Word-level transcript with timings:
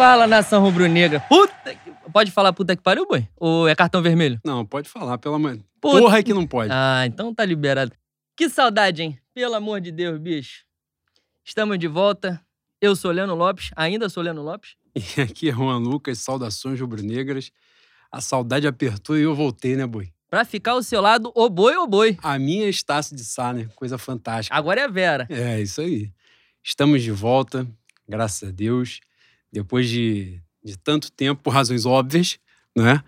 Fala, 0.00 0.26
nação 0.26 0.62
rubro-negra. 0.62 1.20
Puta 1.28 1.74
que... 1.74 1.90
Pode 2.10 2.30
falar 2.30 2.54
puta 2.54 2.74
que 2.74 2.82
pariu, 2.82 3.06
boi? 3.06 3.28
Ou 3.36 3.68
é 3.68 3.74
cartão 3.74 4.00
vermelho? 4.00 4.40
Não, 4.42 4.64
pode 4.64 4.88
falar, 4.88 5.18
pela 5.18 5.38
mãe. 5.38 5.62
Puta- 5.78 5.98
Porra 6.00 6.18
é 6.20 6.22
que 6.22 6.32
não 6.32 6.46
pode. 6.46 6.70
Ah, 6.72 7.02
então 7.04 7.34
tá 7.34 7.44
liberado. 7.44 7.92
Que 8.34 8.48
saudade, 8.48 9.02
hein? 9.02 9.18
Pelo 9.34 9.54
amor 9.56 9.78
de 9.78 9.92
Deus, 9.92 10.18
bicho. 10.18 10.64
Estamos 11.44 11.78
de 11.78 11.86
volta. 11.86 12.40
Eu 12.80 12.96
sou 12.96 13.10
Leno 13.10 13.34
Lopes, 13.34 13.72
ainda 13.76 14.08
sou 14.08 14.22
Leno 14.22 14.40
Lopes. 14.42 14.74
E 15.18 15.20
aqui 15.20 15.50
é 15.50 15.52
Juan 15.52 15.76
Lucas, 15.76 16.18
saudações 16.20 16.80
rubro-negras. 16.80 17.52
A 18.10 18.22
saudade 18.22 18.66
apertou 18.66 19.18
e 19.18 19.22
eu 19.22 19.34
voltei, 19.34 19.76
né, 19.76 19.86
boi? 19.86 20.08
Pra 20.30 20.46
ficar 20.46 20.72
ao 20.72 20.82
seu 20.82 21.02
lado, 21.02 21.30
ô 21.34 21.50
boi, 21.50 21.76
ô 21.76 21.86
boi. 21.86 22.16
A 22.22 22.38
minha 22.38 22.70
Estácio 22.70 23.14
de 23.14 23.22
Sá, 23.22 23.52
né? 23.52 23.68
Coisa 23.76 23.98
fantástica. 23.98 24.56
Agora 24.56 24.80
é 24.80 24.84
a 24.84 24.88
Vera. 24.88 25.26
É, 25.28 25.60
isso 25.60 25.82
aí. 25.82 26.10
Estamos 26.64 27.02
de 27.02 27.10
volta, 27.12 27.66
graças 28.08 28.48
a 28.48 28.50
Deus, 28.52 28.98
depois 29.52 29.88
de, 29.88 30.40
de 30.64 30.76
tanto 30.78 31.10
tempo, 31.10 31.42
por 31.42 31.50
razões 31.52 31.84
óbvias, 31.86 32.38
né? 32.76 33.02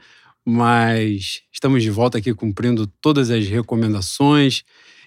Mas 0.45 1.42
estamos 1.52 1.83
de 1.83 1.91
volta 1.91 2.19
aqui 2.19 2.34
cumprindo 2.34 2.87
todas 3.00 3.30
as 3.30 3.46
recomendações 3.46 4.64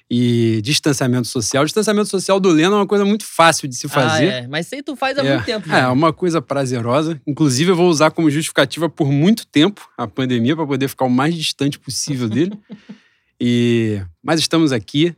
e 0.09 0.61
distanciamento 0.63 1.27
social. 1.27 1.63
O 1.63 1.65
distanciamento 1.65 2.07
social 2.07 2.39
do 2.39 2.49
Leno 2.49 2.75
é 2.75 2.79
uma 2.79 2.87
coisa 2.87 3.03
muito 3.03 3.25
fácil 3.25 3.67
de 3.67 3.75
se 3.75 3.89
fazer. 3.89 4.29
Ah, 4.31 4.35
é. 4.43 4.47
Mas 4.47 4.71
aí 4.71 4.81
tu 4.81 4.95
faz 4.95 5.17
há 5.17 5.25
É, 5.25 5.33
muito 5.33 5.45
tempo 5.45 5.67
É, 5.67 5.71
já. 5.81 5.91
uma 5.91 6.13
coisa 6.13 6.41
prazerosa. 6.41 7.19
Inclusive, 7.27 7.71
eu 7.71 7.75
vou 7.75 7.89
usar 7.89 8.11
como 8.11 8.29
justificativa 8.29 8.87
por 8.87 9.11
muito 9.11 9.45
tempo 9.47 9.89
a 9.97 10.07
pandemia 10.07 10.55
para 10.55 10.65
poder 10.65 10.87
ficar 10.87 11.05
o 11.05 11.09
mais 11.09 11.35
distante 11.35 11.77
possível 11.79 12.29
dele. 12.29 12.57
e 13.41 14.01
Mas 14.23 14.39
estamos 14.39 14.71
aqui. 14.71 15.13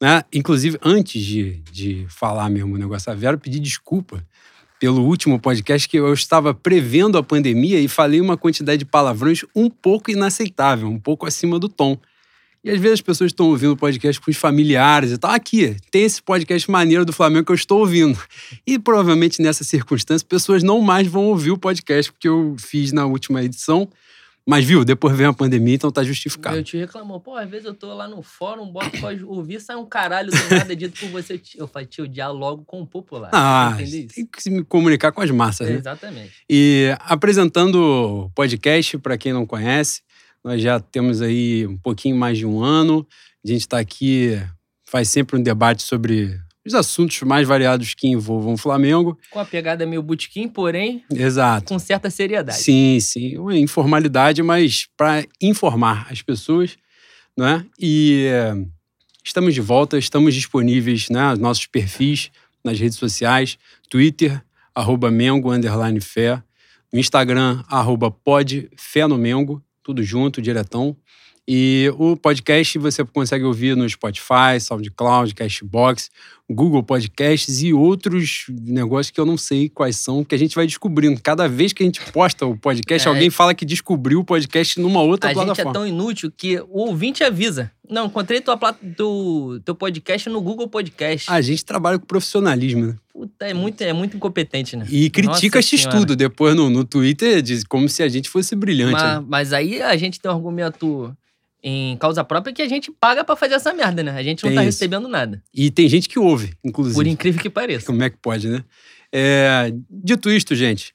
Né? 0.00 0.22
Inclusive, 0.32 0.76
antes 0.82 1.22
de, 1.24 1.62
de 1.70 2.06
falar 2.08 2.50
mesmo 2.50 2.74
o 2.74 2.78
negócio 2.78 3.06
da 3.06 3.14
Vera, 3.14 3.36
eu 3.36 3.40
pedi 3.40 3.60
desculpa 3.60 4.26
pelo 4.82 5.04
último 5.04 5.38
podcast 5.38 5.88
que 5.88 5.96
eu 5.96 6.12
estava 6.12 6.52
prevendo 6.52 7.16
a 7.16 7.22
pandemia 7.22 7.78
e 7.78 7.86
falei 7.86 8.20
uma 8.20 8.36
quantidade 8.36 8.78
de 8.78 8.84
palavrões 8.84 9.44
um 9.54 9.70
pouco 9.70 10.10
inaceitável, 10.10 10.88
um 10.88 10.98
pouco 10.98 11.24
acima 11.24 11.56
do 11.56 11.68
tom. 11.68 11.96
E 12.64 12.68
às 12.68 12.80
vezes 12.80 12.94
as 12.94 13.00
pessoas 13.00 13.30
estão 13.30 13.46
ouvindo 13.46 13.76
podcast 13.76 14.20
com 14.20 14.28
os 14.28 14.36
familiares 14.36 15.12
e 15.12 15.18
tal. 15.18 15.30
Aqui, 15.30 15.76
tem 15.92 16.02
esse 16.02 16.20
podcast 16.20 16.68
maneiro 16.68 17.04
do 17.04 17.12
Flamengo 17.12 17.46
que 17.46 17.52
eu 17.52 17.54
estou 17.54 17.78
ouvindo. 17.78 18.18
E 18.66 18.76
provavelmente 18.76 19.40
nessa 19.40 19.62
circunstância, 19.62 20.26
pessoas 20.26 20.64
não 20.64 20.80
mais 20.80 21.06
vão 21.06 21.26
ouvir 21.26 21.52
o 21.52 21.58
podcast 21.58 22.10
porque 22.10 22.26
eu 22.26 22.56
fiz 22.58 22.90
na 22.90 23.06
última 23.06 23.40
edição. 23.40 23.88
Mas 24.46 24.64
viu, 24.64 24.84
depois 24.84 25.16
vem 25.16 25.26
a 25.26 25.32
pandemia, 25.32 25.76
então 25.76 25.90
tá 25.90 26.02
justificado. 26.02 26.56
Meu 26.56 26.64
tio 26.64 26.80
reclamou, 26.80 27.20
pô, 27.20 27.36
às 27.36 27.48
vezes 27.48 27.64
eu 27.64 27.74
tô 27.74 27.94
lá 27.94 28.08
no 28.08 28.22
fórum, 28.22 28.66
boto 28.70 28.90
pra 28.98 29.10
ouvir, 29.26 29.60
sai 29.60 29.76
um 29.76 29.86
caralho 29.86 30.30
do 30.30 30.54
nada 30.54 30.74
dito 30.74 30.98
por 30.98 31.10
você. 31.10 31.40
Eu 31.56 31.68
falei, 31.68 31.86
tio, 31.86 32.08
dialogo 32.08 32.64
com 32.64 32.82
o 32.82 32.86
popular. 32.86 33.30
Ah, 33.32 33.76
tem 33.78 34.26
que 34.26 34.42
se 34.42 34.50
me 34.50 34.64
comunicar 34.64 35.12
com 35.12 35.20
as 35.20 35.30
massas, 35.30 35.68
né? 35.68 35.76
Exatamente. 35.76 36.32
E 36.50 36.94
apresentando 37.00 37.76
o 37.76 38.30
podcast, 38.30 38.98
para 38.98 39.16
quem 39.16 39.32
não 39.32 39.46
conhece, 39.46 40.02
nós 40.44 40.60
já 40.60 40.80
temos 40.80 41.22
aí 41.22 41.64
um 41.66 41.76
pouquinho 41.76 42.16
mais 42.16 42.36
de 42.36 42.44
um 42.44 42.62
ano. 42.62 43.06
A 43.44 43.48
gente 43.48 43.60
está 43.60 43.78
aqui, 43.78 44.40
faz 44.84 45.08
sempre 45.08 45.38
um 45.38 45.42
debate 45.42 45.82
sobre 45.82 46.36
os 46.66 46.74
assuntos 46.74 47.20
mais 47.22 47.46
variados 47.46 47.94
que 47.94 48.08
envolvam 48.08 48.54
o 48.54 48.56
Flamengo. 48.56 49.18
Com 49.30 49.40
a 49.40 49.44
pegada 49.44 49.84
meio 49.86 50.02
botequim, 50.02 50.48
porém, 50.48 51.04
Exato. 51.10 51.66
com 51.66 51.78
certa 51.78 52.08
seriedade. 52.10 52.58
Sim, 52.58 52.98
sim. 53.00 53.36
Uma 53.36 53.56
informalidade, 53.56 54.42
mas 54.42 54.86
para 54.96 55.26
informar 55.40 56.06
as 56.10 56.22
pessoas, 56.22 56.76
não 57.36 57.46
é? 57.46 57.64
E 57.78 58.26
eh, 58.28 58.54
estamos 59.24 59.54
de 59.54 59.60
volta, 59.60 59.98
estamos 59.98 60.34
disponíveis, 60.34 61.08
né? 61.08 61.32
Os 61.32 61.38
nossos 61.38 61.66
perfis 61.66 62.30
nas 62.64 62.78
redes 62.78 62.96
sociais, 62.96 63.58
Twitter, 63.90 64.40
arroba 64.74 65.10
Mengo, 65.10 65.52
underline 65.52 66.00
fé, 66.00 66.42
no 66.92 66.98
Instagram, 66.98 67.62
arroba 67.68 68.10
pod 68.10 68.70
fé 68.76 69.06
no 69.06 69.18
Mengo, 69.18 69.62
tudo 69.82 70.02
junto, 70.02 70.40
diretão. 70.40 70.96
E 71.54 71.92
o 71.98 72.16
podcast 72.16 72.78
você 72.78 73.04
consegue 73.04 73.44
ouvir 73.44 73.76
no 73.76 73.86
Spotify, 73.86 74.58
SoundCloud, 74.58 75.34
Cashbox, 75.34 76.08
Google 76.50 76.82
Podcasts 76.82 77.60
e 77.62 77.74
outros 77.74 78.46
negócios 78.48 79.10
que 79.10 79.20
eu 79.20 79.26
não 79.26 79.36
sei 79.36 79.68
quais 79.68 79.96
são, 79.96 80.24
que 80.24 80.34
a 80.34 80.38
gente 80.38 80.54
vai 80.54 80.66
descobrindo. 80.66 81.20
Cada 81.22 81.46
vez 81.46 81.74
que 81.74 81.82
a 81.82 81.86
gente 81.86 82.00
posta 82.10 82.46
o 82.46 82.56
podcast, 82.56 83.06
É. 83.06 83.10
alguém 83.10 83.28
fala 83.28 83.52
que 83.54 83.66
descobriu 83.66 84.20
o 84.20 84.24
podcast 84.24 84.80
numa 84.80 85.02
outra 85.02 85.28
A 85.28 85.34
gente 85.34 85.42
é 85.42 85.44
plataforma. 85.44 85.72
tão 85.74 85.86
inútil 85.86 86.32
que 86.34 86.58
o 86.58 86.78
ouvinte 86.86 87.22
avisa. 87.22 87.70
Não, 87.86 88.06
encontrei 88.06 88.40
tua, 88.40 88.56
plat- 88.56 88.78
tu- 88.96 89.60
teu 89.62 89.74
podcast 89.74 90.30
no 90.30 90.40
Google 90.40 90.68
Podcast. 90.68 91.30
A 91.30 91.42
gente 91.42 91.62
trabalha 91.66 91.98
com 91.98 92.06
profissionalismo, 92.06 92.86
né? 92.86 92.96
Puta, 93.12 93.44
é 93.46 93.52
muito, 93.52 93.78
é 93.82 93.92
muito 93.92 94.16
incompetente, 94.16 94.74
né? 94.74 94.86
E 94.88 95.10
critica 95.10 95.58
esse 95.58 95.74
estudo 95.76 96.16
depois 96.16 96.56
no, 96.56 96.70
no 96.70 96.82
Twitter, 96.82 97.42
diz, 97.42 97.62
como 97.62 97.90
se 97.90 98.02
a 98.02 98.08
gente 98.08 98.30
fosse 98.30 98.56
brilhante. 98.56 98.92
Mas, 98.94 99.02
né? 99.20 99.24
mas 99.28 99.52
aí 99.52 99.82
a 99.82 99.94
gente 99.98 100.18
tem 100.18 100.30
um 100.30 100.34
argumento 100.34 101.14
em 101.62 101.96
causa 101.96 102.24
própria 102.24 102.52
que 102.52 102.60
a 102.62 102.68
gente 102.68 102.90
paga 102.90 103.22
pra 103.24 103.36
fazer 103.36 103.54
essa 103.54 103.72
merda, 103.72 104.02
né? 104.02 104.12
A 104.12 104.22
gente 104.22 104.42
não 104.42 104.50
Tem 104.50 104.56
tá 104.56 104.62
isso. 104.64 104.78
recebendo 104.78 105.06
nada. 105.08 105.42
E 105.54 105.70
tem 105.70 105.88
gente 105.88 106.08
que 106.08 106.18
ouve, 106.18 106.54
inclusive. 106.64 106.94
Por 106.96 107.06
incrível 107.06 107.40
que 107.40 107.48
pareça. 107.50 107.86
Como 107.86 108.02
é 108.02 108.10
que 108.10 108.16
pode, 108.16 108.48
né? 108.48 108.64
É, 109.12 109.72
dito 109.90 110.30
isto, 110.30 110.54
gente, 110.54 110.94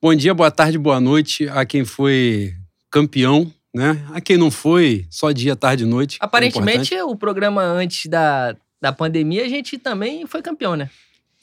bom 0.00 0.14
dia, 0.14 0.32
boa 0.32 0.50
tarde, 0.50 0.78
boa 0.78 1.00
noite 1.00 1.48
a 1.48 1.64
quem 1.66 1.84
foi 1.84 2.54
campeão, 2.90 3.52
né? 3.74 4.02
A 4.12 4.20
quem 4.20 4.36
não 4.36 4.50
foi, 4.50 5.06
só 5.10 5.30
dia, 5.32 5.54
tarde 5.56 5.84
e 5.84 5.86
noite. 5.86 6.18
é 6.20 6.24
Aparentemente, 6.24 6.94
importante. 6.94 7.12
o 7.12 7.16
programa 7.16 7.62
antes 7.62 8.06
da, 8.06 8.56
da 8.80 8.92
pandemia, 8.92 9.44
a 9.44 9.48
gente 9.48 9.76
também 9.78 10.26
foi 10.26 10.40
campeão, 10.42 10.74
né? 10.76 10.88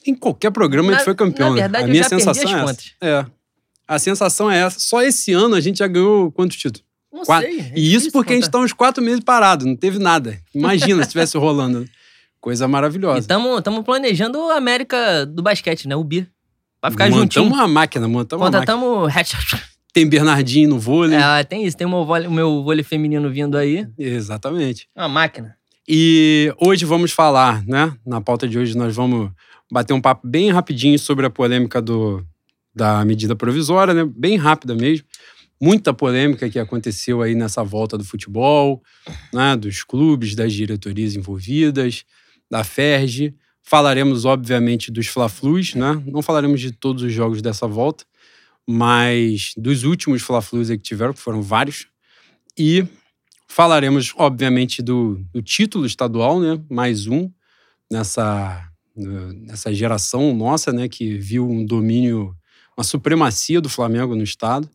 em 0.08 0.14
qualquer 0.14 0.52
programa 0.52 0.86
a 0.88 0.90
Na- 0.92 0.96
gente 0.98 1.04
foi 1.04 1.14
campeão. 1.16 1.48
na 1.50 1.54
né? 1.56 1.62
verdade, 1.62 1.84
a 1.84 1.88
eu 1.88 1.90
minha 1.90 2.02
já 2.04 2.08
perdi 2.10 2.24
sensação 2.24 2.68
é. 3.00 3.08
É. 3.08 3.26
A 3.88 3.98
sensação 3.98 4.48
é 4.48 4.58
essa. 4.60 4.78
Só 4.78 5.02
esse 5.02 5.32
ano 5.32 5.56
a 5.56 5.60
gente 5.60 5.78
já 5.78 5.88
ganhou 5.88 6.30
quantos 6.30 6.56
títulos? 6.56 6.85
Não 7.16 7.24
Quatro. 7.24 7.50
sei. 7.50 7.60
é 7.60 7.72
e 7.74 7.94
isso 7.94 8.12
porque 8.12 8.32
a 8.32 8.36
gente 8.36 8.44
contar. 8.44 8.58
tá 8.58 8.64
uns 8.64 8.72
quatro 8.72 9.02
meses 9.02 9.20
parado, 9.20 9.64
não 9.66 9.74
teve 9.74 9.98
nada. 9.98 10.38
Imagina 10.54 11.02
se 11.02 11.10
tivesse 11.10 11.36
rolando. 11.38 11.84
Coisa 12.40 12.64
E 12.66 12.68
maravilhosa. 12.68 13.18
estamos 13.20 13.84
planejando 13.84 14.38
a 14.50 14.56
América 14.56 15.26
do 15.26 15.42
basquete, 15.42 15.88
né? 15.88 15.96
O 15.96 16.04
BIR. 16.04 16.28
Pra 16.80 16.90
ficar 16.90 17.04
montamos 17.06 17.34
juntinho. 17.34 17.46
uma 17.46 17.66
máquina, 17.66 18.06
montamos 18.06 18.46
uma 18.46 18.50
máquina. 18.50 18.76
Contratamos. 18.76 19.12
Tem 19.92 20.06
Bernardinho 20.06 20.68
no 20.68 20.78
vôlei. 20.78 21.18
É, 21.18 21.42
tem 21.42 21.64
isso, 21.64 21.74
tem 21.74 21.86
o 21.86 21.90
meu 21.90 22.30
meu 22.30 22.62
vôlei 22.62 22.84
feminino 22.84 23.30
vindo 23.30 23.56
aí. 23.56 23.86
Exatamente. 23.98 24.86
Uma 24.94 25.08
máquina. 25.08 25.56
E 25.88 26.52
hoje 26.60 26.84
vamos 26.84 27.12
falar, 27.12 27.64
né? 27.66 27.94
Na 28.06 28.20
pauta 28.20 28.46
de 28.46 28.58
hoje 28.58 28.76
nós 28.76 28.94
vamos 28.94 29.30
bater 29.72 29.94
um 29.94 30.00
papo 30.00 30.28
bem 30.28 30.50
rapidinho 30.50 30.98
sobre 30.98 31.24
a 31.24 31.30
polêmica 31.30 31.80
do, 31.80 32.22
da 32.74 33.02
medida 33.06 33.34
provisória, 33.34 33.94
né? 33.94 34.04
Bem 34.14 34.36
rápida 34.36 34.74
mesmo. 34.74 35.06
Muita 35.60 35.94
polêmica 35.94 36.50
que 36.50 36.58
aconteceu 36.58 37.22
aí 37.22 37.34
nessa 37.34 37.64
volta 37.64 37.96
do 37.96 38.04
futebol, 38.04 38.82
né? 39.32 39.56
Dos 39.56 39.82
clubes, 39.82 40.34
das 40.34 40.52
diretorias 40.52 41.16
envolvidas, 41.16 42.04
da 42.50 42.62
FERJ. 42.62 43.34
Falaremos, 43.62 44.24
obviamente, 44.24 44.92
dos 44.92 45.06
Fla-Flus, 45.06 45.74
né? 45.74 46.00
Não 46.06 46.22
falaremos 46.22 46.60
de 46.60 46.72
todos 46.72 47.02
os 47.02 47.12
jogos 47.12 47.40
dessa 47.40 47.66
volta, 47.66 48.04
mas 48.68 49.52
dos 49.56 49.82
últimos 49.82 50.22
Fla-Flus 50.22 50.68
que 50.68 50.78
tiveram, 50.78 51.14
que 51.14 51.20
foram 51.20 51.40
vários. 51.40 51.86
E 52.58 52.86
falaremos, 53.48 54.12
obviamente, 54.16 54.82
do, 54.82 55.24
do 55.32 55.42
título 55.42 55.86
estadual, 55.86 56.38
né? 56.38 56.62
Mais 56.70 57.06
um 57.06 57.30
nessa, 57.90 58.68
nessa 58.94 59.72
geração 59.72 60.34
nossa, 60.34 60.70
né? 60.70 60.86
Que 60.86 61.16
viu 61.16 61.48
um 61.48 61.64
domínio, 61.64 62.36
uma 62.76 62.84
supremacia 62.84 63.60
do 63.60 63.70
Flamengo 63.70 64.14
no 64.14 64.22
estado. 64.22 64.70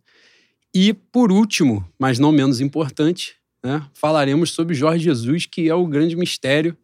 E, 0.73 0.93
por 0.93 1.31
último, 1.31 1.85
mas 1.99 2.17
não 2.17 2.31
menos 2.31 2.61
importante, 2.61 3.35
né? 3.63 3.85
Falaremos 3.93 4.51
sobre 4.51 4.73
Jorge 4.73 5.03
Jesus, 5.03 5.45
que 5.45 5.69
é 5.69 5.75
o 5.75 5.85
grande 5.85 6.15
mistério 6.15 6.75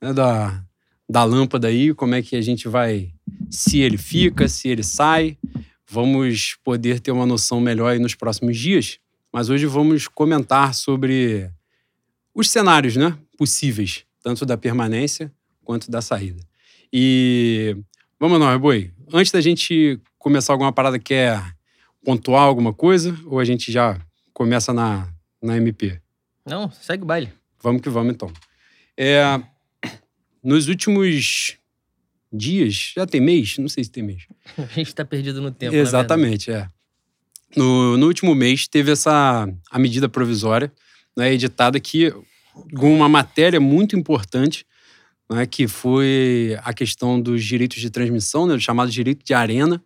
né, 0.00 0.12
da, 0.12 0.64
da 1.08 1.24
lâmpada 1.24 1.68
aí, 1.68 1.94
como 1.94 2.14
é 2.14 2.22
que 2.22 2.36
a 2.36 2.40
gente 2.40 2.68
vai, 2.68 3.12
se 3.50 3.80
ele 3.80 3.96
fica, 3.96 4.48
se 4.48 4.68
ele 4.68 4.82
sai. 4.82 5.36
Vamos 5.90 6.56
poder 6.62 7.00
ter 7.00 7.12
uma 7.12 7.24
noção 7.24 7.60
melhor 7.60 7.92
aí 7.92 7.98
nos 7.98 8.14
próximos 8.14 8.58
dias. 8.58 8.98
Mas 9.32 9.48
hoje 9.48 9.66
vamos 9.66 10.08
comentar 10.08 10.74
sobre 10.74 11.50
os 12.34 12.50
cenários 12.50 12.96
né, 12.96 13.16
possíveis, 13.36 14.04
tanto 14.22 14.44
da 14.44 14.56
permanência 14.56 15.32
quanto 15.64 15.90
da 15.90 16.00
saída. 16.00 16.42
E 16.92 17.76
vamos 18.18 18.38
nós, 18.38 18.58
Boi. 18.60 18.90
Antes 19.12 19.32
da 19.32 19.40
gente 19.40 20.00
começar 20.18 20.52
alguma 20.52 20.72
parada, 20.72 20.98
quer 20.98 21.42
pontuar 22.04 22.42
alguma 22.42 22.72
coisa? 22.72 23.16
Ou 23.26 23.38
a 23.38 23.44
gente 23.44 23.70
já 23.70 23.98
começa 24.32 24.72
na, 24.72 25.08
na 25.42 25.56
MP? 25.56 26.00
Não, 26.44 26.70
segue 26.70 27.02
o 27.02 27.06
baile. 27.06 27.32
Vamos 27.62 27.82
que 27.82 27.90
vamos, 27.90 28.14
então. 28.14 28.32
É, 28.96 29.20
nos 30.42 30.68
últimos 30.68 31.56
dias, 32.32 32.92
já 32.94 33.06
tem 33.06 33.20
mês? 33.20 33.58
Não 33.58 33.68
sei 33.68 33.84
se 33.84 33.90
tem 33.90 34.02
mês. 34.02 34.26
A 34.56 34.66
gente 34.66 34.94
tá 34.94 35.04
perdido 35.04 35.40
no 35.40 35.50
tempo. 35.50 35.74
na 35.74 35.78
Exatamente, 35.80 36.50
é. 36.50 36.68
No, 37.56 37.96
no 37.96 38.06
último 38.06 38.34
mês 38.34 38.68
teve 38.68 38.92
essa 38.92 39.48
a 39.70 39.78
medida 39.78 40.08
provisória 40.08 40.70
né, 41.18 41.32
editada 41.32 41.80
que 41.80 42.14
com 42.78 42.94
uma 42.94 43.08
matéria 43.08 43.60
muito 43.60 43.96
importante, 43.96 44.64
né, 45.28 45.44
que 45.46 45.66
foi 45.66 46.56
a 46.62 46.72
questão 46.72 47.20
dos 47.20 47.44
direitos 47.44 47.80
de 47.80 47.90
transmissão, 47.90 48.46
né, 48.46 48.58
chamado 48.58 48.90
direito 48.90 49.24
de 49.24 49.34
arena, 49.34 49.82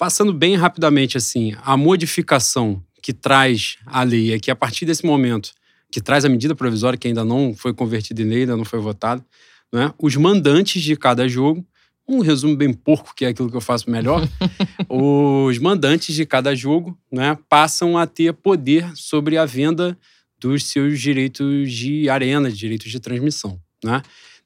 Passando 0.00 0.32
bem 0.32 0.56
rapidamente, 0.56 1.18
assim, 1.18 1.54
a 1.62 1.76
modificação 1.76 2.82
que 3.02 3.12
traz 3.12 3.76
a 3.84 4.02
lei 4.02 4.32
é 4.32 4.38
que 4.40 4.50
a 4.50 4.56
partir 4.56 4.86
desse 4.86 5.04
momento, 5.04 5.52
que 5.92 6.00
traz 6.00 6.24
a 6.24 6.28
medida 6.30 6.54
provisória 6.54 6.98
que 6.98 7.06
ainda 7.06 7.22
não 7.22 7.54
foi 7.54 7.74
convertida 7.74 8.22
em 8.22 8.24
lei, 8.24 8.40
ainda 8.40 8.56
não 8.56 8.64
foi 8.64 8.80
votada, 8.80 9.22
né, 9.70 9.92
os 9.98 10.16
mandantes 10.16 10.82
de 10.82 10.96
cada 10.96 11.28
jogo, 11.28 11.62
um 12.08 12.20
resumo 12.20 12.56
bem 12.56 12.72
porco, 12.72 13.14
que 13.14 13.26
é 13.26 13.28
aquilo 13.28 13.50
que 13.50 13.56
eu 13.58 13.60
faço 13.60 13.90
melhor, 13.90 14.26
os 14.88 15.58
mandantes 15.58 16.14
de 16.14 16.24
cada 16.24 16.54
jogo 16.54 16.98
né, 17.12 17.36
passam 17.46 17.98
a 17.98 18.06
ter 18.06 18.32
poder 18.32 18.90
sobre 18.94 19.36
a 19.36 19.44
venda 19.44 19.98
dos 20.40 20.64
seus 20.64 20.98
direitos 20.98 21.70
de 21.70 22.08
arena, 22.08 22.50
direitos 22.50 22.90
de 22.90 23.00
transmissão. 23.00 23.60
Né? 23.84 24.00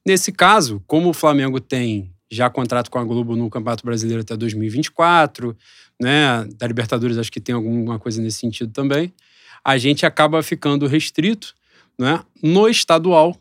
Nesse 0.05 0.33
caso, 0.33 0.83
como 0.85 1.11
o 1.11 1.13
Flamengo 1.13 1.61
tem 1.61 2.13
já 2.29 2.49
contrato 2.49 2.89
com 2.89 2.99
a 2.99 3.03
Globo 3.03 3.35
no 3.35 3.49
Campeonato 3.49 3.85
Brasileiro 3.85 4.21
até 4.21 4.35
2024, 4.35 5.55
né? 5.99 6.45
Da 6.57 6.67
Libertadores 6.67 7.17
acho 7.17 7.31
que 7.31 7.39
tem 7.39 7.55
alguma 7.55 7.99
coisa 7.99 8.21
nesse 8.21 8.39
sentido 8.39 8.71
também. 8.71 9.13
A 9.63 9.77
gente 9.77 10.05
acaba 10.05 10.41
ficando 10.43 10.87
restrito, 10.87 11.53
né? 11.97 12.23
No 12.41 12.67
estadual 12.67 13.39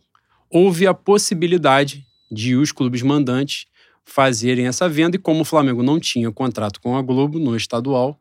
houve 0.50 0.86
a 0.86 0.94
possibilidade 0.94 2.06
de 2.30 2.54
os 2.54 2.70
clubes 2.70 3.02
mandantes 3.02 3.66
fazerem 4.04 4.66
essa 4.66 4.88
venda 4.88 5.16
e 5.16 5.18
como 5.18 5.40
o 5.40 5.44
Flamengo 5.44 5.82
não 5.82 5.98
tinha 5.98 6.30
contrato 6.30 6.80
com 6.80 6.96
a 6.96 7.02
Globo 7.02 7.38
no 7.38 7.56
estadual, 7.56 8.20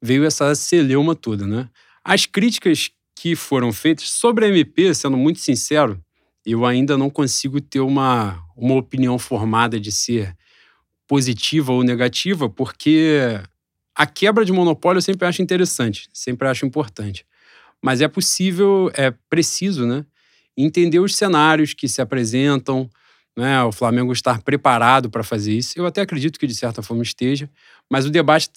veio 0.00 0.24
essa 0.24 0.54
celeuma 0.54 1.14
toda, 1.14 1.46
né? 1.46 1.68
As 2.04 2.26
críticas 2.26 2.90
que 3.16 3.34
foram 3.34 3.72
feitas 3.72 4.10
sobre 4.10 4.44
a 4.44 4.48
MP, 4.48 4.94
sendo 4.94 5.16
muito 5.16 5.40
sincero, 5.40 6.02
eu 6.44 6.66
ainda 6.66 6.98
não 6.98 7.08
consigo 7.08 7.60
ter 7.60 7.80
uma, 7.80 8.42
uma 8.56 8.74
opinião 8.74 9.18
formada 9.18 9.78
de 9.78 9.92
ser 9.92 10.36
positiva 11.06 11.72
ou 11.72 11.82
negativa, 11.82 12.48
porque 12.48 13.40
a 13.94 14.06
quebra 14.06 14.44
de 14.44 14.52
monopólio 14.52 14.98
eu 14.98 15.02
sempre 15.02 15.26
acho 15.26 15.42
interessante, 15.42 16.08
sempre 16.12 16.48
acho 16.48 16.64
importante. 16.66 17.26
Mas 17.82 18.00
é 18.00 18.08
possível, 18.08 18.90
é 18.94 19.12
preciso, 19.28 19.86
né? 19.86 20.04
Entender 20.56 21.00
os 21.00 21.14
cenários 21.14 21.74
que 21.74 21.88
se 21.88 22.00
apresentam, 22.00 22.88
né? 23.36 23.62
O 23.64 23.72
Flamengo 23.72 24.12
estar 24.12 24.40
preparado 24.42 25.10
para 25.10 25.22
fazer 25.22 25.52
isso. 25.52 25.74
Eu 25.76 25.86
até 25.86 26.00
acredito 26.00 26.38
que 26.38 26.46
de 26.46 26.54
certa 26.54 26.82
forma 26.82 27.02
esteja, 27.02 27.50
mas 27.90 28.06
o 28.06 28.10
debate 28.10 28.50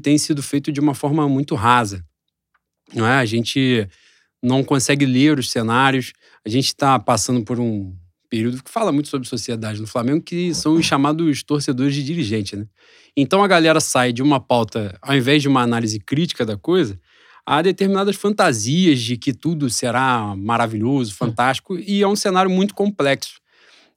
tem 0.00 0.18
sido 0.18 0.42
feito 0.42 0.70
de 0.70 0.80
uma 0.80 0.94
forma 0.94 1.28
muito 1.28 1.54
rasa. 1.54 2.04
Não 2.94 3.06
é? 3.06 3.18
A 3.18 3.24
gente 3.24 3.86
não 4.42 4.62
consegue 4.62 5.04
ler 5.04 5.38
os 5.38 5.50
cenários. 5.50 6.12
A 6.44 6.48
gente 6.48 6.66
está 6.66 6.98
passando 6.98 7.44
por 7.44 7.58
um 7.58 7.94
período 8.28 8.62
que 8.62 8.70
fala 8.70 8.92
muito 8.92 9.08
sobre 9.08 9.28
sociedade 9.28 9.80
no 9.80 9.86
Flamengo, 9.86 10.22
que 10.22 10.54
são 10.54 10.74
os 10.74 10.84
chamados 10.84 11.42
torcedores 11.42 11.94
de 11.94 12.04
dirigente, 12.04 12.56
né? 12.56 12.66
Então 13.16 13.42
a 13.42 13.48
galera 13.48 13.80
sai 13.80 14.12
de 14.12 14.22
uma 14.22 14.38
pauta, 14.38 14.96
ao 15.00 15.16
invés 15.16 15.42
de 15.42 15.48
uma 15.48 15.62
análise 15.62 15.98
crítica 15.98 16.44
da 16.44 16.56
coisa, 16.56 16.98
há 17.44 17.62
determinadas 17.62 18.16
fantasias 18.16 19.00
de 19.00 19.16
que 19.16 19.32
tudo 19.32 19.70
será 19.70 20.36
maravilhoso, 20.36 21.14
fantástico, 21.14 21.78
e 21.78 22.02
é 22.02 22.06
um 22.06 22.14
cenário 22.14 22.50
muito 22.50 22.74
complexo. 22.74 23.40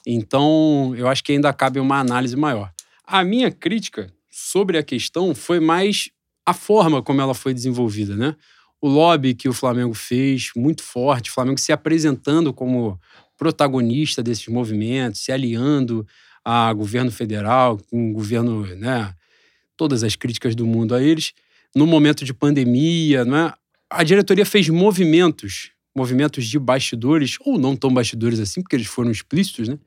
Então, 0.07 0.93
eu 0.97 1.07
acho 1.07 1.23
que 1.23 1.33
ainda 1.33 1.51
cabe 1.53 1.79
uma 1.79 1.99
análise 1.99 2.35
maior. 2.35 2.71
A 3.05 3.23
minha 3.23 3.51
crítica 3.51 4.11
sobre 4.29 4.77
a 4.77 4.83
questão 4.83 5.35
foi 5.35 5.59
mais 5.59 6.09
a 6.45 6.53
forma 6.53 7.03
como 7.03 7.21
ela 7.21 7.33
foi 7.33 7.53
desenvolvida, 7.53 8.15
né? 8.15 8.35
O 8.81 8.89
lobby 8.89 9.35
que 9.35 9.47
o 9.47 9.53
Flamengo 9.53 9.93
fez, 9.93 10.49
muito 10.55 10.81
forte, 10.81 11.29
o 11.29 11.33
Flamengo 11.33 11.59
se 11.59 11.71
apresentando 11.71 12.51
como 12.51 12.99
protagonista 13.37 14.23
desses 14.23 14.47
movimentos, 14.47 15.21
se 15.21 15.31
aliando 15.31 16.05
a 16.43 16.73
governo 16.73 17.11
federal, 17.11 17.77
com 17.89 18.09
o 18.09 18.13
governo, 18.13 18.65
né, 18.75 19.13
todas 19.77 20.03
as 20.03 20.15
críticas 20.15 20.55
do 20.55 20.65
mundo 20.65 20.95
a 20.95 21.01
eles, 21.01 21.33
no 21.75 21.85
momento 21.85 22.25
de 22.25 22.33
pandemia, 22.33 23.23
não 23.23 23.37
é? 23.37 23.53
A 23.89 24.03
diretoria 24.03 24.45
fez 24.45 24.67
movimentos, 24.69 25.71
movimentos 25.95 26.45
de 26.45 26.57
bastidores, 26.57 27.37
ou 27.41 27.57
não 27.57 27.75
tão 27.75 27.93
bastidores 27.93 28.39
assim, 28.39 28.61
porque 28.61 28.75
eles 28.75 28.87
foram 28.87 29.11
explícitos, 29.11 29.67
né? 29.67 29.77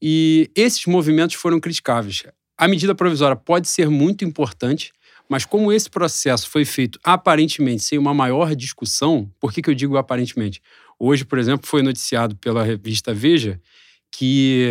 E 0.00 0.50
esses 0.54 0.84
movimentos 0.86 1.36
foram 1.36 1.58
criticáveis. 1.58 2.24
A 2.58 2.68
medida 2.68 2.94
provisória 2.94 3.36
pode 3.36 3.68
ser 3.68 3.88
muito 3.88 4.24
importante, 4.24 4.92
mas 5.28 5.44
como 5.44 5.72
esse 5.72 5.90
processo 5.90 6.48
foi 6.48 6.64
feito 6.64 6.98
aparentemente 7.02 7.82
sem 7.82 7.98
uma 7.98 8.14
maior 8.14 8.54
discussão, 8.54 9.30
por 9.40 9.52
que, 9.52 9.62
que 9.62 9.70
eu 9.70 9.74
digo 9.74 9.96
aparentemente? 9.96 10.62
Hoje, 10.98 11.24
por 11.24 11.38
exemplo, 11.38 11.66
foi 11.66 11.82
noticiado 11.82 12.36
pela 12.36 12.62
revista 12.62 13.12
Veja 13.12 13.60
que 14.10 14.70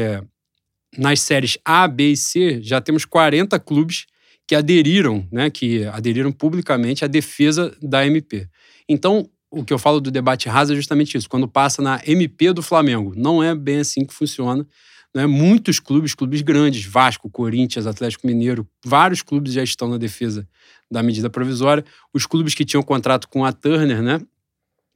nas 0.98 1.20
séries 1.20 1.58
A, 1.64 1.88
B 1.88 2.12
e 2.12 2.18
C 2.18 2.62
já 2.62 2.82
temos 2.82 3.06
40 3.06 3.60
clubes 3.60 4.06
que 4.48 4.56
aderiram, 4.56 5.28
né, 5.32 5.50
que 5.50 5.86
aderiram 5.86 6.32
publicamente 6.32 7.04
à 7.04 7.08
defesa 7.08 7.76
da 7.82 8.06
MP. 8.06 8.48
Então, 8.88 9.30
o 9.50 9.64
que 9.64 9.74
eu 9.74 9.80
falo 9.80 10.00
do 10.00 10.12
debate 10.12 10.50
raso 10.50 10.74
é 10.74 10.76
justamente 10.76 11.18
isso. 11.18 11.30
Quando 11.30 11.48
passa 11.48 11.82
na 11.82 12.02
MP 12.06 12.54
do 12.54 12.62
Flamengo, 12.62 13.14
não 13.16 13.42
é 13.42 13.56
bem 13.56 13.80
assim 13.80 14.06
que 14.06 14.14
funciona. 14.14 14.66
Né? 15.16 15.26
Muitos 15.26 15.80
clubes, 15.80 16.14
clubes 16.14 16.42
grandes, 16.42 16.84
Vasco, 16.84 17.30
Corinthians, 17.30 17.88
Atlético 17.88 18.28
Mineiro, 18.28 18.68
vários 18.84 19.22
clubes 19.22 19.54
já 19.54 19.64
estão 19.64 19.88
na 19.88 19.98
defesa 19.98 20.46
da 20.92 21.02
medida 21.02 21.30
provisória. 21.30 21.86
Os 22.14 22.26
clubes 22.26 22.54
que 22.54 22.66
tinham 22.66 22.84
contrato 22.84 23.30
com 23.30 23.46
a 23.46 23.54
Turner, 23.54 24.02
né? 24.02 24.20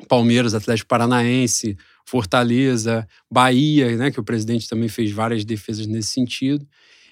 Palmeiras, 0.10 0.54
Atlético 0.54 0.90
Paranaense, 0.90 1.78
Fortaleza, 2.06 3.08
Bahia, 3.32 3.96
né? 3.96 4.12
Que 4.12 4.20
o 4.20 4.24
presidente 4.24 4.68
também 4.68 4.90
fez 4.90 5.10
várias 5.10 5.46
defesas 5.46 5.88
nesse 5.88 6.10
sentido. 6.10 6.68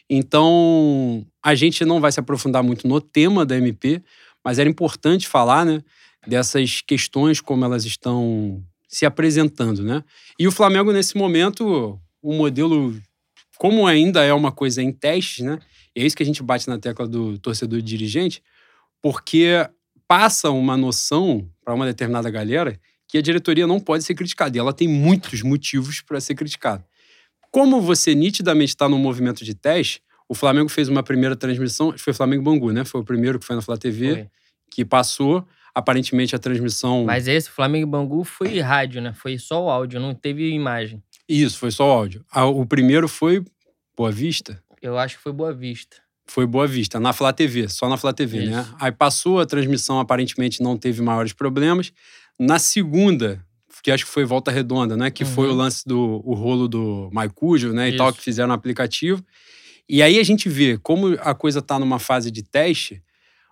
Então, 0.09 1.25
a 1.41 1.55
gente 1.55 1.85
não 1.85 2.01
vai 2.01 2.11
se 2.11 2.19
aprofundar 2.19 2.61
muito 2.61 2.87
no 2.89 2.99
tema 2.99 3.45
da 3.45 3.57
MP, 3.57 4.03
mas 4.43 4.59
era 4.59 4.69
importante 4.69 5.29
falar, 5.29 5.65
né? 5.65 5.81
Dessas 6.27 6.81
questões, 6.81 7.39
como 7.39 7.63
elas 7.63 7.85
estão 7.85 8.61
se 8.85 9.05
apresentando, 9.05 9.81
né? 9.81 10.03
E 10.37 10.45
o 10.45 10.51
Flamengo, 10.51 10.91
nesse 10.91 11.17
momento, 11.17 11.97
o 12.21 12.33
modelo, 12.33 12.99
como 13.57 13.87
ainda 13.87 14.23
é 14.23 14.33
uma 14.33 14.51
coisa 14.51 14.81
em 14.81 14.91
testes, 14.91 15.45
né? 15.45 15.59
E 15.95 16.01
é 16.01 16.05
isso 16.05 16.15
que 16.15 16.23
a 16.23 16.25
gente 16.25 16.43
bate 16.43 16.67
na 16.67 16.77
tecla 16.77 17.07
do 17.07 17.37
torcedor 17.39 17.81
dirigente, 17.81 18.41
porque 19.01 19.67
passa 20.07 20.49
uma 20.49 20.77
noção 20.77 21.49
para 21.63 21.73
uma 21.73 21.85
determinada 21.85 22.29
galera 22.29 22.79
que 23.07 23.17
a 23.17 23.21
diretoria 23.21 23.65
não 23.65 23.79
pode 23.79 24.03
ser 24.03 24.13
criticada. 24.15 24.55
E 24.55 24.59
ela 24.59 24.73
tem 24.73 24.87
muitos 24.87 25.41
motivos 25.41 26.01
para 26.01 26.19
ser 26.19 26.35
criticada. 26.35 26.85
Como 27.51 27.81
você 27.81 28.13
nitidamente 28.13 28.69
está 28.69 28.87
no 28.89 28.97
movimento 28.97 29.43
de 29.43 29.55
teste, 29.55 30.01
o 30.29 30.35
Flamengo 30.35 30.69
fez 30.69 30.89
uma 30.89 31.01
primeira 31.01 31.35
transmissão, 31.35 31.93
foi 31.97 32.13
Flamengo 32.13 32.43
Bangu, 32.43 32.71
né? 32.71 32.83
Foi 32.83 33.01
o 33.01 33.03
primeiro 33.03 33.39
que 33.39 33.45
foi 33.45 33.55
na 33.55 33.61
Flá 33.61 33.77
TV, 33.77 34.13
foi. 34.13 34.27
que 34.69 34.85
passou. 34.85 35.47
Aparentemente 35.73 36.35
a 36.35 36.39
transmissão. 36.39 37.05
Mas 37.05 37.27
esse 37.27 37.51
Flamengo 37.51 37.85
Bangu 37.85 38.23
foi 38.23 38.59
rádio, 38.59 38.99
né? 38.99 39.13
Foi 39.13 39.37
só 39.37 39.63
o 39.63 39.69
áudio, 39.69 39.99
não 39.99 40.11
teve 40.11 40.49
imagem. 40.49 41.03
Isso, 41.27 41.57
foi 41.57 41.71
só 41.71 41.87
o 41.87 41.91
áudio. 41.91 42.25
O 42.33 42.65
primeiro 42.65 43.07
foi 43.07 43.43
Boa 43.95 44.11
Vista? 44.11 44.61
Eu 44.81 44.97
acho 44.97 45.17
que 45.17 45.23
foi 45.23 45.33
Boa 45.33 45.53
Vista. 45.53 45.97
Foi 46.25 46.45
Boa 46.45 46.67
Vista, 46.67 46.99
na 46.99 47.13
Flá 47.13 47.31
TV, 47.31 47.69
só 47.69 47.87
na 47.87 47.97
Flá 47.97 48.13
TV, 48.13 48.39
né? 48.39 48.43
Isso. 48.45 48.71
né? 48.71 48.77
Aí 48.79 48.91
passou 48.91 49.39
a 49.39 49.45
transmissão, 49.45 49.99
aparentemente 49.99 50.61
não 50.61 50.77
teve 50.77 51.01
maiores 51.01 51.33
problemas. 51.33 51.91
Na 52.39 52.59
segunda, 52.59 53.43
que 53.87 53.91
acho 53.91 54.05
que 54.05 54.11
foi 54.11 54.25
Volta 54.25 54.51
Redonda, 54.51 54.97
né? 54.97 55.09
Que 55.09 55.23
uhum. 55.23 55.29
foi 55.29 55.47
o 55.47 55.51
uhum. 55.51 55.57
lance 55.57 55.83
do 55.85 56.21
o 56.25 56.33
rolo 56.33 56.67
do 56.67 57.09
Maicujo, 57.13 57.71
né? 57.71 57.87
Isso. 57.87 57.95
E 57.95 57.97
tal, 57.97 58.11
que 58.11 58.21
fizeram 58.21 58.49
no 58.49 58.53
aplicativo. 58.53 59.23
E 59.87 60.01
aí 60.01 60.19
a 60.19 60.23
gente 60.23 60.49
vê 60.49 60.77
como 60.77 61.17
a 61.21 61.33
coisa 61.33 61.59
está 61.59 61.79
numa 61.79 61.97
fase 61.97 62.29
de 62.29 62.43
teste, 62.43 63.01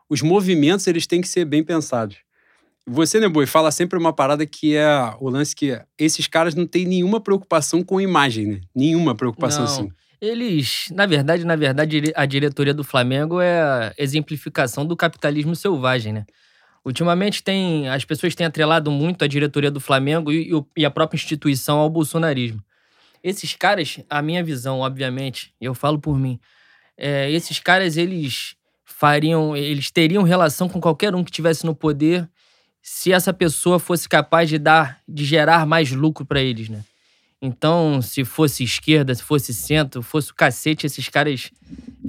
os 0.09 0.21
movimentos 0.21 0.85
eles 0.87 1.07
têm 1.07 1.21
que 1.21 1.27
ser 1.29 1.45
bem 1.45 1.63
pensados. 1.63 2.17
Você, 2.87 3.19
né, 3.19 3.27
Boi, 3.27 3.47
fala 3.47 3.71
sempre 3.71 3.97
uma 3.97 4.13
parada 4.13 4.45
que 4.45 4.75
é 4.75 4.87
o 5.19 5.27
lance 5.29 5.55
que 5.55 5.79
esses 5.97 6.27
caras 6.27 6.53
não 6.53 6.67
têm 6.67 6.85
nenhuma 6.85 7.19
preocupação 7.19 7.83
com 7.83 7.99
imagem, 7.99 8.45
né? 8.45 8.61
Nenhuma 8.75 9.15
preocupação 9.15 9.65
não. 9.65 9.71
assim. 9.71 9.91
Eles, 10.21 10.87
na 10.91 11.05
verdade, 11.05 11.43
na 11.43 11.55
verdade, 11.55 12.13
a 12.15 12.25
diretoria 12.25 12.73
do 12.73 12.83
Flamengo 12.83 13.41
é 13.41 13.61
a 13.61 13.93
exemplificação 13.97 14.85
do 14.85 14.95
capitalismo 14.95 15.55
selvagem, 15.55 16.13
né? 16.13 16.25
Ultimamente 16.85 17.41
tem, 17.43 17.89
as 17.89 18.05
pessoas 18.05 18.35
têm 18.35 18.45
atrelado 18.45 18.91
muito 18.91 19.25
a 19.25 19.27
diretoria 19.27 19.71
do 19.71 19.79
Flamengo 19.79 20.31
e, 20.31 20.51
e 20.77 20.85
a 20.85 20.91
própria 20.91 21.17
instituição 21.17 21.79
ao 21.79 21.89
bolsonarismo. 21.89 22.63
Esses 23.23 23.55
caras, 23.55 23.99
a 24.07 24.21
minha 24.21 24.43
visão, 24.43 24.81
obviamente, 24.81 25.51
eu 25.59 25.73
falo 25.73 25.99
por 25.99 26.19
mim, 26.19 26.39
é, 26.95 27.31
esses 27.31 27.59
caras 27.59 27.97
eles 27.97 28.55
fariam, 28.85 29.57
eles 29.57 29.89
teriam 29.89 30.21
relação 30.21 30.69
com 30.69 30.79
qualquer 30.79 31.15
um 31.15 31.23
que 31.23 31.31
tivesse 31.31 31.65
no 31.65 31.75
poder 31.75 32.29
se 32.87 33.11
essa 33.11 33.33
pessoa 33.33 33.79
fosse 33.79 34.07
capaz 34.07 34.47
de 34.47 34.59
dar, 34.59 35.01
de 35.09 35.25
gerar 35.25 35.65
mais 35.65 35.91
lucro 35.91 36.23
para 36.23 36.39
eles, 36.39 36.69
né? 36.69 36.85
Então, 37.41 37.99
se 37.99 38.23
fosse 38.23 38.63
esquerda, 38.63 39.13
se 39.15 39.23
fosse 39.23 39.55
centro, 39.55 40.03
fosse 40.03 40.29
o 40.31 40.35
cacete, 40.35 40.85
esses 40.85 41.09
caras 41.09 41.49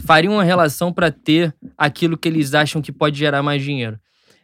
fariam 0.04 0.34
uma 0.34 0.44
relação 0.44 0.92
para 0.92 1.10
ter 1.10 1.54
aquilo 1.78 2.18
que 2.18 2.28
eles 2.28 2.52
acham 2.52 2.82
que 2.82 2.92
pode 2.92 3.18
gerar 3.18 3.42
mais 3.42 3.62
dinheiro. 3.62 3.98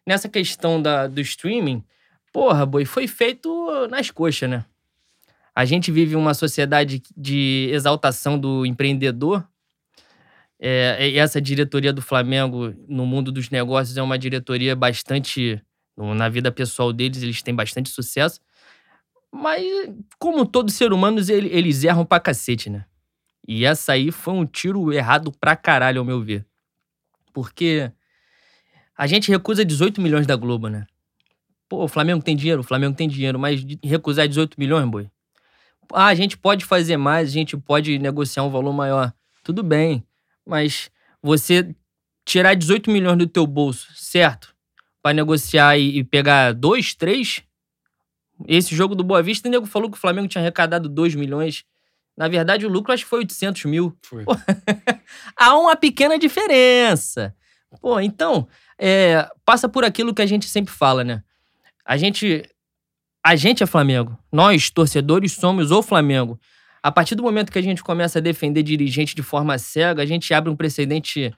Nessa 0.06 0.26
questão 0.26 0.80
da, 0.80 1.06
do 1.06 1.20
streaming, 1.20 1.84
porra, 2.32 2.64
boi, 2.64 2.86
foi 2.86 3.06
feito 3.06 3.86
nas 3.90 4.10
coxas, 4.10 4.48
né? 4.48 4.64
A 5.54 5.66
gente 5.66 5.92
vive 5.92 6.16
uma 6.16 6.32
sociedade 6.32 7.02
de 7.14 7.68
exaltação 7.70 8.38
do 8.38 8.64
empreendedor. 8.64 9.46
É, 10.58 11.14
essa 11.14 11.42
diretoria 11.42 11.92
do 11.92 12.00
Flamengo 12.00 12.74
no 12.88 13.04
mundo 13.04 13.30
dos 13.30 13.50
negócios 13.50 13.98
é 13.98 14.02
uma 14.02 14.18
diretoria 14.18 14.74
bastante. 14.74 15.62
Na 15.96 16.28
vida 16.28 16.50
pessoal 16.50 16.92
deles, 16.92 17.22
eles 17.22 17.42
têm 17.42 17.54
bastante 17.54 17.90
sucesso. 17.90 18.40
Mas, 19.30 19.64
como 20.18 20.46
todo 20.46 20.70
ser 20.70 20.92
humano, 20.92 21.18
eles 21.30 21.84
erram 21.84 22.04
pra 22.04 22.20
cacete, 22.20 22.68
né? 22.68 22.84
E 23.46 23.64
essa 23.64 23.92
aí 23.92 24.10
foi 24.10 24.34
um 24.34 24.46
tiro 24.46 24.92
errado 24.92 25.32
pra 25.32 25.56
caralho, 25.56 26.00
ao 26.00 26.04
meu 26.04 26.20
ver. 26.20 26.46
Porque 27.32 27.90
a 28.96 29.06
gente 29.06 29.30
recusa 29.30 29.64
18 29.64 30.00
milhões 30.00 30.26
da 30.26 30.36
Globo, 30.36 30.68
né? 30.68 30.86
Pô, 31.68 31.84
o 31.84 31.88
Flamengo 31.88 32.22
tem 32.22 32.36
dinheiro, 32.36 32.60
o 32.60 32.64
Flamengo 32.64 32.94
tem 32.94 33.08
dinheiro, 33.08 33.38
mas 33.38 33.64
recusar 33.82 34.28
18 34.28 34.58
milhões, 34.58 34.88
boi? 34.88 35.10
Ah, 35.92 36.06
a 36.06 36.14
gente 36.14 36.36
pode 36.36 36.64
fazer 36.64 36.96
mais, 36.96 37.30
a 37.30 37.32
gente 37.32 37.56
pode 37.56 37.98
negociar 37.98 38.42
um 38.44 38.50
valor 38.50 38.72
maior. 38.72 39.12
Tudo 39.42 39.62
bem, 39.62 40.06
mas 40.46 40.90
você 41.22 41.74
tirar 42.24 42.54
18 42.54 42.90
milhões 42.90 43.18
do 43.18 43.26
teu 43.26 43.46
bolso, 43.46 43.88
certo? 43.94 44.51
Para 45.02 45.14
negociar 45.14 45.76
e, 45.76 45.98
e, 45.98 46.04
pegar 46.04 46.52
dois, 46.52 46.94
três. 46.94 47.42
Esse 48.46 48.74
jogo 48.74 48.94
do 48.94 49.04
Boa 49.04 49.22
Vista, 49.22 49.48
o 49.48 49.50
nego 49.50 49.66
falou 49.66 49.90
que 49.90 49.96
o 49.96 50.00
Flamengo 50.00 50.28
tinha 50.28 50.42
arrecadado 50.42 50.88
2 50.88 51.14
milhões. 51.14 51.64
Na 52.16 52.28
verdade, 52.28 52.66
o 52.66 52.68
lucro 52.68 52.92
acho 52.92 53.04
que 53.04 53.10
foi 53.10 53.20
800 53.20 53.64
mil. 53.64 53.96
Foi. 54.02 54.24
Pô, 54.24 54.32
há 55.36 55.58
uma 55.58 55.76
pequena 55.76 56.18
diferença. 56.18 57.34
Pô, 57.80 57.98
então, 57.98 58.46
é, 58.78 59.28
passa 59.44 59.68
por 59.68 59.84
aquilo 59.84 60.14
que 60.14 60.22
a 60.22 60.26
gente 60.26 60.48
sempre 60.48 60.72
fala, 60.72 61.02
né? 61.02 61.22
A 61.84 61.96
gente, 61.96 62.44
a 63.24 63.34
gente 63.34 63.62
é 63.62 63.66
Flamengo. 63.66 64.18
Nós, 64.30 64.70
torcedores, 64.70 65.32
somos 65.32 65.70
o 65.70 65.82
Flamengo. 65.82 66.38
A 66.82 66.90
partir 66.90 67.14
do 67.14 67.22
momento 67.22 67.52
que 67.52 67.58
a 67.58 67.62
gente 67.62 67.82
começa 67.82 68.18
a 68.18 68.22
defender 68.22 68.62
dirigente 68.62 69.14
de 69.14 69.22
forma 69.22 69.56
cega, 69.56 70.02
a 70.02 70.06
gente 70.06 70.34
abre 70.34 70.50
um 70.50 70.56
precedente, 70.56 71.32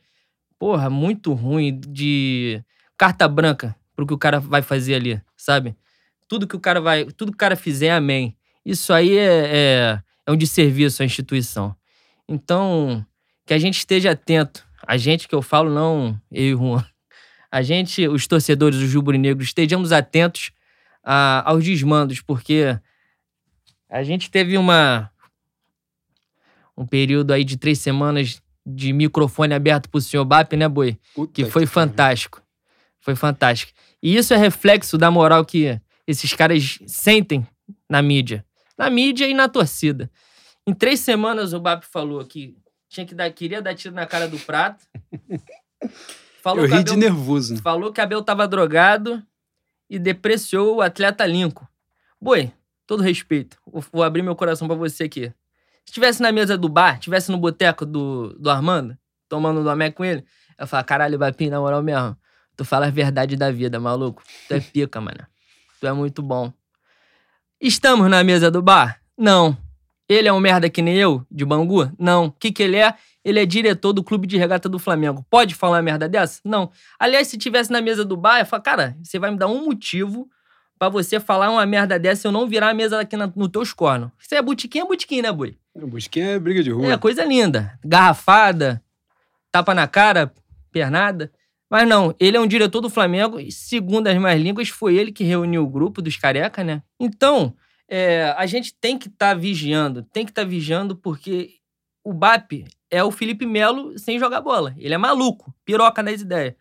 porra, 0.59 0.88
muito 0.88 1.33
ruim 1.35 1.78
de 1.78 2.62
carta 2.97 3.27
branca 3.29 3.75
pro 3.95 4.07
que 4.07 4.15
o 4.15 4.19
cara 4.19 4.41
vai 4.41 4.63
fazer 4.63 4.95
ali, 4.95 5.21
sabe? 5.37 5.77
Tudo 6.29 6.47
que 6.47 6.57
o 6.57 6.61
cara 6.61 6.81
vai, 6.81 7.05
tudo 7.05 7.33
que 7.33 7.37
o 7.37 7.39
cara 7.39 7.57
fizer, 7.57 7.91
amém. 7.91 8.37
Isso 8.65 8.93
aí 8.93 9.17
é, 9.17 9.47
é, 9.47 10.03
é 10.27 10.33
um 10.33 10.37
desserviço 10.37 11.03
à 11.03 11.07
instituição. 11.07 11.77
Então, 12.29 13.05
que 13.47 13.53
a 13.53 13.59
gente 13.59 13.79
esteja 13.79 14.13
atento. 14.13 14.67
A 14.87 14.97
gente 14.97 15.29
que 15.29 15.35
eu 15.35 15.43
falo, 15.43 15.71
não 15.71 16.19
eu 16.31 16.45
e 16.45 16.57
Juan. 16.57 16.85
A 17.51 17.63
gente, 17.63 18.09
os 18.09 18.27
torcedores, 18.27 18.79
os 18.81 18.93
rubro-negros, 18.93 19.49
estejamos 19.49 19.93
atentos 19.93 20.51
a, 21.03 21.49
aos 21.49 21.65
desmandos, 21.65 22.21
porque 22.21 22.79
a 23.89 24.03
gente 24.03 24.31
teve 24.31 24.59
uma 24.59 25.11
um 26.77 26.85
período 26.85 27.33
aí 27.33 27.45
de 27.45 27.57
três 27.57 27.79
semanas 27.79 28.43
de 28.67 28.93
microfone 28.93 29.55
aberto 29.55 29.89
pro 29.89 30.01
senhor 30.01 30.25
Bap, 30.25 30.57
né, 30.57 30.69
Boi? 30.69 30.99
Puta 31.15 31.33
que 31.33 31.45
foi 31.45 31.63
que 31.63 31.69
fantástico. 31.69 32.43
Foi 33.04 33.14
fantástico. 33.14 33.70
E 34.02 34.16
isso 34.16 34.32
é 34.32 34.37
reflexo 34.38 34.96
da 34.96 35.11
moral 35.11 35.44
que 35.44 35.78
esses 36.06 36.32
caras 36.32 36.78
sentem 36.87 37.46
na 37.87 38.00
mídia. 38.00 38.42
Na 38.78 38.88
mídia 38.88 39.28
e 39.28 39.34
na 39.34 39.46
torcida. 39.46 40.11
Em 40.66 40.73
três 40.73 41.00
semanas 41.00 41.52
o 41.52 41.61
Bap 41.61 41.84
falou 41.84 42.25
que 42.25 42.56
tinha 42.88 43.04
que 43.04 43.14
dar, 43.14 43.30
queria 43.30 43.61
dar 43.61 43.75
tiro 43.75 43.94
na 43.94 44.06
cara 44.06 44.26
do 44.26 44.38
prato. 44.38 44.87
Falou 46.42 46.64
Eu 46.64 46.68
ri 46.68 46.78
Abel, 46.78 46.94
de 46.94 46.96
nervoso. 46.96 47.58
Falou 47.58 47.92
que 47.92 48.00
Abel 48.00 48.23
tava 48.23 48.49
drogado 48.49 49.23
e 49.90 49.99
depreciou 49.99 50.76
o 50.76 50.80
atleta 50.80 51.26
Lincoln. 51.26 51.66
Boi, 52.18 52.50
todo 52.87 53.02
respeito, 53.02 53.58
vou 53.92 54.02
abrir 54.02 54.23
meu 54.23 54.34
coração 54.34 54.66
para 54.66 54.78
você 54.78 55.04
aqui. 55.04 55.26
Se 55.84 55.90
estivesse 55.90 56.23
na 56.23 56.32
mesa 56.32 56.56
do 56.56 56.70
bar, 56.70 56.94
estivesse 56.94 57.30
no 57.30 57.37
boteco 57.37 57.84
do, 57.84 58.30
do 58.38 58.49
Armando, 58.49 58.96
tomando 59.28 59.62
do 59.62 59.68
Amé 59.68 59.90
com 59.90 60.02
ele, 60.02 60.25
eu 60.58 60.66
falo, 60.66 60.84
caralho, 60.84 61.18
Vapim, 61.18 61.50
na 61.50 61.61
moral 61.61 61.82
mesmo, 61.82 62.16
tu 62.56 62.64
fala 62.64 62.87
a 62.87 62.90
verdade 62.90 63.37
da 63.37 63.50
vida, 63.50 63.78
maluco. 63.80 64.23
Tu 64.49 64.54
é 64.54 64.61
pica, 64.61 65.00
mano. 65.00 65.26
Tu 65.80 65.87
é 65.87 65.92
muito 65.92 66.23
bom. 66.23 66.52
Estamos 67.61 68.08
na 68.11 68.23
mesa 68.23 68.50
do 68.50 68.61
bar? 68.61 69.00
Não. 69.16 69.56
Ele 70.08 70.28
é 70.28 70.32
um 70.32 70.40
merda 70.40 70.68
que 70.68 70.82
nem 70.82 70.96
eu, 70.96 71.25
de 71.30 71.44
Bangu? 71.44 71.90
Não. 71.99 72.26
O 72.26 72.32
que, 72.32 72.52
que 72.52 72.62
ele 72.62 72.76
é? 72.76 72.94
Ele 73.25 73.40
é 73.40 73.46
diretor 73.46 73.92
do 73.92 74.04
clube 74.04 74.26
de 74.26 74.37
regata 74.37 74.68
do 74.68 74.78
Flamengo. 74.78 75.25
Pode 75.30 75.54
falar 75.54 75.76
uma 75.76 75.82
merda 75.82 76.08
dessa? 76.08 76.40
Não. 76.44 76.70
Aliás, 76.99 77.28
se 77.28 77.38
tivesse 77.38 77.70
na 77.70 77.80
mesa 77.80 78.04
do 78.04 78.16
bar, 78.16 78.40
eu 78.40 78.46
falo, 78.46 78.62
cara, 78.62 78.96
você 79.02 79.18
vai 79.18 79.30
me 79.30 79.38
dar 79.38 79.46
um 79.46 79.64
motivo 79.64 80.28
para 80.78 80.90
você 80.90 81.18
falar 81.18 81.50
uma 81.50 81.64
merda 81.64 81.99
dessa 81.99 82.26
e 82.26 82.28
eu 82.28 82.32
não 82.32 82.46
virar 82.46 82.70
a 82.70 82.75
mesa 82.75 83.00
aqui 83.00 83.16
no 83.16 83.49
teu 83.49 83.62
cornos. 83.75 84.11
Isso 84.20 84.34
é 84.34 84.42
botiquim, 84.42 84.80
é 84.80 84.84
botiquim, 84.84 85.23
né, 85.23 85.32
boi? 85.32 85.56
Botiquim 85.75 86.20
é 86.20 86.38
briga 86.38 86.62
de 86.62 86.70
rua. 86.70 86.92
É, 86.92 86.99
coisa 86.99 87.25
linda. 87.25 87.78
Garrafada, 87.82 88.82
tapa 89.50 89.73
na 89.73 89.88
cara, 89.88 90.32
pernada. 90.70 91.32
Mas 91.75 91.88
não, 91.88 92.14
ele 92.21 92.37
é 92.37 92.40
um 92.40 92.47
diretor 92.47 92.81
do 92.81 92.88
Flamengo 92.88 93.40
e, 93.40 93.50
segundo 93.50 94.07
as 94.07 94.16
mais 94.16 94.40
línguas, 94.40 94.69
foi 94.69 94.95
ele 94.95 95.11
que 95.11 95.25
reuniu 95.25 95.64
o 95.64 95.69
grupo 95.69 96.00
dos 96.00 96.16
careca, 96.16 96.62
né? 96.62 96.81
Então, 97.00 97.52
é, 97.88 98.33
a 98.38 98.47
gente 98.47 98.73
tem 98.73 98.97
que 98.97 99.09
estar 99.09 99.31
tá 99.31 99.35
vigiando, 99.35 100.04
tem 100.04 100.25
que 100.25 100.31
estar 100.31 100.43
tá 100.43 100.49
vigiando 100.49 100.95
porque 100.95 101.54
o 102.04 102.12
BAP 102.12 102.64
é 102.88 103.02
o 103.02 103.11
Felipe 103.11 103.45
Melo 103.45 103.99
sem 103.99 104.21
jogar 104.21 104.40
bola. 104.40 104.73
Ele 104.78 104.95
é 104.95 104.97
maluco, 104.97 105.52
piroca 105.64 106.00
nas 106.00 106.21
ideias. 106.21 106.54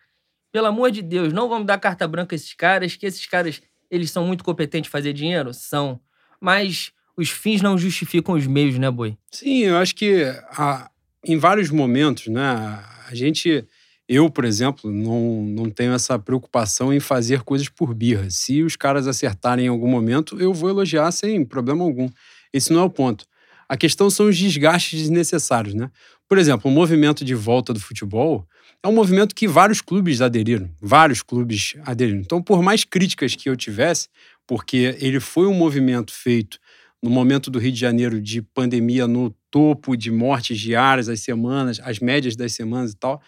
Pelo 0.51 0.65
amor 0.65 0.89
de 0.89 1.03
Deus, 1.03 1.31
não 1.31 1.47
vamos 1.47 1.67
dar 1.67 1.77
carta 1.77 2.07
branca 2.07 2.33
a 2.33 2.37
esses 2.37 2.55
caras, 2.55 2.95
que 2.95 3.05
esses 3.05 3.27
caras 3.27 3.61
eles 3.91 4.09
são 4.09 4.25
muito 4.25 4.43
competentes 4.43 4.89
em 4.89 4.91
fazer 4.91 5.13
dinheiro? 5.13 5.53
São. 5.53 6.01
Mas 6.41 6.91
os 7.15 7.29
fins 7.29 7.61
não 7.61 7.77
justificam 7.77 8.33
os 8.33 8.47
meios, 8.47 8.79
né, 8.79 8.89
Boi? 8.89 9.15
Sim, 9.29 9.59
eu 9.59 9.77
acho 9.77 9.93
que 9.93 10.23
a, 10.57 10.89
em 11.23 11.37
vários 11.37 11.69
momentos, 11.69 12.25
né, 12.25 12.83
a 13.07 13.13
gente. 13.13 13.63
Eu, 14.07 14.29
por 14.29 14.43
exemplo, 14.43 14.91
não, 14.91 15.43
não 15.43 15.69
tenho 15.69 15.93
essa 15.93 16.19
preocupação 16.19 16.93
em 16.93 16.99
fazer 16.99 17.41
coisas 17.43 17.69
por 17.69 17.93
birra. 17.93 18.29
Se 18.29 18.61
os 18.61 18.75
caras 18.75 19.07
acertarem 19.07 19.65
em 19.65 19.69
algum 19.69 19.87
momento, 19.87 20.39
eu 20.39 20.53
vou 20.53 20.69
elogiar 20.69 21.11
sem 21.11 21.45
problema 21.45 21.83
algum. 21.83 22.09
Esse 22.51 22.73
não 22.73 22.81
é 22.81 22.83
o 22.83 22.89
ponto. 22.89 23.25
A 23.67 23.77
questão 23.77 24.09
são 24.09 24.27
os 24.27 24.37
desgastes 24.37 24.99
desnecessários, 24.99 25.73
né? 25.73 25.89
Por 26.27 26.37
exemplo, 26.37 26.69
o 26.69 26.73
movimento 26.73 27.23
de 27.23 27.33
volta 27.33 27.73
do 27.73 27.79
futebol 27.79 28.45
é 28.83 28.87
um 28.87 28.93
movimento 28.93 29.33
que 29.33 29.47
vários 29.47 29.81
clubes 29.81 30.19
aderiram, 30.19 30.69
vários 30.81 31.21
clubes 31.21 31.75
aderiram. 31.85 32.19
Então, 32.19 32.41
por 32.41 32.61
mais 32.61 32.83
críticas 32.83 33.35
que 33.35 33.49
eu 33.49 33.55
tivesse, 33.55 34.09
porque 34.45 34.97
ele 34.99 35.19
foi 35.21 35.47
um 35.47 35.53
movimento 35.53 36.11
feito 36.13 36.59
no 37.01 37.09
momento 37.09 37.49
do 37.49 37.59
Rio 37.59 37.71
de 37.71 37.79
Janeiro 37.79 38.21
de 38.21 38.41
pandemia 38.41 39.07
no 39.07 39.33
topo 39.49 39.95
de 39.95 40.11
mortes 40.11 40.59
diárias, 40.59 41.09
as 41.09 41.21
semanas, 41.21 41.79
as 41.83 41.99
médias 41.99 42.35
das 42.35 42.53
semanas 42.53 42.91
e 42.91 42.95
tal, 42.95 43.21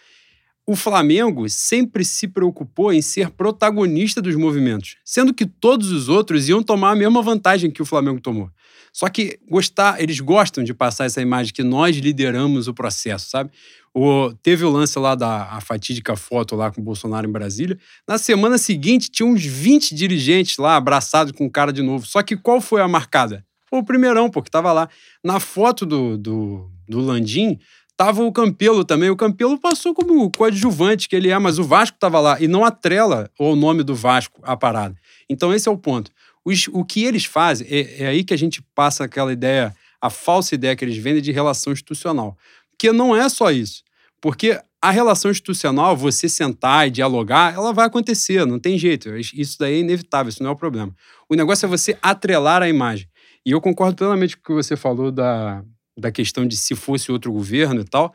o 0.68 0.76
Flamengo 0.76 1.48
sempre 1.48 2.04
se 2.04 2.28
preocupou 2.28 2.92
em 2.92 3.02
ser 3.02 3.30
protagonista 3.30 4.22
dos 4.22 4.36
movimentos, 4.36 4.98
sendo 5.06 5.34
que 5.34 5.46
todos 5.46 5.92
os 5.92 6.10
outros 6.10 6.50
iam 6.50 6.64
tomar 6.64 6.92
a 6.92 6.96
mesma 6.96 7.22
vantagem 7.22 7.70
que 7.70 7.82
o 7.82 7.86
Flamengo 7.86 8.20
tomou. 8.20 8.50
Só 8.92 9.10
que 9.10 9.38
gostar, 9.48 10.02
eles 10.02 10.20
gostam 10.20 10.64
de 10.64 10.74
passar 10.74 11.06
essa 11.06 11.22
imagem 11.22 11.54
que 11.54 11.64
nós 11.64 11.98
lideramos 11.98 12.68
o 12.68 12.74
processo, 12.74 13.30
sabe? 13.30 13.52
O, 13.94 14.34
teve 14.42 14.64
o 14.66 14.70
lance 14.70 14.98
lá 14.98 15.16
da 15.16 15.60
fatídica 15.62 16.16
foto 16.16 16.56
lá 16.56 16.72
com 16.72 16.82
o 16.82 16.84
Bolsonaro 16.84 17.28
em 17.28 17.32
Brasília. 17.32 17.78
Na 18.08 18.18
semana 18.18 18.58
seguinte, 18.58 19.12
tinha 19.12 19.28
uns 19.28 19.46
20 19.46 19.94
dirigentes 19.94 20.58
lá 20.58 20.78
abraçados 20.78 21.34
com 21.34 21.46
o 21.46 21.52
cara 21.52 21.72
de 21.72 21.82
novo. 21.82 22.06
Só 22.06 22.24
que 22.24 22.36
qual 22.36 22.60
foi 22.60 22.82
a 22.82 22.88
marcada? 22.88 23.46
O 23.72 23.84
primeirão, 23.84 24.30
porque 24.30 24.50
tava 24.50 24.72
lá. 24.72 24.90
Na 25.24 25.40
foto 25.40 25.86
do, 25.86 26.18
do, 26.18 26.72
do 26.88 27.00
Landim, 27.00 27.60
tava 27.98 28.24
o 28.24 28.32
Campelo 28.32 28.84
também. 28.84 29.10
O 29.10 29.16
Campelo 29.16 29.60
passou 29.60 29.94
como 29.94 30.30
coadjuvante 30.32 31.08
que 31.08 31.16
ele 31.16 31.30
é, 31.30 31.40
mas 31.40 31.60
o 31.60 31.64
Vasco 31.64 31.98
tava 32.00 32.20
lá. 32.20 32.40
E 32.40 32.48
não 32.48 32.64
atrela 32.64 33.30
o 33.40 33.56
nome 33.56 33.84
do 33.84 33.96
Vasco 33.96 34.40
à 34.44 34.56
parada. 34.56 34.96
Então 35.30 35.54
esse 35.54 35.68
é 35.68 35.72
o 35.72 35.78
ponto. 35.78 36.12
Os, 36.44 36.68
o 36.72 36.84
que 36.86 37.04
eles 37.04 37.26
fazem, 37.26 37.68
é, 37.70 38.04
é 38.04 38.08
aí 38.08 38.24
que 38.24 38.34
a 38.34 38.38
gente 38.38 38.62
passa 38.76 39.04
aquela 39.04 39.34
ideia, 39.34 39.76
a 40.00 40.10
falsa 40.10 40.54
ideia 40.54 40.76
que 40.76 40.86
eles 40.86 40.98
vendem 40.98 41.22
de 41.22 41.32
relação 41.32 41.74
institucional. 41.74 42.38
Porque 42.72 42.92
não 42.92 43.16
é 43.16 43.28
só 43.30 43.52
isso. 43.52 43.84
Porque 44.22 44.60
a 44.82 44.92
relação 44.92 45.32
institucional, 45.32 45.98
você 45.98 46.30
sentar 46.30 46.88
e 46.88 46.92
dialogar, 46.92 47.56
ela 47.56 47.74
vai 47.74 47.88
acontecer, 47.88 48.46
não 48.46 48.60
tem 48.60 48.78
jeito. 48.78 49.10
Isso 49.18 49.58
daí 49.58 49.76
é 49.76 49.80
inevitável, 49.80 50.30
isso 50.30 50.44
não 50.44 50.52
é 50.52 50.54
o 50.54 50.58
problema. 50.58 50.96
O 51.28 51.36
negócio 51.36 51.66
é 51.66 51.70
você 51.70 51.98
atrelar 52.02 52.62
a 52.62 52.70
imagem. 52.70 53.08
E 53.44 53.52
eu 53.52 53.62
concordo 53.62 53.96
plenamente 53.96 54.38
com 54.38 54.42
o 54.42 54.46
que 54.46 54.64
você 54.64 54.76
falou 54.76 55.12
da, 55.12 55.64
da 55.98 56.12
questão 56.12 56.46
de 56.46 56.58
se 56.58 56.76
fosse 56.76 57.12
outro 57.12 57.32
governo 57.32 57.82
e 57.82 57.86
tal, 57.86 58.14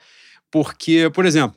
porque, 0.51 1.11
por 1.15 1.25
exemplo, 1.25 1.57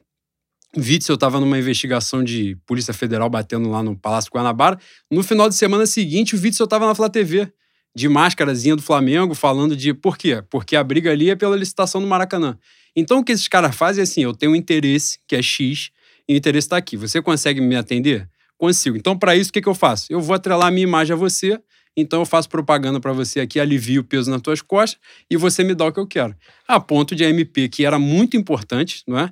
Witzel 0.75 1.15
estava 1.15 1.39
numa 1.39 1.57
investigação 1.57 2.23
de 2.23 2.57
Polícia 2.65 2.93
Federal 2.93 3.29
batendo 3.29 3.69
lá 3.69 3.83
no 3.83 3.97
Palácio 3.97 4.31
Guanabara. 4.33 4.79
No 5.09 5.23
final 5.23 5.47
de 5.47 5.55
semana 5.55 5.85
seguinte, 5.85 6.35
o 6.35 6.41
Witzel 6.41 6.63
estava 6.63 6.87
na 6.87 6.95
Flá 6.95 7.09
TV, 7.09 7.51
de 7.95 8.09
máscarazinha 8.09 8.75
do 8.75 8.81
Flamengo, 8.81 9.35
falando 9.35 9.75
de. 9.75 9.93
Por 9.93 10.17
quê? 10.17 10.43
Porque 10.49 10.75
a 10.75 10.83
briga 10.83 11.11
ali 11.11 11.29
é 11.29 11.35
pela 11.35 11.55
licitação 11.55 12.01
do 12.01 12.07
Maracanã. 12.07 12.57
Então, 12.95 13.19
o 13.19 13.23
que 13.23 13.31
esses 13.31 13.47
caras 13.47 13.75
fazem 13.75 14.01
é 14.01 14.03
assim: 14.03 14.23
eu 14.23 14.33
tenho 14.33 14.51
um 14.51 14.55
interesse, 14.55 15.19
que 15.27 15.35
é 15.35 15.41
X, 15.41 15.91
e 16.27 16.33
o 16.33 16.37
interesse 16.37 16.65
está 16.65 16.77
aqui. 16.77 16.97
Você 16.97 17.21
consegue 17.21 17.61
me 17.61 17.75
atender? 17.75 18.27
Consigo. 18.57 18.97
Então, 18.97 19.17
para 19.17 19.35
isso, 19.35 19.49
o 19.49 19.53
que, 19.53 19.61
que 19.61 19.69
eu 19.69 19.75
faço? 19.75 20.11
Eu 20.11 20.21
vou 20.21 20.35
atrelar 20.35 20.67
a 20.67 20.71
minha 20.71 20.83
imagem 20.83 21.13
a 21.13 21.17
você 21.17 21.59
então 21.95 22.21
eu 22.21 22.25
faço 22.25 22.49
propaganda 22.49 22.99
para 22.99 23.13
você 23.13 23.39
aqui, 23.39 23.59
alivio 23.59 24.01
o 24.01 24.03
peso 24.03 24.31
nas 24.31 24.41
tuas 24.41 24.61
costas 24.61 24.99
e 25.29 25.37
você 25.37 25.63
me 25.63 25.75
dá 25.75 25.85
o 25.85 25.91
que 25.91 25.99
eu 25.99 26.07
quero. 26.07 26.35
A 26.67 26.79
ponto 26.79 27.15
de 27.15 27.23
a 27.23 27.29
MP, 27.29 27.69
que 27.69 27.85
era 27.85 27.99
muito 27.99 28.35
importante, 28.37 29.03
não 29.07 29.19
é? 29.19 29.31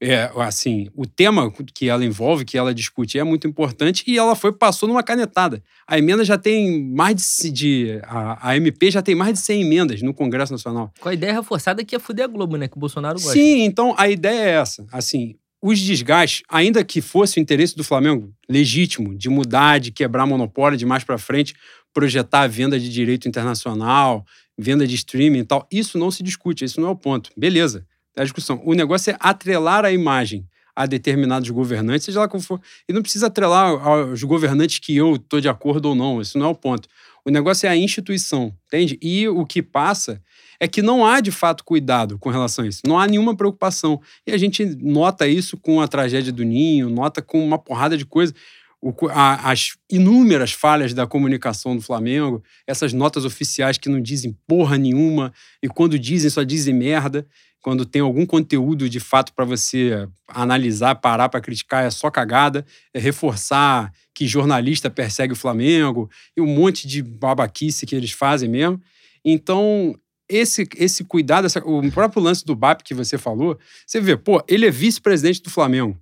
é, 0.00 0.30
assim, 0.36 0.88
o 0.94 1.06
tema 1.06 1.52
que 1.74 1.88
ela 1.88 2.04
envolve, 2.04 2.44
que 2.44 2.56
ela 2.56 2.72
discute, 2.72 3.18
é 3.18 3.24
muito 3.24 3.48
importante 3.48 4.04
e 4.06 4.16
ela 4.16 4.36
foi 4.36 4.52
passou 4.52 4.88
numa 4.88 5.02
canetada. 5.02 5.62
A 5.86 5.98
emenda 5.98 6.24
já 6.24 6.38
tem 6.38 6.84
mais 6.84 7.16
de, 7.42 7.50
de 7.50 8.00
a, 8.04 8.50
a, 8.50 8.56
MP 8.56 8.90
já 8.90 9.02
tem 9.02 9.14
mais 9.14 9.34
de 9.34 9.40
100 9.40 9.60
emendas 9.60 10.02
no 10.02 10.14
Congresso 10.14 10.52
Nacional. 10.52 10.92
Com 11.00 11.08
a 11.08 11.14
ideia 11.14 11.32
reforçada 11.32 11.84
que 11.84 11.96
ia 11.96 12.00
fuder 12.00 12.26
a 12.26 12.28
Globo, 12.28 12.56
né, 12.56 12.68
que 12.68 12.76
o 12.76 12.80
Bolsonaro 12.80 13.16
gosta. 13.18 13.32
Sim, 13.32 13.64
então 13.64 13.94
a 13.98 14.08
ideia 14.08 14.40
é 14.40 14.50
essa, 14.50 14.86
assim, 14.92 15.34
os 15.60 15.78
desgastes, 15.80 16.42
ainda 16.48 16.84
que 16.84 17.00
fosse 17.00 17.38
o 17.38 17.40
interesse 17.40 17.76
do 17.76 17.82
Flamengo 17.82 18.32
legítimo 18.48 19.14
de 19.16 19.28
mudar, 19.28 19.78
de 19.78 19.90
quebrar 19.90 20.26
monopólio 20.26 20.78
de 20.78 20.86
mais 20.86 21.02
para 21.02 21.18
frente, 21.18 21.54
projetar 21.92 22.42
a 22.42 22.46
venda 22.46 22.78
de 22.78 22.88
direito 22.88 23.28
internacional, 23.28 24.24
venda 24.56 24.86
de 24.86 24.94
streaming 24.94 25.40
e 25.40 25.44
tal, 25.44 25.66
isso 25.70 25.98
não 25.98 26.10
se 26.10 26.22
discute, 26.22 26.64
isso 26.64 26.80
não 26.80 26.88
é 26.88 26.92
o 26.92 26.96
ponto. 26.96 27.30
Beleza 27.36 27.84
da 28.14 28.24
discussão. 28.24 28.60
O 28.64 28.74
negócio 28.74 29.12
é 29.12 29.16
atrelar 29.20 29.84
a 29.84 29.92
imagem 29.92 30.46
a 30.74 30.86
determinados 30.86 31.50
governantes, 31.50 32.04
seja 32.04 32.20
lá 32.20 32.28
como 32.28 32.42
for. 32.42 32.60
E 32.88 32.92
não 32.92 33.02
precisa 33.02 33.26
atrelar 33.26 33.70
aos 33.84 34.22
governantes 34.22 34.78
que 34.78 34.96
eu 34.96 35.16
estou 35.16 35.40
de 35.40 35.48
acordo 35.48 35.88
ou 35.88 35.94
não, 35.94 36.20
isso 36.20 36.38
não 36.38 36.46
é 36.46 36.48
o 36.50 36.54
ponto. 36.54 36.88
O 37.28 37.30
negócio 37.30 37.66
é 37.66 37.68
a 37.68 37.76
instituição, 37.76 38.54
entende? 38.66 38.98
E 39.02 39.28
o 39.28 39.44
que 39.44 39.62
passa 39.62 40.18
é 40.58 40.66
que 40.66 40.80
não 40.80 41.04
há 41.04 41.20
de 41.20 41.30
fato 41.30 41.62
cuidado 41.62 42.18
com 42.18 42.30
relação 42.30 42.64
a 42.64 42.68
isso, 42.68 42.80
não 42.86 42.98
há 42.98 43.06
nenhuma 43.06 43.36
preocupação. 43.36 44.00
E 44.26 44.32
a 44.32 44.38
gente 44.38 44.64
nota 44.64 45.28
isso 45.28 45.58
com 45.58 45.78
a 45.82 45.86
tragédia 45.86 46.32
do 46.32 46.42
Ninho, 46.42 46.88
nota 46.88 47.20
com 47.20 47.44
uma 47.44 47.58
porrada 47.58 47.98
de 47.98 48.06
coisa. 48.06 48.32
O, 48.80 48.94
a, 49.10 49.50
as 49.50 49.76
inúmeras 49.90 50.52
falhas 50.52 50.94
da 50.94 51.06
comunicação 51.06 51.76
do 51.76 51.82
Flamengo, 51.82 52.42
essas 52.66 52.94
notas 52.94 53.26
oficiais 53.26 53.76
que 53.76 53.90
não 53.90 54.00
dizem 54.00 54.34
porra 54.46 54.78
nenhuma, 54.78 55.30
e 55.62 55.68
quando 55.68 55.98
dizem, 55.98 56.30
só 56.30 56.42
dizem 56.42 56.72
merda 56.72 57.26
quando 57.60 57.84
tem 57.84 58.00
algum 58.00 58.24
conteúdo 58.24 58.88
de 58.88 59.00
fato 59.00 59.32
para 59.34 59.44
você 59.44 60.08
analisar, 60.28 60.94
parar 60.96 61.28
para 61.28 61.40
criticar, 61.40 61.84
é 61.84 61.90
só 61.90 62.10
cagada, 62.10 62.64
é 62.94 62.98
reforçar 62.98 63.92
que 64.14 64.26
jornalista 64.26 64.88
persegue 64.90 65.32
o 65.32 65.36
Flamengo 65.36 66.10
e 66.36 66.40
um 66.40 66.46
monte 66.46 66.86
de 66.86 67.02
babaquice 67.02 67.86
que 67.86 67.94
eles 67.94 68.12
fazem 68.12 68.48
mesmo. 68.48 68.80
Então, 69.24 69.94
esse, 70.28 70.68
esse 70.76 71.04
cuidado, 71.04 71.46
essa, 71.46 71.60
o 71.60 71.90
próprio 71.90 72.22
lance 72.22 72.44
do 72.44 72.54
BAP 72.54 72.82
que 72.82 72.94
você 72.94 73.16
falou, 73.16 73.58
você 73.86 74.00
vê, 74.00 74.16
pô, 74.16 74.42
ele 74.46 74.66
é 74.66 74.70
vice-presidente 74.70 75.42
do 75.42 75.50
Flamengo, 75.50 75.98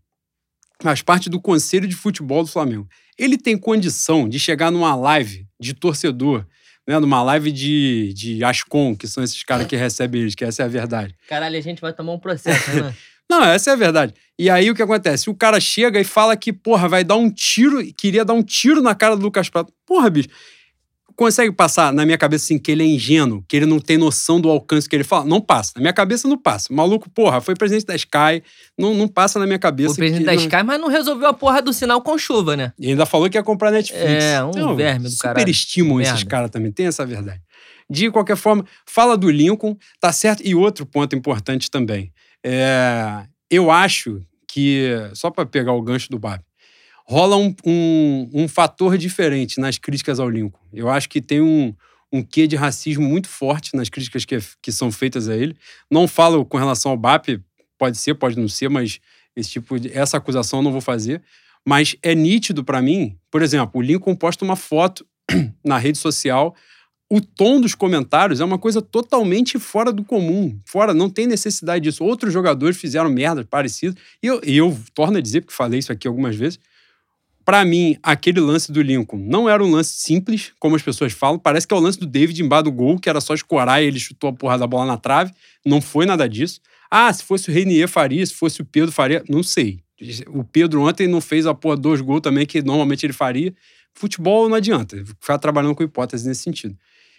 faz 0.82 1.00
parte 1.00 1.30
do 1.30 1.40
Conselho 1.40 1.86
de 1.86 1.94
Futebol 1.94 2.42
do 2.42 2.50
Flamengo. 2.50 2.88
Ele 3.18 3.38
tem 3.38 3.56
condição 3.56 4.28
de 4.28 4.38
chegar 4.38 4.70
numa 4.70 4.94
live 4.94 5.46
de 5.58 5.72
torcedor 5.72 6.46
né, 6.86 6.98
numa 6.98 7.22
live 7.22 7.50
de, 7.50 8.12
de 8.14 8.44
Ascom, 8.44 8.94
que 8.94 9.08
são 9.08 9.24
esses 9.24 9.42
caras 9.42 9.66
que 9.66 9.76
recebem 9.76 10.22
eles, 10.22 10.34
que 10.34 10.44
essa 10.44 10.62
é 10.62 10.64
a 10.64 10.68
verdade. 10.68 11.14
Caralho, 11.28 11.58
a 11.58 11.60
gente 11.60 11.80
vai 11.80 11.92
tomar 11.92 12.12
um 12.12 12.18
processo, 12.18 12.70
né? 12.74 12.94
Não, 13.28 13.44
essa 13.44 13.70
é 13.70 13.72
a 13.72 13.76
verdade. 13.76 14.14
E 14.38 14.48
aí 14.48 14.70
o 14.70 14.74
que 14.74 14.82
acontece? 14.82 15.28
O 15.28 15.34
cara 15.34 15.58
chega 15.58 16.00
e 16.00 16.04
fala 16.04 16.36
que, 16.36 16.52
porra, 16.52 16.88
vai 16.88 17.02
dar 17.02 17.16
um 17.16 17.28
tiro, 17.28 17.82
queria 17.94 18.24
dar 18.24 18.34
um 18.34 18.42
tiro 18.42 18.80
na 18.80 18.94
cara 18.94 19.16
do 19.16 19.22
Lucas 19.22 19.48
Prato. 19.48 19.72
Porra, 19.84 20.08
bicho, 20.08 20.28
consegue 21.16 21.50
passar 21.50 21.92
na 21.92 22.04
minha 22.04 22.18
cabeça 22.18 22.44
assim 22.44 22.58
que 22.58 22.70
ele 22.70 22.82
é 22.82 22.86
ingênuo, 22.86 23.42
que 23.48 23.56
ele 23.56 23.66
não 23.66 23.80
tem 23.80 23.96
noção 23.96 24.40
do 24.40 24.50
alcance 24.50 24.88
que 24.88 24.94
ele 24.94 25.02
fala? 25.02 25.24
Não 25.24 25.40
passa. 25.40 25.72
Na 25.76 25.80
minha 25.80 25.92
cabeça 25.92 26.28
não 26.28 26.36
passa. 26.36 26.72
O 26.72 26.76
maluco, 26.76 27.08
porra, 27.10 27.40
foi 27.40 27.54
presidente 27.54 27.86
da 27.86 27.96
Sky, 27.96 28.42
não, 28.78 28.94
não 28.94 29.08
passa 29.08 29.38
na 29.38 29.46
minha 29.46 29.58
cabeça. 29.58 29.94
O 29.94 29.96
presidente 29.96 30.26
da 30.26 30.34
não... 30.34 30.40
Sky, 30.40 30.62
mas 30.64 30.80
não 30.80 30.88
resolveu 30.88 31.28
a 31.28 31.32
porra 31.32 31.62
do 31.62 31.72
sinal 31.72 32.02
com 32.02 32.18
chuva, 32.18 32.56
né? 32.56 32.72
E 32.78 32.90
ainda 32.90 33.06
falou 33.06 33.28
que 33.30 33.38
ia 33.38 33.42
comprar 33.42 33.70
Netflix. 33.70 34.24
É, 34.24 34.44
um 34.44 34.50
não, 34.50 34.76
verme 34.76 35.08
do 35.08 35.16
cara. 35.16 35.38
Superestimam 35.38 36.00
esses 36.00 36.22
caras 36.22 36.50
também, 36.50 36.70
tem 36.70 36.86
essa 36.86 37.04
verdade. 37.06 37.40
De 37.88 38.10
qualquer 38.10 38.36
forma, 38.36 38.64
fala 38.84 39.16
do 39.16 39.30
Lincoln, 39.30 39.76
tá 39.98 40.12
certo? 40.12 40.42
E 40.44 40.54
outro 40.54 40.84
ponto 40.84 41.16
importante 41.16 41.70
também. 41.70 42.12
É, 42.44 43.24
eu 43.50 43.70
acho 43.70 44.20
que, 44.48 44.90
só 45.14 45.30
para 45.30 45.46
pegar 45.46 45.72
o 45.72 45.82
gancho 45.82 46.10
do 46.10 46.18
Bab, 46.18 46.42
rola 47.08 47.36
um, 47.36 47.54
um, 47.64 48.30
um, 48.34 48.48
fator 48.48 48.98
diferente 48.98 49.60
nas 49.60 49.78
críticas 49.78 50.18
ao 50.18 50.28
Lincoln. 50.28 50.60
Eu 50.72 50.88
acho 50.88 51.08
que 51.08 51.20
tem 51.20 51.40
um, 51.40 51.72
um 52.12 52.22
quê 52.22 52.46
de 52.46 52.56
racismo 52.56 53.06
muito 53.06 53.28
forte 53.28 53.76
nas 53.76 53.88
críticas 53.88 54.24
que, 54.24 54.38
que 54.60 54.72
são 54.72 54.90
feitas 54.90 55.28
a 55.28 55.36
ele. 55.36 55.56
Não 55.90 56.08
falo 56.08 56.44
com 56.44 56.58
relação 56.58 56.90
ao 56.90 56.96
BAP, 56.96 57.40
pode 57.78 57.96
ser, 57.96 58.14
pode 58.14 58.38
não 58.38 58.48
ser, 58.48 58.68
mas 58.68 58.98
esse 59.36 59.50
tipo 59.50 59.78
de, 59.78 59.92
essa 59.96 60.16
acusação 60.16 60.58
eu 60.58 60.62
não 60.64 60.72
vou 60.72 60.80
fazer. 60.80 61.22
Mas 61.64 61.96
é 62.02 62.14
nítido 62.14 62.64
para 62.64 62.82
mim, 62.82 63.16
por 63.30 63.42
exemplo, 63.42 63.80
o 63.80 63.82
Lincoln 63.82 64.14
posta 64.14 64.44
uma 64.44 64.56
foto 64.56 65.06
na 65.64 65.78
rede 65.78 65.98
social 65.98 66.54
o 67.08 67.20
tom 67.20 67.60
dos 67.60 67.74
comentários 67.74 68.40
é 68.40 68.44
uma 68.44 68.58
coisa 68.58 68.82
totalmente 68.82 69.58
fora 69.58 69.92
do 69.92 70.04
comum. 70.04 70.58
Fora, 70.64 70.92
não 70.92 71.08
tem 71.08 71.26
necessidade 71.26 71.84
disso. 71.84 72.04
Outros 72.04 72.32
jogadores 72.32 72.76
fizeram 72.76 73.08
merda 73.08 73.44
parecidas. 73.44 73.96
E 74.20 74.26
eu, 74.26 74.40
e 74.44 74.56
eu 74.56 74.76
torno 74.92 75.18
a 75.18 75.20
dizer, 75.20 75.42
porque 75.42 75.54
falei 75.54 75.78
isso 75.78 75.92
aqui 75.92 76.08
algumas 76.08 76.34
vezes, 76.34 76.58
para 77.46 77.64
mim, 77.64 77.96
aquele 78.02 78.40
lance 78.40 78.72
do 78.72 78.82
Lincoln 78.82 79.18
não 79.18 79.48
era 79.48 79.64
um 79.64 79.70
lance 79.70 79.92
simples, 79.92 80.52
como 80.58 80.74
as 80.74 80.82
pessoas 80.82 81.12
falam. 81.12 81.38
Parece 81.38 81.64
que 81.64 81.72
é 81.72 81.76
o 81.76 81.80
lance 81.80 81.96
do 81.96 82.04
David 82.04 82.42
embaixo 82.42 82.64
do 82.64 82.72
gol, 82.72 82.98
que 82.98 83.08
era 83.08 83.20
só 83.20 83.34
escorar 83.34 83.80
e 83.80 83.86
ele 83.86 84.00
chutou 84.00 84.30
a 84.30 84.32
porra 84.32 84.58
da 84.58 84.66
bola 84.66 84.84
na 84.84 84.96
trave. 84.96 85.32
Não 85.64 85.80
foi 85.80 86.06
nada 86.06 86.28
disso. 86.28 86.60
Ah, 86.90 87.12
se 87.12 87.22
fosse 87.22 87.48
o 87.48 87.52
Renier 87.54 87.86
faria, 87.86 88.26
se 88.26 88.34
fosse 88.34 88.62
o 88.62 88.64
Pedro 88.64 88.90
faria, 88.90 89.22
não 89.28 89.44
sei. 89.44 89.78
O 90.26 90.42
Pedro 90.42 90.82
ontem 90.82 91.06
não 91.06 91.20
fez 91.20 91.46
a 91.46 91.54
porra 91.54 91.76
dois 91.76 92.00
gols 92.00 92.20
também, 92.20 92.44
que 92.44 92.60
normalmente 92.62 93.06
ele 93.06 93.12
faria. 93.12 93.54
Futebol 93.94 94.48
não 94.48 94.56
adianta, 94.56 94.96
ficar 95.20 95.38
trabalhando 95.38 95.76
com 95.76 95.84
hipóteses 95.84 96.26
nesse 96.26 96.42
sentido. 96.42 96.76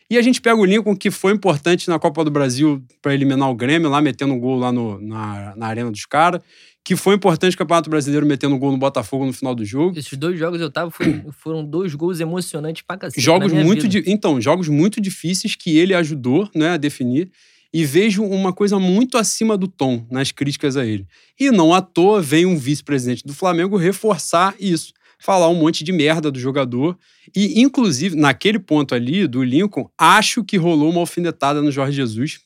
E 0.09 0.17
a 0.17 0.21
gente 0.21 0.41
pega 0.41 0.59
o 0.59 0.65
Lincoln, 0.65 0.95
que 0.95 1.09
foi 1.09 1.31
importante 1.31 1.87
na 1.87 1.99
Copa 1.99 2.25
do 2.25 2.31
Brasil 2.31 2.83
para 3.01 3.13
eliminar 3.13 3.49
o 3.49 3.55
Grêmio, 3.55 3.89
lá 3.89 4.01
metendo 4.01 4.33
um 4.33 4.39
gol 4.39 4.57
lá 4.57 4.73
no, 4.73 4.99
na, 4.99 5.55
na 5.55 5.67
arena 5.67 5.89
dos 5.89 6.05
caras 6.05 6.41
que 6.87 6.95
foi 6.95 7.15
importante 7.15 7.53
o 7.53 7.57
Campeonato 7.57 7.89
Brasileiro 7.89 8.25
metendo 8.25 8.57
gol 8.57 8.71
no 8.71 8.77
Botafogo 8.77 9.25
no 9.25 9.33
final 9.33 9.53
do 9.53 9.65
jogo. 9.65 9.99
Esses 9.99 10.17
dois 10.17 10.39
jogos 10.39 10.61
eu 10.61 10.71
tava, 10.71 10.89
foi, 10.89 11.21
foram 11.37 11.61
dois 11.61 11.93
gols 11.93 12.21
emocionantes 12.21 12.81
pra 12.81 12.95
cacete. 12.95 13.19
Jogos 13.19 13.51
muito 13.51 13.89
di... 13.89 14.01
Então, 14.07 14.39
jogos 14.39 14.69
muito 14.69 15.01
difíceis 15.01 15.53
que 15.53 15.77
ele 15.77 15.93
ajudou 15.93 16.49
né, 16.55 16.69
a 16.69 16.77
definir. 16.77 17.29
E 17.73 17.83
vejo 17.83 18.23
uma 18.23 18.53
coisa 18.53 18.79
muito 18.79 19.17
acima 19.17 19.57
do 19.57 19.67
tom 19.67 20.07
nas 20.09 20.31
críticas 20.31 20.77
a 20.77 20.85
ele. 20.85 21.05
E 21.37 21.51
não 21.51 21.73
à 21.73 21.81
toa 21.81 22.21
vem 22.21 22.45
um 22.45 22.55
vice-presidente 22.55 23.21
do 23.25 23.33
Flamengo 23.33 23.75
reforçar 23.75 24.55
isso. 24.57 24.93
Falar 25.19 25.49
um 25.49 25.55
monte 25.55 25.83
de 25.83 25.91
merda 25.91 26.31
do 26.31 26.39
jogador. 26.39 26.97
E, 27.35 27.59
inclusive, 27.59 28.15
naquele 28.15 28.59
ponto 28.59 28.95
ali 28.95 29.27
do 29.27 29.43
Lincoln, 29.43 29.89
acho 29.97 30.41
que 30.41 30.55
rolou 30.55 30.89
uma 30.89 31.01
alfinetada 31.01 31.61
no 31.61 31.69
Jorge 31.69 31.97
Jesus. 31.97 32.39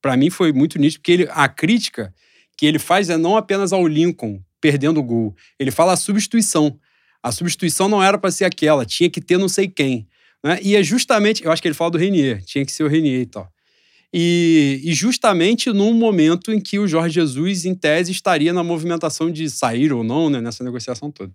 Para 0.00 0.16
mim 0.16 0.30
foi 0.30 0.52
muito 0.52 0.78
nítido, 0.78 1.00
porque 1.00 1.10
ele, 1.10 1.28
a 1.32 1.48
crítica 1.48 2.14
que 2.60 2.66
ele 2.66 2.78
faz 2.78 3.08
é 3.08 3.16
não 3.16 3.38
apenas 3.38 3.72
ao 3.72 3.86
Lincoln 3.86 4.38
perdendo 4.60 5.00
o 5.00 5.02
gol, 5.02 5.34
ele 5.58 5.70
fala 5.70 5.94
a 5.94 5.96
substituição. 5.96 6.78
A 7.22 7.32
substituição 7.32 7.88
não 7.88 8.02
era 8.02 8.18
para 8.18 8.30
ser 8.30 8.44
aquela, 8.44 8.84
tinha 8.84 9.08
que 9.08 9.18
ter 9.18 9.38
não 9.38 9.48
sei 9.48 9.66
quem. 9.66 10.06
Né? 10.44 10.58
E 10.60 10.76
é 10.76 10.82
justamente, 10.82 11.42
eu 11.42 11.50
acho 11.50 11.62
que 11.62 11.68
ele 11.68 11.74
fala 11.74 11.92
do 11.92 11.96
Renier, 11.96 12.44
tinha 12.44 12.62
que 12.66 12.70
ser 12.70 12.84
o 12.84 12.86
Renier 12.86 13.22
e 13.22 13.24
tal. 13.24 13.50
E, 14.12 14.78
e, 14.84 14.92
justamente 14.92 15.72
num 15.72 15.94
momento 15.94 16.52
em 16.52 16.60
que 16.60 16.78
o 16.78 16.86
Jorge 16.86 17.14
Jesus, 17.14 17.64
em 17.64 17.74
tese, 17.74 18.12
estaria 18.12 18.52
na 18.52 18.62
movimentação 18.62 19.30
de 19.30 19.48
sair 19.48 19.90
ou 19.90 20.04
não, 20.04 20.28
né, 20.28 20.42
nessa 20.42 20.62
negociação 20.62 21.10
toda. 21.10 21.32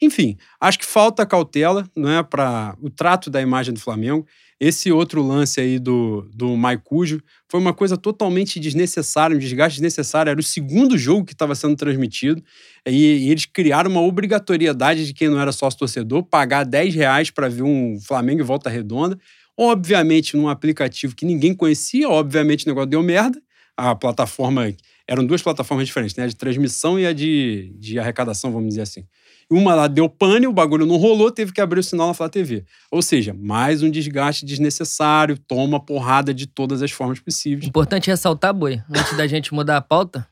Enfim, 0.00 0.36
acho 0.60 0.78
que 0.78 0.86
falta 0.86 1.26
cautela 1.26 1.88
né, 1.96 2.22
para 2.22 2.76
o 2.80 2.88
trato 2.88 3.28
da 3.28 3.42
imagem 3.42 3.74
do 3.74 3.80
Flamengo. 3.80 4.26
Esse 4.60 4.90
outro 4.90 5.22
lance 5.22 5.60
aí 5.60 5.78
do, 5.78 6.28
do 6.34 6.56
Maicujo 6.56 7.22
foi 7.48 7.60
uma 7.60 7.72
coisa 7.72 7.96
totalmente 7.96 8.58
desnecessária, 8.58 9.36
um 9.36 9.38
desgaste 9.38 9.76
desnecessário. 9.76 10.30
Era 10.30 10.40
o 10.40 10.42
segundo 10.42 10.98
jogo 10.98 11.24
que 11.24 11.32
estava 11.32 11.54
sendo 11.54 11.76
transmitido 11.76 12.42
e, 12.86 13.26
e, 13.26 13.30
eles 13.30 13.46
criaram 13.46 13.90
uma 13.90 14.00
obrigatoriedade 14.00 15.06
de 15.06 15.14
quem 15.14 15.28
não 15.28 15.38
era 15.40 15.52
sócio-torcedor 15.52 16.24
pagar 16.24 16.64
10 16.64 16.94
reais 16.94 17.30
para 17.30 17.48
ver 17.48 17.62
um 17.62 18.00
Flamengo 18.00 18.40
em 18.40 18.44
volta 18.44 18.68
redonda. 18.68 19.18
Obviamente, 19.56 20.36
num 20.36 20.48
aplicativo 20.48 21.14
que 21.14 21.24
ninguém 21.24 21.54
conhecia, 21.54 22.08
obviamente 22.08 22.64
o 22.64 22.68
negócio 22.68 22.90
deu 22.90 23.02
merda. 23.02 23.40
A 23.76 23.94
plataforma. 23.94 24.74
Eram 25.06 25.24
duas 25.24 25.40
plataformas 25.40 25.86
diferentes, 25.86 26.16
né? 26.16 26.24
A 26.24 26.26
de 26.26 26.34
transmissão 26.34 26.98
e 26.98 27.06
a 27.06 27.12
de, 27.12 27.72
de 27.78 27.96
arrecadação, 27.96 28.50
vamos 28.50 28.70
dizer 28.70 28.82
assim. 28.82 29.04
Uma 29.50 29.74
lá 29.74 29.86
deu 29.86 30.10
pane, 30.10 30.46
o 30.46 30.52
bagulho 30.52 30.84
não 30.84 30.96
rolou, 30.96 31.30
teve 31.30 31.52
que 31.52 31.60
abrir 31.60 31.80
o 31.80 31.82
sinal 31.82 32.08
na 32.08 32.14
Flá 32.14 32.28
TV. 32.28 32.66
Ou 32.90 33.00
seja, 33.00 33.32
mais 33.32 33.82
um 33.82 33.90
desgaste 33.90 34.44
desnecessário, 34.44 35.38
toma 35.38 35.80
porrada 35.80 36.34
de 36.34 36.46
todas 36.46 36.82
as 36.82 36.90
formas 36.90 37.18
possíveis. 37.18 37.66
Importante 37.66 38.10
ressaltar, 38.10 38.52
Boi, 38.52 38.82
antes 38.90 39.16
da 39.16 39.26
gente 39.26 39.54
mudar 39.54 39.78
a 39.78 39.80
pauta, 39.80 40.28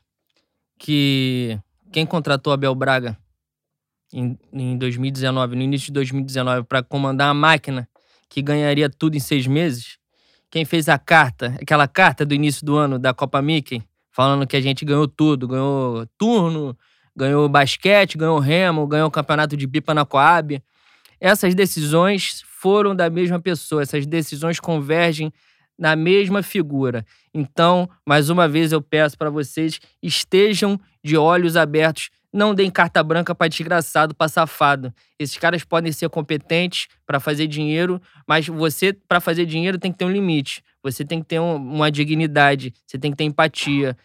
que 0.77 1.59
quem 1.91 2.05
contratou 2.05 2.53
Abel 2.53 2.75
Braga 2.75 3.17
em, 4.13 4.37
em 4.53 4.77
2019, 4.77 5.55
no 5.55 5.63
início 5.63 5.87
de 5.87 5.93
2019, 5.93 6.63
para 6.65 6.83
comandar 6.83 7.29
a 7.29 7.33
máquina 7.33 7.89
que 8.29 8.41
ganharia 8.41 8.89
tudo 8.89 9.17
em 9.17 9.19
seis 9.19 9.47
meses, 9.47 9.97
quem 10.49 10.63
fez 10.63 10.87
a 10.87 10.97
carta, 10.97 11.57
aquela 11.59 11.87
carta 11.87 12.25
do 12.25 12.35
início 12.35 12.65
do 12.65 12.75
ano 12.75 12.99
da 12.99 13.13
Copa 13.13 13.41
Mickey, 13.41 13.83
falando 14.11 14.45
que 14.45 14.55
a 14.55 14.61
gente 14.61 14.85
ganhou 14.85 15.07
tudo, 15.07 15.47
ganhou 15.47 16.05
turno, 16.17 16.77
ganhou 17.17 17.49
basquete, 17.49 18.15
ganhou 18.15 18.37
remo, 18.37 18.85
ganhou 18.85 19.07
o 19.07 19.11
campeonato 19.11 19.57
de 19.57 19.67
pipa 19.67 19.91
na 19.91 20.05
Coab. 20.05 20.61
Essas 21.19 21.55
decisões 21.55 22.43
foram 22.45 22.95
da 22.95 23.09
mesma 23.09 23.39
pessoa. 23.39 23.81
Essas 23.81 24.05
decisões 24.05 24.59
convergem 24.59 25.33
na 25.77 25.95
mesma 25.95 26.43
figura. 26.43 27.03
Então, 27.33 27.89
mais 28.05 28.29
uma 28.29 28.47
vez 28.47 28.71
eu 28.71 28.81
peço 28.81 29.17
para 29.17 29.31
vocês 29.31 29.79
estejam 30.01 30.79
de 31.03 31.17
olhos 31.17 31.57
abertos. 31.57 32.09
Não 32.31 32.53
deem 32.53 32.69
carta 32.69 33.01
branca 33.03 33.33
para 33.33 33.47
desgraçado, 33.47 34.13
para 34.13 34.27
safado. 34.27 34.93
Esses 35.17 35.37
caras 35.37 35.63
podem 35.63 35.91
ser 35.91 36.09
competentes 36.09 36.87
para 37.05 37.19
fazer 37.19 37.47
dinheiro, 37.47 37.99
mas 38.27 38.47
você, 38.47 38.93
para 38.93 39.19
fazer 39.19 39.45
dinheiro, 39.45 39.79
tem 39.79 39.91
que 39.91 39.97
ter 39.97 40.05
um 40.05 40.11
limite. 40.11 40.63
Você 40.83 41.03
tem 41.03 41.19
que 41.19 41.27
ter 41.27 41.39
um, 41.39 41.55
uma 41.55 41.91
dignidade, 41.91 42.73
você 42.85 42.97
tem 42.97 43.09
que 43.09 43.17
ter 43.17 43.23
empatia. 43.23 43.97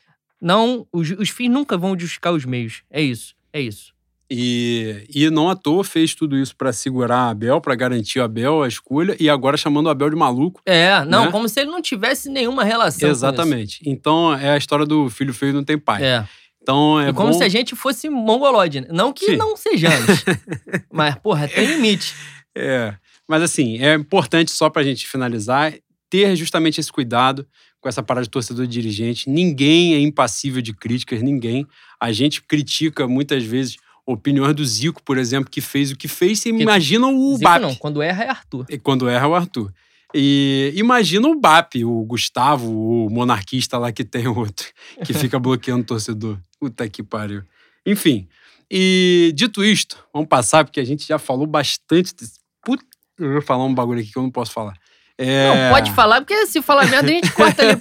Não, 0.43 0.85
os, 0.93 1.09
os 1.13 1.29
fins 1.29 1.49
nunca 1.49 1.79
vão 1.79 1.97
justificar 1.97 2.33
os 2.33 2.45
meios. 2.45 2.83
É 2.91 3.01
isso, 3.01 3.37
é 3.53 3.61
isso. 3.61 3.93
E, 4.29 5.05
e 5.15 5.31
não 5.31 5.49
à 5.49 5.55
toa 5.55 5.85
fez 5.85 6.15
tudo 6.15 6.37
isso 6.37 6.57
para 6.57 6.73
segurar 6.73 7.19
a 7.19 7.31
Abel, 7.31 7.61
para 7.61 7.75
garantir 7.75 8.19
a 8.19 8.25
Abel 8.25 8.63
a 8.63 8.67
escolha, 8.67 9.15
e 9.21 9.29
agora 9.29 9.57
chamando 9.57 9.87
o 9.87 9.91
Abel 9.91 10.11
de 10.11 10.17
maluco. 10.17 10.61
É, 10.67 11.05
não, 11.05 11.27
Né? 11.27 11.31
como 11.31 11.49
se 11.49 11.61
ele 11.61 11.71
não 11.71 11.81
tivesse 11.81 12.29
nenhuma 12.29 12.65
relação. 12.65 13.09
com 13.09 13.13
Exatamente. 13.13 13.81
Então 13.87 14.35
é 14.35 14.51
a 14.51 14.57
história 14.57 14.85
do 14.85 15.09
filho 15.11 15.33
feio 15.33 15.53
não 15.53 15.63
tem 15.63 15.79
pai. 15.79 16.03
É. 16.03 16.27
Então 16.61 17.01
é 17.01 17.11
e 17.11 17.13
como 17.13 17.31
bom... 17.31 17.39
se 17.39 17.45
a 17.45 17.49
gente 17.49 17.77
fosse 17.77 18.09
mongolode. 18.09 18.81
né? 18.81 18.89
Não 18.91 19.13
que 19.13 19.27
Sim. 19.27 19.37
não 19.37 19.57
sejamos. 19.57 20.25
mas, 20.91 21.15
porra, 21.17 21.47
tem 21.47 21.67
limite. 21.67 22.15
É, 22.57 22.95
mas 23.29 23.43
assim, 23.43 23.79
é 23.79 23.95
importante 23.95 24.51
só 24.51 24.71
pra 24.71 24.83
gente 24.83 25.07
finalizar 25.07 25.75
ter 26.09 26.37
justamente 26.37 26.81
esse 26.81 26.93
cuidado 26.93 27.47
com 27.83 27.89
essa 27.89 28.03
parada 28.03 28.25
de 28.25 28.31
torcedor 28.31 28.67
dirigente. 28.67 29.29
Ninguém 29.29 29.93
é 29.95 29.99
impassível 30.01 30.63
de 30.63 30.73
críticas, 30.73 31.21
ninguém. 31.21 31.67
A 32.01 32.13
gente 32.13 32.41
critica 32.41 33.07
muitas 33.09 33.43
vezes 33.45 33.77
opiniões 34.07 34.55
do 34.55 34.65
Zico, 34.65 35.03
por 35.03 35.19
exemplo, 35.19 35.51
que 35.51 35.61
fez 35.61 35.91
o 35.91 35.97
que 35.97 36.07
fez. 36.09 36.39
Você 36.39 36.49
imagina 36.51 37.09
o 37.09 37.33
Zico 37.33 37.43
BAP. 37.45 37.61
não, 37.61 37.75
quando 37.75 38.01
erra 38.01 38.25
é 38.25 38.29
Arthur. 38.29 38.67
E 38.71 38.79
quando 38.79 39.09
erra, 39.09 39.27
é 39.27 39.29
o 39.29 39.35
Arthur. 39.35 39.73
E 40.15 40.73
imagina 40.77 41.27
o 41.27 41.39
BAP, 41.41 41.85
o 41.85 42.05
Gustavo, 42.05 42.71
o 42.71 43.11
monarquista 43.11 43.77
lá 43.79 43.91
que 43.91 44.05
tem 44.05 44.27
outro, 44.29 44.69
que 45.05 45.13
fica 45.13 45.39
bloqueando 45.39 45.83
o 45.83 45.87
torcedor. 45.87 46.39
Puta 46.61 46.89
que 46.89 47.03
pariu. 47.03 47.43
Enfim, 47.85 48.29
e 48.71 49.33
dito 49.35 49.65
isto, 49.65 49.99
vamos 50.15 50.29
passar, 50.29 50.65
porque 50.65 50.79
a 50.81 50.85
gente 50.85 51.07
já 51.07 51.19
falou 51.19 51.47
bastante. 51.47 52.15
desse- 52.15 52.39
Puta, 52.65 52.85
eu 53.19 53.33
vou 53.33 53.43
falar 53.43 53.65
um 53.65 53.75
bagulho 53.75 54.01
aqui 54.01 54.13
que 54.13 54.19
eu 54.19 54.23
não 54.23 54.31
posso 54.31 54.53
falar. 54.53 54.75
É... 55.23 55.69
Não, 55.69 55.75
pode 55.75 55.93
falar, 55.93 56.21
porque 56.21 56.47
se 56.47 56.61
falar 56.61 56.87
merda, 56.89 57.09
a 57.09 57.13
gente 57.15 57.31
corta 57.33 57.63
ali. 57.63 57.81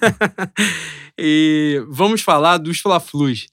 e 1.18 1.84
vamos 1.90 2.22
falar 2.22 2.58
dos 2.58 2.80
Fla-Flus. 2.80 3.48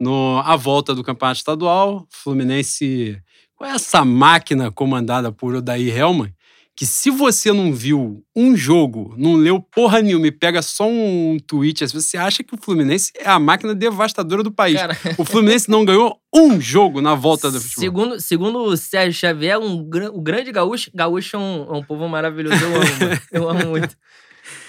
No, 0.00 0.40
a 0.44 0.54
volta 0.56 0.94
do 0.94 1.02
Campeonato 1.02 1.38
Estadual, 1.38 2.06
Fluminense 2.10 3.20
com 3.56 3.64
essa 3.64 4.04
máquina 4.04 4.70
comandada 4.70 5.32
por 5.32 5.56
Odair 5.56 5.96
Helman, 5.96 6.32
que 6.78 6.86
se 6.86 7.10
você 7.10 7.52
não 7.52 7.72
viu 7.72 8.24
um 8.36 8.56
jogo, 8.56 9.12
não 9.18 9.34
leu 9.34 9.60
porra 9.60 10.00
nenhuma 10.00 10.28
e 10.28 10.30
pega 10.30 10.62
só 10.62 10.86
um 10.88 11.36
tweet, 11.44 11.84
você 11.88 12.16
acha 12.16 12.44
que 12.44 12.54
o 12.54 12.56
Fluminense 12.56 13.10
é 13.16 13.28
a 13.28 13.36
máquina 13.36 13.74
devastadora 13.74 14.44
do 14.44 14.52
país. 14.52 14.76
Cara, 14.76 14.96
O 15.18 15.24
Fluminense 15.24 15.68
não 15.68 15.84
ganhou 15.84 16.20
um 16.32 16.60
jogo 16.60 17.00
na 17.00 17.16
volta 17.16 17.50
do 17.50 17.60
futebol. 17.60 17.82
segundo, 17.82 18.20
segundo 18.20 18.58
o 18.60 18.76
Sérgio 18.76 19.18
Xavier, 19.18 19.58
um, 19.58 19.88
o 20.12 20.22
grande 20.22 20.52
gaúcho, 20.52 20.88
gaúcho 20.94 21.34
é 21.34 21.40
um, 21.40 21.66
é 21.68 21.78
um 21.78 21.82
povo 21.82 22.08
maravilhoso, 22.08 22.64
eu 22.64 22.76
amo, 22.76 23.20
eu 23.32 23.50
amo 23.50 23.70
muito. 23.70 23.96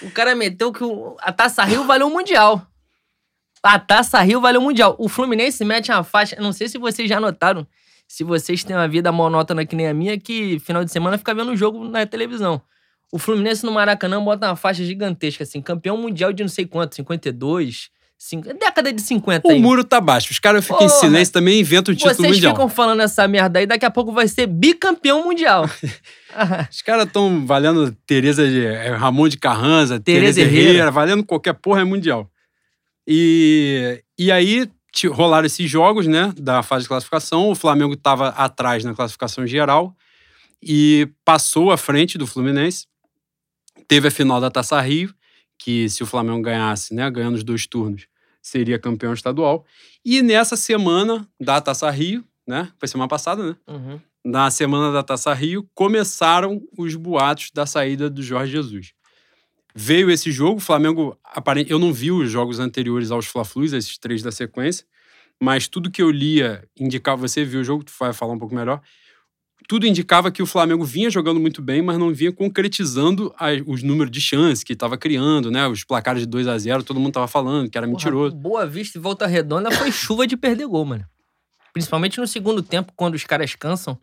O 0.02 0.10
cara 0.10 0.34
meteu 0.34 0.72
que 0.72 0.82
a 1.20 1.32
Taça 1.32 1.62
Rio 1.62 1.84
valeu 1.84 2.08
o 2.08 2.10
Mundial. 2.10 2.66
A 3.62 3.78
Taça 3.78 4.20
Rio 4.20 4.40
valeu 4.40 4.60
o 4.60 4.64
Mundial. 4.64 4.96
O 4.98 5.08
Fluminense 5.08 5.64
mete 5.64 5.92
uma 5.92 6.02
faixa, 6.02 6.34
não 6.40 6.52
sei 6.52 6.68
se 6.68 6.76
vocês 6.76 7.08
já 7.08 7.20
notaram, 7.20 7.64
se 8.10 8.24
vocês 8.24 8.64
têm 8.64 8.74
uma 8.74 8.88
vida 8.88 9.12
monótona 9.12 9.64
que 9.64 9.76
nem 9.76 9.86
a 9.86 9.94
minha, 9.94 10.18
que 10.18 10.58
final 10.58 10.84
de 10.84 10.90
semana 10.90 11.16
fica 11.16 11.32
vendo 11.32 11.52
o 11.52 11.56
jogo 11.56 11.84
na 11.88 12.04
televisão. 12.04 12.60
O 13.12 13.20
Fluminense 13.20 13.64
no 13.64 13.70
Maracanã 13.70 14.20
bota 14.20 14.48
uma 14.48 14.56
faixa 14.56 14.82
gigantesca, 14.84 15.44
assim, 15.44 15.62
campeão 15.62 15.96
mundial 15.96 16.32
de 16.32 16.42
não 16.42 16.48
sei 16.48 16.66
quanto, 16.66 16.96
52, 16.96 17.88
cinco, 18.18 18.52
década 18.52 18.92
de 18.92 19.00
50 19.00 19.46
O 19.46 19.52
aí. 19.52 19.60
muro 19.60 19.84
tá 19.84 20.00
baixo. 20.00 20.32
Os 20.32 20.40
caras 20.40 20.66
ficam 20.66 20.86
em 20.86 20.88
silêncio 20.88 21.32
também 21.32 21.58
e 21.58 21.60
inventam 21.60 21.94
o 21.94 21.96
título 21.96 22.12
Vocês 22.16 22.32
mundial. 22.34 22.52
ficam 22.52 22.68
falando 22.68 23.00
essa 23.00 23.28
merda 23.28 23.60
aí, 23.60 23.66
daqui 23.66 23.86
a 23.86 23.90
pouco 23.92 24.10
vai 24.10 24.26
ser 24.26 24.48
bicampeão 24.48 25.22
mundial. 25.22 25.70
Os 26.68 26.82
caras 26.82 27.06
estão 27.06 27.46
valendo 27.46 27.92
Tereza 28.08 28.44
de 28.44 28.66
é, 28.66 28.88
Ramon 28.88 29.28
de 29.28 29.38
Carranza, 29.38 30.00
Tereza 30.00 30.40
Tereza 30.40 30.40
Herrera, 30.40 30.70
Herrera. 30.70 30.90
valendo 30.90 31.22
qualquer 31.24 31.52
porra 31.54 31.82
é 31.82 31.84
mundial. 31.84 32.28
E, 33.06 34.02
e 34.18 34.32
aí 34.32 34.68
rolaram 35.06 35.46
esses 35.46 35.70
jogos, 35.70 36.06
né, 36.06 36.32
da 36.36 36.62
fase 36.62 36.84
de 36.84 36.88
classificação. 36.88 37.50
O 37.50 37.54
Flamengo 37.54 37.94
estava 37.94 38.28
atrás 38.28 38.84
na 38.84 38.94
classificação 38.94 39.46
geral 39.46 39.96
e 40.62 41.08
passou 41.24 41.70
à 41.70 41.76
frente 41.76 42.18
do 42.18 42.26
Fluminense. 42.26 42.86
Teve 43.88 44.08
a 44.08 44.10
final 44.10 44.40
da 44.40 44.50
Taça 44.50 44.80
Rio, 44.80 45.14
que 45.58 45.88
se 45.88 46.02
o 46.02 46.06
Flamengo 46.06 46.42
ganhasse, 46.42 46.94
né, 46.94 47.10
ganhando 47.10 47.34
os 47.34 47.44
dois 47.44 47.66
turnos, 47.66 48.06
seria 48.42 48.78
campeão 48.78 49.12
estadual. 49.12 49.64
E 50.04 50.22
nessa 50.22 50.56
semana 50.56 51.28
da 51.40 51.60
Taça 51.60 51.90
Rio, 51.90 52.24
né, 52.46 52.70
foi 52.78 52.88
semana 52.88 53.08
passada, 53.08 53.42
né? 53.42 53.56
Uhum. 53.66 54.00
na 54.24 54.50
semana 54.50 54.92
da 54.92 55.02
Taça 55.02 55.32
Rio, 55.32 55.68
começaram 55.74 56.60
os 56.76 56.94
boatos 56.94 57.50
da 57.54 57.64
saída 57.64 58.10
do 58.10 58.22
Jorge 58.22 58.52
Jesus. 58.52 58.92
Veio 59.74 60.10
esse 60.10 60.30
jogo, 60.32 60.56
o 60.58 60.60
Flamengo, 60.60 61.16
eu 61.68 61.78
não 61.78 61.92
vi 61.92 62.10
os 62.10 62.30
jogos 62.30 62.58
anteriores 62.58 63.10
aos 63.10 63.26
Fla-Flus, 63.26 63.72
esses 63.72 63.96
três 63.98 64.22
da 64.22 64.32
sequência, 64.32 64.84
mas 65.40 65.68
tudo 65.68 65.90
que 65.90 66.02
eu 66.02 66.10
lia 66.10 66.64
indicava, 66.78 67.26
você 67.28 67.44
viu 67.44 67.60
o 67.60 67.64
jogo, 67.64 67.84
tu 67.84 67.92
vai 67.98 68.12
falar 68.12 68.32
um 68.34 68.38
pouco 68.38 68.54
melhor, 68.54 68.80
tudo 69.68 69.86
indicava 69.86 70.30
que 70.32 70.42
o 70.42 70.46
Flamengo 70.46 70.84
vinha 70.84 71.08
jogando 71.10 71.38
muito 71.38 71.62
bem, 71.62 71.80
mas 71.80 71.96
não 71.98 72.12
vinha 72.12 72.32
concretizando 72.32 73.32
as- 73.38 73.62
os 73.66 73.82
números 73.82 74.10
de 74.10 74.20
chance 74.20 74.64
que 74.64 74.72
estava 74.72 74.98
criando, 74.98 75.50
né? 75.50 75.66
Os 75.68 75.84
placares 75.84 76.22
de 76.22 76.26
2 76.26 76.48
a 76.48 76.58
0 76.58 76.82
todo 76.82 76.98
mundo 76.98 77.10
estava 77.10 77.28
falando 77.28 77.70
que 77.70 77.78
era 77.78 77.86
mentiroso. 77.86 78.32
Porra, 78.32 78.42
Boa 78.42 78.66
Vista 78.66 78.98
e 78.98 79.00
Volta 79.00 79.26
Redonda 79.26 79.70
foi 79.70 79.92
chuva 79.92 80.26
de 80.26 80.36
perder 80.36 80.66
gol, 80.66 80.84
mano. 80.84 81.04
Principalmente 81.72 82.18
no 82.18 82.26
segundo 82.26 82.62
tempo, 82.62 82.92
quando 82.96 83.14
os 83.14 83.22
caras 83.24 83.54
cansam 83.54 83.96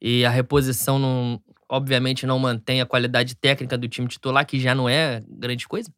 e 0.00 0.24
a 0.24 0.30
reposição, 0.30 0.98
não, 0.98 1.40
obviamente, 1.72 2.26
não 2.26 2.38
mantém 2.38 2.82
a 2.82 2.86
qualidade 2.86 3.34
técnica 3.34 3.78
do 3.78 3.88
time 3.88 4.06
titular, 4.06 4.44
que 4.44 4.60
já 4.60 4.74
não 4.74 4.86
é 4.86 5.22
grande 5.26 5.66
coisa. 5.66 5.90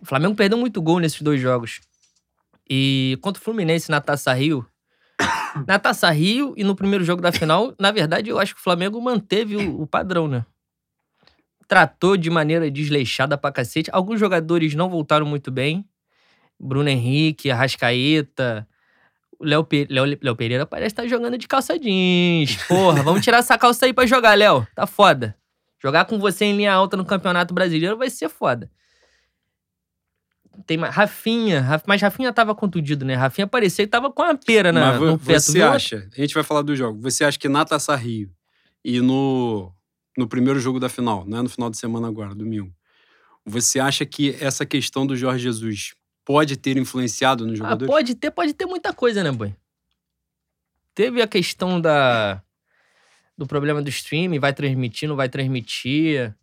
O 0.00 0.06
Flamengo 0.06 0.36
perdeu 0.36 0.56
muito 0.56 0.80
gol 0.80 1.00
nesses 1.00 1.20
dois 1.20 1.40
jogos. 1.40 1.80
E 2.70 3.18
contra 3.20 3.40
o 3.40 3.44
Fluminense 3.44 3.90
na 3.90 4.00
Taça 4.00 4.32
Rio. 4.32 4.64
Na 5.66 5.78
Taça 5.78 6.08
Rio 6.10 6.54
e 6.56 6.64
no 6.64 6.74
primeiro 6.74 7.04
jogo 7.04 7.20
da 7.20 7.30
final, 7.30 7.74
na 7.78 7.90
verdade, 7.90 8.30
eu 8.30 8.38
acho 8.38 8.54
que 8.54 8.60
o 8.60 8.62
Flamengo 8.62 8.98
manteve 9.02 9.56
o, 9.56 9.82
o 9.82 9.86
padrão, 9.86 10.26
né? 10.26 10.46
Tratou 11.68 12.16
de 12.16 12.30
maneira 12.30 12.70
desleixada 12.70 13.36
pra 13.36 13.52
cacete. 13.52 13.90
Alguns 13.92 14.18
jogadores 14.18 14.74
não 14.74 14.88
voltaram 14.88 15.26
muito 15.26 15.50
bem. 15.50 15.84
Bruno 16.58 16.88
Henrique, 16.88 17.50
Arrascaeta. 17.50 18.66
O 19.42 19.44
Léo, 19.44 19.64
Pe- 19.64 19.86
Léo- 19.90 20.18
Léo 20.22 20.36
Pereira 20.36 20.64
parece 20.64 20.92
estar 20.92 21.06
jogando 21.08 21.36
de 21.36 21.48
calça 21.48 21.78
jeans. 21.78 22.56
Porra, 22.68 23.02
vamos 23.02 23.22
tirar 23.22 23.38
essa 23.38 23.58
calça 23.58 23.86
aí 23.86 23.92
pra 23.92 24.06
jogar, 24.06 24.36
Léo. 24.38 24.66
Tá 24.74 24.86
foda. 24.86 25.36
Jogar 25.82 26.04
com 26.04 26.18
você 26.18 26.44
em 26.44 26.56
linha 26.56 26.72
alta 26.72 26.96
no 26.96 27.04
Campeonato 27.04 27.52
Brasileiro 27.52 27.96
vai 27.96 28.08
ser 28.08 28.28
foda. 28.28 28.70
Tem 30.66 30.76
mais. 30.76 30.94
Rafinha, 30.94 31.60
Raf- 31.60 31.84
mas 31.86 32.00
Rafinha 32.02 32.32
tava 32.32 32.54
contundido, 32.54 33.04
né? 33.04 33.14
Rafinha 33.14 33.46
parecia 33.46 33.84
que 33.84 33.90
tava 33.90 34.12
com 34.12 34.22
a 34.22 34.34
pera 34.34 34.70
na, 34.70 34.92
Mas 34.92 35.00
no 35.00 35.18
pé. 35.18 35.34
Tu 35.34 35.40
você 35.40 35.52
viu? 35.54 35.68
acha, 35.68 36.08
a 36.16 36.20
gente 36.20 36.34
vai 36.34 36.42
falar 36.44 36.62
do 36.62 36.76
jogo, 36.76 37.00
você 37.00 37.24
acha 37.24 37.38
que 37.38 37.48
na 37.48 37.64
Taça 37.64 37.96
Rio 37.96 38.30
e 38.84 39.00
no, 39.00 39.72
no 40.16 40.28
primeiro 40.28 40.60
jogo 40.60 40.78
da 40.78 40.88
final, 40.90 41.24
né, 41.26 41.40
no 41.40 41.48
final 41.48 41.70
de 41.70 41.78
semana 41.78 42.06
agora, 42.06 42.34
domingo, 42.34 42.70
você 43.46 43.80
acha 43.80 44.04
que 44.04 44.36
essa 44.40 44.66
questão 44.66 45.06
do 45.06 45.16
Jorge 45.16 45.42
Jesus 45.42 45.94
pode 46.24 46.56
ter 46.56 46.76
influenciado 46.76 47.44
nos 47.46 47.54
Ah, 47.54 47.64
jogadores? 47.64 47.86
pode 47.92 48.14
ter, 48.14 48.30
pode 48.30 48.54
ter 48.54 48.66
muita 48.66 48.92
coisa, 48.92 49.22
né, 49.22 49.30
boy? 49.32 49.54
Teve 50.94 51.22
a 51.22 51.26
questão 51.26 51.80
da 51.80 52.42
do 53.36 53.46
problema 53.46 53.80
do 53.82 53.88
streaming, 53.88 54.38
vai 54.38 54.52
transmitir, 54.52 55.08
não 55.08 55.16
vai 55.16 55.28
transmitir. 55.28 56.34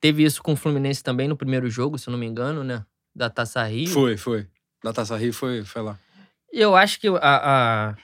Teve 0.00 0.24
isso 0.24 0.42
com 0.42 0.52
o 0.52 0.56
Fluminense 0.56 1.02
também 1.02 1.28
no 1.28 1.36
primeiro 1.36 1.70
jogo, 1.70 1.98
se 1.98 2.08
eu 2.08 2.12
não 2.12 2.18
me 2.18 2.26
engano, 2.26 2.62
né? 2.64 2.84
Da 3.14 3.30
Taça 3.30 3.62
Rio. 3.64 3.88
Foi, 3.88 4.16
foi. 4.16 4.46
Da 4.82 4.92
Taça 4.92 5.16
Rio 5.16 5.32
foi, 5.32 5.64
foi 5.64 5.82
lá. 5.82 5.98
Eu 6.52 6.74
acho 6.76 7.00
que 7.00 7.06
a, 7.08 7.16
a, 7.22 7.96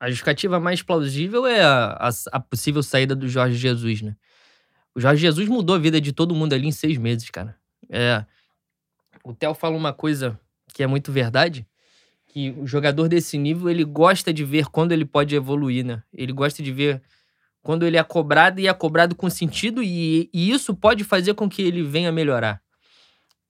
a 0.00 0.08
justificativa 0.08 0.58
mais 0.58 0.82
plausível 0.82 1.46
é 1.46 1.62
a, 1.62 1.92
a, 1.92 2.10
a 2.32 2.40
possível 2.40 2.82
saída 2.82 3.14
do 3.14 3.28
Jorge 3.28 3.56
Jesus, 3.56 4.02
né? 4.02 4.16
O 4.94 5.00
Jorge 5.00 5.20
Jesus 5.20 5.48
mudou 5.48 5.76
a 5.76 5.78
vida 5.78 6.00
de 6.00 6.12
todo 6.12 6.34
mundo 6.34 6.52
ali 6.54 6.66
em 6.66 6.72
seis 6.72 6.96
meses, 6.96 7.28
cara. 7.30 7.56
É, 7.90 8.24
o 9.24 9.32
Theo 9.32 9.54
fala 9.54 9.76
uma 9.76 9.92
coisa 9.92 10.38
que 10.72 10.82
é 10.82 10.86
muito 10.86 11.10
verdade, 11.10 11.66
que 12.26 12.50
o 12.58 12.66
jogador 12.66 13.08
desse 13.08 13.38
nível, 13.38 13.70
ele 13.70 13.84
gosta 13.84 14.32
de 14.32 14.44
ver 14.44 14.66
quando 14.66 14.92
ele 14.92 15.04
pode 15.04 15.34
evoluir, 15.34 15.84
né? 15.84 16.02
Ele 16.12 16.32
gosta 16.32 16.62
de 16.62 16.70
ver 16.70 17.00
quando 17.62 17.86
ele 17.86 17.96
é 17.96 18.02
cobrado 18.02 18.60
e 18.60 18.68
é 18.68 18.74
cobrado 18.74 19.14
com 19.14 19.30
sentido 19.30 19.82
e, 19.82 20.28
e 20.32 20.50
isso 20.50 20.74
pode 20.74 21.02
fazer 21.02 21.34
com 21.34 21.48
que 21.48 21.62
ele 21.62 21.82
venha 21.82 22.12
melhorar. 22.12 22.60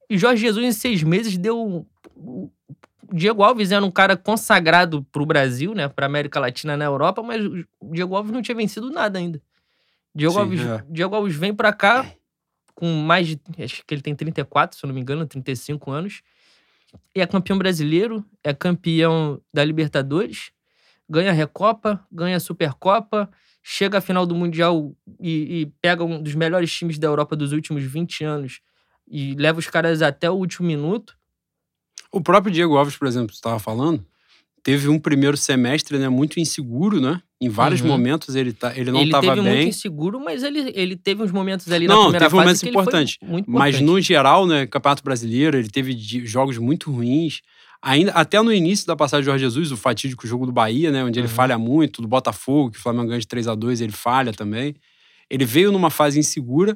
E 0.09 0.17
Jorge 0.17 0.43
Jesus, 0.43 0.65
em 0.65 0.73
seis 0.73 1.03
meses, 1.03 1.37
deu... 1.37 1.87
O 2.17 2.51
Diego 3.13 3.43
Alves 3.43 3.73
era 3.73 3.85
um 3.85 3.91
cara 3.91 4.17
consagrado 4.17 5.03
pro 5.11 5.27
Brasil, 5.27 5.75
né? 5.75 5.89
Pra 5.89 6.07
América 6.07 6.39
Latina 6.39 6.77
na 6.77 6.85
Europa, 6.85 7.23
mas 7.23 7.45
o 7.45 7.93
Diego 7.93 8.15
Alves 8.15 8.33
não 8.33 8.43
tinha 8.43 8.55
vencido 8.55 8.91
nada 8.91 9.19
ainda. 9.19 9.41
Diego, 10.15 10.35
Sim, 10.35 10.41
Alves, 10.41 10.61
é. 10.61 10.85
Diego 10.89 11.15
Alves 11.15 11.37
vem 11.37 11.55
pra 11.55 11.73
cá 11.73 12.07
com 12.75 12.87
mais 12.87 13.27
de. 13.27 13.41
Acho 13.63 13.85
que 13.87 13.95
ele 13.95 14.03
tem 14.03 14.15
34, 14.15 14.79
se 14.79 14.85
eu 14.85 14.89
não 14.89 14.95
me 14.95 15.01
engano, 15.01 15.27
35 15.27 15.91
anos. 15.91 16.23
E 17.15 17.21
é 17.21 17.27
campeão 17.27 17.59
brasileiro, 17.59 18.25
é 18.43 18.53
campeão 18.55 19.41
da 19.53 19.65
Libertadores, 19.65 20.51
ganha 21.09 21.31
a 21.31 21.35
Recopa, 21.35 22.05
ganha 22.11 22.37
a 22.37 22.41
Supercopa, 22.41 23.29
chega 23.63 23.99
à 23.99 24.01
final 24.01 24.27
do 24.27 24.35
Mundial 24.35 24.95
e, 25.21 25.61
e 25.61 25.67
pega 25.81 26.05
um 26.05 26.23
dos 26.23 26.35
melhores 26.35 26.73
times 26.73 26.99
da 26.99 27.07
Europa 27.07 27.35
dos 27.35 27.53
últimos 27.53 27.83
20 27.83 28.25
anos 28.25 28.61
e 29.09 29.35
leva 29.35 29.59
os 29.59 29.67
caras 29.69 30.03
até 30.03 30.31
o 30.31 30.35
último 30.35 30.69
minuto. 30.69 31.17
O 32.13 32.21
próprio 32.21 32.53
Diego 32.53 32.77
Alves, 32.77 32.97
por 32.97 33.09
exemplo, 33.09 33.35
estava 33.35 33.59
falando, 33.59 34.05
teve 34.65 34.89
um 34.89 34.99
primeiro 34.99 35.37
semestre 35.37 35.99
né, 35.99 36.09
muito 36.09 36.41
inseguro, 36.41 37.01
né? 37.01 37.21
Em 37.41 37.49
vários 37.51 37.83
Uhum. 37.83 37.89
momentos 37.89 38.35
ele, 38.35 38.53
tá, 38.55 38.73
ele 38.75 38.91
não 38.91 39.01
ele 39.01 39.09
estava 39.11 39.27
teve 39.29 39.41
muito 39.43 39.55
bem. 39.55 39.69
inseguro, 39.69 40.19
mas 40.19 40.43
ele, 40.43 40.73
ele 40.75 40.97
teve 40.97 41.23
uns 41.23 41.31
momentos 41.31 41.71
ali 41.71 41.87
Não, 41.87 41.95
na 41.97 42.03
primeira 42.05 42.25
teve 42.27 42.31
fase 42.31 42.43
momentos 42.43 42.61
que 42.63 42.69
ele 42.69 42.73
foi 42.73 42.83
importantes. 42.83 43.19
muito 43.23 43.51
Mas 43.51 43.75
importante. 43.77 43.85
no 43.85 44.01
geral, 44.01 44.47
né, 44.47 44.67
Campeonato 44.67 45.05
Brasileiro, 45.05 45.59
ele 45.59 45.69
teve 45.69 45.93
jogos 46.27 46.57
muito 46.57 46.91
ruins. 46.91 47.43
Ainda, 47.83 48.13
até 48.13 48.41
no 48.41 48.51
início 48.51 48.87
da 48.87 48.97
passagem 48.97 49.23
de 49.25 49.27
Jorge 49.27 49.45
Jesus, 49.45 49.71
o 49.71 49.77
fatídico 49.77 50.27
jogo 50.27 50.47
do 50.47 50.53
Bahia, 50.53 50.91
né, 50.91 51.05
onde 51.05 51.21
ele 51.21 51.29
Uhum. 51.29 51.35
falha 51.35 51.59
muito, 51.59 52.01
do 52.01 52.09
Botafogo, 52.09 52.71
que 52.71 52.79
o 52.79 52.81
Flamengo 52.83 53.09
ganha 53.09 53.21
de 53.21 53.27
3 53.29 53.47
a 53.47 53.55
2 53.55 53.83
ele 53.83 53.93
falha 53.93 54.33
também. 54.33 54.75
Ele 55.29 55.45
veio 55.45 55.71
numa 55.71 55.91
fase 55.91 56.19
insegura 56.19 56.75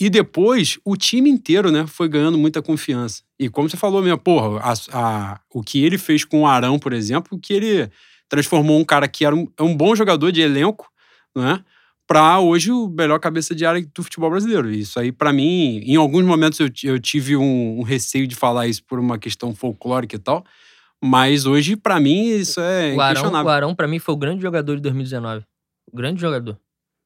e 0.00 0.10
depois 0.10 0.78
o 0.84 0.96
time 0.96 1.30
inteiro, 1.30 1.70
né, 1.70 1.86
foi 1.86 2.08
ganhando 2.08 2.36
muita 2.36 2.60
confiança. 2.62 3.22
E 3.38 3.48
como 3.48 3.68
você 3.68 3.76
falou 3.76 4.02
mesmo, 4.02 4.18
porra, 4.18 4.60
a- 4.60 4.74
a- 4.92 5.40
o 5.52 5.62
que 5.62 5.84
ele 5.84 5.96
fez 5.98 6.24
com 6.24 6.42
o 6.42 6.46
Arão, 6.46 6.78
por 6.78 6.92
exemplo, 6.92 7.38
que 7.38 7.52
ele 7.52 7.90
transformou 8.28 8.78
um 8.78 8.84
cara 8.84 9.06
que 9.08 9.24
era 9.24 9.34
um, 9.34 9.46
é 9.56 9.62
um 9.62 9.76
bom 9.76 9.94
jogador 9.94 10.30
de 10.32 10.40
elenco, 10.40 10.90
né? 11.34 11.62
Pra 12.06 12.38
hoje 12.38 12.70
o 12.70 12.88
melhor 12.88 13.18
cabeça 13.18 13.52
de 13.54 13.66
área 13.66 13.84
do 13.94 14.02
futebol 14.02 14.30
brasileiro. 14.30 14.70
Isso 14.70 14.98
aí, 15.00 15.10
pra 15.10 15.32
mim, 15.32 15.78
em 15.84 15.96
alguns 15.96 16.24
momentos 16.24 16.60
eu, 16.60 16.68
eu 16.84 17.00
tive 17.00 17.36
um, 17.36 17.80
um 17.80 17.82
receio 17.82 18.26
de 18.28 18.34
falar 18.36 18.68
isso 18.68 18.84
por 18.84 18.98
uma 19.00 19.18
questão 19.18 19.54
folclórica 19.54 20.14
e 20.14 20.18
tal. 20.18 20.44
Mas 21.02 21.46
hoje, 21.46 21.74
pra 21.76 21.98
mim, 22.00 22.26
isso 22.28 22.60
é 22.60 22.94
O 22.94 23.00
Arão, 23.00 23.22
o 23.46 23.48
Arão, 23.50 23.74
pra 23.74 23.88
mim, 23.88 23.98
foi 23.98 24.14
o 24.14 24.18
grande 24.18 24.40
jogador 24.42 24.76
de 24.76 24.82
2019. 24.82 25.44
O 25.92 25.96
grande 25.96 26.20
jogador. 26.20 26.58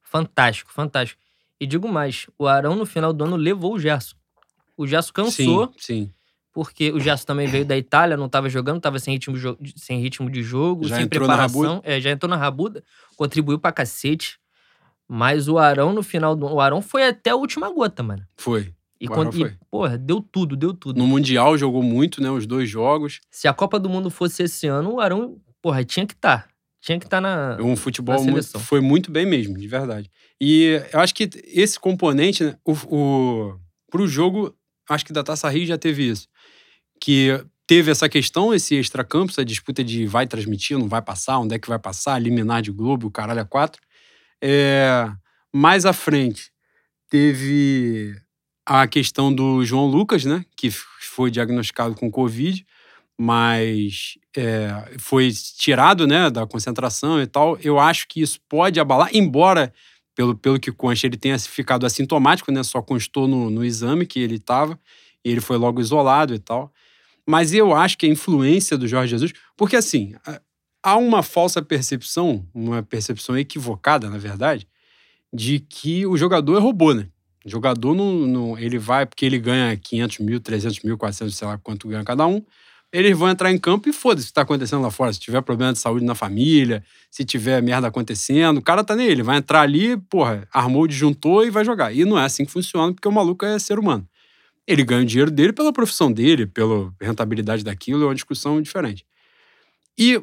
Fantástico, 0.02 0.72
fantástico. 0.72 1.20
E 1.60 1.66
digo 1.66 1.86
mais, 1.86 2.26
o 2.38 2.46
Arão, 2.46 2.74
no 2.74 2.86
final 2.86 3.12
do 3.12 3.24
ano, 3.24 3.36
levou 3.36 3.74
o 3.74 3.78
Gerson. 3.78 4.16
O 4.76 4.86
Gerson 4.86 5.12
cansou, 5.12 5.66
Sim, 5.76 6.04
sim. 6.06 6.12
porque 6.52 6.90
o 6.90 6.98
Gerson 6.98 7.26
também 7.26 7.46
veio 7.46 7.66
da 7.66 7.76
Itália, 7.76 8.16
não 8.16 8.30
tava 8.30 8.48
jogando, 8.48 8.80
tava 8.80 8.98
sem 8.98 9.14
ritmo, 9.14 9.36
sem 9.76 10.00
ritmo 10.00 10.30
de 10.30 10.42
jogo, 10.42 10.88
Já 10.88 10.96
sem 10.96 11.06
preparação. 11.06 11.82
É, 11.84 12.00
já 12.00 12.10
entrou 12.10 12.30
na 12.30 12.36
rabuda, 12.36 12.82
contribuiu 13.16 13.58
pra 13.58 13.72
cacete. 13.72 14.38
Mas 15.06 15.48
o 15.48 15.58
Arão, 15.58 15.92
no 15.92 16.02
final 16.02 16.36
do 16.36 16.46
O 16.46 16.60
Arão 16.60 16.80
foi 16.80 17.06
até 17.06 17.30
a 17.30 17.36
última 17.36 17.68
gota, 17.68 18.02
mano. 18.02 18.22
Foi. 18.36 18.72
E, 19.00 19.08
quando, 19.08 19.34
e, 19.46 19.56
porra, 19.70 19.96
deu 19.96 20.20
tudo, 20.20 20.54
deu 20.54 20.72
tudo. 20.74 20.98
No 20.98 21.06
Mundial 21.06 21.56
jogou 21.58 21.82
muito, 21.82 22.22
né? 22.22 22.30
Os 22.30 22.46
dois 22.46 22.68
jogos. 22.68 23.20
Se 23.30 23.48
a 23.48 23.52
Copa 23.54 23.78
do 23.80 23.88
Mundo 23.88 24.10
fosse 24.10 24.42
esse 24.42 24.66
ano, 24.66 24.94
o 24.94 25.00
Arão, 25.00 25.38
porra, 25.62 25.82
tinha 25.84 26.06
que 26.06 26.12
estar. 26.12 26.48
Tinha 26.80 26.98
que 26.98 27.04
estar 27.04 27.20
na. 27.20 27.58
Um 27.60 27.76
futebol 27.76 28.24
Na 28.24 28.30
muito- 28.30 28.58
foi 28.58 28.80
muito 28.80 29.10
bem 29.10 29.26
mesmo, 29.26 29.58
de 29.58 29.68
verdade. 29.68 30.10
E 30.40 30.80
eu 30.92 31.00
acho 31.00 31.14
que 31.14 31.28
esse 31.44 31.78
componente, 31.78 32.42
né, 32.42 32.56
o, 32.64 32.72
o, 32.72 33.60
pro 33.90 34.08
jogo, 34.08 34.54
acho 34.88 35.04
que 35.04 35.12
da 35.12 35.22
Taça 35.22 35.48
Rio 35.48 35.66
já 35.66 35.76
teve 35.76 36.08
isso. 36.08 36.26
Que 37.00 37.44
teve 37.66 37.90
essa 37.90 38.08
questão, 38.08 38.54
esse 38.54 38.74
extracampo, 38.74 39.30
essa 39.30 39.44
disputa 39.44 39.84
de 39.84 40.06
vai 40.06 40.26
transmitir, 40.26 40.78
não 40.78 40.88
vai 40.88 41.02
passar, 41.02 41.38
onde 41.38 41.54
é 41.54 41.58
que 41.58 41.68
vai 41.68 41.78
passar, 41.78 42.18
liminar 42.18 42.62
de 42.62 42.70
Globo, 42.70 43.06
o 43.06 43.10
caralho 43.10 43.40
é 43.40 43.44
quatro. 43.44 43.80
É, 44.42 45.08
mais 45.52 45.84
à 45.84 45.92
frente, 45.92 46.50
teve 47.10 48.16
a 48.66 48.86
questão 48.86 49.32
do 49.32 49.64
João 49.64 49.86
Lucas, 49.86 50.24
né? 50.24 50.44
Que 50.56 50.70
foi 50.70 51.30
diagnosticado 51.30 51.94
com 51.94 52.10
Covid, 52.10 52.64
mas 53.22 54.16
é, 54.34 54.94
foi 54.98 55.30
tirado 55.30 56.06
né, 56.06 56.30
da 56.30 56.46
concentração 56.46 57.20
e 57.20 57.26
tal. 57.26 57.58
Eu 57.62 57.78
acho 57.78 58.08
que 58.08 58.22
isso 58.22 58.40
pode 58.48 58.80
abalar, 58.80 59.10
embora, 59.12 59.74
pelo, 60.14 60.34
pelo 60.34 60.58
que 60.58 60.72
consta, 60.72 61.06
ele 61.06 61.18
tenha 61.18 61.38
ficado 61.38 61.84
assintomático, 61.84 62.50
né? 62.50 62.62
Só 62.62 62.80
constou 62.80 63.28
no, 63.28 63.50
no 63.50 63.62
exame 63.62 64.06
que 64.06 64.18
ele 64.18 64.36
estava, 64.36 64.80
e 65.22 65.30
ele 65.30 65.42
foi 65.42 65.58
logo 65.58 65.82
isolado 65.82 66.34
e 66.34 66.38
tal. 66.38 66.72
Mas 67.26 67.52
eu 67.52 67.74
acho 67.74 67.98
que 67.98 68.06
a 68.06 68.08
influência 68.08 68.78
do 68.78 68.88
Jorge 68.88 69.10
Jesus. 69.10 69.34
Porque, 69.54 69.76
assim, 69.76 70.14
há 70.82 70.96
uma 70.96 71.22
falsa 71.22 71.60
percepção, 71.60 72.48
uma 72.54 72.82
percepção 72.82 73.36
equivocada, 73.36 74.08
na 74.08 74.16
verdade, 74.16 74.66
de 75.30 75.60
que 75.60 76.06
o 76.06 76.16
jogador 76.16 76.56
é 76.56 76.58
robô, 76.58 76.94
né? 76.94 77.06
O 77.44 77.50
jogador 77.50 77.94
não, 77.94 78.14
não. 78.26 78.58
Ele 78.58 78.78
vai, 78.78 79.04
porque 79.04 79.26
ele 79.26 79.38
ganha 79.38 79.76
500 79.76 80.18
mil, 80.20 80.40
300 80.40 80.80
mil, 80.82 80.96
400, 80.96 81.36
sei 81.36 81.46
lá 81.46 81.58
quanto 81.58 81.86
ganha 81.86 82.02
cada 82.02 82.26
um. 82.26 82.42
Eles 82.92 83.16
vão 83.16 83.28
entrar 83.28 83.52
em 83.52 83.58
campo 83.58 83.88
e 83.88 83.92
foda-se 83.92 84.26
o 84.26 84.28
que 84.28 84.34
tá 84.34 84.42
acontecendo 84.42 84.82
lá 84.82 84.90
fora. 84.90 85.12
Se 85.12 85.20
tiver 85.20 85.40
problema 85.42 85.72
de 85.72 85.78
saúde 85.78 86.04
na 86.04 86.14
família, 86.14 86.84
se 87.10 87.24
tiver 87.24 87.62
merda 87.62 87.86
acontecendo, 87.86 88.58
o 88.58 88.62
cara 88.62 88.82
tá 88.82 88.96
nele. 88.96 89.12
Ele 89.12 89.22
vai 89.22 89.36
entrar 89.36 89.60
ali, 89.60 89.96
porra, 89.96 90.48
armou 90.52 90.82
o 90.82 90.88
disjuntor 90.88 91.46
e 91.46 91.50
vai 91.50 91.64
jogar. 91.64 91.92
E 91.94 92.04
não 92.04 92.18
é 92.18 92.24
assim 92.24 92.44
que 92.44 92.50
funciona, 92.50 92.92
porque 92.92 93.06
o 93.06 93.12
maluco 93.12 93.44
é 93.44 93.58
ser 93.60 93.78
humano. 93.78 94.08
Ele 94.66 94.82
ganha 94.82 95.02
o 95.02 95.04
dinheiro 95.04 95.30
dele 95.30 95.52
pela 95.52 95.72
profissão 95.72 96.12
dele, 96.12 96.46
pela 96.46 96.92
rentabilidade 97.00 97.62
daquilo, 97.62 98.02
é 98.02 98.06
uma 98.06 98.14
discussão 98.14 98.60
diferente. 98.60 99.06
E 99.96 100.20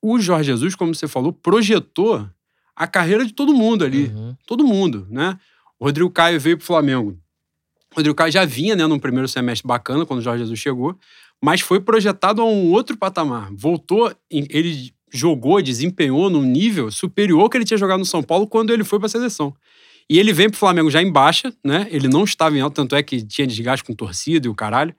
o 0.00 0.20
Jorge 0.20 0.50
Jesus, 0.50 0.76
como 0.76 0.94
você 0.94 1.08
falou, 1.08 1.32
projetou 1.32 2.28
a 2.74 2.86
carreira 2.86 3.24
de 3.24 3.32
todo 3.32 3.52
mundo 3.54 3.84
ali. 3.84 4.06
Uhum. 4.06 4.36
Todo 4.46 4.64
mundo, 4.64 5.06
né? 5.10 5.38
O 5.78 5.86
Rodrigo 5.86 6.10
Caio 6.10 6.38
veio 6.38 6.56
pro 6.56 6.66
Flamengo. 6.66 7.18
O 7.92 7.96
Rodrigo 7.96 8.14
Caio 8.14 8.30
já 8.30 8.44
vinha, 8.44 8.76
né, 8.76 8.86
num 8.86 8.98
primeiro 8.98 9.26
semestre 9.26 9.66
bacana, 9.66 10.04
quando 10.04 10.20
o 10.20 10.22
Jorge 10.22 10.42
Jesus 10.42 10.58
chegou, 10.58 10.98
mas 11.42 11.60
foi 11.60 11.80
projetado 11.80 12.40
a 12.40 12.44
um 12.44 12.72
outro 12.72 12.96
patamar. 12.96 13.50
Voltou, 13.52 14.12
ele 14.30 14.92
jogou, 15.12 15.60
desempenhou 15.62 16.28
num 16.28 16.42
nível 16.42 16.90
superior 16.90 17.48
que 17.48 17.56
ele 17.56 17.64
tinha 17.64 17.78
jogado 17.78 17.98
no 17.98 18.04
São 18.04 18.22
Paulo 18.22 18.46
quando 18.46 18.72
ele 18.72 18.84
foi 18.84 18.98
pra 18.98 19.08
seleção. 19.08 19.54
E 20.08 20.18
ele 20.18 20.32
vem 20.32 20.48
pro 20.48 20.58
Flamengo 20.58 20.90
já 20.90 21.02
em 21.02 21.10
baixa, 21.10 21.52
né? 21.64 21.88
Ele 21.90 22.08
não 22.08 22.24
estava 22.24 22.56
em 22.56 22.60
alta, 22.60 22.76
tanto 22.76 22.94
é 22.94 23.02
que 23.02 23.24
tinha 23.24 23.46
desgaste 23.46 23.84
com 23.84 23.92
torcida 23.92 24.46
e 24.46 24.50
o 24.50 24.54
caralho. 24.54 24.94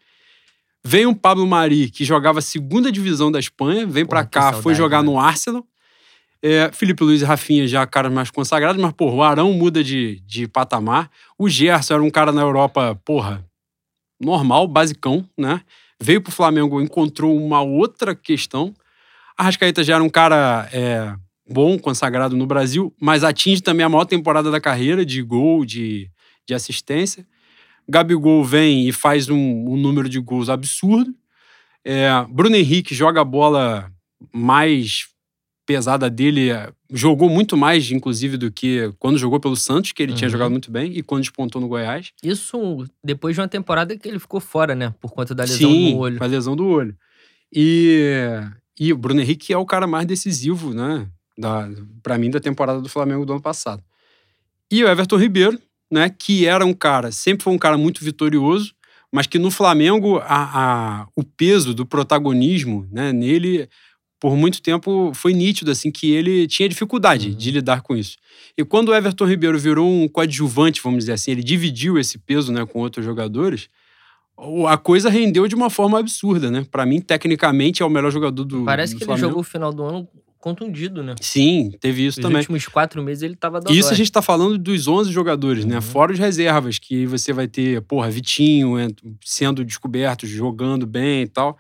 Vem 0.84 1.06
um 1.06 1.13
Pablo 1.13 1.45
Mari, 1.47 1.89
que 1.89 2.04
jogava 2.06 2.39
a 2.39 2.41
segunda 2.41 2.91
divisão 2.91 3.32
da 3.32 3.39
Espanha, 3.39 3.86
vem 3.86 4.06
que 4.06 4.12
cá, 4.12 4.54
foi 4.54 4.73
saudade, 4.73 4.78
jogar 4.78 5.04
né? 5.04 5.10
no 5.10 5.19
Arsenal. 5.19 5.65
É, 6.41 6.69
Felipe 6.71 7.04
Luiz 7.04 7.21
e 7.21 7.26
Rafinha 7.26 7.67
já 7.67 7.86
caras 7.88 8.13
mais 8.13 8.30
consagrados, 8.30 8.82
mas, 8.82 8.93
porra, 8.93 9.15
o 9.15 9.23
Arão 9.23 9.54
muda 9.54 9.84
de, 9.84 10.21
de 10.26 10.47
patamar. 10.47 11.10
O 11.38 11.50
Gerson 11.50 11.95
era 11.95 12.04
um 12.04 12.10
cara 12.10 12.32
na 12.32 12.41
Europa, 12.41 13.00
porra, 13.04 13.43
normal, 14.21 14.67
basicão, 14.67 15.28
né? 15.38 15.62
Veio 16.02 16.22
pro 16.22 16.32
Flamengo, 16.32 16.82
encontrou 16.82 17.36
uma 17.36 17.62
outra 17.62 18.16
questão. 18.16 18.74
A 19.38 19.44
Rascaeta 19.44 19.84
já 19.84 19.96
era 19.96 20.04
um 20.04 20.10
cara 20.10 20.70
é, 20.72 21.14
bom, 21.50 21.78
consagrado 21.78 22.36
no 22.36 22.46
Brasil, 22.46 22.94
mas 23.00 23.24
atinge 23.24 23.62
também 23.62 23.86
a 23.86 23.90
maior 23.90 24.06
temporada 24.06 24.52
da 24.52 24.62
carreira 24.62 25.06
de 25.06 25.22
gol, 25.22 25.66
de, 25.66 26.10
de 26.46 26.54
assistência. 26.54 27.26
Gabigol 27.90 28.44
vem 28.44 28.88
e 28.88 28.92
faz 28.92 29.30
um, 29.30 29.38
um 29.38 29.78
número 29.78 30.10
de 30.10 30.20
gols 30.20 30.50
absurdo. 30.50 31.14
É, 31.84 32.10
Bruno 32.30 32.56
Henrique 32.56 32.94
joga 32.94 33.22
a 33.22 33.26
bola 33.26 33.92
mais 34.34 35.08
pesada 35.67 36.10
dele, 36.10 36.49
é, 36.49 36.71
jogou 36.91 37.30
muito 37.30 37.56
mais, 37.56 37.91
inclusive, 37.91 38.38
do 38.38 38.49
que 38.49 38.91
quando 38.97 39.19
jogou 39.19 39.39
pelo 39.39 39.56
Santos, 39.56 39.91
que 39.91 40.01
ele 40.01 40.13
tinha 40.13 40.27
Uhum. 40.27 40.32
jogado 40.32 40.49
muito 40.51 40.71
bem, 40.71 40.91
e 40.97 41.03
quando 41.03 41.21
despontou 41.21 41.62
no 41.62 41.67
Goiás. 41.67 42.12
Isso 42.23 42.86
depois 43.03 43.36
de 43.36 43.41
uma 43.41 43.47
temporada 43.47 43.95
que 43.95 44.08
ele 44.08 44.17
ficou 44.17 44.39
fora, 44.39 44.73
né? 44.73 44.95
Por 44.99 45.12
conta 45.12 45.36
da 45.36 45.43
lesão 45.43 45.69
Sim, 45.69 45.91
no 45.93 45.97
olho. 45.99 46.17
com 46.17 46.23
a 46.23 46.27
lesão 46.27 46.56
do 46.56 46.65
olho. 46.65 46.95
E, 47.53 48.39
e 48.80 48.91
o 48.93 48.97
Bruno 48.97 49.21
Henrique 49.21 49.53
é 49.53 49.58
o 49.58 49.65
cara 49.65 49.86
mais 49.86 50.06
decisivo, 50.08 50.73
né? 50.73 51.08
Da, 51.38 51.69
pra 52.01 52.17
mim, 52.17 52.30
da 52.32 52.39
temporada 52.39 52.82
do 52.82 52.89
Flamengo 52.89 53.25
do 53.25 53.34
ano 53.34 53.41
passado. 53.41 53.84
E 54.71 54.84
o 54.84 54.88
Everton 54.88 55.17
Ribeiro, 55.17 55.60
né? 55.91 56.10
Que 56.10 56.45
era 56.45 56.65
um 56.65 56.73
cara, 56.73 57.12
sempre 57.12 57.43
foi 57.43 57.53
um 57.53 57.58
cara 57.58 57.77
muito 57.77 58.03
vitorioso, 58.03 58.73
mas 59.12 59.27
que 59.27 59.39
no 59.39 59.49
Flamengo 59.51 60.17
a, 60.19 61.01
a- 61.03 61.08
o 61.15 61.23
peso 61.23 61.73
do 61.73 61.86
protagonismo 61.86 62.88
né, 62.91 63.13
nele, 63.13 63.69
por 64.19 64.36
muito 64.36 64.62
tempo, 64.62 65.12
foi 65.13 65.34
nítido, 65.34 65.69
assim, 65.71 65.91
que 65.91 66.12
ele 66.12 66.47
tinha 66.47 66.67
dificuldade 66.67 67.30
Uhum. 67.30 67.36
de 67.36 67.51
lidar 67.51 67.82
com 67.82 67.95
isso. 67.95 68.17
E 68.58 68.63
quando 68.65 68.89
o 68.89 68.95
Everton 68.95 69.25
Ribeiro 69.25 69.60
virou 69.60 69.88
um 69.88 70.08
coadjuvante, 70.08 70.82
vamos 70.82 70.99
dizer 70.99 71.13
assim, 71.13 71.32
ele 71.32 71.43
dividiu 71.43 71.97
esse 71.99 72.17
peso 72.17 72.51
né, 72.51 72.65
com 72.65 72.80
outros 72.80 73.06
jogadores, 73.06 73.69
a 74.67 74.77
coisa 74.77 75.10
rendeu 75.10 75.47
de 75.47 75.56
uma 75.56 75.69
forma 75.69 75.99
absurda, 75.99 76.51
né? 76.51 76.65
Pra 76.69 76.86
mim, 76.86 77.01
tecnicamente, 77.01 77.82
é 77.82 77.86
o 77.86 77.89
melhor 77.89 78.12
jogador 78.12 78.43
do 78.43 78.63
Parece 78.63 78.93
do 78.93 78.97
que 78.97 79.03
ele 79.03 79.08
Flamengo. 79.08 79.27
jogou 79.30 79.41
o 79.41 79.43
final 79.43 79.73
do 79.73 79.84
ano 79.84 80.08
contundido, 80.39 81.01
né? 81.01 81.15
Sim, 81.19 81.71
teve 81.82 82.06
isso 82.06 82.19
Os 82.19 82.23
também. 82.23 82.38
últimos 82.39 82.67
quatro 82.67 83.01
meses 83.01 83.23
ele 83.23 83.36
tava 83.36 83.60
dando. 83.60 83.75
Isso 83.75 83.91
a 83.91 83.95
gente 83.95 84.12
tá 84.12 84.21
falando 84.21 84.58
dos 84.58 84.88
11 84.88 85.12
jogadores, 85.12 85.65
né? 85.65 85.75
Uhum. 85.77 85.82
Fora 85.82 86.13
os 86.13 86.19
reservas, 86.19 86.77
que 86.77 87.08
você 87.08 87.34
vai 87.34 87.47
ter, 87.47 87.82
porra, 87.82 88.10
Vitinho 88.12 88.75
sendo 89.25 89.65
descoberto, 89.65 90.27
jogando 90.27 90.86
bem 90.86 91.23
e 91.23 91.27
tal. 91.27 91.58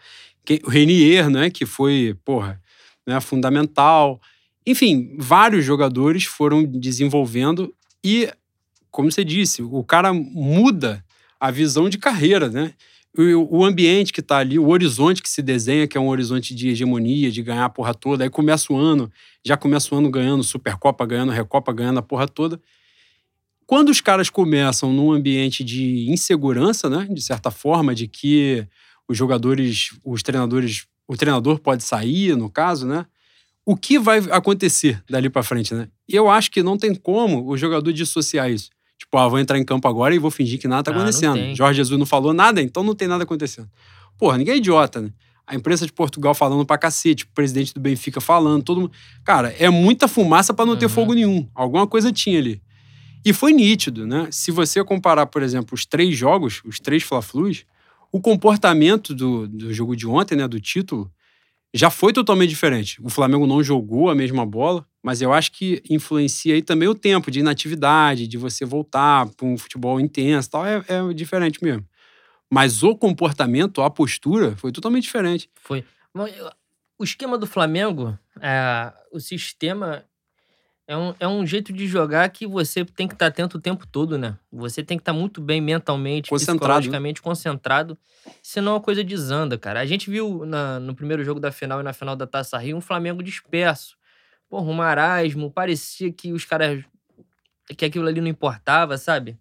O 0.65 0.69
Renier, 0.69 1.29
né? 1.29 1.49
Que 1.49 1.65
foi, 1.65 2.15
porra, 2.23 2.61
né, 3.05 3.19
fundamental. 3.21 4.21
Enfim, 4.65 5.15
vários 5.17 5.63
jogadores 5.63 6.25
foram 6.25 6.63
desenvolvendo 6.63 7.73
E, 8.03 8.29
como 8.91 9.11
você 9.11 9.23
disse, 9.23 9.61
o 9.61 9.83
cara 9.83 10.13
muda 10.13 11.03
a 11.39 11.51
visão 11.51 11.89
de 11.89 11.97
carreira, 11.97 12.49
né? 12.49 12.73
O, 13.17 13.59
o 13.59 13.65
ambiente 13.65 14.13
que 14.13 14.21
tá 14.21 14.37
ali, 14.37 14.59
o 14.59 14.67
horizonte 14.67 15.23
que 15.23 15.29
se 15.29 15.41
desenha, 15.41 15.87
que 15.87 15.97
é 15.97 16.01
um 16.01 16.07
horizonte 16.07 16.53
de 16.53 16.69
hegemonia, 16.69 17.31
de 17.31 17.41
ganhar 17.41 17.65
a 17.65 17.69
porra 17.69 17.93
toda. 17.93 18.23
Aí 18.23 18.29
começa 18.29 18.71
o 18.71 18.77
ano, 18.77 19.11
já 19.43 19.57
começa 19.57 19.93
o 19.93 19.97
ano 19.97 20.11
ganhando 20.11 20.43
Supercopa, 20.43 21.05
ganhando 21.05 21.31
Recopa, 21.31 21.73
ganhando 21.73 21.99
a 21.99 22.03
porra 22.03 22.27
toda. 22.27 22.61
Quando 23.65 23.89
os 23.89 23.99
caras 23.99 24.29
começam 24.29 24.93
num 24.93 25.11
ambiente 25.11 25.63
de 25.63 26.09
insegurança, 26.09 26.89
né? 26.89 27.07
De 27.11 27.21
certa 27.21 27.51
forma, 27.51 27.93
de 27.93 28.07
que 28.07 28.67
os 29.07 29.17
jogadores, 29.17 29.91
os 30.03 30.21
treinadores, 30.21 30.85
o 31.07 31.15
treinador 31.15 31.59
pode 31.59 31.83
sair, 31.83 32.35
no 32.35 32.49
caso, 32.49 32.85
né? 32.85 33.05
O 33.65 33.75
que 33.75 33.99
vai 33.99 34.19
acontecer 34.31 35.03
dali 35.09 35.29
para 35.29 35.43
frente, 35.43 35.73
né? 35.73 35.87
Eu 36.07 36.29
acho 36.29 36.49
que 36.51 36.63
não 36.63 36.77
tem 36.77 36.95
como 36.95 37.47
o 37.49 37.57
jogador 37.57 37.91
dissociar 37.91 38.49
isso. 38.49 38.69
Tipo, 38.97 39.17
ah, 39.17 39.27
vou 39.27 39.39
entrar 39.39 39.57
em 39.57 39.63
campo 39.63 39.87
agora 39.87 40.15
e 40.15 40.19
vou 40.19 40.31
fingir 40.31 40.59
que 40.59 40.67
nada 40.67 40.83
tá 40.83 40.91
ah, 40.91 40.95
acontecendo. 40.95 41.55
Jorge 41.55 41.77
Jesus 41.77 41.97
não 41.99 42.05
falou 42.05 42.33
nada, 42.33 42.61
então 42.61 42.83
não 42.83 42.95
tem 42.95 43.07
nada 43.07 43.23
acontecendo. 43.23 43.69
Porra, 44.17 44.37
ninguém 44.37 44.55
é 44.55 44.57
idiota, 44.57 45.01
né? 45.01 45.11
A 45.45 45.55
imprensa 45.55 45.85
de 45.85 45.93
Portugal 45.93 46.33
falando 46.33 46.65
pra 46.65 46.77
cacete, 46.77 47.23
o 47.23 47.27
presidente 47.27 47.73
do 47.73 47.79
Benfica 47.79 48.19
falando, 48.19 48.63
todo 48.63 48.81
mundo. 48.81 48.91
Cara, 49.23 49.55
é 49.57 49.69
muita 49.69 50.07
fumaça 50.07 50.53
para 50.53 50.65
não 50.65 50.73
uhum. 50.73 50.79
ter 50.79 50.89
fogo 50.89 51.13
nenhum. 51.13 51.47
Alguma 51.55 51.87
coisa 51.87 52.11
tinha 52.11 52.37
ali. 52.37 52.61
E 53.23 53.31
foi 53.31 53.53
nítido, 53.53 54.05
né? 54.05 54.27
Se 54.31 54.51
você 54.51 54.83
comparar, 54.83 55.25
por 55.27 55.41
exemplo, 55.41 55.73
os 55.73 55.85
três 55.85 56.17
jogos, 56.17 56.61
os 56.65 56.79
três 56.79 57.03
Fla-Flus, 57.03 57.65
o 58.11 58.21
comportamento 58.21 59.13
do, 59.13 59.47
do 59.47 59.73
jogo 59.73 59.95
de 59.95 60.07
ontem, 60.07 60.35
né, 60.35 60.47
do 60.47 60.59
título, 60.59 61.11
já 61.73 61.89
foi 61.89 62.13
totalmente 62.13 62.49
diferente. 62.49 63.01
O 63.03 63.09
Flamengo 63.09 63.45
não 63.45 63.61
jogou 63.61 64.09
a 64.09 64.15
mesma 64.15 64.45
bola, 64.45 64.85
mas 65.03 65.21
eu 65.21 65.33
acho 65.33 65.51
que 65.51 65.81
influencia 65.89 66.55
aí 66.55 66.61
também 66.61 66.87
o 66.87 66.95
tempo 66.95 67.29
de 67.29 67.39
inatividade, 67.39 68.27
de 68.27 68.37
você 68.37 68.65
voltar 68.65 69.27
para 69.35 69.45
um 69.45 69.57
futebol 69.57 69.99
intenso 69.99 70.49
tal, 70.49 70.65
é, 70.65 70.83
é 70.87 71.13
diferente 71.13 71.63
mesmo. 71.63 71.85
Mas 72.49 72.81
o 72.83 72.95
comportamento, 72.95 73.81
a 73.81 73.89
postura, 73.89 74.55
foi 74.55 74.71
totalmente 74.71 75.03
diferente. 75.03 75.49
Foi. 75.55 75.83
O 76.97 77.03
esquema 77.03 77.37
do 77.37 77.45
Flamengo, 77.45 78.17
é, 78.41 78.91
o 79.11 79.19
sistema 79.19 80.03
é 80.87 80.95
um, 80.95 81.13
é 81.19 81.27
um 81.27 81.45
jeito 81.45 81.73
de 81.73 81.85
jogar 81.85 82.29
que 82.29 82.47
você 82.47 82.85
tem 82.85 83.07
que 83.07 83.13
estar 83.13 83.27
atento 83.27 83.57
o 83.57 83.61
tempo 83.61 83.85
todo, 83.85 84.17
né? 84.17 84.37
Você 84.49 84.81
tem 84.81 84.97
que 84.97 85.01
estar 85.01 85.11
muito 85.11 85.41
bem 85.41 85.59
mentalmente, 85.59 86.29
concentrado. 86.29 86.59
psicologicamente 86.59 87.21
concentrado, 87.21 87.97
senão 88.41 88.75
a 88.75 88.81
coisa 88.81 89.03
desanda, 89.03 89.57
cara. 89.57 89.81
A 89.81 89.85
gente 89.85 90.09
viu 90.09 90.45
na, 90.45 90.79
no 90.79 90.95
primeiro 90.95 91.25
jogo 91.25 91.41
da 91.41 91.51
final 91.51 91.81
e 91.81 91.83
na 91.83 91.91
final 91.91 92.15
da 92.15 92.25
Taça 92.25 92.57
Rio 92.57 92.77
um 92.77 92.81
Flamengo 92.81 93.21
disperso. 93.21 93.97
Porra, 94.49 94.63
um 94.63 94.73
marasmo, 94.73 95.51
parecia 95.51 96.11
que 96.11 96.31
os 96.31 96.45
caras. 96.45 96.81
que 97.77 97.83
aquilo 97.83 98.07
ali 98.07 98.21
não 98.21 98.29
importava, 98.29 98.97
sabe? 98.97 99.37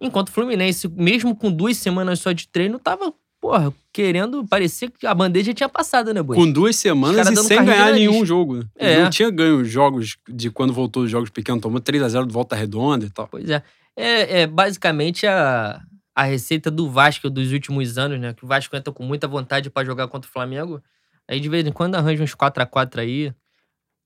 Enquanto 0.00 0.28
o 0.28 0.32
Fluminense, 0.32 0.86
mesmo 0.86 1.34
com 1.34 1.50
duas 1.50 1.76
semanas 1.76 2.20
só 2.20 2.30
de 2.30 2.46
treino, 2.46 2.78
tava 2.78 3.12
porra, 3.46 3.72
querendo. 3.92 4.44
Parecia 4.44 4.90
que 4.90 5.06
a 5.06 5.14
bandeja 5.14 5.54
tinha 5.54 5.68
passado, 5.68 6.12
né, 6.12 6.20
Boi? 6.20 6.36
Com 6.36 6.50
duas 6.50 6.74
semanas 6.74 7.30
e 7.30 7.36
sem 7.44 7.64
ganhar 7.64 7.92
nenhum 7.92 8.26
jogo. 8.26 8.56
Né? 8.56 8.64
É. 8.76 9.02
Não 9.02 9.10
tinha 9.10 9.30
ganho 9.30 9.64
jogos 9.64 10.16
de 10.28 10.50
quando 10.50 10.72
voltou 10.72 11.04
os 11.04 11.10
jogos 11.10 11.30
pequenos, 11.30 11.62
tomou 11.62 11.80
3x0 11.80 12.26
de 12.26 12.32
volta 12.32 12.56
redonda 12.56 13.06
e 13.06 13.10
tal. 13.10 13.28
Pois 13.28 13.48
é. 13.48 13.62
É, 13.96 14.40
é 14.40 14.46
basicamente 14.48 15.28
a, 15.28 15.80
a 16.14 16.24
receita 16.24 16.72
do 16.72 16.90
Vasco 16.90 17.30
dos 17.30 17.52
últimos 17.52 17.96
anos, 17.96 18.18
né? 18.18 18.34
Que 18.34 18.44
o 18.44 18.48
Vasco 18.48 18.74
entra 18.74 18.92
com 18.92 19.04
muita 19.04 19.28
vontade 19.28 19.70
para 19.70 19.86
jogar 19.86 20.08
contra 20.08 20.28
o 20.28 20.32
Flamengo. 20.32 20.82
Aí 21.28 21.38
de 21.38 21.48
vez 21.48 21.64
em 21.64 21.72
quando 21.72 21.94
arranja 21.94 22.24
uns 22.24 22.34
4x4 22.34 22.98
aí. 22.98 23.32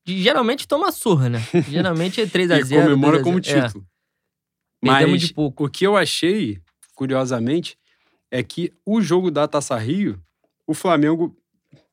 geralmente 0.07 0.69
toma 0.69 0.93
surra, 0.93 1.31
né? 1.31 1.43
Geralmente 1.69 2.21
é 2.21 2.27
3x0. 2.27 2.67
e 2.67 2.83
comemora 2.83 3.23
como 3.23 3.41
título. 3.41 3.85
É. 4.85 4.87
Mas 4.87 5.21
de 5.21 5.33
pouco. 5.33 5.65
o 5.65 5.69
que 5.71 5.87
eu 5.87 5.97
achei, 5.97 6.59
curiosamente, 6.95 7.77
é 8.31 8.43
que 8.43 8.73
o 8.85 9.01
jogo 9.01 9.31
da 9.31 9.49
Taça 9.49 9.77
Rio, 9.77 10.21
o 10.67 10.75
Flamengo 10.75 11.37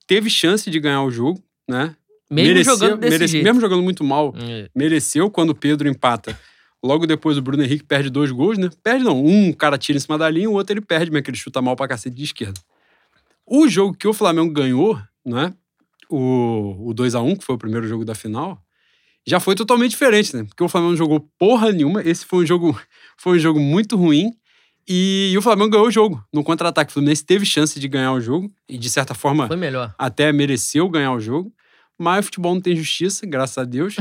teve 0.06 0.30
chance 0.30 0.70
de 0.70 0.80
ganhar 0.80 1.04
o 1.04 1.12
jogo, 1.12 1.42
né? 1.68 1.96
Mesmo 2.30 2.54
mereceu, 2.54 2.78
jogando 2.78 3.00
desse 3.00 3.18
merece, 3.18 3.42
Mesmo 3.42 3.62
jogando 3.62 3.84
muito 3.84 4.04
mal, 4.04 4.34
é. 4.38 4.70
mereceu 4.76 5.30
quando 5.30 5.52
o 5.52 5.56
Pedro 5.56 5.88
empata. 5.88 6.38
Logo 6.84 7.08
depois 7.08 7.38
o 7.38 7.42
Bruno 7.42 7.64
Henrique 7.64 7.84
perde 7.84 8.10
dois 8.10 8.32
gols, 8.32 8.58
né? 8.58 8.70
Perde 8.84 9.04
não, 9.04 9.26
um 9.26 9.52
cara 9.52 9.78
tira 9.78 9.98
em 9.98 10.02
cima 10.02 10.18
da 10.18 10.30
linha, 10.30 10.50
o 10.50 10.54
outro 10.54 10.74
ele 10.74 10.82
perde, 10.82 11.10
mas 11.10 11.22
que 11.22 11.30
ele 11.30 11.38
chuta 11.38 11.62
mal 11.62 11.76
pra 11.76 11.88
cacete 11.88 12.16
de 12.16 12.24
esquerda. 12.24 12.60
O 13.46 13.68
jogo 13.68 13.96
que 13.96 14.08
o 14.08 14.14
Flamengo 14.14 14.52
ganhou, 14.52 15.00
né? 15.26 15.54
O, 16.10 16.90
o 16.90 16.94
2 16.94 17.16
a 17.16 17.22
1 17.22 17.38
que 17.38 17.46
foi 17.46 17.56
o 17.56 17.58
primeiro 17.58 17.88
jogo 17.88 18.06
da 18.06 18.14
final, 18.14 18.62
já 19.26 19.40
foi 19.40 19.56
totalmente 19.56 19.92
diferente, 19.92 20.36
né? 20.36 20.44
Porque 20.44 20.64
o 20.64 20.70
Flamengo 20.70 20.92
não 20.92 20.98
jogou 20.98 21.20
porra 21.38 21.72
nenhuma. 21.72 22.02
Esse 22.02 22.26
foi 22.26 22.44
um 22.44 22.48
jogo, 22.48 22.80
foi 23.18 23.38
um 23.38 23.40
jogo 23.40 23.60
muito 23.60 23.98
ruim. 23.98 24.32
E, 24.88 25.32
e, 25.34 25.38
o 25.38 25.42
Flamengo 25.42 25.72
ganhou 25.72 25.88
o 25.88 25.92
jogo 25.92 26.24
no 26.34 26.44
contra-ataque. 26.44 26.92
O 26.92 26.94
Fluminense 26.94 27.26
teve 27.26 27.46
chance 27.46 27.78
de 27.78 27.88
ganhar 27.88 28.14
o 28.14 28.22
jogo 28.22 28.50
e, 28.70 28.78
de 28.78 28.90
certa 28.90 29.14
forma, 29.14 29.48
Foi 29.48 29.58
melhor. 29.58 29.94
até 29.98 30.32
mereceu 30.32 30.88
ganhar 30.90 31.12
o 31.12 31.20
jogo. 31.20 31.52
Mas 32.00 32.20
o 32.20 32.24
futebol 32.24 32.54
não 32.54 32.62
tem 32.62 32.76
justiça, 32.76 33.26
graças 33.26 33.58
a 33.58 33.64
Deus. 33.64 33.96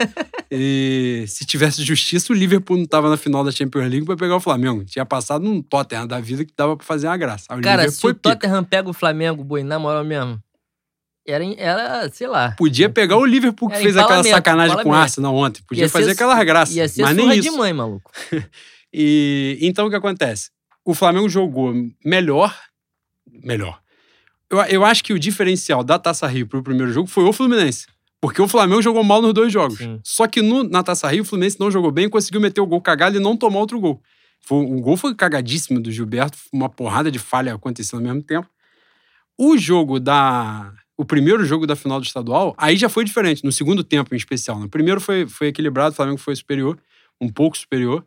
e 0.50 1.24
se 1.28 1.44
tivesse 1.44 1.82
justiça, 1.84 2.32
o 2.32 2.36
Liverpool 2.36 2.76
não 2.76 2.84
estava 2.84 3.08
na 3.08 3.16
final 3.16 3.44
da 3.44 3.52
Champions 3.52 3.88
League 3.88 4.04
para 4.04 4.16
pegar 4.16 4.36
o 4.36 4.40
Flamengo. 4.40 4.84
Tinha 4.84 5.06
passado 5.06 5.44
num 5.44 5.62
Tottenham 5.62 6.08
da 6.08 6.18
vida 6.18 6.44
que 6.44 6.52
dava 6.56 6.76
para 6.76 6.84
fazer 6.84 7.06
uma 7.06 7.16
graça. 7.16 7.46
O 7.54 7.60
Cara, 7.60 7.88
se 7.88 8.04
o 8.04 8.12
Tottenham 8.12 8.64
pega 8.64 8.90
o 8.90 8.92
Flamengo, 8.92 9.44
boi, 9.44 9.62
na 9.62 9.78
moral 9.78 10.04
mesmo, 10.04 10.42
era, 11.24 11.44
era, 11.56 12.10
sei 12.10 12.26
lá. 12.26 12.52
Podia 12.58 12.90
pegar 12.90 13.16
o 13.16 13.24
Liverpool 13.24 13.68
que 13.68 13.78
fez 13.78 13.96
aquela 13.96 14.24
sacanagem 14.24 14.82
com 14.82 14.90
o 14.90 14.92
Arsenal 14.92 15.34
ontem. 15.34 15.62
Podia 15.68 15.84
ia 15.84 15.88
fazer 15.88 16.12
aquelas 16.12 16.44
graças. 16.44 16.74
Ia 16.74 16.88
ser 16.88 17.02
mas 17.02 17.16
nem 17.16 17.30
isso. 17.32 17.42
de 17.42 17.50
mãe, 17.50 17.72
maluco. 17.72 18.10
E 18.92 19.58
então 19.60 19.86
o 19.86 19.90
que 19.90 19.96
acontece? 19.96 20.50
O 20.84 20.94
Flamengo 20.94 21.28
jogou 21.28 21.74
melhor. 22.04 22.56
Melhor. 23.42 23.80
Eu, 24.48 24.58
eu 24.60 24.84
acho 24.84 25.02
que 25.02 25.12
o 25.12 25.18
diferencial 25.18 25.82
da 25.82 25.98
Taça 25.98 26.26
Rio 26.26 26.46
pro 26.46 26.62
primeiro 26.62 26.92
jogo 26.92 27.08
foi 27.08 27.24
o 27.24 27.32
Fluminense. 27.32 27.86
Porque 28.20 28.40
o 28.40 28.48
Flamengo 28.48 28.80
jogou 28.80 29.04
mal 29.04 29.20
nos 29.20 29.34
dois 29.34 29.52
jogos. 29.52 29.78
Sim. 29.78 30.00
Só 30.02 30.26
que 30.26 30.40
no, 30.40 30.64
na 30.64 30.82
Taça 30.82 31.08
Rio, 31.08 31.22
o 31.22 31.24
Fluminense 31.24 31.60
não 31.60 31.70
jogou 31.70 31.90
bem, 31.90 32.08
conseguiu 32.08 32.40
meter 32.40 32.60
o 32.60 32.66
gol 32.66 32.80
cagado 32.80 33.16
e 33.16 33.20
não 33.20 33.36
tomar 33.36 33.58
outro 33.58 33.78
gol. 33.78 34.02
Foi, 34.40 34.64
o 34.64 34.80
gol 34.80 34.96
foi 34.96 35.14
cagadíssimo 35.14 35.80
do 35.80 35.90
Gilberto, 35.90 36.38
uma 36.52 36.68
porrada 36.68 37.10
de 37.10 37.18
falha 37.18 37.54
acontecendo 37.54 38.00
ao 38.00 38.04
mesmo 38.04 38.22
tempo. 38.22 38.48
O 39.38 39.58
jogo 39.58 40.00
da. 40.00 40.72
O 40.96 41.04
primeiro 41.04 41.44
jogo 41.44 41.66
da 41.66 41.76
final 41.76 42.00
do 42.00 42.06
estadual, 42.06 42.54
aí 42.56 42.74
já 42.76 42.88
foi 42.88 43.04
diferente, 43.04 43.44
no 43.44 43.52
segundo 43.52 43.84
tempo 43.84 44.14
em 44.14 44.16
especial. 44.16 44.56
No 44.56 44.62
né? 44.62 44.68
primeiro 44.70 44.98
foi, 44.98 45.26
foi 45.26 45.48
equilibrado, 45.48 45.92
o 45.92 45.94
Flamengo 45.94 46.16
foi 46.16 46.34
superior, 46.34 46.78
um 47.20 47.28
pouco 47.28 47.58
superior. 47.58 48.02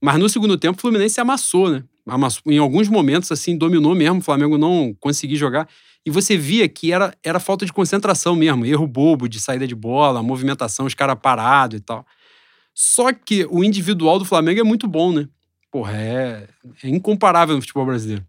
Mas 0.00 0.18
no 0.18 0.28
segundo 0.28 0.56
tempo, 0.56 0.78
o 0.78 0.80
Fluminense 0.80 1.20
amassou, 1.20 1.70
né? 1.70 1.82
Amassou, 2.06 2.42
em 2.46 2.58
alguns 2.58 2.88
momentos, 2.88 3.30
assim, 3.32 3.56
dominou 3.56 3.94
mesmo. 3.94 4.18
O 4.18 4.22
Flamengo 4.22 4.56
não 4.56 4.94
conseguiu 5.00 5.36
jogar. 5.36 5.68
E 6.06 6.10
você 6.10 6.36
via 6.36 6.68
que 6.68 6.92
era, 6.92 7.14
era 7.22 7.40
falta 7.40 7.66
de 7.66 7.72
concentração 7.72 8.34
mesmo. 8.34 8.64
Erro 8.64 8.86
bobo 8.86 9.28
de 9.28 9.40
saída 9.40 9.66
de 9.66 9.74
bola, 9.74 10.22
movimentação, 10.22 10.86
os 10.86 10.94
caras 10.94 11.18
parados 11.20 11.78
e 11.78 11.80
tal. 11.80 12.06
Só 12.72 13.12
que 13.12 13.46
o 13.50 13.64
individual 13.64 14.18
do 14.18 14.24
Flamengo 14.24 14.60
é 14.60 14.64
muito 14.64 14.86
bom, 14.86 15.12
né? 15.12 15.28
Porra, 15.70 15.92
é, 15.94 16.48
é 16.82 16.88
incomparável 16.88 17.56
no 17.56 17.60
futebol 17.60 17.84
brasileiro. 17.84 18.24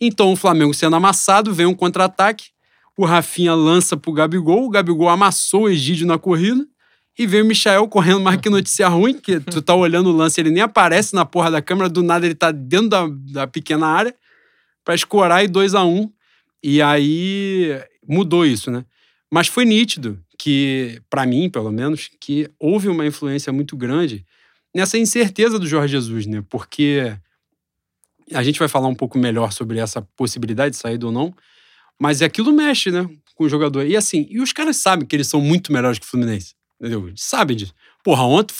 Então, 0.00 0.32
o 0.32 0.36
Flamengo 0.36 0.74
sendo 0.74 0.96
amassado, 0.96 1.54
vem 1.54 1.66
um 1.66 1.74
contra-ataque. 1.74 2.46
O 2.96 3.04
Rafinha 3.04 3.54
lança 3.54 3.96
pro 3.96 4.12
Gabigol. 4.12 4.64
O 4.64 4.70
Gabigol 4.70 5.08
amassou 5.08 5.62
o 5.62 5.68
Egídio 5.68 6.06
na 6.06 6.18
corrida. 6.18 6.66
E 7.18 7.26
veio 7.26 7.44
o 7.44 7.48
Michael 7.48 7.86
correndo 7.88 8.20
mais 8.20 8.40
que 8.40 8.48
notícia 8.48 8.88
ruim, 8.88 9.14
que 9.14 9.38
tu 9.38 9.60
tá 9.60 9.74
olhando 9.74 10.08
o 10.08 10.12
lance, 10.12 10.40
ele 10.40 10.50
nem 10.50 10.62
aparece 10.62 11.14
na 11.14 11.26
porra 11.26 11.50
da 11.50 11.60
câmera, 11.60 11.88
do 11.88 12.02
nada 12.02 12.24
ele 12.24 12.34
tá 12.34 12.50
dentro 12.50 12.88
da, 12.88 13.06
da 13.08 13.46
pequena 13.46 13.86
área 13.86 14.14
para 14.84 14.94
escorar 14.94 15.44
e 15.44 15.48
2 15.48 15.74
a 15.74 15.84
1 15.84 15.94
um, 15.94 16.12
E 16.62 16.80
aí 16.80 17.78
mudou 18.06 18.46
isso, 18.46 18.70
né? 18.70 18.84
Mas 19.30 19.46
foi 19.46 19.64
nítido 19.64 20.18
que, 20.38 21.00
para 21.08 21.24
mim, 21.26 21.48
pelo 21.48 21.70
menos, 21.70 22.10
que 22.20 22.50
houve 22.58 22.88
uma 22.88 23.06
influência 23.06 23.52
muito 23.52 23.76
grande 23.76 24.24
nessa 24.74 24.98
incerteza 24.98 25.58
do 25.58 25.66
Jorge 25.66 25.92
Jesus, 25.92 26.26
né? 26.26 26.42
Porque 26.48 27.14
a 28.32 28.42
gente 28.42 28.58
vai 28.58 28.68
falar 28.68 28.88
um 28.88 28.94
pouco 28.94 29.18
melhor 29.18 29.52
sobre 29.52 29.78
essa 29.78 30.02
possibilidade 30.16 30.74
de 30.74 30.80
saída 30.80 31.06
ou 31.06 31.12
não, 31.12 31.34
mas 32.00 32.22
aquilo 32.22 32.52
mexe, 32.52 32.90
né, 32.90 33.08
com 33.34 33.44
o 33.44 33.48
jogador. 33.48 33.86
E 33.86 33.96
assim, 33.96 34.26
e 34.30 34.40
os 34.40 34.52
caras 34.52 34.76
sabem 34.76 35.06
que 35.06 35.14
eles 35.14 35.28
são 35.28 35.40
muito 35.40 35.72
melhores 35.72 35.98
que 35.98 36.06
o 36.06 36.08
Fluminense. 36.08 36.54
Entendeu? 36.82 37.12
Sabe 37.14 37.54
disso. 37.54 37.72
Porra, 38.02 38.24
ontem. 38.24 38.52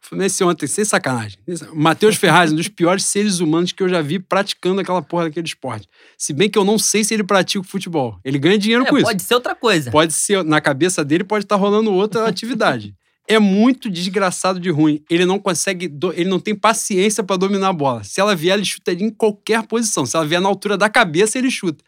Fluminense 0.00 0.42
ontem, 0.42 0.66
sem 0.66 0.84
sacanagem. 0.84 1.38
Matheus 1.72 2.16
Ferraz, 2.16 2.50
um 2.50 2.56
dos 2.56 2.66
piores 2.66 3.04
seres 3.04 3.38
humanos 3.38 3.70
que 3.70 3.80
eu 3.80 3.88
já 3.88 4.02
vi 4.02 4.18
praticando 4.18 4.80
aquela 4.80 5.00
porra 5.00 5.24
daquele 5.24 5.46
esporte. 5.46 5.88
Se 6.18 6.32
bem 6.32 6.50
que 6.50 6.58
eu 6.58 6.64
não 6.64 6.76
sei 6.76 7.04
se 7.04 7.14
ele 7.14 7.22
pratica 7.22 7.60
o 7.60 7.64
futebol. 7.64 8.18
Ele 8.24 8.36
ganha 8.36 8.58
dinheiro 8.58 8.84
é, 8.84 8.88
com 8.88 8.96
isso. 8.96 9.06
Pode 9.06 9.22
ser 9.22 9.34
outra 9.34 9.54
coisa. 9.54 9.92
Pode 9.92 10.12
ser, 10.12 10.42
na 10.42 10.60
cabeça 10.60 11.04
dele 11.04 11.22
pode 11.22 11.44
estar 11.44 11.54
tá 11.54 11.60
rolando 11.60 11.92
outra 11.92 12.26
atividade. 12.26 12.96
É 13.28 13.38
muito 13.38 13.88
desgraçado 13.88 14.58
de 14.58 14.70
ruim. 14.70 15.04
Ele 15.08 15.24
não 15.24 15.38
consegue, 15.38 15.88
ele 16.14 16.28
não 16.28 16.40
tem 16.40 16.52
paciência 16.52 17.22
para 17.22 17.36
dominar 17.36 17.68
a 17.68 17.72
bola. 17.72 18.02
Se 18.02 18.20
ela 18.20 18.34
vier, 18.34 18.56
ele 18.56 18.64
chuta 18.64 18.92
em 18.92 19.08
qualquer 19.08 19.62
posição. 19.68 20.04
Se 20.04 20.16
ela 20.16 20.26
vier 20.26 20.40
na 20.40 20.48
altura 20.48 20.76
da 20.76 20.88
cabeça, 20.88 21.38
ele 21.38 21.48
chuta. 21.48 21.84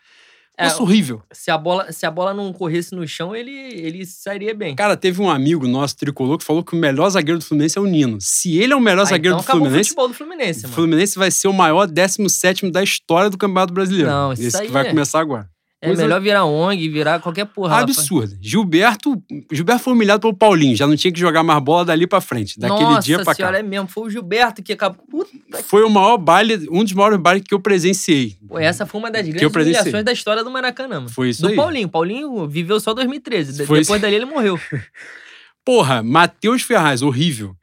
É, 0.59 0.65
Nossa, 0.65 0.83
horrível. 0.83 1.23
se, 1.33 1.51
a 1.51 1.57
bola, 1.57 1.91
se 1.91 2.05
a 2.05 2.11
bola 2.11 2.35
não 2.35 2.53
corresse 2.53 2.95
no 2.95 3.09
chão, 3.09 3.35
ele, 3.35 3.51
ele 3.51 4.05
sairia 4.05 4.55
bem. 4.55 4.75
Cara, 4.77 4.97
teve 4.97 5.21
um 5.23 5.31
amigo 5.31 5.67
nosso, 5.67 5.97
tricolor, 5.97 6.37
que 6.37 6.45
falou 6.45 6.63
que 6.63 6.75
o 6.75 6.79
melhor 6.79 7.09
zagueiro 7.09 7.39
do 7.39 7.45
Fluminense 7.45 7.79
é 7.79 7.81
o 7.81 7.87
Nino. 7.87 8.19
Se 8.21 8.59
ele 8.59 8.73
é 8.73 8.77
o 8.77 8.81
melhor 8.81 9.03
Ah, 9.03 9.07
zagueiro 9.07 9.35
então 9.35 9.39
do 9.39 9.43
acabou 9.45 9.63
o 9.63 9.65
Fluminense, 9.65 9.89
futebol 9.91 10.09
do 10.09 10.15
Fluminense, 10.15 10.67
o. 10.67 10.69
Fluminense 10.69 11.19
vai 11.19 11.31
ser 11.31 11.49
o 11.49 11.53
maior 11.55 11.87
17 11.87 12.71
da 12.71 12.83
história 12.83 13.31
do 13.31 13.39
Campeonato 13.39 13.73
Brasileiro. 13.73 14.11
Não, 14.11 14.33
isso 14.35 14.43
Esse 14.43 14.57
aí 14.59 14.67
que 14.67 14.73
vai 14.73 14.87
é- 14.87 14.91
começar 14.91 15.21
agora. 15.21 15.49
É 15.83 15.89
coisa- 15.89 16.03
melhor 16.03 16.21
virar 16.21 16.45
ONG, 16.45 16.89
virar 16.89 17.19
qualquer 17.19 17.45
porra. 17.45 17.71
lá, 17.75 17.81
Absurdo. 17.81 18.39
Gilberto, 18.41 19.21
Gilberto 19.51 19.83
foi 19.83 19.93
humilhado 19.93 20.21
pelo 20.21 20.33
Paulinho, 20.33 20.77
já 20.77 20.87
não 20.87 20.95
tinha 20.95 21.13
que 21.13 21.19
jogar 21.19 21.43
mais 21.43 21.61
bola 21.61 21.85
dali 21.85 22.07
pra 22.07 22.21
frente. 22.21 22.57
Daquele 22.59 22.85
Nossa 22.85 23.01
dia 23.03 23.19
pra 23.25 23.35
senhora, 23.35 23.55
cá. 23.55 23.59
é 23.59 23.63
mesmo. 23.65 23.89
Foi 23.89 24.05
o 24.05 24.11
Gilberto 24.11 24.63
que 24.63 24.73
acabou. 24.73 25.05
Puta 25.11 25.63
Foi 25.65 25.83
o 25.83 25.91
maior 25.91 26.17
baile, 26.19 26.69
um 26.71 26.85
dos 26.85 26.93
maiores 26.93 27.19
bailes 27.19 27.43
que 27.47 27.53
eu 27.53 27.59
presenciei. 27.61 28.37
Pô, 28.49 28.61
essa 28.61 28.87
foi 28.87 29.01
uma 29.01 29.11
das 29.11 29.27
grandes 29.27 29.55
humilhações 29.57 30.05
da 30.05 30.13
história 30.13 30.45
do 30.45 30.51
Maracanã, 30.53 30.97
mano. 31.01 31.09
Foi 31.09 31.31
isso 31.31 31.43
do 31.43 31.49
aí. 31.49 31.57
Paulinho. 31.57 31.89
Paulinho 31.89 32.47
viveu 32.49 32.79
só 32.79 32.95
2013. 32.95 33.51
De- 33.51 33.67
Foi 33.67 33.81
Depois 33.81 33.89
isso. 33.89 33.99
dali 33.99 34.15
ele 34.15 34.25
morreu. 34.25 34.57
Porra, 35.65 36.03
Matheus 36.03 36.63
Ferraz, 36.63 37.03
horrível. 37.03 37.55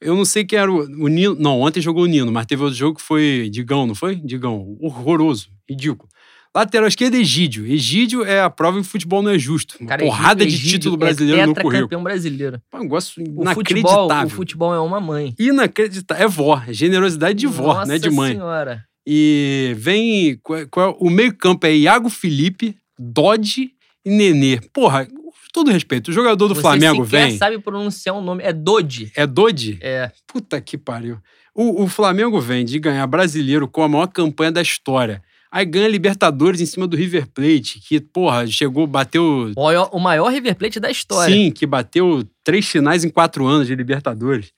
Eu 0.00 0.14
não 0.14 0.24
sei 0.24 0.44
quem 0.44 0.58
era 0.58 0.70
o, 0.70 0.80
o 1.04 1.08
Nino. 1.08 1.34
Não, 1.38 1.60
ontem 1.60 1.80
jogou 1.80 2.04
o 2.04 2.06
Nino, 2.06 2.30
mas 2.30 2.46
teve 2.46 2.62
outro 2.62 2.76
jogo 2.78 2.96
que 2.98 3.02
foi 3.02 3.48
Digão, 3.50 3.86
não 3.86 3.94
foi? 3.94 4.16
Digão. 4.16 4.76
Horroroso, 4.80 5.48
ridículo. 5.68 6.08
Lateral 6.56 6.88
esquerda, 6.88 7.16
Egídio. 7.18 7.66
Egídio 7.66 8.24
é 8.24 8.40
a 8.40 8.48
prova 8.48 8.78
em 8.78 8.82
futebol 8.82 9.20
não 9.22 9.30
é 9.30 9.38
justo. 9.38 9.76
Cara, 9.86 10.02
porrada 10.02 10.42
Egídio- 10.42 10.58
de 10.64 10.70
título 10.70 10.94
Egídio 10.94 10.98
brasileiro 10.98 11.40
é 11.40 11.46
no 11.46 11.54
currículo. 11.54 11.82
campeão 11.82 12.02
brasileiro. 12.02 12.62
Um 12.74 12.78
negócio 12.80 13.10
O 13.22 13.24
futebol, 13.26 13.42
inacreditável. 13.42 14.26
o 14.26 14.30
futebol 14.30 14.74
é 14.74 14.80
uma 14.80 15.00
mãe. 15.00 15.34
Inacreditável. 15.38 16.24
É 16.24 16.28
vó. 16.28 16.62
É 16.66 16.72
generosidade 16.72 17.38
de 17.38 17.46
vó, 17.46 17.74
Nossa 17.74 17.92
né? 17.92 17.98
De 17.98 18.08
mãe. 18.10 18.32
senhora. 18.32 18.82
E 19.06 19.74
vem. 19.76 20.38
qual 20.42 20.58
é- 20.58 20.90
é- 20.90 20.96
o 20.98 21.10
meio-campo 21.10 21.66
é 21.66 21.76
Iago 21.76 22.08
Felipe, 22.08 22.74
Dodge 22.98 23.70
e 24.04 24.10
Nenê. 24.10 24.58
Porra, 24.72 25.04
com 25.06 25.30
todo 25.52 25.70
respeito, 25.70 26.08
o 26.08 26.12
jogador 26.12 26.48
do 26.48 26.54
Você 26.54 26.60
Flamengo 26.62 27.04
sequer 27.04 27.28
vem. 27.28 27.36
sabe 27.38 27.58
pronunciar 27.58 28.16
o 28.16 28.20
nome. 28.22 28.42
É 28.42 28.52
Dodge. 28.52 29.12
É 29.14 29.26
Dodge? 29.26 29.78
É. 29.80 30.10
Puta 30.26 30.60
que 30.60 30.76
pariu. 30.78 31.18
O, 31.54 31.84
o 31.84 31.86
Flamengo 31.88 32.40
vem 32.40 32.64
de 32.64 32.78
ganhar 32.78 33.06
brasileiro 33.06 33.66
com 33.68 33.82
a 33.82 33.88
maior 33.88 34.06
campanha 34.08 34.52
da 34.52 34.60
história. 34.62 35.22
Aí 35.56 35.64
ganha 35.64 35.88
Libertadores 35.88 36.60
em 36.60 36.66
cima 36.66 36.86
do 36.86 36.98
River 36.98 37.26
Plate, 37.28 37.80
que, 37.80 37.98
porra, 37.98 38.46
chegou, 38.46 38.86
bateu. 38.86 39.50
O 39.56 39.64
maior, 39.64 39.88
o 39.90 39.98
maior 39.98 40.30
River 40.30 40.54
Plate 40.54 40.78
da 40.78 40.90
história. 40.90 41.34
Sim, 41.34 41.50
que 41.50 41.64
bateu 41.64 42.22
três 42.44 42.66
finais 42.68 43.04
em 43.04 43.08
quatro 43.08 43.46
anos 43.46 43.66
de 43.66 43.74
Libertadores. 43.74 44.52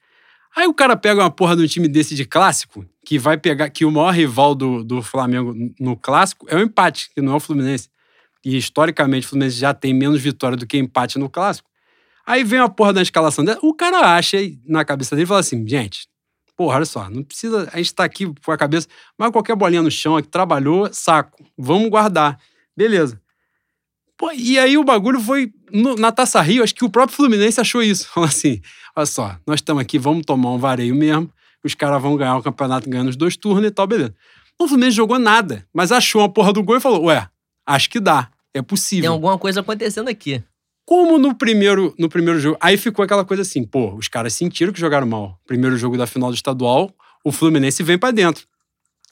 Aí 0.56 0.66
o 0.66 0.74
cara 0.74 0.96
pega 0.96 1.20
uma 1.20 1.30
porra 1.30 1.54
de 1.54 1.62
um 1.62 1.66
time 1.68 1.86
desse 1.86 2.16
de 2.16 2.24
clássico, 2.24 2.84
que 3.06 3.16
vai 3.16 3.38
pegar. 3.38 3.70
que 3.70 3.84
o 3.84 3.92
maior 3.92 4.10
rival 4.10 4.56
do, 4.56 4.82
do 4.82 5.00
Flamengo 5.00 5.54
no 5.78 5.96
clássico 5.96 6.46
é 6.50 6.56
o 6.56 6.62
empate, 6.62 7.10
que 7.14 7.20
não 7.20 7.34
é 7.34 7.36
o 7.36 7.40
Fluminense. 7.40 7.88
E 8.44 8.56
historicamente 8.56 9.24
o 9.24 9.30
Fluminense 9.30 9.56
já 9.56 9.72
tem 9.72 9.94
menos 9.94 10.20
vitória 10.20 10.56
do 10.56 10.66
que 10.66 10.78
empate 10.78 11.16
no 11.16 11.30
clássico. 11.30 11.70
Aí 12.26 12.42
vem 12.42 12.58
a 12.58 12.68
porra 12.68 12.92
da 12.92 13.02
escalação 13.02 13.44
dela. 13.44 13.60
O 13.62 13.72
cara 13.72 14.16
acha 14.16 14.38
na 14.66 14.84
cabeça 14.84 15.14
dele 15.14 15.26
e 15.26 15.28
fala 15.28 15.38
assim: 15.38 15.64
gente, 15.64 16.08
porra, 16.58 16.76
olha 16.76 16.84
só, 16.84 17.08
não 17.08 17.22
precisa. 17.22 17.70
A 17.72 17.76
gente 17.78 17.94
tá 17.94 18.02
aqui 18.04 18.26
com 18.44 18.50
a 18.52 18.56
cabeça, 18.58 18.88
mas 19.16 19.30
qualquer 19.30 19.54
bolinha 19.54 19.80
no 19.80 19.90
chão 19.90 20.20
que 20.20 20.26
trabalhou, 20.28 20.92
saco. 20.92 21.42
Vamos 21.56 21.88
guardar. 21.88 22.36
Beleza. 22.76 23.20
Pô, 24.16 24.32
e 24.32 24.58
aí 24.58 24.76
o 24.76 24.82
bagulho 24.84 25.20
foi. 25.20 25.52
no- 25.72 25.94
na 25.94 26.10
Taça 26.10 26.40
Rio, 26.40 26.64
acho 26.64 26.74
que 26.74 26.84
o 26.84 26.90
próprio 26.90 27.14
Fluminense 27.16 27.60
achou 27.60 27.80
isso. 27.82 28.08
Falou 28.12 28.28
assim: 28.28 28.60
olha 28.96 29.06
só, 29.06 29.36
nós 29.46 29.58
estamos 29.60 29.80
aqui, 29.80 29.98
vamos 29.98 30.24
tomar 30.26 30.50
um 30.50 30.58
vareio 30.58 30.94
mesmo. 30.94 31.30
Os 31.64 31.74
caras 31.74 32.02
vão 32.02 32.16
ganhar 32.16 32.36
o 32.36 32.42
campeonato 32.42 32.88
ganhando 32.90 33.08
os 33.10 33.16
dois 33.16 33.36
turnos 33.36 33.68
e 33.68 33.70
tal, 33.70 33.86
beleza. 33.86 34.14
O 34.60 34.66
Fluminense 34.66 34.96
jogou 34.96 35.18
nada, 35.20 35.64
mas 35.72 35.92
achou 35.92 36.22
a 36.22 36.28
porra 36.28 36.52
do 36.52 36.62
gol 36.64 36.76
e 36.76 36.80
falou: 36.80 37.04
ué, 37.04 37.28
acho 37.64 37.88
que 37.88 38.00
dá. 38.00 38.28
É 38.52 38.58
Tem 38.58 38.62
possível. 38.64 39.12
alguma 39.12 39.38
coisa 39.38 39.60
acontecendo 39.60 40.08
aqui. 40.08 40.42
Como 40.88 41.18
no 41.18 41.34
primeiro, 41.34 41.94
no 41.98 42.08
primeiro 42.08 42.40
jogo. 42.40 42.56
Aí 42.58 42.78
ficou 42.78 43.02
aquela 43.02 43.22
coisa 43.22 43.42
assim, 43.42 43.62
pô, 43.62 43.94
os 43.94 44.08
caras 44.08 44.32
sentiram 44.32 44.72
que 44.72 44.80
jogaram 44.80 45.06
mal. 45.06 45.38
Primeiro 45.46 45.76
jogo 45.76 45.98
da 45.98 46.06
final 46.06 46.30
do 46.30 46.34
estadual, 46.34 46.90
o 47.22 47.30
Fluminense 47.30 47.82
vem 47.82 47.98
pra 47.98 48.10
dentro. 48.10 48.46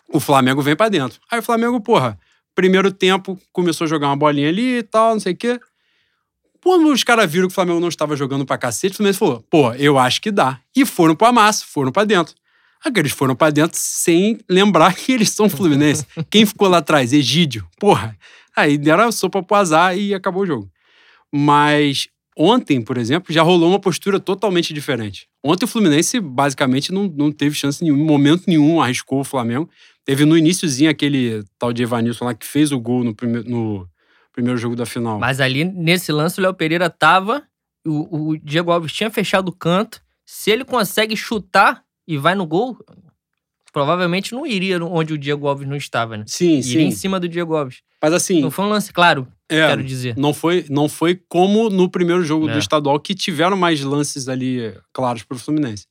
O 0.08 0.18
Flamengo 0.18 0.62
vem 0.62 0.74
pra 0.74 0.88
dentro. 0.88 1.20
Aí 1.30 1.38
o 1.38 1.42
Flamengo, 1.42 1.78
porra, 1.78 2.18
primeiro 2.54 2.90
tempo 2.90 3.38
começou 3.52 3.84
a 3.84 3.88
jogar 3.88 4.06
uma 4.06 4.16
bolinha 4.16 4.48
ali 4.48 4.78
e 4.78 4.82
tal, 4.82 5.12
não 5.12 5.20
sei 5.20 5.34
o 5.34 5.36
quê. 5.36 5.60
Quando 6.64 6.90
os 6.90 7.04
caras 7.04 7.30
viram 7.30 7.46
que 7.46 7.52
o 7.52 7.54
Flamengo 7.54 7.78
não 7.78 7.88
estava 7.88 8.16
jogando 8.16 8.46
pra 8.46 8.56
cacete, 8.56 8.94
o 8.94 8.96
Fluminense 8.96 9.18
falou, 9.18 9.44
pô, 9.50 9.74
eu 9.74 9.98
acho 9.98 10.22
que 10.22 10.30
dá. 10.30 10.58
E 10.74 10.86
foram 10.86 11.14
pro 11.14 11.26
amasso, 11.26 11.66
foram 11.66 11.92
pra 11.92 12.04
dentro. 12.04 12.34
Aí 12.82 12.90
eles 12.96 13.12
foram 13.12 13.36
pra 13.36 13.50
dentro 13.50 13.78
sem 13.78 14.38
lembrar 14.48 14.94
que 14.96 15.12
eles 15.12 15.28
são 15.28 15.46
Fluminense. 15.50 16.06
Quem 16.30 16.46
ficou 16.46 16.68
lá 16.68 16.78
atrás? 16.78 17.12
Egídio. 17.12 17.68
Porra. 17.78 18.16
Aí 18.56 18.78
deram 18.78 19.08
a 19.08 19.12
sopa 19.12 19.42
pro 19.42 19.58
azar 19.58 19.94
e 19.94 20.14
acabou 20.14 20.44
o 20.44 20.46
jogo. 20.46 20.70
Mas 21.34 22.08
ontem, 22.36 22.82
por 22.82 22.98
exemplo, 22.98 23.32
já 23.32 23.42
rolou 23.42 23.70
uma 23.70 23.80
postura 23.80 24.20
totalmente 24.20 24.72
diferente. 24.72 25.28
Ontem 25.44 25.64
o 25.64 25.68
Fluminense 25.68 26.20
basicamente 26.20 26.92
não, 26.92 27.04
não 27.04 27.32
teve 27.32 27.54
chance 27.54 27.82
nenhum, 27.82 27.96
em 27.96 28.04
momento 28.04 28.44
nenhum 28.46 28.80
arriscou 28.80 29.20
o 29.20 29.24
Flamengo. 29.24 29.68
Teve 30.04 30.24
no 30.24 30.36
iníciozinho 30.36 30.90
aquele 30.90 31.44
tal 31.58 31.72
de 31.72 31.82
Evanilson 31.82 32.26
lá 32.26 32.34
que 32.34 32.46
fez 32.46 32.72
o 32.72 32.78
gol 32.78 33.02
no 33.02 33.14
primeiro, 33.14 33.48
no 33.48 33.88
primeiro 34.32 34.58
jogo 34.58 34.76
da 34.76 34.86
final. 34.86 35.18
Mas 35.18 35.40
ali, 35.40 35.64
nesse 35.64 36.12
lance, 36.12 36.38
o 36.38 36.42
Léo 36.42 36.54
Pereira 36.54 36.90
tava. 36.90 37.42
O, 37.86 38.30
o 38.30 38.38
Diego 38.38 38.70
Alves 38.70 38.92
tinha 38.92 39.10
fechado 39.10 39.48
o 39.48 39.52
canto. 39.52 40.00
Se 40.24 40.50
ele 40.50 40.64
consegue 40.64 41.16
chutar 41.16 41.82
e 42.06 42.18
vai 42.18 42.34
no 42.34 42.46
gol, 42.46 42.76
provavelmente 43.76 44.32
não 44.32 44.46
iria 44.46 44.82
onde 44.82 45.12
o 45.12 45.18
Diego 45.18 45.46
Alves 45.46 45.68
não 45.68 45.76
estava, 45.76 46.16
né? 46.16 46.24
Sim, 46.26 46.60
Iria 46.60 46.80
em 46.84 46.90
sim. 46.90 46.96
cima 46.96 47.20
do 47.20 47.28
Diego 47.28 47.54
Alves. 47.54 47.82
Mas 48.02 48.14
assim, 48.14 48.40
Não 48.40 48.50
foi 48.50 48.64
um 48.64 48.70
lance 48.70 48.90
claro, 48.90 49.28
é, 49.50 49.66
quero 49.68 49.84
dizer. 49.84 50.16
não, 50.16 50.32
foi, 50.32 50.64
não 50.70 50.88
foi 50.88 51.20
como 51.28 51.68
no 51.68 51.86
primeiro 51.90 52.24
jogo 52.24 52.48
É. 52.48 52.54
do 52.54 52.58
estadual, 52.58 52.98
que 52.98 53.14
tiveram 53.14 53.54
mais 53.54 53.82
lances 53.82 54.28
ali 54.30 54.60
eh, 54.60 54.78
claros 54.94 55.24
pro 55.24 55.38
Fluminense. 55.38 55.84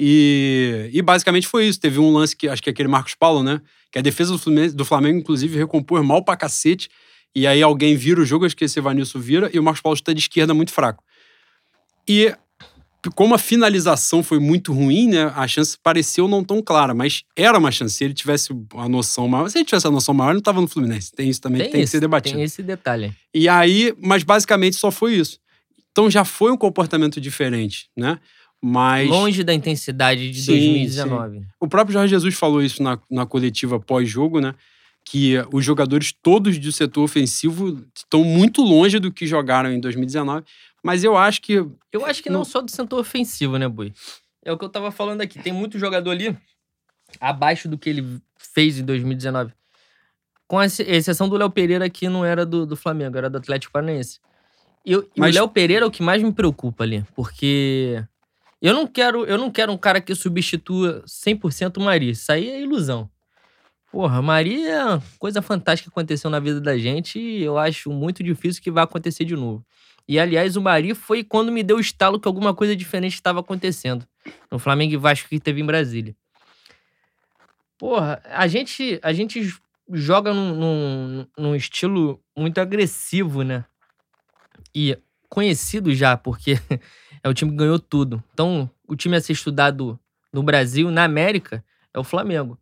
E, 0.00 0.88
e 0.94 1.02
basicamente 1.02 1.46
foi 1.46 1.66
isso. 1.66 1.78
Teve 1.78 1.98
um 1.98 2.10
lance 2.10 2.34
que 2.34 2.48
acho 2.48 2.62
que 2.62 2.70
é 2.70 2.72
aquele 2.72 2.88
Marcos 2.88 3.14
Paulo, 3.14 3.42
né? 3.42 3.60
Que 3.92 3.98
a 3.98 4.02
defesa 4.02 4.32
do, 4.32 4.38
Fluminense, 4.38 4.74
do 4.74 4.86
Flamengo, 4.86 5.18
inclusive, 5.18 5.58
recompôs 5.58 6.02
mal 6.02 6.24
pra 6.24 6.38
cacete. 6.38 6.88
E 7.36 7.46
aí 7.46 7.60
alguém 7.62 7.96
vira 7.96 8.18
o 8.22 8.24
jogo, 8.24 8.46
acho 8.46 8.56
que 8.56 8.64
esse 8.64 8.78
Evanilson 8.78 9.18
vira, 9.18 9.50
e 9.52 9.58
o 9.58 9.62
Marcos 9.62 9.82
Paulo 9.82 9.94
está 9.94 10.14
de 10.14 10.20
esquerda 10.20 10.54
muito 10.54 10.72
fraco. 10.72 11.04
E 12.08 12.34
como 13.14 13.34
a 13.34 13.38
finalização 13.38 14.22
foi 14.22 14.38
muito 14.38 14.72
ruim, 14.72 15.08
né? 15.08 15.32
A 15.34 15.48
chance 15.48 15.76
pareceu 15.82 16.28
não 16.28 16.44
tão 16.44 16.60
clara, 16.60 16.92
mas 16.92 17.24
era 17.34 17.58
uma 17.58 17.70
chance. 17.70 17.94
Se 17.94 18.04
ele 18.04 18.12
tivesse 18.12 18.52
a 18.74 18.88
noção 18.88 19.26
maior, 19.26 19.48
se 19.48 19.58
ele 19.58 19.64
tivesse 19.64 19.86
a 19.86 19.90
noção 19.90 20.12
maior, 20.12 20.30
ele 20.30 20.34
não 20.34 20.40
estava 20.40 20.60
no 20.60 20.68
Fluminense. 20.68 21.10
Tem 21.12 21.28
isso 21.28 21.40
também 21.40 21.62
que 21.62 21.68
tem 21.68 21.80
isso, 21.80 21.90
que 21.92 21.96
ser 21.96 22.00
debatido. 22.00 22.36
Tem 22.36 22.44
esse 22.44 22.62
detalhe. 22.62 23.14
E 23.32 23.48
aí, 23.48 23.94
mas 23.98 24.22
basicamente 24.22 24.76
só 24.76 24.90
foi 24.90 25.14
isso. 25.14 25.38
Então 25.90 26.10
já 26.10 26.24
foi 26.24 26.52
um 26.52 26.56
comportamento 26.56 27.20
diferente, 27.20 27.88
né? 27.96 28.18
Mas 28.62 29.08
Longe 29.08 29.42
da 29.42 29.54
intensidade 29.54 30.30
de 30.30 30.42
Sim, 30.42 30.52
2019. 30.52 31.46
o 31.58 31.66
próprio 31.66 31.94
Jorge 31.94 32.10
Jesus 32.10 32.34
falou 32.34 32.62
isso 32.62 32.82
na, 32.82 32.98
na 33.10 33.24
coletiva 33.24 33.80
pós-jogo, 33.80 34.38
né? 34.40 34.54
Que 35.02 35.36
os 35.50 35.64
jogadores 35.64 36.12
todos 36.12 36.58
do 36.58 36.70
setor 36.70 37.02
ofensivo 37.02 37.82
estão 37.96 38.22
muito 38.22 38.62
longe 38.62 38.98
do 38.98 39.10
que 39.10 39.26
jogaram 39.26 39.72
em 39.72 39.80
2019. 39.80 40.44
Mas 40.82 41.04
eu 41.04 41.16
acho 41.16 41.40
que 41.42 41.54
Eu 41.92 42.04
acho 42.06 42.22
que 42.22 42.30
não 42.30 42.40
Não- 42.40 42.44
só 42.44 42.60
do 42.60 42.70
setor 42.70 43.00
ofensivo, 43.00 43.58
né, 43.58 43.68
Bui? 43.68 43.92
É 44.44 44.52
o 44.52 44.56
que 44.58 44.64
eu 44.64 44.68
tava 44.68 44.90
falando 44.90 45.20
aqui. 45.20 45.38
Tem 45.42 45.52
muito 45.52 45.78
jogador 45.78 46.10
ali 46.10 46.36
abaixo 47.20 47.68
do 47.68 47.76
que 47.76 47.90
ele 47.90 48.20
fez 48.38 48.78
em 48.78 48.84
2019. 48.84 49.52
Com 50.46 50.60
exceção 50.62 51.28
do 51.28 51.36
Léo 51.36 51.50
Pereira, 51.50 51.88
que 51.90 52.08
não 52.08 52.24
era 52.24 52.44
do, 52.46 52.64
do 52.66 52.76
Flamengo, 52.76 53.16
era 53.18 53.28
do 53.30 53.38
Atlético 53.38 53.72
Paranaense. 53.72 54.18
E, 54.84 54.96
Mas- 55.16 55.34
o 55.36 55.38
Léo 55.38 55.48
Pereira 55.48 55.84
é 55.84 55.86
o 55.88 55.90
que 55.90 56.02
mais 56.02 56.22
me 56.22 56.32
preocupa 56.32 56.82
ali, 56.84 57.04
porque 57.14 58.02
eu 58.62 58.72
não 58.74 58.86
quero, 58.86 59.24
eu 59.26 59.36
não 59.38 59.50
quero 59.50 59.70
um 59.72 59.76
cara 59.78 60.00
que 60.00 60.14
substitua 60.14 61.02
100% 61.06 61.76
o 61.76 61.80
Mari. 61.82 62.10
Isso 62.10 62.32
aí 62.32 62.48
é 62.48 62.60
ilusão. 62.62 63.08
Porra, 63.92 64.22
Mari 64.22 64.66
é 64.66 65.00
coisa 65.18 65.42
fantástica 65.42 65.90
que 65.90 65.92
aconteceu 65.92 66.30
na 66.30 66.40
vida 66.40 66.60
da 66.60 66.78
gente 66.78 67.18
e 67.18 67.42
eu 67.42 67.58
acho 67.58 67.90
muito 67.92 68.22
difícil 68.22 68.62
que 68.62 68.70
vai 68.70 68.84
acontecer 68.84 69.24
de 69.24 69.36
novo. 69.36 69.64
E, 70.10 70.18
aliás, 70.18 70.56
o 70.56 70.60
Mari 70.60 70.92
foi 70.92 71.22
quando 71.22 71.52
me 71.52 71.62
deu 71.62 71.76
o 71.76 71.80
estalo 71.80 72.18
que 72.18 72.26
alguma 72.26 72.52
coisa 72.52 72.74
diferente 72.74 73.14
estava 73.14 73.38
acontecendo. 73.38 74.04
No 74.50 74.58
Flamengo 74.58 74.92
e 74.92 74.96
Vasco 74.96 75.28
que 75.28 75.38
teve 75.38 75.60
em 75.60 75.64
Brasília. 75.64 76.16
Porra, 77.78 78.20
a 78.24 78.48
gente, 78.48 78.98
a 79.04 79.12
gente 79.12 79.54
joga 79.92 80.34
num, 80.34 80.52
num, 80.56 81.26
num 81.38 81.54
estilo 81.54 82.20
muito 82.36 82.60
agressivo, 82.60 83.44
né? 83.44 83.64
E 84.74 84.98
conhecido 85.28 85.94
já, 85.94 86.16
porque 86.16 86.58
é 87.22 87.28
o 87.28 87.32
time 87.32 87.52
que 87.52 87.58
ganhou 87.58 87.78
tudo. 87.78 88.20
Então, 88.32 88.68
o 88.88 88.96
time 88.96 89.16
a 89.16 89.20
ser 89.20 89.34
estudado 89.34 89.96
no 90.32 90.42
Brasil, 90.42 90.90
na 90.90 91.04
América, 91.04 91.64
é 91.94 92.00
o 92.00 92.04
Flamengo. 92.04 92.58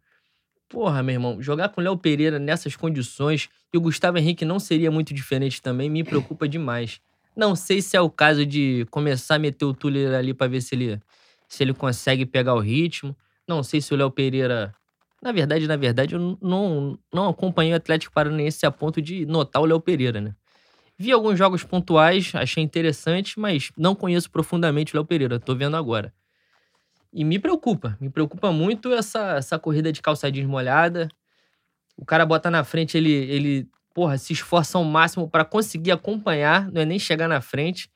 Porra, 0.69 1.03
meu 1.03 1.15
irmão, 1.15 1.41
jogar 1.41 1.71
com 1.71 1.81
o 1.81 1.85
Léo 1.85 1.97
Pereira 1.97 2.39
nessas 2.39 2.77
condições 2.77 3.49
e 3.73 3.79
o 3.79 3.81
Gustavo 3.81 4.19
Henrique 4.19 4.45
não 4.45 4.61
seria 4.61 4.91
muito 4.91 5.15
diferente 5.15 5.63
também, 5.63 5.89
me 5.89 6.05
preocupa 6.05 6.47
demais. 6.47 7.01
Não 7.39 7.57
sei 7.57 7.83
se 7.83 7.97
é 7.97 8.03
o 8.03 8.11
caso 8.11 8.45
de 8.47 8.87
começar 8.91 9.37
a 9.37 9.41
meter 9.41 9.65
o 9.67 9.75
Tuller 9.75 10.13
ali 10.15 10.35
pra 10.35 10.49
ver 10.49 10.61
se 10.63 10.75
ele, 10.75 11.01
se 11.49 11.63
ele 11.65 11.75
consegue 11.75 12.27
pegar 12.27 12.55
o 12.57 12.61
ritmo. 12.61 13.17
Não 13.49 13.63
sei 13.63 13.81
se 13.81 13.95
o 13.95 13.97
Léo 13.97 14.11
Pereira 14.11 14.75
Na 15.23 15.33
verdade, 15.33 15.69
na 15.69 15.77
verdade, 15.77 16.17
eu 16.17 16.39
não, 16.43 16.99
não 17.15 17.29
acompanhei 17.29 17.75
o 17.75 17.77
Atlético 17.77 18.15
Paranaense 18.15 18.67
a 18.67 18.73
ponto 18.73 19.03
de 19.03 19.27
notar 19.27 19.63
o 19.63 19.67
Léo 19.67 19.81
Pereira, 19.81 20.21
né? 20.21 20.35
Vi 20.99 21.13
alguns 21.13 21.39
jogos 21.39 21.65
pontuais, 21.65 22.33
achei 22.35 22.63
interessante, 22.65 23.41
mas 23.41 23.73
não 23.79 23.95
conheço 23.97 24.31
profundamente 24.31 24.95
o 24.95 24.99
Léo 24.99 25.07
Pereira, 25.07 25.41
tô 25.41 25.55
vendo 25.57 25.77
agora. 25.77 26.15
E 27.13 27.25
me 27.25 27.39
preocupa, 27.39 27.97
me 28.01 28.11
preocupa 28.11 28.53
muito 28.53 28.93
essa, 28.93 29.37
essa 29.37 29.59
corrida 29.59 29.93
de 29.93 30.03
calçadinhos 30.03 30.49
molhada. 30.49 31.09
O 31.97 32.05
cara 32.07 32.27
bota 32.27 32.51
na 32.51 32.65
frente, 32.65 32.97
ele, 32.99 33.13
ele 33.13 33.69
porra, 33.99 34.17
se 34.17 34.33
esforça 34.33 34.79
ao 34.79 34.85
máximo 34.85 35.29
para 35.29 35.45
conseguir 35.45 35.91
acompanhar, 35.91 36.71
não 36.71 36.83
é 36.83 36.85
nem 36.85 37.01
chegar 37.01 37.27
na 37.27 37.41
frente. 37.41 37.91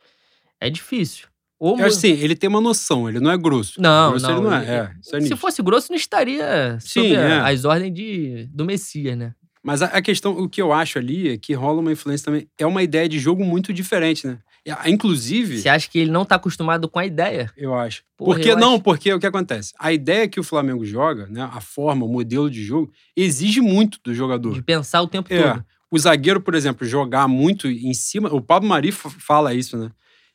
É 0.61 0.69
difícil. 0.69 1.29
Ou 1.61 1.79
eu 1.79 1.87
acho 1.87 1.97
assim, 1.97 2.11
ele 2.11 2.35
tem 2.35 2.51
uma 2.51 2.61
noção, 2.61 3.09
ele 3.09 3.21
não 3.21 3.31
é 3.31 3.39
grosso. 3.39 3.81
Não, 3.81 4.11
grosso 4.11 4.27
não. 4.27 4.33
Ele 4.35 4.43
não 4.43 4.53
é. 4.53 4.93
é, 5.13 5.17
é 5.17 5.21
se 5.21 5.37
fosse 5.37 5.63
grosso, 5.63 5.93
não 5.93 5.97
estaria 5.97 6.77
Sim, 6.81 7.15
é. 7.15 7.39
as 7.39 7.65
ordens 7.65 7.95
de, 7.95 8.49
do 8.53 8.65
Messias, 8.65 9.17
né? 9.17 9.33
Mas 9.63 9.81
a, 9.81 9.87
a, 9.87 10.03
questão, 10.03 10.33
o 10.33 10.49
que 10.49 10.61
eu 10.61 10.73
acho 10.73 10.99
ali 10.99 11.29
é 11.29 11.39
que 11.39 11.53
rola 11.53 11.81
uma 11.81 11.93
influência 11.93 12.25
também. 12.25 12.49
É 12.59 12.67
uma 12.67 12.83
ideia 12.83 13.09
de 13.09 13.21
jogo 13.21 13.45
muito 13.45 13.73
diferente, 13.73 14.27
né? 14.27 14.39
Inclusive. 14.87 15.61
Você 15.61 15.69
acha 15.69 15.89
que 15.89 15.99
ele 15.99 16.11
não 16.11 16.25
tá 16.25 16.37
acostumado 16.37 16.89
com 16.89 16.99
a 16.99 17.07
ideia? 17.07 17.51
Eu 17.57 17.75
acho. 17.75 18.05
Porra, 18.17 18.35
porque, 18.35 18.51
eu 18.51 18.57
não, 18.57 18.75
acho... 18.75 18.83
porque 18.83 19.13
o 19.13 19.19
que 19.19 19.27
acontece? 19.27 19.73
A 19.79 19.93
ideia 19.93 20.29
que 20.29 20.39
o 20.39 20.45
Flamengo 20.45 20.85
joga, 20.85 21.27
né? 21.27 21.49
A 21.53 21.61
forma, 21.61 22.07
o 22.07 22.09
modelo 22.09 22.49
de 22.49 22.63
jogo, 22.63 22.93
exige 23.17 23.61
muito 23.61 23.99
do 24.05 24.15
jogador. 24.15 24.55
De 24.55 24.63
pensar 24.63 25.03
o 25.03 25.09
tempo 25.09 25.33
é. 25.33 25.43
todo. 25.43 25.65
O 25.93 25.99
zagueiro, 25.99 26.41
por 26.41 26.55
exemplo, 26.55 26.87
jogar 26.87 27.29
muito 27.29 27.69
em 27.69 27.93
cima. 27.93 28.35
O 28.35 28.41
Pablo 28.41 28.69
Mari 28.69 28.91
fala 28.91 29.55
isso, 29.55 29.77
né? 29.77 29.91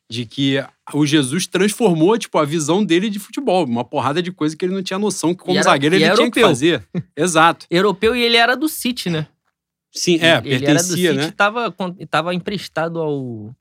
de 0.09 0.25
que 0.25 0.63
o 0.93 1.05
Jesus 1.05 1.47
transformou, 1.47 2.17
tipo, 2.17 2.37
a 2.37 2.45
visão 2.45 2.83
dele 2.83 3.09
de 3.09 3.19
futebol. 3.19 3.65
Uma 3.65 3.83
porrada 3.83 4.21
de 4.21 4.31
coisa 4.31 4.55
que 4.55 4.63
ele 4.63 4.73
não 4.73 4.81
tinha 4.81 4.97
noção 4.97 5.33
que, 5.33 5.43
como 5.43 5.57
era, 5.57 5.63
zagueiro, 5.63 5.95
ele 5.95 6.09
tinha 6.11 6.31
que 6.31 6.39
fazer. 6.39 6.87
Exato. 7.15 7.65
Europeu 7.69 8.15
e 8.15 8.21
ele 8.21 8.37
era 8.37 8.55
do 8.55 8.69
City, 8.69 9.09
né? 9.09 9.27
Sim, 9.91 10.17
é, 10.21 10.37
ele 10.37 10.59
pertencia, 10.59 10.69
era 10.69 10.79
do 10.79 10.83
City, 10.85 11.13
né? 11.13 11.31
Tava, 11.31 11.75
tava 12.09 12.33
emprestado 12.33 12.99
ao 13.01 13.53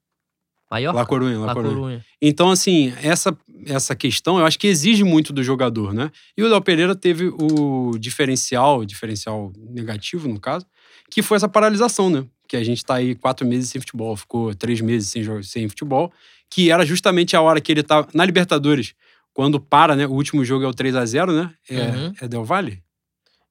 Maiorca? 0.70 1.00
La 1.00 1.06
Corunha, 1.06 1.38
La, 1.38 1.46
La 1.46 1.54
Corunha. 1.54 1.74
Corunha. 1.74 2.04
Então, 2.22 2.50
assim, 2.50 2.92
essa, 3.02 3.36
essa 3.66 3.96
questão 3.96 4.38
eu 4.38 4.46
acho 4.46 4.58
que 4.58 4.68
exige 4.68 5.02
muito 5.02 5.32
do 5.32 5.42
jogador, 5.42 5.92
né? 5.92 6.12
E 6.36 6.42
o 6.42 6.48
Léo 6.48 6.60
Pereira 6.60 6.94
teve 6.94 7.26
o 7.26 7.98
diferencial, 7.98 8.84
diferencial 8.84 9.52
negativo, 9.70 10.28
no 10.28 10.38
caso, 10.38 10.66
que 11.10 11.22
foi 11.22 11.36
essa 11.36 11.48
paralisação, 11.48 12.10
né? 12.10 12.24
Que 12.48 12.56
a 12.56 12.64
gente 12.64 12.84
tá 12.84 12.94
aí 12.94 13.14
quatro 13.14 13.46
meses 13.46 13.70
sem 13.70 13.80
futebol, 13.80 14.16
ficou 14.16 14.54
três 14.54 14.80
meses 14.80 15.08
sem, 15.08 15.42
sem 15.42 15.68
futebol 15.68 16.12
que 16.50 16.70
era 16.70 16.84
justamente 16.84 17.36
a 17.36 17.40
hora 17.40 17.60
que 17.60 17.72
ele 17.72 17.80
estava 17.80 18.08
na 18.14 18.24
Libertadores, 18.24 18.94
quando 19.32 19.60
para, 19.60 19.94
né? 19.96 20.06
O 20.06 20.12
último 20.12 20.44
jogo 20.44 20.64
é 20.64 20.68
o 20.68 20.74
3 20.74 20.96
a 20.96 21.04
0 21.04 21.32
né? 21.32 21.52
É, 21.68 21.80
uhum. 21.80 22.12
é 22.20 22.28
Del 22.28 22.44
Valle? 22.44 22.82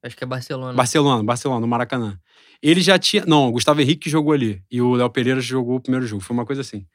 Acho 0.02 0.16
que 0.16 0.24
é 0.24 0.28
Barcelona. 0.28 0.74
Barcelona, 0.74 1.24
Barcelona, 1.24 1.62
no 1.62 1.68
Maracanã. 1.68 2.20
Ele 2.62 2.82
já 2.82 2.98
tinha. 2.98 3.26
Não, 3.26 3.48
o 3.48 3.52
Gustavo 3.52 3.82
Henrique 3.82 4.10
jogou 4.10 4.34
ali. 4.34 4.62
E 4.72 4.82
o 4.82 4.94
Léo 4.94 5.10
Pereira 5.10 5.42
jogou 5.42 5.78
o 5.78 5.80
primeiro 5.80 6.06
jogo. 6.06 6.22
Foi 6.22 6.34
uma 6.34 6.46
coisa 6.46 6.62
assim. 6.62 6.86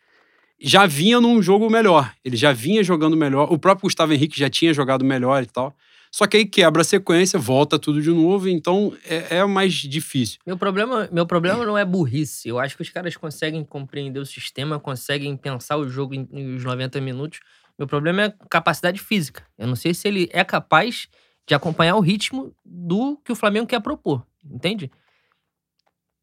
Já 0.61 0.87
vinha 0.87 1.21
num 1.21 1.43
jogo 1.43 1.69
melhor. 1.71 2.13
Ele 2.25 2.37
já 2.37 2.53
vinha 2.53 2.83
jogando 2.85 3.17
melhor. 3.17 3.53
O 3.53 3.59
próprio 3.59 3.83
Gustavo 3.83 4.13
Henrique 4.13 4.39
já 4.39 4.49
tinha 4.49 4.73
jogado 4.73 5.05
melhor 5.05 5.43
e 5.43 5.47
tal. 5.47 5.75
Só 6.11 6.27
que 6.27 6.37
aí 6.37 6.45
quebra 6.45 6.83
a 6.83 6.85
sequência, 6.85 7.39
volta 7.39 7.79
tudo 7.79 8.03
de 8.03 8.11
novo, 8.11 8.49
então 8.49 8.93
é, 9.05 9.37
é, 9.39 9.45
mais 9.45 9.75
difícil. 9.75 10.41
Meu 10.45 10.59
problema, 10.59 11.09
meu 11.13 11.25
problema 11.25 11.65
não 11.65 11.79
é 11.79 11.85
burrice. 11.85 12.49
Eu 12.49 12.59
acho 12.59 12.77
que 12.77 12.83
os 12.83 12.91
caras 12.91 13.17
conseguem 13.17 13.65
compreender 13.65 14.19
o 14.19 14.27
sistema, 14.27 14.81
conseguem 14.81 15.37
pensar 15.37 15.77
o 15.77 15.89
jogo 15.89 16.15
em, 16.15 16.29
em 16.33 16.55
os 16.57 16.65
90 16.65 17.01
minutos. 17.01 17.39
Meu 17.79 17.87
problema 17.87 18.25
é 18.25 18.35
capacidade 18.51 19.01
física. 19.01 19.47
Eu 19.57 19.69
não 19.69 19.77
sei 19.77 19.95
se 19.95 20.09
ele 20.09 20.29
é 20.33 20.43
capaz 20.43 21.09
de 21.47 21.55
acompanhar 21.55 21.95
o 21.95 22.01
ritmo 22.01 22.53
do 22.65 23.17
que 23.25 23.31
o 23.31 23.37
Flamengo 23.37 23.67
quer 23.67 23.81
propor, 23.81 24.27
entende? 24.45 24.91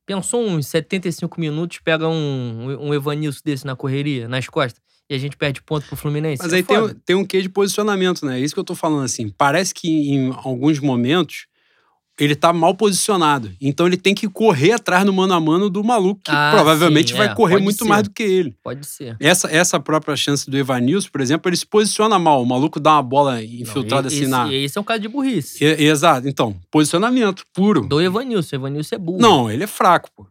Pensou 0.05 0.45
uns 0.45 0.67
75 0.67 1.39
minutos, 1.39 1.79
pega 1.79 2.07
um, 2.07 2.87
um 2.87 2.93
Evanilson 2.93 3.41
desse 3.43 3.65
na 3.65 3.75
correria, 3.75 4.27
nas 4.27 4.47
costas 4.47 4.81
e 5.09 5.15
a 5.15 5.17
gente 5.17 5.37
perde 5.37 5.61
ponto 5.61 5.87
pro 5.87 5.95
Fluminense. 5.95 6.41
Mas 6.43 6.53
é 6.53 6.57
aí 6.57 6.63
tem, 6.63 6.77
tem 7.05 7.15
um 7.15 7.25
quê 7.25 7.41
de 7.41 7.49
posicionamento, 7.49 8.25
né? 8.25 8.39
É 8.39 8.43
isso 8.43 8.53
que 8.53 8.59
eu 8.59 8.63
tô 8.63 8.75
falando 8.75 9.03
assim. 9.03 9.29
Parece 9.29 9.73
que 9.73 9.87
em 9.87 10.33
alguns 10.43 10.79
momentos 10.79 11.47
ele 12.19 12.35
tá 12.35 12.51
mal 12.51 12.73
posicionado. 12.73 13.51
Então 13.61 13.85
ele 13.85 13.95
tem 13.95 14.15
que 14.15 14.27
correr 14.27 14.71
atrás 14.73 15.05
no 15.05 15.13
mano 15.13 15.33
a 15.33 15.39
mano 15.39 15.69
do 15.69 15.83
maluco, 15.83 16.21
que 16.23 16.31
ah, 16.31 16.51
provavelmente 16.53 17.11
sim, 17.11 17.17
vai 17.17 17.27
é. 17.27 17.35
correr 17.35 17.55
Pode 17.55 17.63
muito 17.63 17.83
ser. 17.83 17.89
mais 17.89 18.03
do 18.03 18.09
que 18.09 18.23
ele. 18.23 18.55
Pode 18.63 18.85
ser. 18.87 19.15
Essa, 19.19 19.47
essa 19.51 19.79
própria 19.79 20.15
chance 20.15 20.49
do 20.49 20.57
Evanilson, 20.57 21.09
por 21.11 21.21
exemplo, 21.21 21.47
ele 21.49 21.55
se 21.55 21.65
posiciona 21.65 22.17
mal. 22.17 22.41
O 22.41 22.45
maluco 22.45 22.79
dá 22.79 22.93
uma 22.93 23.03
bola 23.03 23.43
infiltrada 23.43 24.09
Não, 24.09 24.15
assim 24.15 24.27
na. 24.27 24.53
Esse 24.53 24.77
é 24.77 24.81
um 24.81 24.83
caso 24.83 24.99
de 25.01 25.07
burrice. 25.07 25.63
exato. 25.63 26.27
Então, 26.27 26.55
posicionamento 26.71 27.43
puro. 27.53 27.87
Do 27.87 28.01
Evanilson. 28.01 28.55
O 28.55 28.59
Evanilson 28.59 28.95
é 28.95 28.99
burro. 28.99 29.19
Não, 29.19 29.51
ele 29.51 29.63
é 29.63 29.67
fraco, 29.67 30.09
pô. 30.15 30.27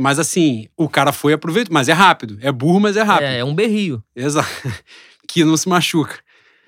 Mas 0.00 0.18
assim, 0.18 0.68
o 0.76 0.88
cara 0.88 1.12
foi 1.12 1.32
aproveitar, 1.32 1.72
mas 1.72 1.88
é 1.88 1.92
rápido. 1.92 2.38
É 2.40 2.52
burro, 2.52 2.78
mas 2.78 2.96
é 2.96 3.02
rápido. 3.02 3.26
É, 3.26 3.38
é 3.38 3.44
um 3.44 3.54
berrio. 3.54 4.02
Exato. 4.14 4.48
que 5.26 5.44
não 5.44 5.56
se 5.56 5.68
machuca. 5.68 6.18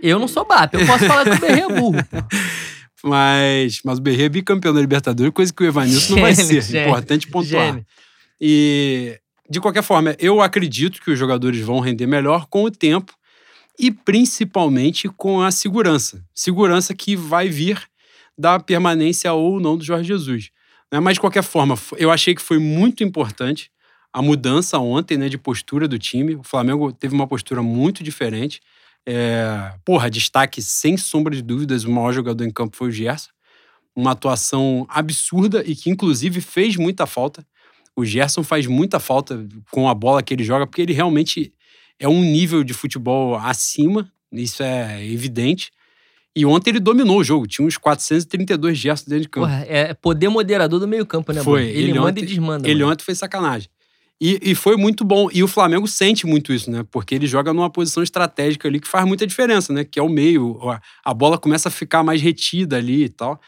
Eu 0.03 0.19
não 0.19 0.27
sou 0.27 0.45
BAP, 0.45 0.75
eu 0.75 0.87
posso 0.87 1.07
falar 1.07 1.25
que 1.25 1.31
o 1.31 1.41
berrio 1.41 1.71
é 1.71 1.81
burro. 1.81 1.99
mas, 3.05 3.81
mas 3.85 3.99
o 3.99 4.03
berrio 4.03 4.27
é 4.27 4.29
bicampeão 4.29 4.75
da 4.75 4.81
Libertadores, 4.81 5.33
coisa 5.33 5.53
que 5.53 5.63
o 5.63 5.67
Evanilson 5.67 6.15
não 6.15 6.23
vai 6.23 6.35
ser. 6.35 6.63
Gênio, 6.63 6.89
Importante 6.89 7.29
pontuar. 7.29 7.67
Gênio. 7.67 7.87
E, 8.41 9.19
de 9.49 9.61
qualquer 9.61 9.83
forma, 9.83 10.17
eu 10.19 10.41
acredito 10.41 11.01
que 11.03 11.11
os 11.11 11.19
jogadores 11.19 11.61
vão 11.61 11.81
render 11.81 12.07
melhor 12.07 12.47
com 12.47 12.65
o 12.65 12.71
tempo 12.71 13.13
e 13.79 13.91
principalmente 13.91 15.09
com 15.09 15.41
a 15.43 15.51
segurança. 15.51 16.25
Segurança 16.35 16.95
que 16.95 17.15
vai 17.15 17.49
vir 17.49 17.81
da 18.37 18.59
permanência 18.59 19.33
ou 19.33 19.61
não 19.61 19.77
do 19.77 19.85
Jorge 19.85 20.09
Jesus. 20.09 20.51
Né? 20.93 21.01
Mas, 21.01 21.15
de 21.15 21.21
qualquer 21.21 21.43
forma, 21.43 21.79
eu 21.97 22.11
achei 22.11 22.35
que 22.35 22.43
foi 22.43 22.59
muito 22.59 23.05
importante 23.05 23.71
a 24.13 24.21
mudança 24.21 24.79
ontem 24.79 25.17
né, 25.17 25.29
de 25.29 25.39
postura 25.39 25.87
do 25.87 25.99
time. 25.99 26.35
O 26.35 26.43
Flamengo 26.43 26.93
teve 26.93 27.15
uma 27.15 27.27
postura 27.27 27.63
muito 27.63 28.03
diferente. 28.03 28.61
É, 29.07 29.73
porra, 29.85 30.11
destaque 30.11 30.61
sem 30.61 30.97
sombra 30.97 31.35
de 31.35 31.43
dúvidas, 31.43 31.85
o 31.85 31.91
maior 31.91 32.13
jogador 32.13 32.45
em 32.45 32.51
campo 32.51 32.77
foi 32.77 32.89
o 32.89 32.93
Gerson. 32.93 33.31
Uma 33.95 34.13
atuação 34.13 34.87
absurda 34.89 35.63
e 35.67 35.75
que, 35.75 35.91
inclusive, 35.91 36.41
fez 36.41 36.77
muita 36.77 37.07
falta. 37.07 37.47
O 37.97 38.05
Gerson 38.05 38.43
faz 38.43 38.67
muita 38.67 39.01
falta 39.01 39.47
com 39.71 39.89
a 39.89 39.95
bola 39.95 40.23
que 40.23 40.33
ele 40.35 40.45
joga, 40.45 40.67
porque 40.67 40.83
ele 40.83 40.93
realmente 40.93 41.53
é 41.99 42.09
um 42.09 42.23
nível 42.23 42.65
de 42.65 42.73
futebol 42.73 43.37
acima, 43.37 44.11
isso 44.33 44.63
é 44.63 45.05
evidente. 45.05 45.71
E 46.35 46.47
ontem 46.47 46.71
ele 46.71 46.81
dominou 46.81 47.19
o 47.19 47.25
jogo, 47.25 47.47
tinha 47.47 47.67
uns 47.67 47.77
432 47.77 48.79
gestos 48.79 49.09
dentro 49.09 49.23
de 49.23 49.29
campo. 49.29 49.49
Porra, 49.49 49.65
é 49.69 49.93
poder 49.95 50.29
moderador 50.29 50.79
do 50.79 50.87
meio-campo, 50.87 51.33
né, 51.33 51.43
Foi. 51.43 51.65
Ele, 51.65 51.91
ele 51.91 51.95
manda 51.95 52.11
ontem, 52.11 52.23
e 52.23 52.27
desmanda. 52.27 52.69
Ele 52.69 52.81
mano. 52.81 52.93
ontem 52.93 53.05
foi 53.05 53.15
sacanagem. 53.15 53.69
E, 54.21 54.39
e, 54.51 54.55
foi 54.55 54.77
muito 54.77 55.03
bom. 55.03 55.29
E 55.33 55.43
o 55.43 55.49
Flamengo 55.49 55.89
sente 55.89 56.27
muito 56.27 56.53
isso, 56.53 56.71
né? 56.71 56.85
Porque 56.91 57.15
ele 57.15 57.27
joga 57.27 57.55
numa 57.55 57.71
posição 57.71 58.03
estratégica 58.03 58.69
ali 58.69 58.79
que 58.79 58.87
faz 58.87 59.07
muita 59.07 59.27
diferença, 59.27 59.73
né? 59.73 59.83
Que 59.83 59.99
é 59.99 60.03
o 60.03 60.11
meio. 60.11 60.59
A 61.03 61.15
bola 61.15 61.39
começa 61.39 61.71
a 61.71 61.73
ficar 61.73 62.03
mais 62.05 62.21
retida 62.21 62.77
ali 62.77 63.05
e 63.05 63.09
tal. 63.09 63.41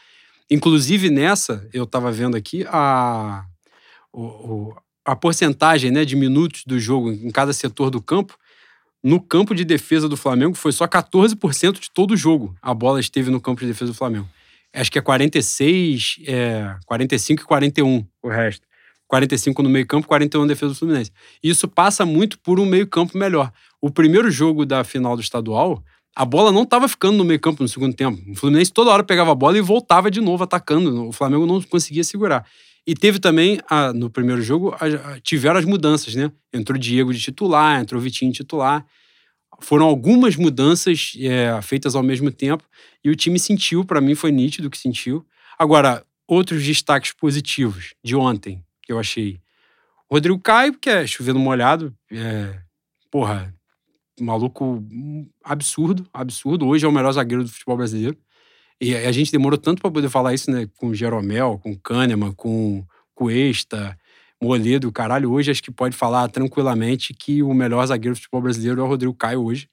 Inclusive 0.49 1.11
nessa, 1.11 1.67
eu 1.71 1.85
tava 1.85 2.11
vendo 2.11 2.35
aqui, 2.35 2.65
a, 2.67 3.45
o, 4.11 4.73
a 5.05 5.15
porcentagem 5.15 5.91
né, 5.91 6.03
de 6.05 6.15
minutos 6.15 6.63
do 6.65 6.79
jogo 6.79 7.11
em 7.11 7.29
cada 7.29 7.53
setor 7.53 7.89
do 7.89 8.01
campo 8.01 8.37
no 9.03 9.19
campo 9.19 9.53
de 9.53 9.65
defesa 9.65 10.07
do 10.07 10.15
Flamengo 10.15 10.55
foi 10.55 10.71
só 10.71 10.87
14% 10.87 11.79
de 11.79 11.91
todo 11.91 12.11
o 12.11 12.17
jogo. 12.17 12.55
A 12.61 12.73
bola 12.73 12.99
esteve 12.99 13.29
no 13.29 13.41
campo 13.41 13.61
de 13.61 13.67
defesa 13.67 13.91
do 13.91 13.97
Flamengo. 13.97 14.27
Acho 14.73 14.91
que 14.91 14.97
é 14.97 15.01
46, 15.01 16.21
é, 16.25 16.75
45 16.85 17.41
e 17.41 17.45
41 17.45 18.05
o 18.23 18.29
resto. 18.29 18.65
45 19.07 19.61
no 19.61 19.69
meio-campo, 19.69 20.07
41 20.07 20.41
na 20.41 20.47
defesa 20.47 20.73
do 20.73 20.75
Fluminense. 20.75 21.11
Isso 21.43 21.67
passa 21.67 22.05
muito 22.05 22.39
por 22.39 22.59
um 22.59 22.65
meio-campo 22.65 23.15
melhor. 23.17 23.51
O 23.79 23.91
primeiro 23.91 24.31
jogo 24.31 24.65
da 24.65 24.83
final 24.83 25.15
do 25.15 25.21
estadual, 25.21 25.83
a 26.15 26.25
bola 26.25 26.51
não 26.51 26.63
estava 26.63 26.87
ficando 26.87 27.17
no 27.17 27.23
meio-campo 27.23 27.61
no 27.61 27.69
segundo 27.69 27.93
tempo. 27.93 28.19
O 28.31 28.35
Fluminense 28.35 28.71
toda 28.71 28.89
hora 28.89 29.03
pegava 29.03 29.31
a 29.31 29.35
bola 29.35 29.57
e 29.57 29.61
voltava 29.61 30.09
de 30.09 30.21
novo 30.21 30.43
atacando. 30.43 31.07
O 31.07 31.11
Flamengo 31.11 31.45
não 31.45 31.61
conseguia 31.61 32.03
segurar. 32.03 32.43
E 32.85 32.93
teve 32.93 33.19
também, 33.19 33.59
a, 33.69 33.93
no 33.93 34.09
primeiro 34.09 34.41
jogo, 34.41 34.75
a, 34.79 35.13
a, 35.13 35.19
tiveram 35.19 35.57
as 35.57 35.65
mudanças, 35.65 36.15
né? 36.15 36.31
Entrou 36.51 36.77
Diego 36.77 37.13
de 37.13 37.19
titular, 37.19 37.79
entrou 37.79 38.01
Vitinho 38.01 38.31
de 38.31 38.37
titular. 38.37 38.85
Foram 39.61 39.85
algumas 39.85 40.35
mudanças 40.35 41.13
é, 41.19 41.61
feitas 41.61 41.95
ao 41.95 42.03
mesmo 42.03 42.29
tempo 42.31 42.63
e 43.03 43.09
o 43.09 43.15
time 43.15 43.39
sentiu, 43.39 43.85
para 43.85 44.01
mim 44.01 44.15
foi 44.15 44.31
nítido 44.31 44.69
que 44.69 44.77
sentiu. 44.77 45.25
Agora, 45.57 46.05
outros 46.27 46.63
destaques 46.63 47.13
positivos 47.13 47.93
de 48.03 48.15
ontem 48.15 48.61
que 48.81 48.91
eu 48.91 48.99
achei. 48.99 49.39
Rodrigo 50.11 50.39
Caio, 50.39 50.77
que 50.77 50.89
é 50.89 51.07
chovendo 51.07 51.39
molhado, 51.39 51.95
é, 52.11 52.59
porra, 53.09 53.53
maluco 54.19 54.83
absurdo, 55.43 56.05
absurdo. 56.13 56.67
Hoje 56.67 56.85
é 56.85 56.87
o 56.87 56.91
melhor 56.91 57.11
zagueiro 57.13 57.43
do 57.43 57.49
futebol 57.49 57.77
brasileiro. 57.77 58.17
E 58.83 58.93
a 58.95 59.11
gente 59.13 59.31
demorou 59.31 59.57
tanto 59.57 59.81
para 59.81 59.89
poder 59.89 60.09
falar 60.09 60.33
isso, 60.33 60.51
né? 60.51 60.67
Com 60.77 60.93
Jeromel, 60.93 61.57
com 61.63 61.73
Kahneman, 61.73 62.33
com 62.33 62.83
Cuesta, 63.15 63.97
Moledo, 64.41 64.91
caralho. 64.91 65.31
Hoje 65.31 65.51
acho 65.51 65.63
que 65.63 65.71
pode 65.71 65.95
falar 65.95 66.27
tranquilamente 66.27 67.13
que 67.13 67.41
o 67.41 67.53
melhor 67.53 67.85
zagueiro 67.85 68.13
do 68.13 68.17
futebol 68.17 68.41
brasileiro 68.41 68.81
é 68.81 68.83
o 68.83 68.87
Rodrigo 68.87 69.13
Caio 69.13 69.41
hoje. 69.41 69.69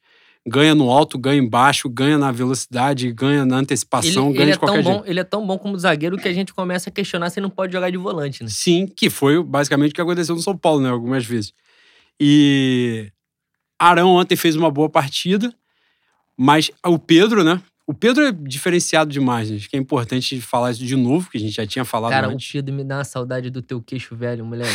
ganha 0.47 0.75
no 0.77 0.91
alto, 0.91 1.19
ganha 1.19 1.43
embaixo, 1.43 1.89
ganha 1.89 2.17
na 2.17 2.31
velocidade, 2.31 3.13
ganha 3.13 3.45
na 3.45 3.57
antecipação, 3.57 4.29
ele, 4.29 4.35
ganha 4.35 4.45
ele 4.45 4.53
de 4.53 4.57
é 4.57 4.61
qualquer 4.61 4.85
jeito. 4.85 4.99
bom, 4.99 5.05
Ele 5.05 5.21
é 5.21 5.25
tão 5.25 5.47
bom 5.47 5.59
como 5.59 5.77
zagueiro 5.77 6.17
que 6.17 6.29
a 6.29 6.33
gente 6.33 6.55
começa 6.55 6.89
a 6.89 6.93
questionar 6.93 7.31
se 7.31 7.41
ele 7.41 7.45
não 7.45 7.51
pode 7.51 7.73
jogar 7.73 7.91
de 7.91 7.97
volante, 7.97 8.43
né? 8.45 8.49
Sim, 8.51 8.87
que 8.87 9.11
foi 9.11 9.43
basicamente 9.43 9.91
o 9.91 9.95
que 9.95 10.01
aconteceu 10.01 10.35
no 10.37 10.41
São 10.41 10.57
Paulo, 10.57 10.81
né? 10.81 10.89
Algumas 10.89 11.27
vezes. 11.27 11.53
E 12.19 13.11
Arão 13.79 14.11
ontem 14.11 14.37
fez 14.37 14.55
uma 14.55 14.71
boa 14.71 14.89
partida, 14.89 15.53
mas 16.37 16.71
o 16.87 16.99
Pedro, 16.99 17.43
né? 17.43 17.61
O 17.91 17.93
Pedro 17.93 18.25
é 18.25 18.31
diferenciado 18.31 19.11
demais, 19.11 19.51
né? 19.51 19.57
Acho 19.57 19.69
que 19.69 19.77
é 19.77 19.79
importante 19.81 20.41
falar 20.41 20.71
isso 20.71 20.87
de 20.87 20.95
novo, 20.95 21.29
que 21.29 21.37
a 21.37 21.41
gente 21.41 21.57
já 21.57 21.67
tinha 21.67 21.85
falado 21.85 22.13
Cara, 22.13 22.29
antes. 22.29 22.49
o 22.49 22.53
Pedro 22.53 22.73
me 22.73 22.85
dá 22.85 22.99
uma 22.99 23.05
saudade 23.05 23.51
do 23.51 23.61
teu 23.61 23.83
queixo 23.83 24.15
velho, 24.15 24.45
moleque. 24.45 24.71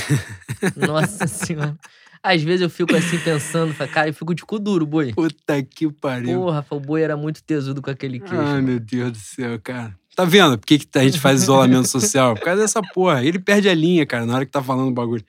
Nossa 0.75 1.25
senhora. 1.25 1.77
Às 2.21 2.43
vezes 2.43 2.59
eu 2.59 2.69
fico 2.69 2.93
assim 2.93 3.17
pensando, 3.17 3.73
cara, 3.87 4.09
eu 4.09 4.13
fico 4.13 4.35
de 4.35 4.43
cu 4.43 4.59
duro, 4.59 4.85
boi. 4.85 5.13
Puta 5.13 5.63
que 5.63 5.89
pariu. 5.93 6.41
Porra, 6.41 6.65
o 6.69 6.77
boi 6.77 7.03
era 7.03 7.15
muito 7.15 7.41
tesudo 7.41 7.81
com 7.81 7.89
aquele 7.89 8.19
queixo. 8.19 8.35
Ai, 8.35 8.61
meu 8.61 8.81
Deus 8.81 9.13
do 9.13 9.17
céu, 9.17 9.57
cara. 9.63 9.97
Tá 10.13 10.25
vendo 10.25 10.57
por 10.57 10.65
que, 10.65 10.79
que 10.79 10.99
a 10.99 11.03
gente 11.03 11.17
faz 11.17 11.43
isolamento 11.43 11.87
social? 11.87 12.35
Por 12.35 12.43
causa 12.43 12.63
dessa 12.63 12.81
porra. 12.81 13.23
Ele 13.23 13.39
perde 13.39 13.69
a 13.69 13.73
linha, 13.73 14.05
cara, 14.05 14.25
na 14.25 14.35
hora 14.35 14.45
que 14.45 14.51
tá 14.51 14.61
falando 14.61 14.89
o 14.89 14.93
bagulho. 14.93 15.23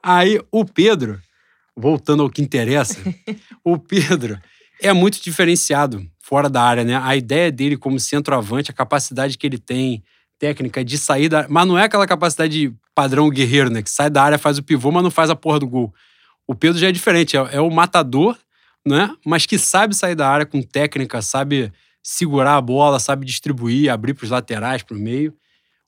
Aí, 0.00 0.40
o 0.52 0.64
Pedro, 0.64 1.20
voltando 1.76 2.22
ao 2.22 2.30
que 2.30 2.40
interessa, 2.40 3.00
o 3.64 3.76
Pedro 3.76 4.38
é 4.82 4.92
muito 4.92 5.22
diferenciado 5.22 6.06
fora 6.18 6.48
da 6.48 6.62
área, 6.62 6.84
né? 6.84 6.96
A 6.96 7.16
ideia 7.16 7.50
dele 7.50 7.76
como 7.76 7.98
centroavante, 7.98 8.70
a 8.70 8.74
capacidade 8.74 9.38
que 9.38 9.46
ele 9.46 9.58
tem, 9.58 10.02
técnica 10.38 10.84
de 10.84 10.98
sair 10.98 11.28
da. 11.28 11.46
Mas 11.48 11.66
não 11.66 11.78
é 11.78 11.84
aquela 11.84 12.06
capacidade 12.06 12.52
de 12.52 12.74
padrão 12.94 13.30
guerreiro, 13.30 13.70
né? 13.70 13.82
Que 13.82 13.90
sai 13.90 14.10
da 14.10 14.22
área, 14.22 14.38
faz 14.38 14.58
o 14.58 14.62
pivô, 14.62 14.90
mas 14.90 15.02
não 15.02 15.10
faz 15.10 15.30
a 15.30 15.36
porra 15.36 15.60
do 15.60 15.68
gol. 15.68 15.94
O 16.46 16.54
Pedro 16.54 16.78
já 16.78 16.88
é 16.88 16.92
diferente, 16.92 17.36
é, 17.36 17.40
é 17.52 17.60
o 17.60 17.70
matador, 17.70 18.36
né? 18.84 19.14
Mas 19.24 19.46
que 19.46 19.56
sabe 19.56 19.94
sair 19.94 20.14
da 20.14 20.28
área 20.28 20.44
com 20.44 20.60
técnica, 20.60 21.22
sabe 21.22 21.72
segurar 22.02 22.56
a 22.56 22.60
bola, 22.60 22.98
sabe 22.98 23.24
distribuir, 23.24 23.90
abrir 23.90 24.14
para 24.14 24.24
os 24.24 24.30
laterais, 24.30 24.82
para 24.82 24.96
o 24.96 25.00
meio. 25.00 25.32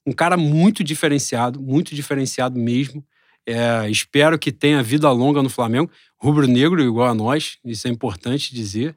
Um 0.07 0.13
cara 0.13 0.37
muito 0.37 0.83
diferenciado, 0.83 1.61
muito 1.61 1.93
diferenciado 1.93 2.57
mesmo. 2.57 3.03
É, 3.47 3.89
espero 3.89 4.39
que 4.39 4.51
tenha 4.51 4.81
vida 4.81 5.09
longa 5.11 5.43
no 5.43 5.49
Flamengo. 5.49 5.91
Rubro-negro 6.17 6.81
igual 6.81 7.09
a 7.09 7.13
nós, 7.13 7.57
isso 7.63 7.87
é 7.87 7.91
importante 7.91 8.53
dizer. 8.53 8.95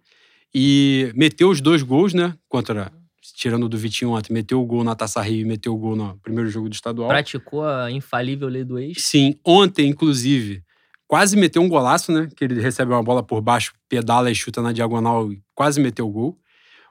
E 0.54 1.12
meteu 1.14 1.50
os 1.50 1.60
dois 1.60 1.82
gols, 1.82 2.14
né? 2.14 2.34
Contra, 2.48 2.90
tirando 3.36 3.68
do 3.68 3.76
Vitinho 3.76 4.12
ontem, 4.12 4.32
meteu 4.32 4.60
o 4.60 4.64
gol 4.64 4.82
na 4.82 4.94
Taça 4.94 5.20
Rio 5.20 5.42
e 5.42 5.44
meteu 5.44 5.74
o 5.74 5.76
gol 5.76 5.94
no 5.94 6.16
primeiro 6.18 6.48
jogo 6.48 6.68
do 6.68 6.72
estadual. 6.72 7.08
Praticou 7.08 7.64
a 7.64 7.90
infalível 7.90 8.48
lei 8.48 8.64
do 8.64 8.78
ex. 8.78 9.02
Sim, 9.02 9.38
ontem, 9.44 9.88
inclusive, 9.88 10.62
quase 11.06 11.36
meteu 11.36 11.60
um 11.60 11.68
golaço, 11.68 12.10
né? 12.10 12.28
Que 12.34 12.44
ele 12.44 12.60
recebe 12.60 12.92
uma 12.92 13.02
bola 13.02 13.22
por 13.22 13.42
baixo, 13.42 13.74
pedala 13.88 14.30
e 14.30 14.34
chuta 14.34 14.62
na 14.62 14.72
diagonal 14.72 15.30
e 15.30 15.40
quase 15.54 15.80
meteu 15.80 16.08
o 16.08 16.10
gol. 16.10 16.38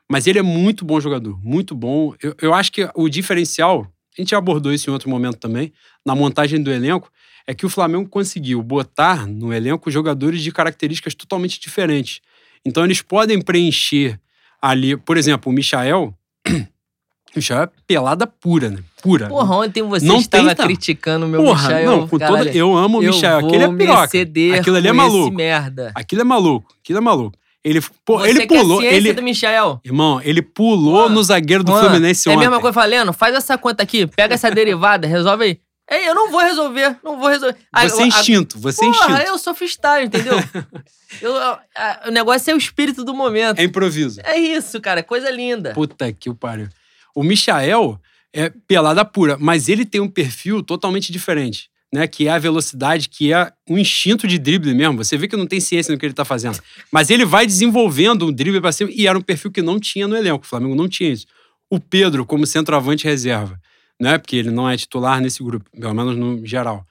Mas 0.10 0.28
ele 0.28 0.40
é 0.40 0.44
muito 0.44 0.86
bom 0.86 1.00
jogador, 1.00 1.44
muito 1.44 1.76
bom. 1.76 2.14
Eu, 2.22 2.36
eu 2.42 2.54
acho 2.54 2.72
que 2.72 2.90
o 2.96 3.10
diferencial, 3.10 3.88
a 4.18 4.22
gente 4.22 4.32
já 4.32 4.38
abordou 4.38 4.72
isso 4.72 4.90
em 4.90 4.94
outro 4.94 5.10
momento 5.10 5.38
também, 5.38 5.74
na 6.06 6.16
montagem 6.16 6.62
do 6.62 6.72
elenco, 6.72 7.12
é 7.48 7.54
que 7.56 7.66
o 7.66 7.70
Flamengo 7.70 8.10
conseguiu 8.10 8.62
botar 8.62 9.26
no 9.26 9.54
elenco 9.54 9.90
jogadores 9.90 10.42
de 10.42 10.52
características 10.52 11.16
totalmente 11.16 11.60
diferentes. 11.60 12.20
Então 12.66 12.84
eles 12.84 13.02
podem 13.02 13.42
preencher 13.42 14.20
ali, 14.62 14.98
por 14.98 15.16
exemplo, 15.18 15.52
o 15.52 15.56
Michael. 15.56 16.14
o 16.48 17.38
Michael 17.38 17.64
é 17.64 17.70
pelada 17.88 18.28
pura, 18.28 18.70
né? 18.70 18.80
Pura. 19.02 19.28
Porra, 19.30 19.56
ontem 19.56 19.82
você 19.84 20.06
Não 20.06 20.18
estava 20.18 20.48
tem, 20.48 20.56
tá? 20.56 20.64
criticando 20.66 21.26
o 21.26 21.30
meu 21.30 21.42
Porra, 21.42 21.64
Michael. 21.70 21.86
não, 21.92 22.08
com 22.08 22.20
toda, 22.20 22.52
eu 22.52 22.76
amo 22.76 23.00
o 23.00 23.02
Michael. 23.02 23.40
vou 23.42 23.50
Aquele 23.50 23.64
é 23.64 23.74
piroca. 23.78 24.60
Aquilo 24.60 24.76
ali 24.76 24.88
é 24.90 24.94
maluco. 24.94 25.34
Merda. 25.36 25.92
Aquilo 25.96 26.22
é 26.22 26.26
maluco. 26.26 26.76
Aquilo 26.84 26.98
é 26.98 27.02
maluco. 27.02 27.38
Ele, 27.64 27.82
pô, 28.06 28.20
Você 28.20 28.30
ele 28.30 28.48
pulou. 28.48 28.82
Ele, 28.82 29.14
do 29.14 29.22
Michael? 29.22 29.82
irmão, 29.84 30.22
ele 30.24 30.42
pulou 30.42 31.10
no 31.10 31.22
zagueiro 31.22 31.64
do 31.64 31.72
Juan, 31.72 31.82
Fluminense 31.82 32.30
É 32.30 32.32
a 32.32 32.36
ontem. 32.36 32.46
mesma 32.48 32.62
coisa 32.62 32.74
falando, 32.74 33.12
faz 33.12 33.36
essa 33.36 33.58
conta 33.58 33.84
aqui, 33.84 34.08
pega 34.08 34.36
essa 34.36 34.50
derivada, 34.52 35.06
resolve 35.06 35.44
aí. 35.44 35.60
Ei, 35.90 36.08
eu 36.10 36.14
não 36.14 36.30
vou 36.32 36.42
resolver, 36.42 36.98
não 37.04 37.18
vou 37.18 37.30
resolver. 37.30 37.58
Você 37.84 38.04
é 38.04 38.08
instinto, 38.08 38.60
você 38.60 38.84
é 38.84 38.88
instinto. 38.90 39.12
eu 39.28 39.38
sou 39.38 39.54
freestyle, 39.56 40.06
entendeu? 40.06 40.36
Eu- 41.22 41.36
a- 41.38 41.62
a- 41.76 42.04
o 42.08 42.12
negócio 42.12 42.52
é 42.52 42.54
o 42.54 42.58
espírito 42.58 43.04
do 43.06 43.14
momento. 43.14 43.60
É 43.60 43.64
improviso. 43.64 44.20
É 44.26 44.38
isso, 44.38 44.80
cara, 44.82 45.02
coisa 45.02 45.32
linda. 45.32 45.72
Puta 45.74 46.12
que 46.12 46.30
o 46.30 46.36
pariu. 46.36 46.68
O 47.16 47.24
Michael 47.24 47.98
é 48.34 48.50
pelada 48.68 49.06
pura, 49.06 49.38
mas 49.40 49.70
ele 49.70 49.86
tem 49.86 50.02
um 50.02 50.10
perfil 50.10 50.62
totalmente 50.62 51.10
diferente, 51.12 51.70
né? 51.94 52.06
Que 52.08 52.28
é 52.28 52.32
a 52.32 52.38
velocidade, 52.38 53.08
que 53.08 53.32
é 53.34 53.50
um 53.70 53.78
instinto 53.78 54.28
de 54.28 54.38
drible 54.38 54.74
mesmo. 54.74 54.98
Você 54.98 55.16
vê 55.18 55.30
que 55.30 55.38
não 55.38 55.48
tem 55.48 55.62
ciência 55.62 55.94
no 55.94 55.98
que 55.98 56.06
ele 56.06 56.14
tá 56.14 56.26
fazendo. 56.26 56.60
Mas 56.92 57.10
ele 57.10 57.24
vai 57.24 57.46
desenvolvendo 57.48 58.28
um 58.28 58.32
drible 58.34 58.60
pra 58.60 58.74
cima 58.74 58.92
e 58.94 59.08
era 59.08 59.18
um 59.18 59.22
perfil 59.22 59.50
que 59.50 59.62
não 59.62 59.80
tinha 59.80 60.08
no 60.10 60.16
elenco. 60.18 60.44
O 60.44 60.48
Flamengo 60.48 60.76
não 60.76 60.90
tinha 60.90 61.10
isso. 61.10 61.26
O 61.70 61.80
Pedro, 61.80 62.26
como 62.26 62.46
centroavante 62.46 63.06
reserva, 63.06 63.58
né? 64.00 64.18
Porque 64.18 64.36
ele 64.36 64.52
não 64.52 64.70
é 64.70 64.76
titular 64.78 65.20
nesse 65.22 65.44
grupo, 65.44 65.70
pelo 65.72 65.94
menos 65.94 66.16
no 66.18 66.46
geral. 66.46 66.86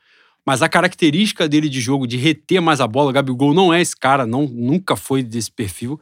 Mas 0.44 0.62
a 0.62 0.68
característica 0.68 1.48
dele 1.48 1.68
de 1.68 1.80
jogo, 1.80 2.06
de 2.06 2.16
reter 2.16 2.60
mais 2.62 2.80
a 2.80 2.86
bola, 2.86 3.10
o 3.10 3.12
Gabigol 3.12 3.52
não 3.52 3.74
é 3.74 3.80
esse 3.80 3.96
cara, 3.96 4.24
não, 4.24 4.46
nunca 4.46 4.94
foi 4.94 5.20
desse 5.20 5.50
perfil, 5.50 6.00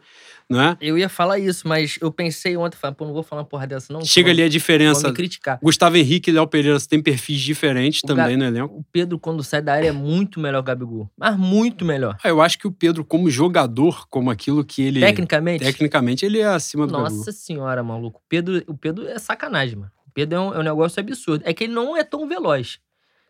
né? 0.51 0.77
Eu 0.83 0.99
ia 0.99 1.09
falar 1.09 1.39
isso, 1.39 1.67
mas 1.67 1.97
eu 1.99 2.13
pensei 2.13 2.55
ontem, 2.55 2.77
falei, 2.77 2.95
pô, 2.95 3.07
não 3.07 3.15
vou 3.15 3.23
falar 3.23 3.41
uma 3.41 3.49
porra 3.49 3.67
dessa, 3.67 3.91
não. 3.91 4.05
Chega 4.05 4.27
vão- 4.27 4.33
ali 4.33 4.43
a 4.43 4.49
diferença. 4.51 5.09
me 5.09 5.15
criticar. 5.15 5.59
Gustavo 5.63 5.97
Henrique 5.97 6.29
e 6.29 6.35
Léo 6.35 6.47
Pereira 6.47 6.79
têm 6.81 7.03
perfis 7.03 7.41
diferentes 7.41 8.03
O 8.05 8.07
também 8.07 8.37
Ga- 8.37 8.37
no 8.37 8.45
elenco. 8.45 8.75
O 8.75 8.85
Pedro, 8.93 9.19
quando 9.19 9.43
sai 9.43 9.63
da 9.63 9.73
área, 9.73 9.89
é 9.89 9.93
muito 9.93 10.39
melhor 10.39 10.59
que 10.59 10.65
o 10.71 10.75
Gabigol. 10.75 11.11
Mas 11.17 11.39
muito 11.39 11.83
melhor. 11.83 12.19
Ah, 12.23 12.29
Eu 12.29 12.43
acho 12.43 12.59
que 12.59 12.67
o 12.67 12.71
Pedro, 12.71 13.03
como 13.03 13.31
jogador, 13.31 14.07
como 14.11 14.31
aquilo 14.31 14.63
que 14.63 14.83
ele. 14.83 15.01
Tecnicamente, 15.01 15.65
Tecnicamente, 15.65 16.27
ele 16.27 16.41
é 16.41 16.45
acima 16.49 16.87
do 16.87 16.93
Gabigol. 16.93 17.17
nossa 17.17 17.33
senhora, 17.33 17.83
maluco. 17.83 18.19
O 18.19 18.29
Pedro, 18.29 18.63
o 18.67 18.77
Pedro 18.77 19.09
é 19.09 19.19
sacanagem, 19.19 19.77
mano. 19.77 19.91
Pedro 20.15 20.39
é 20.39 20.41
um, 20.41 20.55
é 20.55 20.59
um 20.61 20.62
negócio 20.62 21.01
absurdo. 21.01 21.43
É 21.45 21.53
que 21.53 21.65
ele 21.65 21.73
não 21.75 21.97
é 21.97 22.05
tão 22.05 22.27
veloz. 22.27 22.79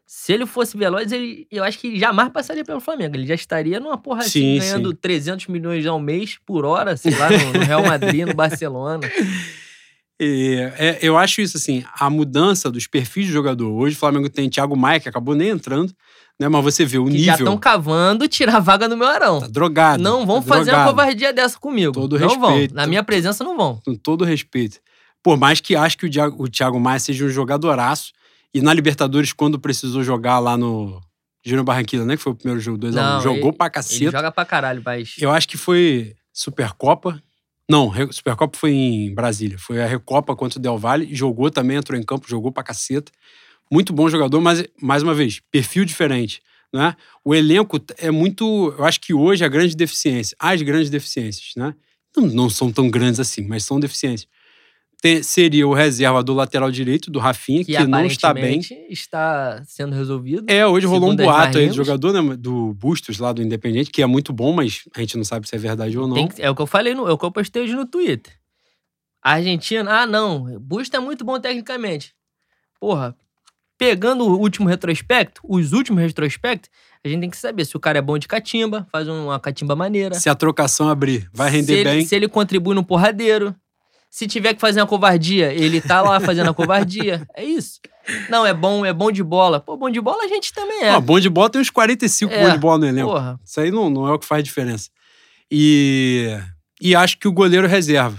Se 0.07 0.35
ele 0.35 0.45
fosse 0.45 0.77
veloz, 0.77 1.11
ele, 1.11 1.47
eu 1.51 1.65
acho 1.65 1.79
que 1.79 1.87
ele 1.87 1.99
jamais 1.99 2.29
passaria 2.29 2.63
pelo 2.63 2.79
Flamengo. 2.79 3.17
Ele 3.17 3.27
já 3.27 3.35
estaria 3.35 3.81
numa 3.81 3.97
porra 3.97 4.23
Sim, 4.23 4.59
assim, 4.59 4.67
ganhando 4.67 4.91
sim. 4.91 4.99
300 5.01 5.47
milhões 5.47 5.87
ao 5.87 5.99
mês 5.99 6.39
por 6.45 6.67
hora, 6.67 6.95
sei 6.97 7.17
lá, 7.17 7.31
no, 7.31 7.53
no 7.55 7.65
Real 7.65 7.83
Madrid, 7.83 8.27
no 8.27 8.35
Barcelona. 8.35 9.01
E, 10.21 10.57
é, 10.79 10.99
eu 11.03 11.19
acho 11.19 11.41
isso 11.41 11.57
assim, 11.57 11.85
a 11.99 12.09
mudança 12.09 12.71
dos 12.71 12.87
perfis 12.87 13.27
do 13.27 13.33
jogador. 13.33 13.73
Hoje 13.73 13.97
o 13.97 13.99
Flamengo 13.99 14.29
tem 14.31 14.49
Thiago 14.49 14.77
Maia, 14.77 15.01
que 15.01 15.09
acabou 15.09 15.35
nem 15.35 15.49
entrando, 15.49 15.93
né? 16.39 16.49
Mas 16.49 16.63
você 16.63 16.85
vê 16.85 16.99
o 16.99 17.07
Que 17.07 17.19
já 17.19 17.33
nível. 17.33 17.47
estão 17.47 17.59
cavando 17.59 18.29
tirar 18.29 18.57
a 18.57 18.61
vaga 18.61 18.89
do 18.89 18.97
meu 18.97 19.09
arão. 19.09 19.41
Tá 19.41 19.49
drogado. 19.49 20.03
Não 20.03 20.25
vão 20.25 20.41
tá 20.41 20.47
fazer 20.47 20.71
uma 20.71 20.85
drogado, 20.85 20.91
covardia 20.91 21.33
dessa 21.33 21.59
comigo. 21.59 21.93
Todo 21.93 22.17
não 22.19 22.29
respeito. 22.29 22.75
vão. 22.75 22.77
Na 22.81 22.87
minha 22.87 23.03
presença, 23.03 23.43
não 23.43 23.57
vão. 23.57 23.81
Com 23.85 23.97
todo 23.97 24.25
respeito. 24.25 24.79
Por 25.25 25.37
mais 25.39 25.59
que 25.61 25.75
acho 25.75 25.97
que 25.99 26.07
o 26.07 26.11
Thiago, 26.11 26.45
o 26.45 26.49
Thiago 26.49 26.79
Maia 26.79 27.01
seja 27.01 27.25
um 27.25 27.29
jogadoraço. 27.31 28.13
E 28.53 28.61
na 28.61 28.73
Libertadores, 28.73 29.33
quando 29.33 29.59
precisou 29.59 30.05
jogar 30.05 30.39
lá 30.39 30.57
no 30.57 31.01
Júnior 31.45 31.65
Barranquilla, 31.65 32.05
né? 32.05 32.17
Que 32.17 32.23
foi 32.23 32.33
o 32.33 32.37
primeiro 32.37 32.61
jogo 32.61 32.79
2x1. 32.79 32.95
Não, 32.95 33.21
Jogou 33.23 33.49
ele- 33.49 33.57
pra 33.57 33.67
Ele 33.67 33.73
caceta. 33.73 34.11
joga 34.13 34.31
pra 34.31 34.45
caralho, 34.45 34.83
mas. 34.85 35.15
Eu 35.19 35.31
acho 35.33 35.49
que 35.49 35.57
foi 35.57 36.15
Supercopa. 36.33 37.21
Não, 37.69 37.91
Supercopa 38.13 38.57
foi 38.59 38.73
em 38.73 39.15
Brasília. 39.15 39.59
Foi 39.59 39.83
a 39.83 39.87
Recopa 39.87 40.37
contra 40.37 40.59
o 40.59 40.63
Del 40.63 40.77
Valle. 40.79 41.13
Jogou 41.15 41.51
também, 41.51 41.79
entrou 41.79 41.99
em 41.99 42.03
campo, 42.03 42.29
jogou 42.29 42.53
pra 42.53 42.63
caceta. 42.63 43.11
Muito 43.73 43.93
bom 43.95 44.09
jogador, 44.11 44.39
mas, 44.43 44.63
mais 44.81 45.03
uma 45.03 45.15
vez, 45.15 45.41
perfil 45.51 45.85
diferente. 45.87 46.43
Né? 46.73 46.95
O 47.25 47.35
elenco 47.35 47.81
é 47.97 48.11
muito. 48.11 48.75
Eu 48.77 48.85
acho 48.85 49.01
que 49.01 49.15
hoje 49.15 49.45
a 49.45 49.49
grande 49.49 49.75
deficiência, 49.75 50.37
as 50.39 50.61
grandes 50.61 50.91
deficiências, 50.91 51.53
né? 51.57 51.75
Não, 52.17 52.27
não 52.27 52.51
são 52.51 52.71
tão 52.71 52.91
grandes 52.91 53.19
assim, 53.21 53.43
mas 53.47 53.65
são 53.65 53.81
deficiências. 53.81 54.29
Tem- 55.05 55.23
seria 55.23 55.69
o 55.69 55.75
reserva 55.75 56.23
do 56.23 56.33
lateral 56.33 56.71
direito, 56.71 57.11
do 57.11 57.19
Rafinha, 57.19 57.63
que, 57.63 57.77
que, 57.77 57.87
não 57.87 58.07
está 58.07 58.33
bem. 58.33 58.59
está 58.89 59.63
sendo 59.67 59.95
resolvido. 59.95 60.47
É, 60.49 60.67
hoje 60.67 60.87
rolou 60.87 61.11
um 61.11 61.17
boato 61.17 61.59
aí 61.59 61.69
do 61.69 61.75
jogador, 61.75 62.11
né? 62.11 62.37
Do 62.39 62.73
Bustos 62.73 63.19
lá 63.19 63.31
do 63.31 63.43
Independente, 63.43 63.91
que 63.91 64.01
é 64.01 64.07
muito 64.07 64.33
bom, 64.33 64.55
mas 64.55 64.85
a 64.97 65.01
gente 65.01 65.19
não 65.19 65.25
sabe 65.25 65.47
se 65.47 65.55
é 65.55 65.59
verdade 65.59 65.99
ou 65.99 66.09
não. 66.09 66.27
Que- 66.27 66.41
é 66.41 66.49
o 66.49 66.55
que 66.55 66.63
eu 66.63 66.67
falei, 66.67 66.95
no, 66.95 67.07
é 67.07 67.13
o 67.13 67.19
que 67.19 67.25
eu 67.27 67.31
postei 67.31 67.65
hoje 67.65 67.75
no 67.75 67.85
Twitter. 67.85 68.33
A 69.23 69.33
Argentina, 69.33 69.91
ah, 70.01 70.07
não, 70.07 70.59
Busto 70.59 70.97
é 70.97 71.01
muito 71.01 71.23
bom 71.23 71.39
tecnicamente. 71.39 72.15
Porra, 72.81 73.15
pegando 73.77 74.25
o 74.25 74.39
último 74.41 74.67
retrospecto, 74.67 75.43
os 75.47 75.75
últimos 75.75 76.01
retrospectos, 76.01 76.71
a 77.05 77.09
gente 77.09 77.21
tem 77.21 77.29
que 77.29 77.37
saber 77.37 77.67
se 77.67 77.77
o 77.77 77.81
cara 77.81 77.99
é 77.99 78.03
bom 78.03 78.17
de 78.17 78.27
catimba, 78.27 78.87
faz 78.91 79.07
uma 79.07 79.39
catimba 79.39 79.77
maneira. 79.77 80.15
Se 80.15 80.31
a 80.31 80.35
trocação 80.35 80.89
abrir, 80.89 81.29
vai 81.31 81.51
se 81.51 81.57
render 81.59 81.75
ele, 81.75 81.85
bem. 81.91 82.07
Se 82.07 82.17
ele 82.17 82.27
contribui 82.27 82.75
no 82.75 82.83
porradeiro. 82.83 83.55
Se 84.15 84.29
tiver 84.29 84.55
que 84.55 84.61
fazer 84.61 84.81
uma 84.81 84.87
covardia, 84.87 85.53
ele 85.53 85.81
tá 85.81 86.01
lá 86.01 86.21
fazendo 86.21 86.49
a 86.49 86.55
covardia. 86.55 87.27
É 87.35 87.43
isso. 87.43 87.81
Não, 88.31 88.47
é 88.47 88.55
bom, 88.55 88.87
é 88.87 88.93
bom 88.93 89.11
de 89.11 89.25
bola. 89.25 89.59
Pô, 89.59 89.77
bom 89.77 89.91
de 89.91 90.01
bola 90.01 90.23
a 90.23 90.29
gente 90.29 90.53
também 90.53 90.85
é. 90.85 90.93
Ó, 90.93 91.01
bom 91.01 91.19
de 91.19 91.29
bola 91.29 91.51
tem 91.51 91.61
uns 91.61 91.69
45 91.69 92.33
É, 92.33 92.47
bom 92.47 92.53
de 92.53 92.59
bola 92.59 92.79
no 92.79 92.87
elenco. 92.87 93.11
Porra. 93.11 93.41
Isso 93.45 93.61
aí 93.61 93.73
não, 93.73 93.91
não 93.91 94.07
é 94.07 94.13
o 94.13 94.19
que 94.21 94.25
faz 94.25 94.45
diferença. 94.45 94.89
E, 95.51 96.29
e 96.81 96.95
acho 96.95 97.19
que 97.19 97.27
o 97.27 97.33
goleiro 97.33 97.67
reserva. 97.67 98.17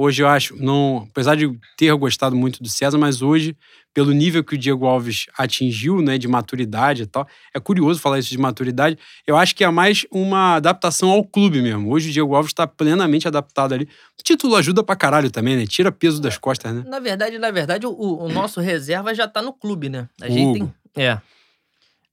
Hoje 0.00 0.22
eu 0.22 0.28
acho, 0.28 0.54
não, 0.54 1.08
apesar 1.10 1.34
de 1.34 1.50
ter 1.76 1.92
gostado 1.96 2.36
muito 2.36 2.62
do 2.62 2.68
César, 2.68 2.96
mas 2.96 3.20
hoje, 3.20 3.56
pelo 3.92 4.12
nível 4.12 4.44
que 4.44 4.54
o 4.54 4.58
Diego 4.58 4.86
Alves 4.86 5.26
atingiu, 5.36 6.00
né, 6.00 6.16
de 6.16 6.28
maturidade 6.28 7.02
e 7.02 7.06
tal, 7.06 7.26
é 7.52 7.58
curioso 7.58 7.98
falar 7.98 8.20
isso 8.20 8.30
de 8.30 8.38
maturidade. 8.38 8.96
Eu 9.26 9.36
acho 9.36 9.56
que 9.56 9.64
é 9.64 9.70
mais 9.70 10.06
uma 10.08 10.54
adaptação 10.54 11.10
ao 11.10 11.24
clube 11.24 11.60
mesmo. 11.60 11.90
Hoje 11.90 12.10
o 12.10 12.12
Diego 12.12 12.32
Alves 12.36 12.50
está 12.50 12.64
plenamente 12.64 13.26
adaptado 13.26 13.74
ali. 13.74 13.88
O 14.16 14.22
título 14.22 14.54
ajuda 14.54 14.84
pra 14.84 14.94
caralho 14.94 15.32
também, 15.32 15.56
né? 15.56 15.66
Tira 15.66 15.90
peso 15.90 16.22
das 16.22 16.38
costas, 16.38 16.72
né? 16.72 16.84
Na 16.86 17.00
verdade, 17.00 17.36
na 17.36 17.50
verdade, 17.50 17.84
o, 17.84 17.90
o 17.90 18.28
nosso 18.28 18.60
reserva 18.60 19.12
já 19.12 19.26
tá 19.26 19.42
no 19.42 19.52
clube, 19.52 19.88
né? 19.88 20.08
A 20.22 20.28
gente 20.28 20.60
Hugo. 20.60 20.72
tem. 20.94 21.04
É. 21.04 21.20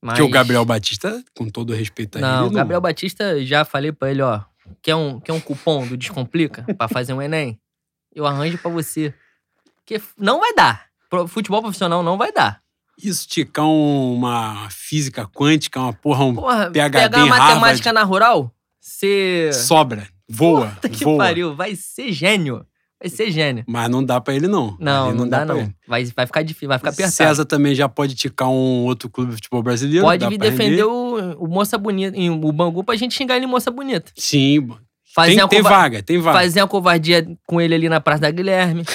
Mas... 0.02 0.16
Que 0.16 0.24
o 0.24 0.30
Gabriel 0.30 0.66
Batista, 0.66 1.24
com 1.38 1.48
todo 1.50 1.72
respeito 1.72 2.18
a 2.18 2.22
Não, 2.22 2.46
ele, 2.46 2.50
o 2.50 2.52
Gabriel 2.52 2.82
Batista, 2.82 3.46
já 3.46 3.64
falei 3.64 3.92
pra 3.92 4.10
ele, 4.10 4.24
ó. 4.24 4.42
Quer 4.82 4.96
um, 4.96 5.20
quer 5.20 5.34
um 5.34 5.40
cupom 5.40 5.86
do 5.86 5.96
Descomplica 5.96 6.66
pra 6.76 6.88
fazer 6.88 7.14
um 7.14 7.22
Enem? 7.22 7.60
Eu 8.16 8.26
arranjo 8.26 8.58
pra 8.58 8.72
você. 8.72 9.14
Porque 9.78 10.02
não 10.18 10.40
vai 10.40 10.54
dar. 10.56 10.86
Futebol 11.28 11.62
profissional 11.62 12.02
não 12.02 12.18
vai 12.18 12.32
dar. 12.32 12.62
Isso 12.98 13.28
ticar 13.28 13.66
uma 13.68 14.70
física 14.72 15.28
quântica, 15.28 15.80
uma 15.82 15.92
porra, 15.94 16.24
um 16.24 16.34
Porra, 16.34 16.72
PhD 16.72 16.92
pegar 16.92 17.20
em 17.26 17.30
matemática 17.30 17.92
na 17.92 18.04
rural, 18.04 18.50
você. 18.80 19.52
sobra, 19.54 20.08
voa, 20.30 20.68
Puta 20.68 20.88
que 20.90 21.04
voa. 21.04 21.18
pariu, 21.18 21.54
vai 21.54 21.76
ser 21.76 22.14
gênio. 22.14 22.66
Vai 22.98 23.10
ser 23.10 23.30
gênio. 23.30 23.66
Mas 23.68 23.90
não 23.90 24.02
dá 24.04 24.22
pra 24.22 24.34
ele, 24.34 24.48
não. 24.48 24.78
Não, 24.80 25.10
Ali 25.10 25.18
não, 25.18 25.28
dá, 25.28 25.38
pra 25.46 25.46
não. 25.54 25.58
ele. 25.62 25.76
Vai, 25.86 26.06
vai 26.06 26.26
ficar 26.26 26.42
difícil, 26.42 26.70
vai 26.70 26.78
ficar 26.78 26.92
apertado. 26.92 27.14
César 27.14 27.44
também 27.46 27.76
já 27.76 27.90
pode 27.90 28.16
ticar 28.16 28.48
um 28.48 28.86
outro 28.86 29.10
clube 29.10 29.32
de 29.32 29.36
futebol 29.36 29.62
brasileiro. 29.62 30.06
Pode 30.06 30.22
dá 30.22 30.30
vir 30.30 30.38
defender 30.38 30.86
o, 30.86 31.34
o 31.44 31.48
Moça 31.50 31.78
Bonita, 31.78 32.18
o 32.18 32.52
Bangu 32.54 32.82
pra 32.84 32.96
gente 32.96 33.14
xingar 33.14 33.36
ele 33.36 33.46
em 33.46 33.50
Moça 33.50 33.70
Bonita. 33.70 34.10
Sim, 34.16 34.70
Fazer, 35.16 35.36
tem, 35.38 35.48
tem 35.48 35.64
cova- 35.64 35.76
vaga, 35.76 36.04
tem 36.04 36.20
vaga. 36.20 36.38
fazer 36.40 36.62
uma 36.62 36.68
covardia 36.68 37.26
com 37.48 37.62
ele 37.62 37.74
ali 37.74 37.88
na 37.88 38.02
Praça 38.02 38.20
da 38.24 38.32
Guilherme. 38.32 38.84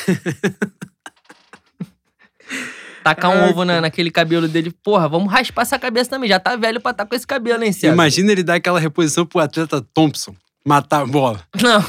Tacar 3.03 3.31
um 3.31 3.43
Ai, 3.45 3.51
ovo 3.51 3.65
na, 3.65 3.81
naquele 3.81 4.11
cabelo 4.11 4.47
dele. 4.47 4.71
Porra, 4.85 5.09
vamos 5.09 5.33
raspar 5.33 5.63
essa 5.63 5.79
cabeça 5.79 6.11
também. 6.11 6.29
Já 6.29 6.39
tá 6.39 6.55
velho 6.57 6.79
pra 6.79 6.91
estar 6.91 7.07
com 7.07 7.15
esse 7.15 7.27
cabelo, 7.27 7.65
hein, 7.65 7.73
César? 7.73 7.95
Imagina 7.95 8.31
ele 8.33 8.43
dar 8.43 8.57
aquela 8.57 8.79
reposição 8.79 9.25
pro 9.25 9.41
atleta 9.41 9.81
Thompson. 9.95 10.35
Matar 10.63 11.01
a 11.03 11.07
bola. 11.07 11.41
Não. 11.63 11.83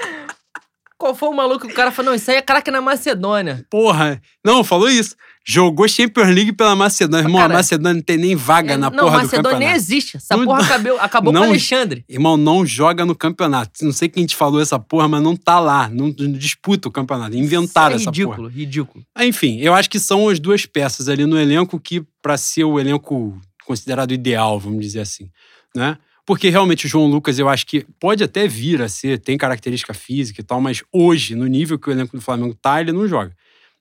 Qual 0.96 1.14
foi 1.14 1.28
o 1.28 1.34
maluco 1.34 1.66
que 1.66 1.72
o 1.72 1.76
cara 1.76 1.90
falou? 1.90 2.10
Não, 2.12 2.16
isso 2.16 2.30
aí 2.30 2.38
é 2.38 2.42
craque 2.42 2.70
na 2.70 2.80
Macedônia. 2.80 3.66
Porra. 3.70 4.20
Não, 4.42 4.64
falou 4.64 4.88
isso. 4.88 5.14
Jogou 5.52 5.88
Champions 5.88 6.28
League 6.28 6.52
pela 6.52 6.76
Macedônia. 6.76 7.24
Irmão, 7.24 7.40
Cara, 7.40 7.54
a 7.54 7.56
Macedônia 7.56 7.94
não 7.94 8.02
tem 8.02 8.16
nem 8.16 8.36
vaga 8.36 8.78
na 8.78 8.88
não, 8.88 8.98
porra 8.98 9.18
do 9.18 9.22
Macedônia 9.24 9.58
nem 9.58 9.68
campeonato. 9.68 9.76
existe. 9.76 10.16
Essa 10.16 10.36
Não- 10.36 10.44
porra 10.44 10.62
acabou, 10.62 11.00
acabou 11.00 11.32
não- 11.32 11.40
com 11.42 11.46
o 11.48 11.50
Alexandre. 11.50 12.04
Irmão, 12.08 12.36
não 12.36 12.64
joga 12.64 13.04
no 13.04 13.14
campeonato. 13.16 13.84
Não 13.84 13.90
sei 13.92 14.08
quem 14.08 14.24
te 14.26 14.36
falou 14.36 14.60
essa 14.60 14.78
porra, 14.78 15.08
mas 15.08 15.22
não 15.22 15.34
tá 15.34 15.58
lá. 15.58 15.88
Não, 15.88 16.14
não 16.16 16.32
disputa 16.32 16.88
o 16.88 16.92
campeonato. 16.92 17.36
Inventaram 17.36 17.94
é 17.94 17.96
essa 17.96 18.10
ridículo, 18.10 18.36
porra. 18.36 18.48
ridículo. 18.50 19.04
Enfim, 19.20 19.58
eu 19.60 19.74
acho 19.74 19.90
que 19.90 19.98
são 19.98 20.28
as 20.28 20.38
duas 20.38 20.66
peças 20.66 21.08
ali 21.08 21.26
no 21.26 21.36
elenco 21.36 21.80
que, 21.80 22.02
pra 22.22 22.36
ser 22.36 22.62
o 22.64 22.78
elenco 22.78 23.36
considerado 23.66 24.12
ideal, 24.12 24.58
vamos 24.60 24.80
dizer 24.80 25.00
assim, 25.00 25.28
né? 25.74 25.96
Porque 26.26 26.48
realmente 26.48 26.86
o 26.86 26.88
João 26.88 27.06
Lucas, 27.06 27.40
eu 27.40 27.48
acho 27.48 27.66
que 27.66 27.84
pode 27.98 28.22
até 28.22 28.46
vir 28.46 28.80
a 28.82 28.88
ser, 28.88 29.18
tem 29.18 29.36
característica 29.36 29.92
física 29.92 30.40
e 30.40 30.44
tal, 30.44 30.60
mas 30.60 30.82
hoje, 30.92 31.34
no 31.34 31.46
nível 31.46 31.76
que 31.76 31.88
o 31.88 31.92
elenco 31.92 32.16
do 32.16 32.22
Flamengo 32.22 32.54
tá, 32.54 32.80
ele 32.80 32.92
não 32.92 33.08
joga. 33.08 33.32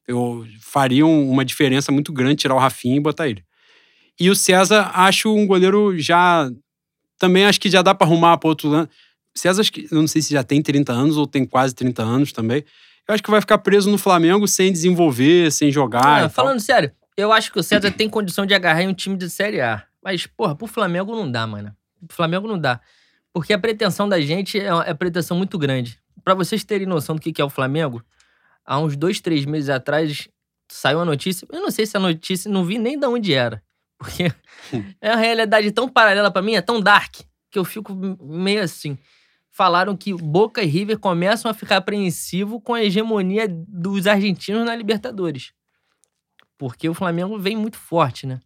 Eu 0.10 0.45
faria 0.62 1.05
um- 1.05 1.30
uma 1.30 1.45
diferença 1.45 1.91
muito 1.91 2.12
grande 2.12 2.38
tirar 2.38 2.55
o 2.55 2.60
Rafinha 2.60 2.97
e 2.97 2.99
botar 2.99 3.28
ele. 3.30 3.43
E 4.20 4.30
o 4.30 4.36
César, 4.36 4.89
acho 4.93 5.34
um 5.34 5.45
goleiro 5.45 5.97
já. 5.97 6.49
Também 7.18 7.45
acho 7.45 7.60
que 7.62 7.70
já 7.70 7.82
dá 7.82 7.93
pra 7.93 8.07
arrumar 8.07 8.38
para 8.38 8.49
outro 8.49 8.70
lado. 8.70 8.89
César, 9.36 9.62
acho 9.62 9.72
que, 9.72 9.88
eu 9.91 9.99
não 9.99 10.07
sei 10.07 10.22
se 10.22 10.34
já 10.34 10.43
tem 10.43 10.62
30 10.62 10.91
anos 10.91 11.16
ou 11.16 11.28
tem 11.28 11.45
quase 11.45 11.76
30 11.76 12.01
anos 12.01 12.32
também. 12.32 12.64
Eu 13.07 13.14
acho 13.14 13.22
que 13.24 13.30
vai 13.30 13.39
ficar 13.39 13.60
preso 13.60 13.89
no 13.89 13.97
Flamengo 13.97 14.47
sem 14.47 14.72
desenvolver, 14.72 15.51
sem 15.51 15.72
jogar. 15.72 16.24
Ah, 16.26 16.30
falando 16.30 16.60
sério, 16.60 16.91
eu 17.16 17.32
acho 17.32 17.51
que 17.51 17.60
o 17.60 17.64
César 17.64 17.91
tem 17.91 18.10
condição 18.10 18.45
de 18.45 18.53
agarrar 18.53 18.82
em 18.82 18.88
um 18.88 18.93
time 18.93 19.16
de 19.16 19.30
Série 19.30 19.62
A. 19.62 19.84
Mas, 20.03 20.26
porra, 20.26 20.55
pro 20.55 20.66
Flamengo 20.68 21.16
não 21.16 21.30
dá, 21.32 21.45
mano. 21.45 21.72
Pro 22.07 22.16
Flamengo 22.16 22.47
não 22.47 22.57
dá. 22.60 22.80
Porque 23.34 23.53
a 23.53 23.60
pretensão 23.60 24.10
da 24.10 24.20
gente 24.20 24.60
é 24.60 24.74
uma 24.74 24.84
é 24.86 24.93
pretensão 24.93 25.38
muito 25.38 25.57
grande. 25.57 25.99
Pra 26.24 26.34
vocês 26.34 26.64
terem 26.64 26.88
noção 26.88 27.16
do 27.16 27.22
que 27.22 27.32
que 27.32 27.41
é 27.41 27.45
o 27.45 27.49
Flamengo, 27.49 28.01
há 28.70 28.80
uns 28.80 28.96
dois, 28.96 29.20
três 29.20 29.46
meses 29.46 29.68
atrás 29.68 30.30
saiu 30.72 31.00
a 31.00 31.06
notícia. 31.06 31.48
Eu 31.52 31.60
não 31.60 31.72
sei 31.72 31.88
se 31.88 31.98
a 31.98 32.00
notícia, 32.00 32.52
não 32.52 32.64
vi 32.64 32.78
nem 32.78 33.00
de 33.00 33.08
onde 33.08 33.34
era. 33.34 33.64
Porque 33.98 34.32
é 35.02 35.10
uma 35.10 35.18
realidade 35.18 35.72
tão 35.72 35.90
paralela 35.90 36.30
pra 36.30 36.44
mim, 36.44 36.54
é 36.54 36.62
tão 36.62 36.80
dark, 36.80 37.16
que 37.50 37.58
eu 37.58 37.66
fico 37.66 37.96
meio 38.22 38.62
assim. 38.62 38.96
Falaram 39.50 39.98
que 39.98 40.14
Boca 40.14 40.62
e 40.62 40.68
River 40.68 41.00
começam 41.00 41.50
a 41.50 41.54
ficar 41.54 41.78
apreensivo 41.78 42.62
com 42.62 42.76
a 42.76 42.84
hegemonia 42.84 43.48
dos 43.50 44.06
argentinos 44.06 44.64
na 44.64 44.76
Libertadores. 44.76 45.52
Porque 46.56 46.88
o 46.88 46.94
Flamengo 46.94 47.40
vem 47.40 47.58
muito 47.58 47.78
forte, 47.78 48.28
né? 48.28 48.40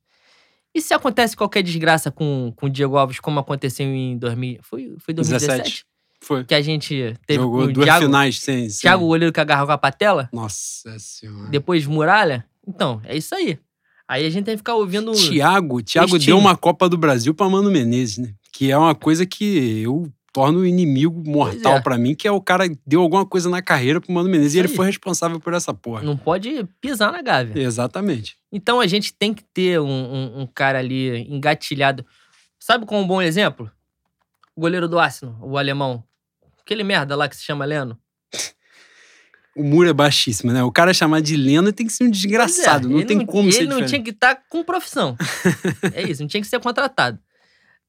E 0.74 0.82
se 0.82 0.94
acontece 0.94 1.36
qualquer 1.36 1.62
desgraça 1.62 2.10
com, 2.10 2.52
com 2.56 2.66
o 2.66 2.70
Diego 2.70 2.98
Alves, 2.98 3.20
como 3.20 3.40
aconteceu 3.40 3.86
em 3.86 4.18
2000, 4.18 4.60
foi, 4.64 4.96
foi 5.00 5.14
2017? 5.14 5.62
17. 5.62 5.93
Foi. 6.24 6.44
Que 6.44 6.56
a 6.56 6.62
gente 6.62 7.14
teve 7.28 7.42
Jogou 7.42 7.64
o 7.64 7.72
duas 7.74 7.86
Thiago, 7.86 8.06
finais 8.06 8.40
sem. 8.40 8.70
sem- 8.70 8.82
Thiago, 8.82 9.04
o 9.04 9.08
goleiro 9.08 9.34
que 9.34 9.40
agarrou 9.40 9.66
com 9.68 9.74
a 9.74 9.78
patela, 9.78 10.30
Nossa 10.32 10.98
senhora. 10.98 11.50
depois 11.50 11.86
Muralha. 11.86 12.46
Então, 12.68 13.02
é 13.04 13.16
isso 13.18 13.36
aí. 13.36 13.60
Aí 14.08 14.26
a 14.26 14.30
gente 14.30 14.46
tem 14.46 14.54
que 14.54 14.60
ficar 14.60 14.76
ouvindo... 14.76 15.12
Thiago, 15.14 15.82
Thiago 15.82 16.18
deu 16.20 16.38
uma 16.38 16.56
Copa 16.56 16.88
do 16.88 16.98
Brasil 16.98 17.34
pra 17.34 17.50
Mano 17.50 17.70
Menezes, 17.72 18.18
né? 18.20 18.34
Que 18.52 18.72
é 18.72 18.78
uma 18.78 18.94
coisa 18.96 19.26
que 19.26 19.82
eu 19.82 20.12
torno 20.32 20.66
inimigo 20.66 21.24
mortal 21.30 21.76
é. 21.78 21.82
pra 21.82 21.98
mim, 21.98 22.16
que 22.16 22.28
é 22.28 22.32
o 22.32 22.42
cara 22.42 22.68
que 22.68 22.78
deu 22.88 23.02
alguma 23.02 23.26
coisa 23.26 23.50
na 23.50 23.62
carreira 23.62 24.00
pro 24.02 24.12
Mano 24.12 24.30
Menezes 24.30 24.54
e 24.54 24.58
Isso 24.58 24.66
ele 24.66 24.72
aí. 24.72 24.76
foi 24.76 24.86
responsável 24.88 25.40
por 25.40 25.54
essa 25.54 25.74
porra. 25.74 26.02
Não 26.04 26.18
pode 26.18 26.64
pisar 26.82 27.12
na 27.12 27.22
gávea. 27.22 27.62
Exatamente. 27.62 28.36
Então 28.52 28.80
a 28.80 28.88
gente 28.88 29.14
tem 29.14 29.34
que 29.34 29.44
ter 29.54 29.80
um, 29.80 29.86
um- 29.88 30.42
um 30.42 30.48
cara 30.48 30.80
ali 30.80 31.22
engatilhado. 31.32 32.06
Sabe 32.60 32.86
qual 32.86 33.00
é 33.02 33.04
um 33.04 33.08
bom 33.08 33.22
exemplo? 33.22 33.70
O 34.56 34.62
goleiro 34.62 34.88
do 34.88 35.00
Arsenal, 35.00 35.36
o 35.42 35.58
alemão. 35.58 36.04
Aquele 36.66 36.84
merda 36.84 37.16
lá 37.16 37.28
que 37.28 37.36
se 37.36 37.44
chama 37.44 37.66
Leno. 37.66 38.00
O 39.56 39.64
muro 39.64 39.88
é 39.88 39.94
baixíssimo, 39.94 40.52
né? 40.52 40.64
O 40.64 40.72
cara 40.72 40.94
chamar 40.96 41.22
de 41.22 41.36
Lena 41.38 41.72
tem 41.72 41.86
que 41.86 41.94
ser 41.94 42.06
um 42.06 42.10
desgraçado. 42.10 42.88
Pois 42.88 42.92
é, 42.92 42.94
não 42.94 42.98
ele 43.00 43.06
tem 43.08 43.26
como 43.26 43.48
Ele 43.50 43.52
ser 43.52 43.62
não 43.66 43.70
diferente. 43.82 43.90
tinha 43.90 44.04
que 44.04 44.10
estar 44.10 44.36
com 44.50 44.64
profissão. 44.64 45.16
é 45.94 46.02
isso, 46.02 46.22
não 46.24 46.28
tinha 46.28 46.42
que 46.42 46.48
ser 46.48 46.60
contratado. 46.60 47.20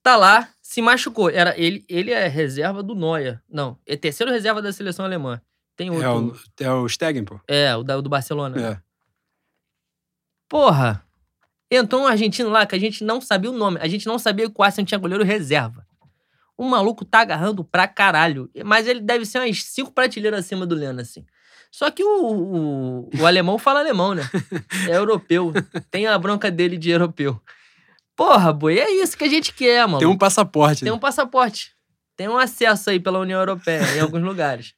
Tá 0.02 0.14
lá, 0.16 0.50
se 0.60 0.82
machucou. 0.82 1.30
Era, 1.30 1.58
ele, 1.58 1.82
ele 1.88 2.10
é 2.10 2.28
reserva 2.28 2.82
do 2.82 2.94
Neuer. 2.94 3.40
Não, 3.48 3.78
é 3.86 3.96
terceiro 3.96 4.30
reserva 4.30 4.60
da 4.60 4.72
seleção 4.74 5.06
alemã. 5.06 5.40
Tem 5.74 5.88
outro. 5.90 6.04
É 6.60 6.66
o, 6.66 6.70
é 6.70 6.72
o 6.82 6.86
Stegen, 6.88 7.24
pô. 7.24 7.40
É, 7.48 7.74
o 7.74 7.82
da- 7.82 7.96
o 7.96 8.02
do 8.02 8.10
Barcelona. 8.10 8.60
É. 8.60 8.78
Porra! 10.48 11.02
Entrou 11.70 12.02
um 12.02 12.06
argentino 12.06 12.50
lá 12.50 12.66
que 12.66 12.74
a 12.74 12.78
gente 12.78 13.02
não 13.02 13.20
sabia 13.20 13.50
o 13.50 13.56
nome. 13.56 13.78
A 13.80 13.88
gente 13.88 14.06
não 14.06 14.18
sabia 14.18 14.48
que 14.48 14.54
o 14.56 14.62
Arsenal 14.62 14.86
tinha 14.86 14.98
goleiro 14.98 15.24
reserva. 15.24 15.86
O 16.56 16.64
maluco 16.68 17.04
tá 17.04 17.20
agarrando 17.20 17.64
pra 17.64 17.88
caralho. 17.88 18.50
Mas 18.64 18.86
ele 18.86 19.00
deve 19.00 19.26
ser 19.26 19.38
umas 19.38 19.62
cinco 19.64 19.92
prateleiras 19.92 20.40
acima 20.40 20.66
do 20.66 20.74
Leno, 20.74 21.00
assim. 21.00 21.24
Só 21.70 21.90
que 21.90 22.04
o, 22.04 22.08
o, 22.08 23.10
o 23.18 23.26
alemão 23.26 23.58
fala 23.58 23.80
alemão, 23.80 24.14
né? 24.14 24.22
É 24.88 24.96
europeu. 24.96 25.52
Tem 25.90 26.06
a 26.06 26.16
bronca 26.16 26.50
dele 26.50 26.78
de 26.78 26.90
europeu. 26.90 27.40
Porra, 28.16 28.52
boi, 28.52 28.78
é 28.78 29.02
isso 29.02 29.16
que 29.16 29.24
a 29.24 29.28
gente 29.28 29.52
quer, 29.52 29.84
mano. 29.86 29.98
Tem 29.98 30.06
um 30.06 30.16
passaporte. 30.16 30.84
Tem 30.84 30.90
né? 30.90 30.96
um 30.96 31.00
passaporte. 31.00 31.72
Tem 32.16 32.28
um 32.28 32.38
acesso 32.38 32.90
aí 32.90 33.00
pela 33.00 33.18
União 33.18 33.40
Europeia 33.40 33.96
em 33.96 34.00
alguns 34.00 34.22
lugares. 34.22 34.72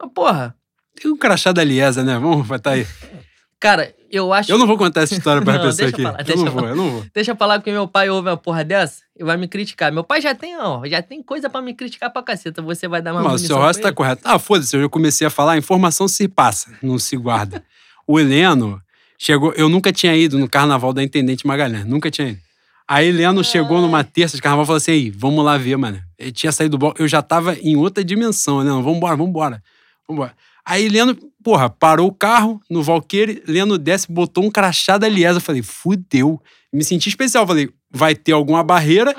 Mas, 0.00 0.10
porra, 0.12 0.56
Tem 1.00 1.10
um 1.10 1.16
crachá 1.16 1.52
da 1.52 1.62
Liesa, 1.62 2.02
né? 2.02 2.18
Vamos 2.18 2.46
botar 2.46 2.72
aí. 2.72 2.86
cara, 3.62 3.94
eu 4.10 4.32
acho. 4.32 4.50
Eu 4.50 4.58
não 4.58 4.66
vou 4.66 4.76
contar 4.76 5.02
essa 5.02 5.14
história 5.14 5.40
pra 5.40 5.54
Não, 5.58 5.60
pessoa 5.62 5.90
deixa 5.90 5.94
aqui. 5.94 6.02
lá, 6.02 6.16
eu 6.28 6.44
não 6.44 6.52
vou, 6.52 6.68
eu 6.68 6.76
não 6.76 6.90
vou. 6.90 7.06
Deixa 7.14 7.30
eu 7.30 7.36
falar 7.36 7.62
que 7.62 7.70
meu 7.70 7.86
pai 7.86 8.10
ouve 8.10 8.28
uma 8.28 8.36
porra 8.36 8.64
dessa 8.64 9.02
e 9.16 9.22
vai 9.22 9.36
me 9.36 9.46
criticar. 9.46 9.92
Meu 9.92 10.02
pai 10.02 10.20
já 10.20 10.34
tem, 10.34 10.58
ó, 10.58 10.84
já 10.84 11.00
tem 11.00 11.22
coisa 11.22 11.48
pra 11.48 11.62
me 11.62 11.72
criticar 11.72 12.12
pra 12.12 12.22
caceta. 12.22 12.60
Você 12.60 12.88
vai 12.88 13.00
dar 13.00 13.12
uma 13.12 13.22
Mas 13.22 13.42
o 13.42 13.46
seu 13.46 13.56
Rossi 13.56 13.80
pra 13.80 13.90
tá 13.90 13.94
correto. 13.94 14.22
Ah, 14.24 14.38
foda-se, 14.38 14.76
eu 14.76 14.82
já 14.82 14.88
comecei 14.88 15.26
a 15.26 15.30
falar, 15.30 15.52
a 15.52 15.58
informação 15.58 16.08
se 16.08 16.26
passa, 16.26 16.76
não 16.82 16.98
se 16.98 17.16
guarda. 17.16 17.64
o 18.06 18.18
Heleno 18.18 18.82
chegou, 19.16 19.52
eu 19.52 19.68
nunca 19.68 19.92
tinha 19.92 20.14
ido 20.16 20.36
no 20.38 20.48
carnaval 20.48 20.92
da 20.92 21.02
Intendente 21.02 21.46
Magalhães, 21.46 21.86
nunca 21.86 22.10
tinha 22.10 22.30
ido. 22.30 22.40
Aí 22.88 23.08
Heleno 23.08 23.42
chegou 23.44 23.80
numa 23.80 24.02
terça 24.02 24.36
de 24.36 24.42
carnaval 24.42 24.64
e 24.64 24.66
falou 24.66 24.76
assim: 24.78 24.90
aí, 24.90 25.10
vamos 25.10 25.42
lá 25.44 25.56
ver, 25.56 25.76
mano. 25.76 26.02
Ele 26.18 26.32
tinha 26.32 26.50
saído 26.52 26.72
do 26.72 26.78
bloco, 26.78 27.00
eu 27.00 27.06
já 27.08 27.22
tava 27.22 27.54
em 27.54 27.76
outra 27.76 28.04
dimensão, 28.04 28.62
né? 28.62 28.70
Vambora, 28.82 29.16
vambora, 29.16 29.62
vambora. 30.06 30.34
Aí 30.64 30.88
Leno, 30.88 31.16
porra, 31.42 31.68
parou 31.68 32.08
o 32.08 32.14
carro 32.14 32.60
no 32.70 32.82
Valqueire, 32.82 33.42
Leno 33.46 33.76
desce, 33.78 34.10
botou 34.10 34.44
um 34.44 34.50
crachá 34.50 34.96
da. 34.96 35.08
Eu 35.08 35.40
falei, 35.40 35.62
fudeu. 35.62 36.40
Me 36.72 36.84
senti 36.84 37.08
especial. 37.08 37.46
Falei, 37.46 37.68
vai 37.90 38.14
ter 38.14 38.32
alguma 38.32 38.62
barreira 38.62 39.14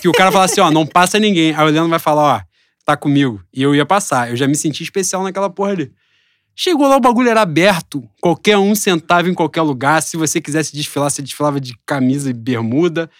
que 0.00 0.08
o 0.08 0.12
cara 0.12 0.30
fala 0.30 0.44
assim, 0.44 0.60
ó, 0.60 0.70
não 0.70 0.86
passa 0.86 1.18
ninguém. 1.18 1.54
Aí 1.54 1.64
o 1.64 1.70
Leno 1.70 1.88
vai 1.88 1.98
falar, 1.98 2.36
ó, 2.36 2.40
tá 2.84 2.96
comigo. 2.96 3.42
E 3.52 3.62
eu 3.62 3.74
ia 3.74 3.86
passar. 3.86 4.30
Eu 4.30 4.36
já 4.36 4.46
me 4.46 4.54
senti 4.54 4.82
especial 4.82 5.22
naquela 5.22 5.50
porra 5.50 5.72
ali. 5.72 5.92
Chegou 6.54 6.86
lá, 6.86 6.96
o 6.96 7.00
bagulho 7.00 7.30
era 7.30 7.40
aberto. 7.40 8.06
Qualquer 8.20 8.58
um 8.58 8.74
sentava 8.74 9.28
em 9.28 9.34
qualquer 9.34 9.62
lugar. 9.62 10.02
Se 10.02 10.16
você 10.16 10.40
quisesse 10.40 10.74
desfilar, 10.74 11.10
você 11.10 11.22
desfilava 11.22 11.58
de 11.58 11.74
camisa 11.86 12.28
e 12.30 12.34
bermuda. 12.34 13.10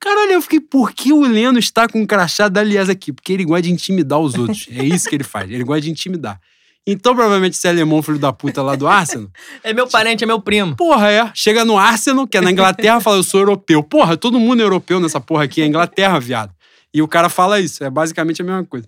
Caralho, 0.00 0.32
eu 0.32 0.42
fiquei, 0.42 0.60
por 0.60 0.92
que 0.92 1.12
o 1.12 1.22
Leno 1.22 1.58
está 1.58 1.88
com 1.88 2.00
um 2.00 2.06
crachá 2.06 2.48
da 2.48 2.60
aqui? 2.90 3.12
Porque 3.12 3.32
ele 3.32 3.44
gosta 3.44 3.62
de 3.62 3.72
intimidar 3.72 4.20
os 4.20 4.34
outros. 4.34 4.68
É 4.70 4.84
isso 4.84 5.08
que 5.08 5.16
ele 5.16 5.24
faz. 5.24 5.50
Ele 5.50 5.64
gosta 5.64 5.80
de 5.80 5.90
intimidar. 5.90 6.40
Então, 6.86 7.14
provavelmente, 7.16 7.54
esse 7.54 7.66
alemão, 7.66 8.00
filho 8.02 8.18
da 8.18 8.32
puta 8.32 8.62
lá 8.62 8.76
do 8.76 8.86
Arsenal. 8.88 9.28
É 9.64 9.72
meu 9.74 9.88
parente, 9.88 10.22
é 10.22 10.26
meu 10.26 10.40
primo. 10.40 10.76
Porra, 10.76 11.10
é. 11.10 11.30
Chega 11.34 11.64
no 11.64 11.76
Arsenal, 11.76 12.26
que 12.28 12.36
é 12.36 12.40
na 12.40 12.50
Inglaterra, 12.52 13.00
fala, 13.00 13.16
eu 13.16 13.22
sou 13.24 13.40
europeu. 13.40 13.82
Porra, 13.82 14.16
todo 14.16 14.38
mundo 14.38 14.60
é 14.60 14.64
europeu 14.64 15.00
nessa 15.00 15.20
porra 15.20 15.44
aqui, 15.44 15.60
é 15.62 15.66
Inglaterra, 15.66 16.18
viado. 16.20 16.54
E 16.94 17.02
o 17.02 17.08
cara 17.08 17.28
fala 17.28 17.58
isso, 17.60 17.82
é 17.82 17.90
basicamente 17.90 18.40
a 18.40 18.44
mesma 18.44 18.64
coisa. 18.64 18.86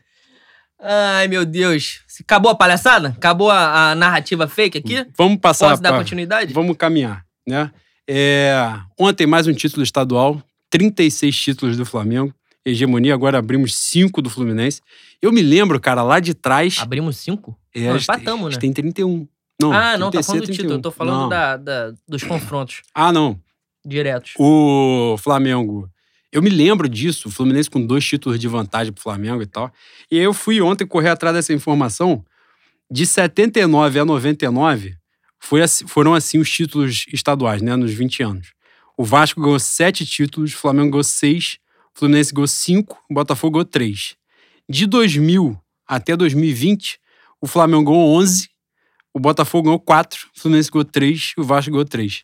Ai, 0.80 1.26
meu 1.26 1.44
Deus. 1.44 2.00
Acabou 2.20 2.50
a 2.50 2.54
palhaçada? 2.54 3.08
Acabou 3.08 3.50
a, 3.50 3.90
a 3.90 3.94
narrativa 3.96 4.46
fake 4.46 4.78
aqui? 4.78 5.04
Vamos 5.16 5.38
passar. 5.40 5.70
Posso 5.70 5.82
dar 5.82 5.90
pra- 5.90 5.98
continuidade? 5.98 6.54
Vamos 6.54 6.76
caminhar, 6.76 7.24
né? 7.46 7.70
É, 8.08 8.56
ontem, 8.98 9.26
mais 9.26 9.46
um 9.48 9.52
título 9.52 9.82
estadual, 9.82 10.40
36 10.70 11.36
títulos 11.36 11.76
do 11.76 11.84
Flamengo. 11.84 12.32
Hegemonia, 12.70 13.14
agora 13.14 13.38
abrimos 13.38 13.74
cinco 13.74 14.20
do 14.22 14.28
Fluminense. 14.30 14.80
Eu 15.20 15.32
me 15.32 15.42
lembro, 15.42 15.78
cara, 15.80 16.02
lá 16.02 16.20
de 16.20 16.34
trás. 16.34 16.78
Abrimos 16.80 17.16
cinco? 17.16 17.58
É, 17.74 17.80
tem- 17.92 17.96
empatamos, 17.96 18.46
a 18.46 18.50
gente 18.50 18.54
né? 18.56 18.60
tem 18.60 18.72
31. 18.72 19.26
Não, 19.60 19.72
ah, 19.72 19.98
não, 19.98 20.06
tá 20.10 20.18
36, 20.22 20.26
falando 20.26 20.46
do 20.46 20.52
título. 20.52 20.72
Eu 20.74 20.80
tô 20.82 20.90
falando 20.90 21.28
31. 21.28 21.30
da, 21.30 21.56
da- 21.56 21.94
dos 22.08 22.22
confrontos 22.22 22.82
Ah, 22.94 23.12
não. 23.12 23.40
diretos. 23.84 24.32
O 24.38 25.16
Flamengo. 25.18 25.88
Eu 26.30 26.42
me 26.42 26.50
lembro 26.50 26.88
disso, 26.88 27.28
o 27.28 27.30
Fluminense 27.30 27.70
com 27.70 27.84
dois 27.84 28.04
títulos 28.04 28.38
de 28.38 28.46
vantagem 28.46 28.92
pro 28.92 29.02
Flamengo 29.02 29.42
e 29.42 29.46
tal. 29.46 29.72
E 30.10 30.18
aí 30.18 30.24
eu 30.24 30.34
fui 30.34 30.60
ontem 30.60 30.86
correr 30.86 31.08
atrás 31.08 31.34
dessa 31.34 31.52
informação. 31.54 32.22
De 32.90 33.06
79 33.06 33.98
a 33.98 34.04
99, 34.04 34.94
foi 35.40 35.60
foram 35.86 36.14
assim 36.14 36.38
os 36.38 36.50
títulos 36.50 37.06
estaduais, 37.12 37.62
né, 37.62 37.74
nos 37.76 37.92
20 37.92 38.22
anos. 38.22 38.52
O 38.96 39.04
Vasco 39.04 39.40
ganhou 39.40 39.58
sete 39.58 40.04
títulos, 40.04 40.52
o 40.52 40.56
Flamengo 40.56 40.90
ganhou 40.90 41.04
seis, 41.04 41.58
Fluminense 41.98 42.32
ganhou 42.32 42.46
cinco, 42.46 43.02
o 43.10 43.14
Botafogo 43.14 43.54
ganhou 43.54 43.64
três. 43.64 44.14
De 44.68 44.86
2000 44.86 45.58
até 45.84 46.16
2020, 46.16 47.00
o 47.40 47.46
Flamengo 47.46 47.90
ganhou 47.90 48.14
11, 48.16 48.48
o 49.12 49.18
Botafogo 49.18 49.64
ganhou 49.64 49.80
quatro, 49.80 50.28
o 50.36 50.40
Fluminense 50.40 50.70
ganhou 50.70 50.84
três 50.84 51.32
e 51.36 51.40
o 51.40 51.44
Vasco 51.44 51.72
ganhou 51.72 51.84
três. 51.84 52.22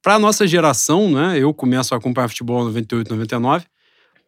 Para 0.00 0.18
nossa 0.18 0.46
geração, 0.46 1.10
né, 1.10 1.38
eu 1.38 1.52
começo 1.52 1.94
a 1.94 1.98
acompanhar 1.98 2.28
futebol 2.28 2.62
em 2.62 2.66
98, 2.66 3.10
99, 3.10 3.66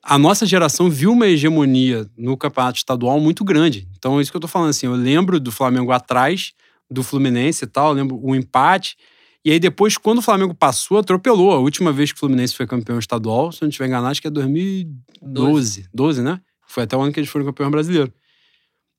a 0.03 0.19
nossa 0.19 0.45
geração 0.45 0.91
viu 0.91 1.13
uma 1.13 1.27
hegemonia 1.27 2.07
no 2.15 2.37
campeonato 2.37 2.77
estadual 2.77 3.19
muito 3.19 3.45
grande. 3.45 3.89
Então, 3.97 4.19
é 4.19 4.23
isso 4.23 4.31
que 4.31 4.37
eu 4.37 4.41
tô 4.43 4.49
falando 4.49 4.71
assim, 4.71 4.87
eu 4.87 4.95
lembro 4.95 5.41
do 5.41 5.51
Flamengo 5.51 5.91
atrás 5.91 6.53
do 6.91 7.03
Fluminense 7.03 7.65
e 7.65 7.69
tal, 7.69 7.93
lembro 7.93 8.21
o 8.23 8.35
empate. 8.35 8.97
E 9.45 9.51
aí 9.51 9.59
depois, 9.59 9.99
quando 9.99 10.19
o 10.19 10.23
Flamengo 10.23 10.55
passou, 10.55 10.99
atropelou. 10.99 11.53
A 11.53 11.59
última 11.59 11.93
vez 11.93 12.13
que 12.13 12.17
o 12.17 12.21
Fluminense 12.21 12.55
foi 12.55 12.67
campeão 12.67 12.99
estadual, 12.99 13.51
se 13.51 13.63
eu 13.63 13.67
não 13.67 13.71
estiver 13.71 13.87
enganado, 13.87 14.11
acho 14.11 14.23
que 14.23 14.29
é 14.29 14.31
2012. 14.31 15.89
12, 15.93 16.23
né? 16.23 16.41
Foi 16.67 16.85
até 16.85 16.97
o 16.97 17.01
ano 17.01 17.13
que 17.13 17.19
eles 17.19 17.29
foram 17.29 17.45
campeão 17.47 17.71
brasileiro. 17.71 18.13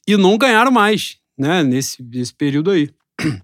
E 0.07 0.17
não 0.17 0.37
ganharam 0.37 0.71
mais, 0.71 1.17
né? 1.37 1.63
Nesse, 1.63 2.03
nesse 2.03 2.33
período 2.33 2.71
aí. 2.71 2.89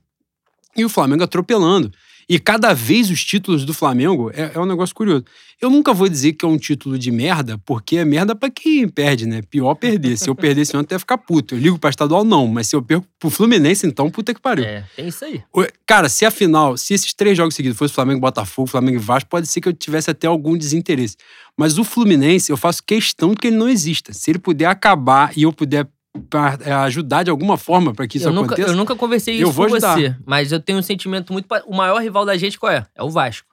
E 0.77 0.85
o 0.85 0.89
Flamengo 0.89 1.23
atropelando. 1.23 1.91
E 2.29 2.37
cada 2.37 2.73
vez 2.73 3.09
os 3.09 3.25
títulos 3.25 3.65
do 3.65 3.73
Flamengo 3.73 4.29
é, 4.35 4.51
é 4.53 4.59
um 4.59 4.65
negócio 4.65 4.93
curioso. 4.93 5.25
Eu 5.59 5.67
nunca 5.67 5.91
vou 5.91 6.07
dizer 6.07 6.33
que 6.33 6.45
é 6.45 6.47
um 6.47 6.59
título 6.59 6.95
de 6.95 7.11
merda, 7.11 7.57
porque 7.65 7.97
é 7.97 8.05
merda 8.05 8.35
pra 8.35 8.51
quem 8.51 8.87
perde, 8.87 9.25
né? 9.25 9.41
Pior 9.41 9.73
perder. 9.73 10.15
Se 10.15 10.29
eu 10.29 10.35
perdesse 10.35 10.77
ontem, 10.77 10.93
eu 10.93 10.95
ia 10.97 10.99
ficar 10.99 11.17
puto. 11.17 11.55
Eu 11.55 11.59
ligo 11.59 11.79
pra 11.79 11.89
estadual, 11.89 12.23
não. 12.23 12.47
Mas 12.47 12.67
se 12.67 12.75
eu 12.75 12.83
perco 12.83 13.07
pro 13.17 13.31
Fluminense, 13.31 13.87
então, 13.87 14.11
puta 14.11 14.31
que 14.31 14.39
pariu. 14.39 14.63
É, 14.63 14.85
tem 14.95 15.07
isso 15.07 15.25
aí. 15.25 15.41
Cara, 15.87 16.07
se 16.07 16.23
a 16.23 16.29
final, 16.29 16.77
se 16.77 16.93
esses 16.93 17.13
três 17.15 17.35
jogos 17.35 17.55
seguidos 17.55 17.77
fossem 17.79 17.95
Flamengo, 17.95 18.21
Botafogo, 18.21 18.67
Flamengo 18.67 18.97
e 18.97 19.01
Vasco, 19.01 19.27
pode 19.27 19.47
ser 19.47 19.59
que 19.59 19.67
eu 19.67 19.73
tivesse 19.73 20.11
até 20.11 20.27
algum 20.27 20.55
desinteresse. 20.55 21.17
Mas 21.57 21.79
o 21.79 21.83
Fluminense, 21.83 22.51
eu 22.51 22.57
faço 22.57 22.83
questão 22.83 23.33
que 23.33 23.47
ele 23.47 23.57
não 23.57 23.67
exista. 23.67 24.13
Se 24.13 24.29
ele 24.29 24.39
puder 24.39 24.67
acabar 24.67 25.35
e 25.35 25.43
eu 25.43 25.51
puder 25.51 25.87
pa- 26.29 26.57
é, 26.61 26.71
ajudar 26.71 27.23
de 27.23 27.29
alguma 27.29 27.57
forma 27.57 27.93
para 27.93 28.07
que 28.07 28.17
isso 28.17 28.27
eu, 28.27 28.33
nunca, 28.33 28.47
aconteça. 28.53 28.69
eu 28.69 28.75
nunca 28.75 28.95
conversei 28.95 29.35
eu 29.35 29.43
isso 29.43 29.51
vou 29.51 29.67
com 29.67 29.73
ajudar. 29.75 29.95
você, 29.97 30.15
mas 30.25 30.51
eu 30.51 30.59
tenho 30.59 30.79
um 30.79 30.83
sentimento 30.83 31.31
muito. 31.33 31.47
O 31.65 31.75
maior 31.75 32.01
rival 32.01 32.25
da 32.25 32.35
gente 32.37 32.57
qual 32.59 32.71
é? 32.71 32.85
É 32.95 33.03
o 33.03 33.09
Vasco. 33.09 33.47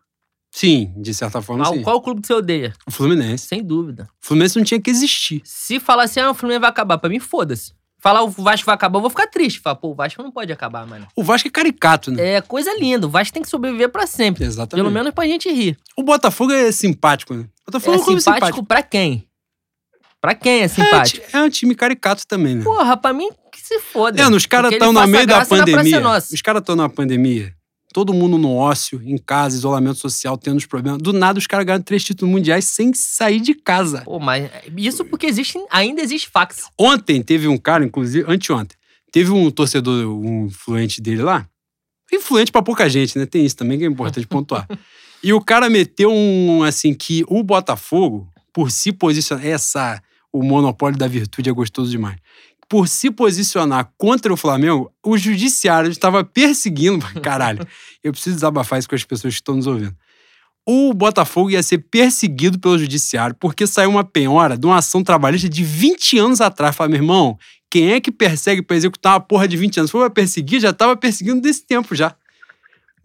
Sim, 0.51 0.95
de 0.97 1.13
certa 1.13 1.43
forma, 1.43 1.65
Qual, 1.65 1.75
sim. 1.75 1.83
qual 1.83 1.97
o 1.97 2.01
clube 2.01 2.23
que 2.23 2.27
você 2.29 2.33
odeia? 2.33 2.73
O 2.87 2.91
Fluminense. 2.91 3.47
Sem 3.47 3.63
dúvida. 3.63 4.09
O 4.23 4.27
Fluminense 4.27 4.57
não 4.57 4.65
tinha 4.65 4.81
que 4.81 4.89
existir. 4.91 5.43
Se 5.45 5.79
falar 5.79 6.05
assim, 6.05 6.19
ah, 6.21 6.31
o 6.31 6.35
Fluminense 6.35 6.61
vai 6.63 6.71
acabar, 6.71 6.97
pra 6.97 7.11
mim, 7.11 7.19
foda-se. 7.19 7.73
Falar 7.99 8.23
o 8.23 8.29
Vasco 8.29 8.65
vai 8.65 8.75
acabar, 8.75 8.97
eu 8.99 9.03
vou 9.03 9.11
ficar 9.11 9.27
triste. 9.27 9.61
Falar, 9.61 9.77
pô, 9.77 9.89
o 9.91 9.95
Vasco 9.95 10.23
não 10.23 10.31
pode 10.31 10.51
acabar, 10.53 10.87
mano. 10.87 11.07
O 11.15 11.23
Vasco 11.23 11.49
é 11.49 11.51
caricato, 11.51 12.11
né? 12.11 12.37
É 12.37 12.41
coisa 12.41 12.73
linda. 12.79 13.07
O 13.07 13.11
Vasco 13.11 13.35
tem 13.35 13.43
que 13.43 13.49
sobreviver 13.51 13.91
pra 13.91 14.07
sempre. 14.07 14.45
Exatamente. 14.45 14.83
Pelo 14.83 14.95
menos 14.95 15.13
pra 15.13 15.27
gente 15.27 15.51
rir. 15.53 15.77
O 15.97 16.03
Botafogo 16.03 16.53
é 16.53 16.73
simpático, 16.73 17.35
né? 17.35 17.43
O 17.63 17.71
Botafogo 17.71 17.93
é, 17.93 17.99
É 17.99 18.01
um 18.01 18.05
simpático, 18.05 18.35
simpático. 18.47 18.65
pra 18.65 18.83
quem? 18.83 19.27
Pra 20.27 20.35
quem 20.35 20.63
é 20.63 20.65
É, 20.65 20.69
simpático? 20.69 21.25
ti- 21.25 21.37
é 21.37 21.41
um 21.41 21.49
time 21.49 21.73
caricato 21.73 22.27
também, 22.27 22.57
né? 22.57 22.65
Porra, 22.65 22.97
pra 22.97 23.13
mim 23.13 23.29
que 23.53 23.61
se 23.61 23.79
foda. 23.79 24.21
É, 24.21 24.27
os 24.29 24.45
caras 24.45 24.73
estão 24.73 24.93
no 24.93 25.07
meio 25.07 25.25
da 25.25 25.47
pandemia. 25.47 26.03
Os 26.33 26.43
caras 26.43 26.63
estão 26.63 26.75
na 26.75 26.89
pandemia. 26.89 27.55
Todo 27.95 28.13
mundo 28.13 28.37
no 28.37 28.53
ócio, 28.57 29.01
em 29.05 29.17
casa, 29.17 29.57
isolamento 29.57 30.01
social, 30.01 30.37
tendo 30.37 30.57
os 30.57 30.67
problemas. 30.67 31.01
Do 31.01 31.13
nada, 31.13 31.39
os 31.39 31.47
caras 31.47 31.65
ganham 31.65 31.81
três 31.81 32.03
títulos 32.03 32.29
mundiais 32.35 32.65
sem 32.65 32.93
sair 32.93 33.39
de 33.39 33.55
casa. 33.55 34.03
Pô, 34.03 34.19
mas 34.19 34.51
isso 34.77 35.05
porque 35.05 35.27
existe, 35.27 35.59
ainda 35.71 36.03
existe 36.03 36.29
fax. 36.29 36.65
Ontem 36.77 37.23
teve 37.23 37.47
um 37.47 37.57
cara, 37.57 37.85
inclusive, 37.85 38.29
anteontem, 38.29 38.77
teve 39.13 39.31
um 39.31 39.49
torcedor, 39.49 40.07
um 40.09 40.47
influente 40.47 41.01
dele 41.01 41.23
lá. 41.23 41.47
Influente 42.13 42.51
pra 42.51 42.63
pouca 42.63 42.91
gente, 42.91 43.17
né? 43.17 43.27
Tem 43.27 43.47
isso 43.47 43.57
também 43.57 43.79
que 43.79 43.85
é 43.85 43.89
importante 43.89 44.27
pontuar. 44.27 44.67
E 45.23 45.33
o 45.33 45.41
cara 45.41 45.71
meteu 45.71 46.13
um, 46.13 46.63
assim, 46.63 46.93
que 46.95 47.25
o 47.27 47.43
Botafogo, 47.43 48.29
por 48.53 48.71
se 48.71 48.93
posicionar, 48.93 49.45
essa, 49.45 50.01
o 50.39 50.43
monopólio 50.43 50.99
da 50.99 51.09
virtude 51.09 51.49
é 51.49 51.53
gostoso 51.53 51.91
demais. 51.91 52.17
Por 52.69 52.89
se 52.89 53.11
posicionar 53.11 53.93
contra 53.97 54.33
o 54.33 54.37
Flamengo, 54.37 54.93
o 55.05 55.17
judiciário 55.17 55.91
estava 55.91 56.25
perseguindo. 56.25 57.07
Caralho, 57.23 57.67
eu 58.03 58.13
preciso 58.13 58.37
desabafar 58.37 58.79
isso 58.79 58.89
com 58.89 58.95
as 58.95 59.05
pessoas 59.05 59.35
que 59.35 59.41
estão 59.41 59.57
nos 59.57 59.67
ouvindo. 59.67 59.95
O 60.69 60.93
Botafogo 60.93 61.51
ia 61.51 61.63
ser 61.63 61.79
perseguido 61.79 62.59
pelo 62.59 62.77
judiciário 62.77 63.37
porque 63.39 63.67
saiu 63.69 63.91
uma 63.91 64.03
penhora 64.03 64.59
de 64.59 64.67
uma 64.67 64.79
ação 64.79 65.03
trabalhista 65.03 65.49
de 65.49 65.63
20 65.63 66.19
anos 66.19 66.41
atrás. 66.41 66.75
Fala, 66.75 66.91
meu 66.91 66.99
irmão, 66.99 67.39
quem 67.71 67.93
é 67.93 68.01
que 68.01 68.11
persegue 68.11 68.63
pra 68.63 68.77
executar 68.77 69.15
uma 69.15 69.21
porra 69.21 69.47
de 69.47 69.57
20 69.57 69.79
anos? 69.79 69.91
Foi 69.91 70.01
pra 70.01 70.11
perseguir, 70.11 70.61
já 70.61 70.73
tava 70.73 70.97
perseguindo 70.97 71.41
desse 71.41 71.65
tempo 71.65 71.95
já. 71.95 72.17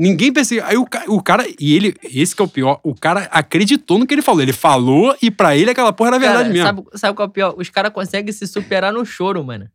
Ninguém 0.01 0.33
perseguiu. 0.33 0.65
Aí 0.65 0.75
o, 0.77 0.87
o 1.09 1.21
cara, 1.21 1.45
e 1.59 1.75
ele, 1.75 1.95
esse 2.03 2.35
que 2.35 2.41
é 2.41 2.45
o 2.45 2.47
pior, 2.47 2.79
o 2.83 2.95
cara 2.95 3.29
acreditou 3.31 3.99
no 3.99 4.07
que 4.07 4.13
ele 4.15 4.23
falou. 4.23 4.41
Ele 4.41 4.51
falou 4.51 5.15
e 5.21 5.29
pra 5.29 5.55
ele 5.55 5.69
aquela 5.69 5.93
porra 5.93 6.09
era 6.09 6.19
verdade 6.19 6.43
Cara, 6.45 6.53
mesmo. 6.53 6.65
Sabe, 6.65 6.99
sabe 6.99 7.15
qual 7.15 7.27
é 7.27 7.29
o 7.29 7.31
pior? 7.31 7.53
Os 7.55 7.69
caras 7.69 7.93
conseguem 7.93 8.33
se 8.33 8.47
superar 8.47 8.91
no 8.91 9.05
choro, 9.05 9.43
mano. 9.43 9.69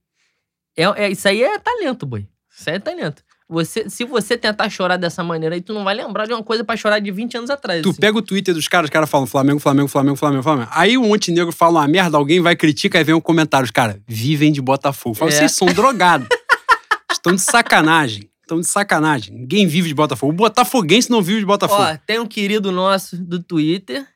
É, 0.77 0.83
é- 1.05 1.11
isso 1.12 1.29
aí 1.29 1.45
é 1.45 1.57
talento, 1.61 2.05
boy. 2.05 2.27
Isso 2.59 2.68
aí 2.68 2.74
é 2.74 2.79
talento. 2.81 3.22
Você, 3.49 3.89
se 3.89 4.05
você 4.05 4.37
tentar 4.37 4.68
chorar 4.68 4.97
dessa 4.97 5.22
maneira 5.22 5.55
aí, 5.55 5.61
tu 5.61 5.72
não 5.72 5.85
vai 5.85 5.95
lembrar 5.95 6.27
de 6.27 6.33
uma 6.33 6.43
coisa 6.43 6.64
pra 6.64 6.77
chorar 6.77 6.99
de 6.99 7.12
20 7.12 7.37
anos 7.37 7.49
atrás. 7.51 7.81
Tu 7.81 7.91
assim. 7.91 8.01
pega 8.01 8.18
o 8.18 8.22
Twitter 8.22 8.53
dos 8.53 8.66
caras, 8.66 8.87
os 8.89 8.91
caras 8.93 9.09
falam 9.09 9.29
Flamengo, 9.29 9.61
Flamengo, 9.61 9.87
Flamengo, 9.87 10.16
Flamengo, 10.16 10.43
Flamengo. 10.43 10.68
Aí 10.74 10.99
um 10.99 11.07
Montenegro 11.07 11.53
fala 11.53 11.79
uma 11.79 11.87
merda, 11.87 12.16
alguém 12.16 12.41
vai 12.41 12.57
criticar 12.57 13.01
e 13.01 13.05
vem 13.05 13.14
um 13.14 13.20
comentário. 13.20 13.64
Os 13.64 13.70
caras 13.70 13.97
vivem 14.09 14.51
de 14.51 14.61
Botafogo. 14.61 15.14
Fala, 15.14 15.31
É. 15.31 15.35
vocês 15.35 15.53
são 15.53 15.68
drogados. 15.68 16.27
Estão 17.12 17.33
de 17.33 17.41
sacanagem. 17.41 18.29
Estão 18.47 18.61
de 18.61 18.67
sacanagem. 18.69 19.35
Ninguém 19.37 19.67
vive 19.67 19.89
de 19.89 19.95
Botafogo. 19.95 20.33
O 20.33 20.37
botafoguense 20.37 21.11
não 21.11 21.21
vive 21.21 21.41
de 21.41 21.47
Botafogo. 21.47 21.83
Ó, 21.83 21.97
tem 22.07 22.21
um 22.21 22.27
querido 22.27 22.71
nosso 22.71 23.17
do 23.17 23.43
Twitter 23.43 24.07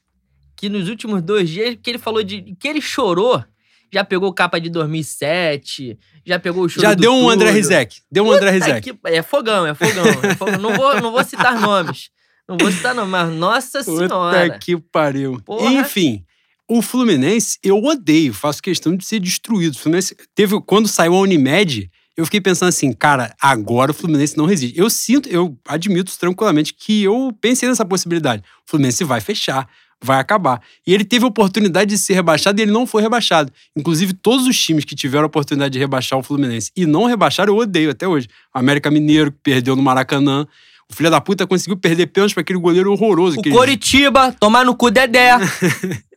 que 0.57 0.68
nos 0.68 0.89
últimos 0.89 1.20
dois 1.20 1.51
dias 1.51 1.76
que 1.83 1.91
ele 1.91 1.99
falou 1.99 2.22
de 2.22 2.55
que 2.61 2.68
ele 2.68 2.81
chorou, 2.81 3.43
já 3.93 4.05
pegou 4.05 4.33
capa 4.33 4.61
de 4.61 4.70
2007, 4.70 5.99
já 6.24 6.39
pegou 6.39 6.62
o 6.64 6.68
choro 6.68 6.83
Já 6.83 6.95
deu 6.95 7.12
um 7.12 7.28
André 7.28 7.49
tudo. 7.49 7.57
Rizek. 7.57 7.97
Deu 8.09 8.24
um 8.24 8.31
André 8.31 8.53
Puta 8.53 8.64
Rizek. 8.66 8.93
que- 8.93 8.99
É 9.09 9.20
fogão, 9.20 9.66
é 9.66 9.74
fogão. 9.74 10.05
é 10.07 10.35
fogão. 10.37 10.59
Não, 10.61 10.74
vou, 10.76 11.01
não 11.01 11.11
vou 11.11 11.24
citar 11.24 11.61
nomes. 11.61 12.11
Não 12.49 12.57
vou 12.57 12.70
citar 12.70 12.95
nomes, 12.95 13.11
mas 13.11 13.33
nossa 13.35 13.83
Puta 13.83 14.09
senhora. 14.09 14.59
que 14.61 14.76
pariu. 14.76 15.41
Porra. 15.45 15.72
Enfim, 15.72 16.24
o 16.68 16.81
Fluminense, 16.83 17.59
eu 17.64 17.83
odeio, 17.83 18.33
faço 18.33 18.62
questão 18.62 18.95
de 18.97 19.05
ser 19.05 19.18
destruído. 19.18 19.74
O 19.74 19.78
Fluminense 19.78 20.16
teve, 20.37 20.61
quando 20.61 20.87
saiu 20.87 21.14
a 21.16 21.20
Unimed, 21.20 21.91
eu 22.20 22.26
fiquei 22.26 22.40
pensando 22.40 22.68
assim, 22.68 22.92
cara, 22.92 23.34
agora 23.40 23.92
o 23.92 23.94
Fluminense 23.94 24.36
não 24.36 24.44
resiste. 24.44 24.78
Eu 24.78 24.90
sinto, 24.90 25.26
eu 25.30 25.56
admito 25.66 26.12
tranquilamente 26.18 26.74
que 26.74 27.02
eu 27.02 27.34
pensei 27.40 27.66
nessa 27.66 27.84
possibilidade. 27.84 28.42
O 28.66 28.70
Fluminense 28.70 29.02
vai 29.04 29.22
fechar, 29.22 29.66
vai 30.02 30.20
acabar. 30.20 30.60
E 30.86 30.92
ele 30.92 31.02
teve 31.02 31.24
a 31.24 31.28
oportunidade 31.28 31.88
de 31.88 31.96
ser 31.96 32.12
rebaixado 32.12 32.60
e 32.60 32.62
ele 32.62 32.70
não 32.70 32.86
foi 32.86 33.00
rebaixado. 33.00 33.50
Inclusive, 33.74 34.12
todos 34.12 34.46
os 34.46 34.58
times 34.58 34.84
que 34.84 34.94
tiveram 34.94 35.24
a 35.24 35.26
oportunidade 35.28 35.72
de 35.72 35.78
rebaixar 35.78 36.18
o 36.18 36.22
Fluminense 36.22 36.70
e 36.76 36.84
não 36.84 37.06
rebaixaram, 37.06 37.54
eu 37.54 37.58
odeio 37.58 37.90
até 37.90 38.06
hoje. 38.06 38.28
O 38.54 38.58
América 38.58 38.90
Mineiro, 38.90 39.32
que 39.32 39.38
perdeu 39.42 39.74
no 39.74 39.82
Maracanã. 39.82 40.46
O 40.90 40.94
filho 40.94 41.10
da 41.10 41.22
puta 41.22 41.46
conseguiu 41.46 41.78
perder 41.78 42.08
pênalti 42.08 42.34
pra 42.34 42.42
aquele 42.42 42.58
goleiro 42.58 42.92
horroroso. 42.92 43.40
O 43.40 43.42
que 43.42 43.50
Coritiba, 43.50 44.30
tomar 44.38 44.66
no 44.66 44.76
cu 44.76 44.90
Dedé. 44.90 45.30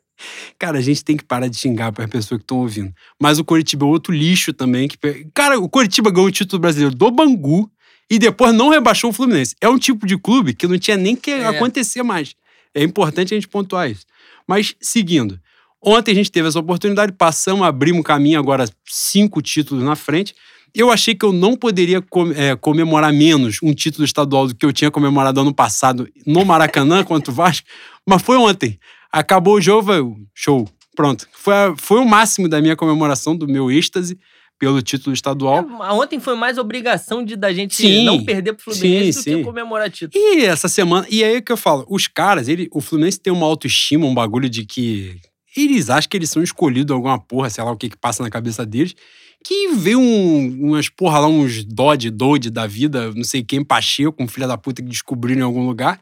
Cara, 0.59 0.77
a 0.77 0.81
gente 0.81 1.03
tem 1.03 1.17
que 1.17 1.23
parar 1.23 1.47
de 1.47 1.57
xingar 1.57 1.91
para 1.91 2.05
as 2.05 2.09
pessoas 2.09 2.39
que 2.39 2.43
estão 2.43 2.57
ouvindo. 2.57 2.93
Mas 3.21 3.39
o 3.39 3.43
Coritiba 3.43 3.85
é 3.85 3.89
outro 3.89 4.13
lixo 4.13 4.53
também. 4.53 4.87
Que... 4.87 4.97
Cara, 5.33 5.59
o 5.59 5.69
Coritiba 5.69 6.11
ganhou 6.11 6.27
o 6.27 6.31
título 6.31 6.59
brasileiro 6.59 6.95
do 6.95 7.11
Bangu 7.11 7.69
e 8.09 8.19
depois 8.19 8.53
não 8.53 8.69
rebaixou 8.69 9.09
o 9.09 9.13
Fluminense. 9.13 9.55
É 9.59 9.67
um 9.69 9.77
tipo 9.77 10.05
de 10.05 10.17
clube 10.17 10.53
que 10.53 10.67
não 10.67 10.77
tinha 10.77 10.97
nem 10.97 11.15
que 11.15 11.31
É. 11.31 11.47
acontecer 11.47 12.03
mais. 12.03 12.35
É 12.73 12.83
importante 12.83 13.33
a 13.33 13.37
gente 13.37 13.47
pontuar 13.47 13.89
isso. 13.89 14.05
Mas, 14.47 14.75
seguindo. 14.81 15.39
Ontem 15.81 16.11
a 16.11 16.15
gente 16.15 16.31
teve 16.31 16.47
essa 16.47 16.59
oportunidade, 16.59 17.11
passamos, 17.11 17.65
abrimos 17.65 17.99
um 17.99 18.03
caminho, 18.03 18.39
agora 18.39 18.65
cinco 18.85 19.41
títulos 19.41 19.83
na 19.83 19.95
frente. 19.95 20.33
Eu 20.73 20.89
achei 20.89 21.13
que 21.13 21.23
eu 21.23 21.31
não 21.31 21.55
poderia 21.55 22.01
com, 22.01 22.31
é, 22.31 22.55
comemorar 22.55 23.13
menos 23.13 23.57
um 23.61 23.73
título 23.73 24.03
estadual 24.05 24.47
do 24.47 24.55
que 24.55 24.65
eu 24.65 24.73
tinha 24.73 24.89
comemorado 24.89 25.39
ano 25.41 25.53
passado 25.53 26.07
no 26.25 26.43
Maracanã 26.45 27.03
contra 27.05 27.31
o 27.31 27.35
Vasco, 27.35 27.67
mas 28.07 28.21
foi 28.21 28.37
ontem. 28.37 28.79
Acabou 29.13 29.57
o 29.57 29.61
jogo, 29.61 30.17
show, 30.33 30.67
pronto. 30.95 31.27
Foi, 31.31 31.53
foi 31.77 31.99
o 31.99 32.05
máximo 32.05 32.49
da 32.49 32.59
minha 32.59 32.75
comemoração, 32.75 33.37
do 33.37 33.47
meu 33.47 33.71
êxtase 33.71 34.17
pelo 34.57 34.81
título 34.81 35.13
estadual. 35.13 35.59
É, 35.59 35.91
ontem 35.91 36.19
foi 36.19 36.35
mais 36.35 36.57
obrigação 36.57 37.23
de 37.23 37.35
da 37.35 37.53
gente 37.53 37.75
sim, 37.75 38.05
não 38.05 38.23
perder 38.23 38.53
pro 38.53 38.63
Fluminense 38.73 39.13
sim, 39.13 39.19
do 39.19 39.23
sim. 39.23 39.37
que 39.37 39.43
comemorar 39.43 39.89
título. 39.91 40.23
E 40.23 40.45
essa 40.45 40.67
semana, 40.67 41.05
e 41.09 41.23
aí 41.23 41.41
que 41.41 41.51
eu 41.51 41.57
falo, 41.57 41.85
os 41.87 42.07
caras, 42.07 42.47
ele, 42.47 42.67
o 42.71 42.81
Fluminense 42.81 43.19
tem 43.19 43.31
uma 43.31 43.45
autoestima, 43.45 44.07
um 44.07 44.13
bagulho 44.15 44.49
de 44.49 44.65
que 44.65 45.17
eles 45.55 45.89
acham 45.91 46.09
que 46.09 46.17
eles 46.17 46.31
são 46.31 46.41
escolhidos 46.41 46.91
alguma 46.91 47.19
porra, 47.19 47.49
sei 47.49 47.63
lá 47.63 47.71
o 47.71 47.77
que 47.77 47.89
que 47.89 47.97
passa 47.97 48.23
na 48.23 48.29
cabeça 48.29 48.65
deles 48.65 48.95
que 49.43 49.75
vê 49.75 49.95
um, 49.95 50.69
umas, 50.69 50.87
porra 50.87 51.19
lá, 51.19 51.27
uns 51.27 51.65
Dodge, 51.65 52.09
Dodge 52.09 52.49
da 52.49 52.65
vida, 52.65 53.11
não 53.13 53.25
sei 53.25 53.43
quem, 53.43 53.63
Pacheco, 53.63 54.23
um 54.23 54.27
filho 54.27 54.47
da 54.47 54.57
puta 54.57 54.81
que 54.81 54.87
descobriram 54.87 55.41
em 55.41 55.43
algum 55.43 55.65
lugar. 55.65 55.99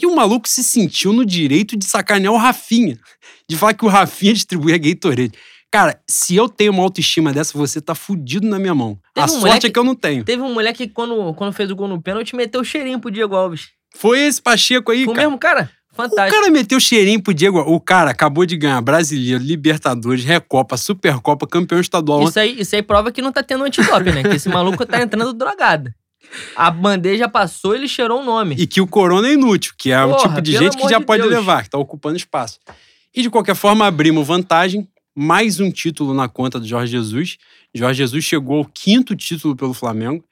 E 0.00 0.06
o 0.06 0.14
maluco 0.14 0.48
se 0.48 0.64
sentiu 0.64 1.12
no 1.12 1.24
direito 1.24 1.76
de 1.76 1.84
sacanear 1.84 2.32
o 2.32 2.36
Rafinha. 2.36 2.98
De 3.48 3.56
falar 3.56 3.74
que 3.74 3.84
o 3.84 3.88
Rafinha 3.88 4.32
distribuía 4.34 4.78
Gatorade. 4.78 5.32
Cara, 5.70 6.00
se 6.08 6.34
eu 6.34 6.48
tenho 6.48 6.72
uma 6.72 6.82
autoestima 6.82 7.32
dessa, 7.32 7.56
você 7.56 7.80
tá 7.80 7.94
fudido 7.94 8.46
na 8.46 8.58
minha 8.58 8.74
mão. 8.74 8.98
Teve 9.14 9.20
a 9.20 9.24
um 9.24 9.28
sorte 9.28 9.46
moleque, 9.46 9.66
é 9.66 9.70
que 9.70 9.78
eu 9.78 9.84
não 9.84 9.94
tenho. 9.94 10.24
Teve 10.24 10.42
um 10.42 10.52
moleque 10.52 10.86
que, 10.88 10.92
quando, 10.92 11.32
quando 11.34 11.52
fez 11.52 11.70
o 11.70 11.76
gol 11.76 11.86
no 11.86 12.02
pênalti, 12.02 12.34
meteu 12.34 12.60
o 12.60 12.64
cheirinho 12.64 12.98
pro 12.98 13.10
Diego 13.10 13.36
Alves. 13.36 13.68
Foi 13.94 14.20
esse 14.20 14.42
Pacheco 14.42 14.90
aí, 14.90 15.04
Foi 15.04 15.14
cara. 15.14 15.26
o 15.26 15.30
mesmo 15.30 15.38
cara? 15.38 15.70
Fantástico. 15.92 16.38
O 16.38 16.40
cara 16.40 16.52
meteu 16.52 16.80
cheirinho 16.80 17.22
pro 17.22 17.34
Diego. 17.34 17.58
O 17.60 17.80
cara 17.80 18.10
acabou 18.10 18.46
de 18.46 18.56
ganhar 18.56 18.80
Brasileiro, 18.80 19.42
Libertadores, 19.42 20.24
Recopa, 20.24 20.76
Supercopa, 20.76 21.46
campeão 21.46 21.80
estadual. 21.80 22.24
Isso 22.24 22.38
aí, 22.38 22.60
isso 22.60 22.74
aí 22.74 22.82
prova 22.82 23.12
que 23.12 23.20
não 23.20 23.32
tá 23.32 23.42
tendo 23.42 23.64
antidope, 23.64 24.10
né? 24.12 24.22
Que 24.22 24.36
esse 24.36 24.48
maluco 24.48 24.86
tá 24.86 25.02
entrando 25.02 25.32
drogado. 25.32 25.92
A 26.54 26.70
bandeja 26.70 27.28
passou, 27.28 27.74
ele 27.74 27.88
cheirou 27.88 28.18
o 28.18 28.22
um 28.22 28.24
nome. 28.24 28.54
E 28.58 28.66
que 28.66 28.80
o 28.80 28.86
corona 28.86 29.28
é 29.28 29.32
inútil, 29.32 29.74
que 29.76 29.90
é 29.90 30.04
o 30.04 30.16
tipo 30.16 30.40
de 30.40 30.52
gente 30.52 30.76
que 30.76 30.88
já 30.88 30.98
de 30.98 31.04
pode 31.04 31.22
Deus. 31.22 31.34
levar, 31.34 31.64
que 31.64 31.70
tá 31.70 31.78
ocupando 31.78 32.16
espaço. 32.16 32.58
E 33.14 33.22
de 33.22 33.30
qualquer 33.30 33.56
forma, 33.56 33.86
abrimos 33.86 34.26
vantagem. 34.26 34.88
Mais 35.14 35.58
um 35.58 35.70
título 35.70 36.14
na 36.14 36.28
conta 36.28 36.60
do 36.60 36.66
Jorge 36.66 36.92
Jesus. 36.92 37.36
Jorge 37.74 37.98
Jesus 37.98 38.24
chegou 38.24 38.58
ao 38.58 38.64
quinto 38.64 39.16
título 39.16 39.56
pelo 39.56 39.74
Flamengo. 39.74 40.24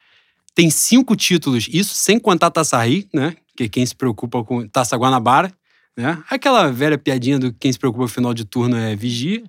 Tem 0.55 0.71
cinco 0.71 1.15
títulos, 1.15 1.69
isso 1.71 1.95
sem 1.95 2.19
contar 2.19 2.51
Taça 2.51 2.83
Rio, 2.83 3.05
né? 3.13 3.35
Que 3.57 3.69
quem 3.69 3.85
se 3.85 3.95
preocupa 3.95 4.43
com 4.45 4.67
Taça 4.69 4.97
Guanabara, 4.97 5.53
né? 5.97 6.23
Aquela 6.31 6.71
velha 6.71 6.97
piadinha 6.97 7.39
do 7.39 7.53
quem 7.53 7.73
se 7.73 7.79
preocupa 7.79 8.05
com 8.05 8.07
o 8.07 8.13
final 8.13 8.33
de 8.33 8.45
turno 8.45 8.77
é 8.77 8.95
vigia. 8.95 9.43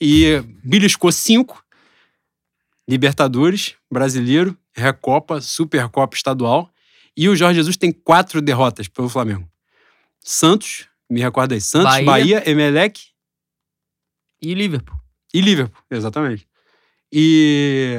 E 0.00 0.42
beliscou 0.62 1.10
cinco. 1.10 1.62
Libertadores, 2.88 3.74
Brasileiro, 3.90 4.56
Recopa, 4.74 5.40
Supercopa 5.40 6.16
Estadual. 6.16 6.70
E 7.16 7.28
o 7.28 7.36
Jorge 7.36 7.56
Jesus 7.56 7.76
tem 7.76 7.90
quatro 7.90 8.40
derrotas 8.42 8.88
pelo 8.88 9.08
Flamengo. 9.08 9.48
Santos, 10.20 10.88
me 11.08 11.20
recorda 11.20 11.54
aí, 11.54 11.60
Santos, 11.60 11.90
Bahia, 11.90 12.04
Bahia 12.04 12.50
Emelec. 12.50 13.00
E 14.40 14.54
Liverpool. 14.54 14.96
E 15.32 15.40
Liverpool, 15.40 15.82
exatamente. 15.90 16.46
E 17.12 17.98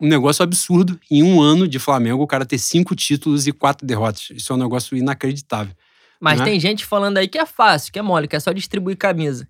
um 0.00 0.08
negócio 0.08 0.42
absurdo. 0.42 0.98
Em 1.10 1.22
um 1.22 1.40
ano 1.40 1.66
de 1.66 1.78
Flamengo, 1.78 2.22
o 2.22 2.26
cara 2.26 2.44
ter 2.44 2.58
cinco 2.58 2.94
títulos 2.94 3.46
e 3.46 3.52
quatro 3.52 3.86
derrotas. 3.86 4.28
Isso 4.30 4.52
é 4.52 4.56
um 4.56 4.58
negócio 4.58 4.96
inacreditável. 4.96 5.74
Mas 6.20 6.40
né? 6.40 6.44
tem 6.44 6.60
gente 6.60 6.84
falando 6.84 7.18
aí 7.18 7.28
que 7.28 7.38
é 7.38 7.46
fácil, 7.46 7.92
que 7.92 7.98
é 7.98 8.02
mole, 8.02 8.28
que 8.28 8.36
é 8.36 8.40
só 8.40 8.52
distribuir 8.52 8.96
camisa. 8.96 9.48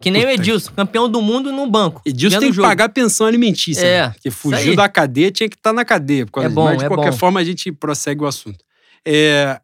Que 0.00 0.10
nem 0.10 0.22
Puta 0.22 0.32
o 0.32 0.34
Edilson, 0.34 0.72
campeão 0.72 1.08
do 1.08 1.20
mundo 1.20 1.50
no 1.52 1.68
banco. 1.68 2.00
Edilson 2.06 2.38
tem 2.38 2.52
que 2.52 2.60
pagar 2.60 2.88
pensão 2.88 3.26
alimentícia. 3.26 3.84
É. 3.84 4.06
Né? 4.06 4.10
Porque 4.12 4.30
fugiu 4.30 4.76
da 4.76 4.88
cadeia, 4.88 5.30
tinha 5.30 5.48
que 5.48 5.56
estar 5.56 5.70
tá 5.70 5.74
na 5.74 5.84
cadeia. 5.84 6.26
é 6.36 6.48
bom, 6.48 6.64
Mas 6.64 6.78
de 6.78 6.84
é 6.84 6.88
qualquer 6.88 7.10
bom. 7.10 7.16
forma 7.16 7.40
a 7.40 7.44
gente 7.44 7.72
prossegue 7.72 8.22
o 8.22 8.26
assunto. 8.26 8.64
É, 9.04 9.60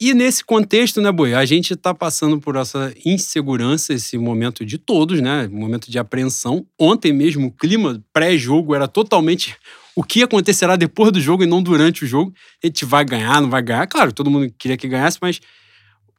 e 0.00 0.12
nesse 0.12 0.44
contexto, 0.44 1.00
né, 1.00 1.10
Boi, 1.10 1.32
a 1.32 1.44
gente 1.46 1.72
está 1.72 1.94
passando 1.94 2.38
por 2.38 2.56
essa 2.56 2.92
insegurança, 3.04 3.94
esse 3.94 4.18
momento 4.18 4.64
de 4.64 4.76
todos, 4.76 5.22
né? 5.22 5.48
Momento 5.48 5.90
de 5.90 5.98
apreensão. 5.98 6.66
Ontem 6.78 7.14
mesmo, 7.14 7.46
o 7.46 7.50
clima 7.50 8.02
pré-jogo 8.12 8.74
era 8.74 8.86
totalmente 8.86 9.56
o 9.94 10.02
que 10.02 10.22
acontecerá 10.22 10.76
depois 10.76 11.10
do 11.10 11.20
jogo 11.20 11.44
e 11.44 11.46
não 11.46 11.62
durante 11.62 12.04
o 12.04 12.06
jogo. 12.06 12.34
A 12.62 12.66
gente 12.66 12.84
vai 12.84 13.06
ganhar, 13.06 13.40
não 13.40 13.48
vai 13.48 13.62
ganhar. 13.62 13.86
Claro, 13.86 14.12
todo 14.12 14.30
mundo 14.30 14.52
queria 14.58 14.76
que 14.76 14.86
ganhasse, 14.86 15.16
mas 15.20 15.40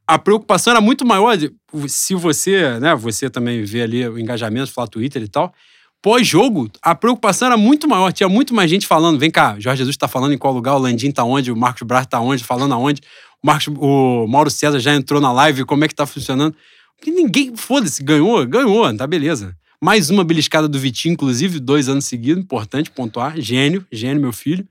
a 0.08 0.18
preocupação 0.18 0.72
era 0.72 0.82
muito 0.82 1.06
maior. 1.06 1.36
De, 1.36 1.54
se 1.88 2.16
você, 2.16 2.80
né, 2.80 2.96
você 2.96 3.30
também 3.30 3.64
vê 3.64 3.82
ali 3.82 4.08
o 4.08 4.18
engajamento, 4.18 4.72
falar 4.72 4.88
Twitter 4.88 5.22
e 5.22 5.28
tal. 5.28 5.54
Pós-jogo, 6.02 6.70
a 6.82 6.96
preocupação 6.96 7.48
era 7.48 7.58
muito 7.58 7.88
maior. 7.88 8.14
Tinha 8.14 8.30
muito 8.30 8.54
mais 8.54 8.70
gente 8.70 8.88
falando: 8.88 9.20
vem 9.20 9.30
cá, 9.30 9.60
Jorge 9.60 9.80
Jesus 9.80 9.96
está 9.96 10.08
falando 10.08 10.34
em 10.34 10.38
qual 10.38 10.54
lugar, 10.54 10.76
o 10.76 10.78
Landim 10.78 11.10
está 11.10 11.24
onde, 11.24 11.52
o 11.52 11.56
Marcos 11.58 11.82
Braz 11.82 12.06
está 12.06 12.22
onde, 12.22 12.44
falando 12.44 12.74
aonde. 12.74 13.02
O, 13.44 13.48
Marcos, 13.48 13.68
o 13.78 14.26
Mauro 14.28 14.50
César 14.50 14.80
já 14.80 14.96
entrou 14.96 15.20
na 15.20 15.32
live, 15.34 15.66
como 15.66 15.84
é 15.84 15.88
que 15.88 15.96
tá 15.96 16.06
funcionando. 16.06 16.56
Porque 16.96 17.12
ninguém, 17.12 17.56
foda-se, 17.56 18.02
ganhou, 18.02 18.46
ganhou, 18.48 18.96
tá 18.96 19.06
beleza. 19.06 19.56
Mais 19.82 20.10
uma 20.10 20.24
beliscada 20.24 20.68
do 20.68 20.80
Vitinho, 20.80 21.14
inclusive, 21.14 21.60
dois 21.60 21.88
anos 21.88 22.06
seguidos, 22.06 22.44
importante 22.44 22.90
pontuar. 22.90 23.40
Gênio, 23.40 23.86
gênio, 23.92 24.22
meu 24.22 24.34
filho. 24.34 24.68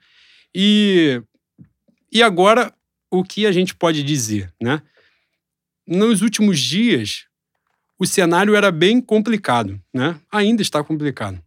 E, 0.54 1.22
e 2.10 2.22
agora, 2.22 2.72
o 3.10 3.22
que 3.22 3.46
a 3.46 3.52
gente 3.52 3.74
pode 3.74 4.02
dizer, 4.02 4.52
né? 4.60 4.82
Nos 5.86 6.20
últimos 6.20 6.58
dias, 6.58 7.26
o 7.98 8.04
cenário 8.04 8.54
era 8.54 8.72
bem 8.72 9.00
complicado, 9.00 9.80
né? 9.94 10.18
Ainda 10.32 10.60
está 10.60 10.82
complicado. 10.82 11.40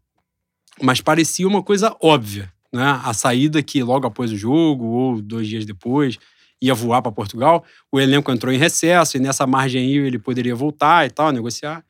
Mas 0.82 1.02
parecia 1.02 1.48
uma 1.48 1.62
coisa 1.62 1.96
óbvia, 2.02 2.52
né? 2.72 3.02
A 3.04 3.14
saída 3.14 3.62
que 3.62 3.84
logo 3.84 4.08
após 4.08 4.32
o 4.32 4.38
jogo, 4.38 4.86
ou 4.86 5.22
dois 5.22 5.48
dias 5.48 5.66
depois, 5.66 6.18
ia 6.62 6.74
voar 6.74 7.02
para 7.02 7.12
Portugal. 7.12 7.66
O 7.92 8.00
elenco 8.00 8.32
entrou 8.32 8.54
em 8.54 8.58
recesso 8.58 9.18
e 9.18 9.20
nessa 9.20 9.46
margem 9.46 9.82
aí 9.82 9.98
ele 9.98 10.20
poderia 10.20 10.56
voltar 10.56 11.06
e 11.06 11.10
tal, 11.10 11.32
negociar. 11.32 11.84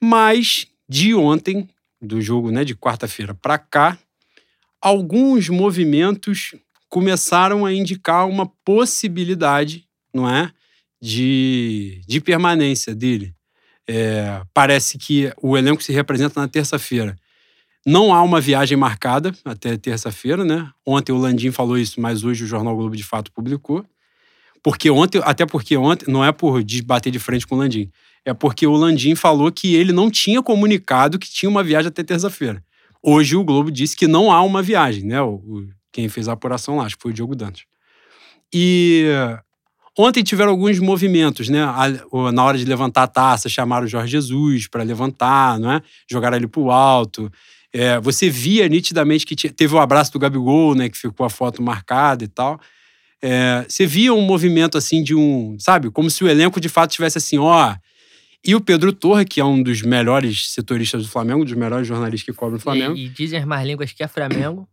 Mas 0.00 0.66
de 0.88 1.14
ontem, 1.14 1.68
do 2.00 2.20
jogo 2.20 2.50
né, 2.50 2.64
de 2.64 2.74
quarta-feira 2.74 3.34
para 3.34 3.58
cá, 3.58 3.98
alguns 4.80 5.48
movimentos 5.48 6.54
começaram 6.88 7.64
a 7.64 7.72
indicar 7.72 8.28
uma 8.28 8.46
possibilidade, 8.64 9.86
não 10.12 10.28
é, 10.28 10.52
de, 11.00 12.00
de 12.06 12.20
permanência 12.20 12.94
dele. 12.94 13.34
É, 13.88 14.42
parece 14.54 14.98
que 14.98 15.32
o 15.42 15.56
elenco 15.56 15.82
se 15.82 15.92
representa 15.92 16.40
na 16.40 16.46
terça-feira 16.46 17.16
não 17.86 18.12
há 18.12 18.22
uma 18.22 18.40
viagem 18.40 18.76
marcada 18.76 19.32
até 19.44 19.76
terça-feira, 19.76 20.44
né? 20.44 20.70
Ontem 20.86 21.12
o 21.12 21.18
Landim 21.18 21.50
falou 21.50 21.78
isso, 21.78 22.00
mas 22.00 22.24
hoje 22.24 22.44
o 22.44 22.46
Jornal 22.46 22.76
Globo 22.76 22.94
de 22.94 23.02
fato 23.02 23.32
publicou. 23.32 23.84
Porque 24.62 24.90
ontem, 24.90 25.20
até 25.24 25.46
porque 25.46 25.76
ontem, 25.76 26.10
não 26.10 26.22
é 26.22 26.30
por 26.32 26.62
bater 26.84 27.10
de 27.10 27.18
frente 27.18 27.46
com 27.46 27.54
o 27.54 27.58
Landim, 27.58 27.90
é 28.24 28.34
porque 28.34 28.66
o 28.66 28.72
Landim 28.72 29.14
falou 29.14 29.50
que 29.50 29.74
ele 29.74 29.92
não 29.92 30.10
tinha 30.10 30.42
comunicado 30.42 31.18
que 31.18 31.30
tinha 31.30 31.48
uma 31.48 31.64
viagem 31.64 31.88
até 31.88 32.02
terça-feira. 32.02 32.62
Hoje 33.02 33.34
o 33.34 33.42
Globo 33.42 33.70
disse 33.70 33.96
que 33.96 34.06
não 34.06 34.30
há 34.30 34.42
uma 34.42 34.62
viagem, 34.62 35.04
né? 35.04 35.22
O, 35.22 35.36
o, 35.36 35.68
quem 35.90 36.08
fez 36.10 36.28
a 36.28 36.32
apuração 36.32 36.76
lá, 36.76 36.84
acho 36.84 36.96
que 36.96 37.02
foi 37.02 37.12
o 37.12 37.14
Diogo 37.14 37.34
Dantas. 37.34 37.64
E 38.52 39.06
ontem 40.00 40.22
tiveram 40.22 40.50
alguns 40.50 40.78
movimentos, 40.78 41.48
né? 41.48 41.60
Na 42.32 42.44
hora 42.44 42.58
de 42.58 42.64
levantar 42.64 43.04
a 43.04 43.08
taça, 43.08 43.48
chamaram 43.48 43.86
o 43.86 43.88
Jorge 43.88 44.12
Jesus 44.12 44.66
para 44.66 44.82
levantar, 44.82 45.58
não 45.58 45.72
é? 45.72 45.82
Jogaram 46.10 46.36
ele 46.36 46.46
pro 46.46 46.70
alto. 46.70 47.30
É, 47.72 48.00
você 48.00 48.28
via 48.28 48.68
nitidamente 48.68 49.24
que 49.24 49.36
tinha, 49.36 49.52
teve 49.52 49.74
o 49.74 49.78
abraço 49.78 50.12
do 50.12 50.18
Gabigol, 50.18 50.74
né? 50.74 50.88
Que 50.88 50.98
ficou 50.98 51.24
a 51.24 51.30
foto 51.30 51.62
marcada 51.62 52.24
e 52.24 52.28
tal. 52.28 52.60
É, 53.22 53.64
você 53.68 53.86
via 53.86 54.12
um 54.14 54.22
movimento 54.22 54.78
assim 54.78 55.02
de 55.02 55.14
um, 55.14 55.56
sabe, 55.58 55.90
como 55.90 56.10
se 56.10 56.24
o 56.24 56.28
elenco 56.28 56.60
de 56.60 56.68
fato 56.68 56.90
tivesse 56.90 57.18
assim, 57.18 57.38
ó. 57.38 57.74
E 58.44 58.54
o 58.54 58.60
Pedro 58.60 58.92
Torre, 58.92 59.24
que 59.24 59.40
é 59.40 59.44
um 59.44 59.62
dos 59.62 59.82
melhores 59.82 60.52
setoristas 60.52 61.02
do 61.02 61.08
Flamengo, 61.08 61.42
um 61.42 61.44
dos 61.44 61.54
melhores 61.54 61.86
jornalistas 61.86 62.24
que 62.24 62.32
cobrem 62.32 62.56
o 62.56 62.60
Flamengo. 62.60 62.96
E, 62.96 63.06
e 63.06 63.08
dizem 63.10 63.38
as 63.38 63.44
mais 63.44 63.66
línguas 63.66 63.92
que 63.92 64.02
é 64.02 64.08
Flamengo. 64.08 64.66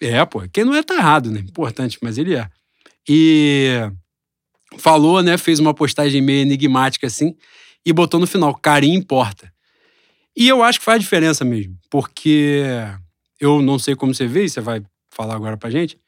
É, 0.00 0.24
pô, 0.24 0.42
quem 0.52 0.64
não 0.64 0.74
é 0.74 0.82
tá 0.82 0.94
errado, 0.94 1.30
né? 1.30 1.40
Importante, 1.40 1.98
mas 2.02 2.16
ele 2.16 2.34
é. 2.34 2.48
E 3.08 3.90
falou, 4.78 5.22
né? 5.22 5.36
Fez 5.38 5.58
uma 5.58 5.74
postagem 5.74 6.20
meio 6.20 6.42
enigmática 6.42 7.06
assim 7.06 7.34
e 7.84 7.92
botou 7.92 8.18
no 8.18 8.26
final: 8.26 8.54
carinho 8.54 8.98
importa. 8.98 9.52
E 10.36 10.48
eu 10.48 10.62
acho 10.62 10.78
que 10.78 10.84
faz 10.84 11.00
diferença 11.00 11.44
mesmo, 11.44 11.76
porque 11.90 12.62
eu 13.38 13.60
não 13.60 13.78
sei 13.78 13.94
como 13.94 14.14
você 14.14 14.26
vê, 14.26 14.44
e 14.44 14.48
você 14.48 14.60
vai 14.60 14.82
falar 15.10 15.34
agora 15.34 15.56
pra 15.56 15.70
gente. 15.70 15.98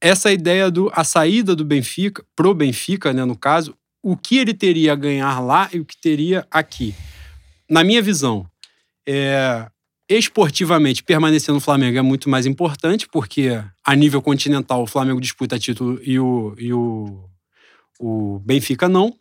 Essa 0.00 0.30
ideia 0.30 0.70
do 0.70 0.90
a 0.94 1.02
saída 1.02 1.56
do 1.56 1.64
Benfica 1.64 2.24
pro 2.36 2.54
Benfica, 2.54 3.12
né, 3.12 3.24
no 3.24 3.36
caso, 3.36 3.74
o 4.00 4.16
que 4.16 4.38
ele 4.38 4.54
teria 4.54 4.92
a 4.92 4.96
ganhar 4.96 5.40
lá 5.40 5.68
e 5.72 5.80
o 5.80 5.84
que 5.84 6.00
teria 6.00 6.46
aqui. 6.50 6.94
Na 7.68 7.82
minha 7.82 8.00
visão, 8.00 8.46
é, 9.06 9.66
esportivamente, 10.08 11.02
permanecer 11.02 11.52
no 11.52 11.60
Flamengo 11.60 11.98
é 11.98 12.02
muito 12.02 12.30
mais 12.30 12.46
importante, 12.46 13.08
porque 13.08 13.60
a 13.84 13.96
nível 13.96 14.22
continental 14.22 14.82
o 14.82 14.86
Flamengo 14.86 15.20
disputa 15.20 15.58
título 15.58 16.00
e 16.02 16.18
o, 16.18 16.54
e 16.56 16.72
o, 16.72 17.28
o 17.98 18.38
Benfica 18.40 18.88
não. 18.88 19.14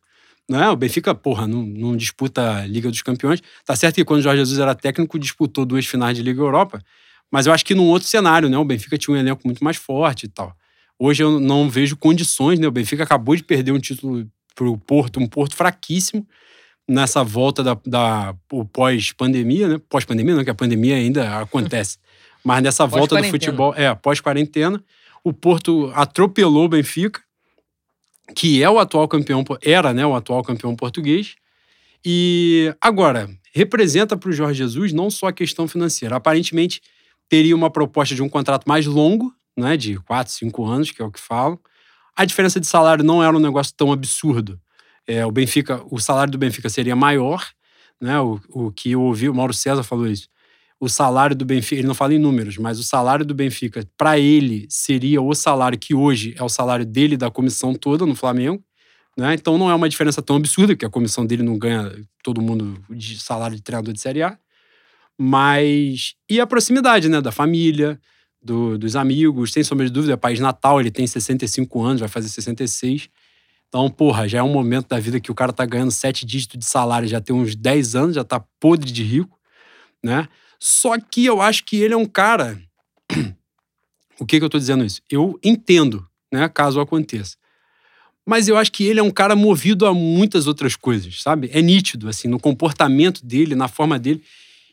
Né? 0.49 0.69
O 0.69 0.75
Benfica, 0.75 1.13
porra, 1.13 1.45
não, 1.47 1.63
não, 1.63 1.95
disputa 1.95 2.59
a 2.59 2.65
Liga 2.65 2.89
dos 2.89 3.01
Campeões. 3.01 3.41
Tá 3.65 3.75
certo 3.75 3.95
que 3.95 4.05
quando 4.05 4.19
o 4.19 4.23
Jorge 4.23 4.39
Jesus 4.39 4.59
era 4.59 4.73
técnico, 4.73 5.19
disputou 5.19 5.65
duas 5.65 5.86
finais 5.86 6.15
de 6.15 6.23
Liga 6.23 6.41
Europa, 6.41 6.82
Mas 7.30 7.45
eu 7.45 7.53
acho 7.53 7.65
que 7.65 7.75
num 7.75 7.88
outro 7.88 8.07
cenário, 8.07 8.47
né? 8.47 8.57
O 8.57 8.63
Benfica 8.63 8.97
tinha 8.97 9.15
um 9.15 9.19
elenco 9.19 9.41
muito 9.43 9.63
mais 9.63 9.75
forte 9.75 10.25
e 10.25 10.30
tal. 10.30 10.55
Hoje 10.97 11.21
eu 11.21 11.39
não 11.39 11.69
vejo 11.69 11.97
condições, 11.97 12.59
né? 12.59 12.67
O 12.67 12.71
Benfica 12.71 13.03
acabou 13.03 13.36
de 13.36 13.43
perder 13.43 13.71
um 13.71 13.80
título 13.80 14.25
pro 14.55 14.78
Porto, 14.78 15.19
um 15.19 15.28
Porto 15.28 15.55
fraquíssimo 15.55 16.25
nessa 16.88 17.23
volta 17.23 17.61
da, 17.61 17.78
da 17.86 18.34
pós-pandemia, 18.71 19.67
né? 19.67 19.82
Pós-pandemia, 19.89 20.36
não, 20.36 20.43
que 20.43 20.49
a 20.49 20.55
pandemia 20.55 20.95
ainda 20.95 21.39
acontece. 21.39 21.97
Mas 22.43 22.63
nessa 22.63 22.88
volta 22.88 23.21
do 23.21 23.23
futebol, 23.25 23.73
é, 23.75 23.93
pós-quarentena, 23.93 24.82
o 25.23 25.34
Porto 25.34 25.91
atropelou 25.93 26.65
o 26.65 26.69
Benfica, 26.69 27.21
que 28.36 28.61
é 28.61 28.69
o 28.69 28.80
atual 28.80 29.07
campeão, 29.07 29.43
era, 29.61 29.93
né, 29.93 30.05
o 30.05 30.15
atual 30.15 30.43
campeão 30.43 30.75
português. 30.75 31.36
E 32.05 32.73
agora, 32.80 33.30
representa 33.53 34.15
para 34.15 34.30
o 34.30 34.34
Jorge 34.34 34.59
Jesus 34.59 34.93
não 34.93 35.09
só 35.09 35.28
a 35.28 35.34
questão 35.34 35.67
financeira. 35.67 36.15
Aparentemente, 36.15 36.82
teria 37.28 37.55
uma 37.55 37.69
proposta 37.69 38.15
de 38.15 38.21
um 38.21 38.30
contrato 38.30 38.65
mais 38.65 38.86
longo, 38.86 39.34
né, 39.57 39.75
de 39.75 39.97
4, 39.99 40.32
5 40.32 40.65
anos, 40.65 40.91
que 40.91 41.01
é 41.01 41.05
o 41.05 41.11
que 41.11 41.19
falam. 41.19 41.59
A 42.15 42.25
diferença 42.25 42.59
de 42.59 42.67
salário 42.67 43.03
não 43.03 43.23
era 43.23 43.36
um 43.36 43.39
negócio 43.39 43.73
tão 43.75 43.91
absurdo. 43.91 44.59
É, 45.05 45.25
o 45.25 45.32
Benfica, 45.32 45.82
o 45.89 45.99
salário 45.99 46.32
do 46.32 46.38
Benfica 46.38 46.69
seria 46.69 46.95
maior, 46.95 47.45
né? 47.99 48.19
O, 48.19 48.39
o 48.49 48.71
que 48.71 48.91
eu 48.91 49.01
ouvi, 49.01 49.30
o 49.30 49.34
Mauro 49.34 49.53
César 49.53 49.84
falou 49.84 50.07
isso. 50.07 50.28
O 50.80 50.88
salário 50.88 51.36
do 51.36 51.43
Benfica, 51.43 51.82
ele 51.82 51.88
não 51.88 51.95
fala 51.95 52.13
em 52.13 52.19
números, 52.19 52.57
mas 52.57 52.80
o 52.80 52.84
salário 52.84 53.25
do 53.25 53.34
Benfica, 53.34 53.88
para 53.97 54.19
ele, 54.19 54.67
seria 54.69 55.21
o 55.21 55.34
salário 55.34 55.78
que 55.78 55.95
hoje 55.95 56.36
é 56.38 56.43
o 56.43 56.49
salário 56.49 56.86
dele 56.86 57.17
da 57.17 57.32
comissão 57.32 57.73
toda 57.73 58.05
no 58.05 58.15
Flamengo. 58.15 58.63
Né? 59.17 59.34
Então 59.34 59.57
não 59.57 59.71
é 59.71 59.73
uma 59.73 59.89
diferença 59.89 60.21
tão 60.21 60.36
absurda, 60.36 60.75
que 60.75 60.86
a 60.86 60.89
comissão 60.89 61.25
dele 61.25 61.41
não 61.41 61.57
ganha 61.57 61.91
todo 62.23 62.41
mundo 62.41 62.80
de 62.91 63.19
salário 63.19 63.55
de 63.55 63.63
treinador 63.63 63.91
de 63.93 63.99
Série 63.99 64.21
A. 64.21 64.38
Mas. 65.17 66.13
E 66.30 66.39
a 66.39 66.45
proximidade, 66.45 67.09
né? 67.09 67.19
Da 67.19 67.32
família, 67.32 67.99
do, 68.41 68.78
dos 68.78 68.95
amigos, 68.95 69.51
sem 69.51 69.63
sombra 69.63 69.88
de 69.88 69.91
dúvida, 69.91 70.13
é 70.13 70.17
país 70.17 70.39
natal, 70.39 70.80
ele 70.80 70.91
tem 70.91 71.07
65 71.07 71.82
anos, 71.82 71.99
vai 71.99 72.09
fazer 72.09 72.30
66. 72.30 73.09
Então, 73.67 73.89
porra, 73.89 74.28
já 74.28 74.38
é 74.39 74.43
um 74.43 74.51
momento 74.51 74.88
da 74.88 74.99
vida 74.99 75.19
que 75.19 75.32
o 75.32 75.36
cara 75.36 75.51
tá 75.51 75.65
ganhando 75.65 75.91
sete 75.91 76.25
dígitos 76.25 76.59
de 76.59 76.65
salário, 76.65 77.07
já 77.07 77.19
tem 77.19 77.36
uns 77.36 77.55
10 77.55 77.95
anos, 77.95 78.15
já 78.15 78.23
tá 78.23 78.39
podre 78.59 78.91
de 78.91 79.03
rico, 79.03 79.38
né? 80.03 80.28
Só 80.59 80.99
que 80.99 81.25
eu 81.25 81.41
acho 81.41 81.63
que 81.65 81.77
ele 81.77 81.93
é 81.93 81.97
um 81.97 82.05
cara. 82.05 82.61
o 84.19 84.25
que, 84.25 84.39
que 84.39 84.45
eu 84.45 84.49
tô 84.49 84.57
dizendo 84.57 84.83
isso? 84.83 85.01
Eu 85.09 85.39
entendo, 85.43 86.07
né, 86.31 86.47
caso 86.49 86.79
aconteça. 86.79 87.35
Mas 88.25 88.49
eu 88.49 88.57
acho 88.57 88.71
que 88.71 88.83
ele 88.83 88.99
é 88.99 89.03
um 89.03 89.11
cara 89.11 89.35
movido 89.35 89.85
a 89.85 89.93
muitas 89.93 90.47
outras 90.47 90.75
coisas, 90.75 91.21
sabe? 91.21 91.49
É 91.53 91.61
nítido, 91.61 92.09
assim, 92.09 92.27
no 92.27 92.37
comportamento 92.37 93.25
dele, 93.25 93.55
na 93.55 93.69
forma 93.69 93.97
dele. 93.97 94.21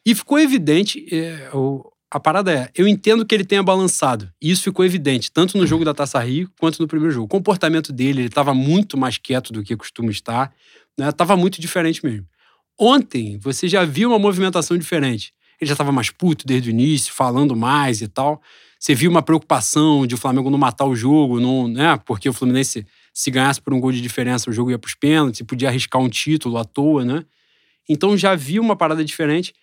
E 0.05 0.12
ficou 0.14 0.41
evidente, 0.41 1.07
é, 1.14 1.51
o, 1.55 1.89
a 2.11 2.18
parada 2.18 2.53
é, 2.53 2.70
eu 2.74 2.87
entendo 2.87 3.24
que 3.24 3.35
ele 3.35 3.45
tenha 3.45 3.62
balançado. 3.62 4.30
E 4.43 4.51
isso 4.51 4.62
ficou 4.62 4.85
evidente, 4.85 5.32
tanto 5.32 5.57
no 5.57 5.66
jogo 5.66 5.85
da 5.85 5.95
Taça 5.95 6.18
Rio 6.20 6.51
quanto 6.61 6.80
no 6.80 6.89
primeiro 6.89 7.12
jogo. 7.12 7.26
O 7.26 7.28
comportamento 7.28 7.93
dele, 7.93 8.20
ele 8.22 8.28
estava 8.28 8.53
muito 8.53 8.97
mais 8.97 9.18
quieto 9.18 9.53
do 9.53 9.62
que 9.62 9.76
costuma 9.76 10.11
estar. 10.11 10.53
Né? 10.99 11.11
Tava 11.12 11.37
muito 11.37 11.61
diferente 11.61 12.05
mesmo. 12.05 12.26
Ontem, 12.78 13.39
você 13.39 13.68
já 13.68 13.85
viu 13.85 14.11
uma 14.11 14.18
movimentação 14.18 14.76
diferente. 14.76 15.32
Ele 15.61 15.69
já 15.69 15.75
estava 15.75 15.93
mais 15.93 16.11
puto 16.11 16.47
desde 16.47 16.69
o 16.69 16.71
início, 16.71 17.13
falando 17.13 17.55
mais 17.57 18.01
e 18.03 18.09
tal. 18.09 18.43
Você 18.79 18.95
viu 18.95 19.11
uma 19.11 19.23
preocupação 19.23 20.07
de 20.07 20.15
o 20.15 20.19
Flamengo 20.19 20.51
não 20.51 20.59
matar 20.59 20.85
o 20.85 20.95
jogo, 20.95 21.41
não, 21.41 21.69
né? 21.69 21.99
porque 22.05 22.29
o 22.29 22.33
Fluminense, 22.33 22.87
se 23.13 23.31
ganhasse 23.31 23.61
por 23.61 23.73
um 23.73 23.81
gol 23.81 23.93
de 23.93 24.01
diferença, 24.01 24.51
o 24.51 24.53
jogo 24.53 24.71
ia 24.71 24.79
para 24.79 24.89
os 24.89 24.95
pênaltis, 24.95 25.41
podia 25.43 25.69
arriscar 25.69 26.01
um 26.03 26.09
título 26.09 26.59
à 26.59 26.65
toa, 26.65 27.05
né? 27.05 27.25
Então 27.89 28.17
já 28.17 28.35
viu 28.35 28.63
uma 28.63 28.77
parada 28.77 29.05
diferente 29.05 29.55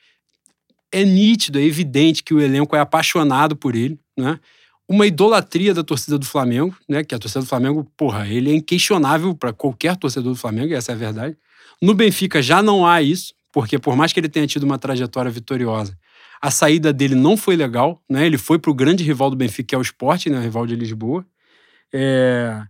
é 0.91 1.05
nítido, 1.05 1.57
é 1.57 1.63
evidente 1.63 2.21
que 2.21 2.33
o 2.33 2.41
elenco 2.41 2.75
é 2.75 2.79
apaixonado 2.79 3.55
por 3.55 3.75
ele, 3.75 3.97
né? 4.17 4.39
Uma 4.87 5.07
idolatria 5.07 5.73
da 5.73 5.83
torcida 5.83 6.17
do 6.17 6.25
Flamengo, 6.25 6.75
né? 6.87 7.03
Que 7.03 7.15
a 7.15 7.19
torcida 7.19 7.41
do 7.41 7.47
Flamengo, 7.47 7.89
porra, 7.95 8.27
ele 8.27 8.51
é 8.51 8.53
inquestionável 8.53 9.33
para 9.33 9.53
qualquer 9.53 9.95
torcedor 9.95 10.33
do 10.33 10.37
Flamengo, 10.37 10.73
e 10.73 10.75
essa 10.75 10.91
é 10.91 10.95
a 10.95 10.97
verdade. 10.97 11.37
No 11.81 11.93
Benfica 11.93 12.41
já 12.41 12.61
não 12.61 12.85
há 12.85 13.01
isso, 13.01 13.33
porque 13.51 13.77
por 13.77 13.95
mais 13.95 14.13
que 14.13 14.19
ele 14.19 14.29
tenha 14.29 14.47
tido 14.47 14.63
uma 14.63 14.79
trajetória 14.79 15.29
vitoriosa, 15.29 15.97
a 16.41 16.49
saída 16.49 16.91
dele 16.91 17.15
não 17.15 17.37
foi 17.37 17.55
legal, 17.55 18.01
né? 18.09 18.25
Ele 18.25 18.37
foi 18.37 18.57
para 18.57 18.71
o 18.71 18.73
grande 18.73 19.03
rival 19.03 19.29
do 19.29 19.35
Benfica, 19.35 19.69
que 19.69 19.75
é 19.75 19.77
o 19.77 19.81
Sport, 19.81 20.27
né? 20.27 20.39
O 20.39 20.41
rival 20.41 20.65
de 20.65 20.75
Lisboa. 20.75 21.25
É... 21.93 22.63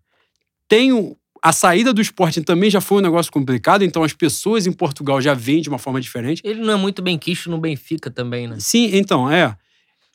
Tem 0.68 0.92
a 1.42 1.52
saída 1.52 1.92
do 1.92 2.02
Sporting 2.02 2.44
também 2.44 2.70
já 2.70 2.80
foi 2.80 3.00
um 3.00 3.02
negócio 3.02 3.32
complicado, 3.32 3.84
então 3.84 4.04
as 4.04 4.14
pessoas 4.14 4.68
em 4.68 4.72
Portugal 4.72 5.20
já 5.20 5.34
veem 5.34 5.62
de 5.62 5.70
uma 5.70 5.80
forma 5.80 6.00
diferente. 6.00 6.42
Ele 6.46 6.62
não 6.62 6.74
é 6.74 6.76
muito 6.76 7.02
bem 7.02 7.18
quisto 7.18 7.50
no 7.50 7.58
Benfica 7.58 8.12
também, 8.12 8.48
né? 8.48 8.58
Sim, 8.60 8.92
então, 8.94 9.30
é. 9.30 9.58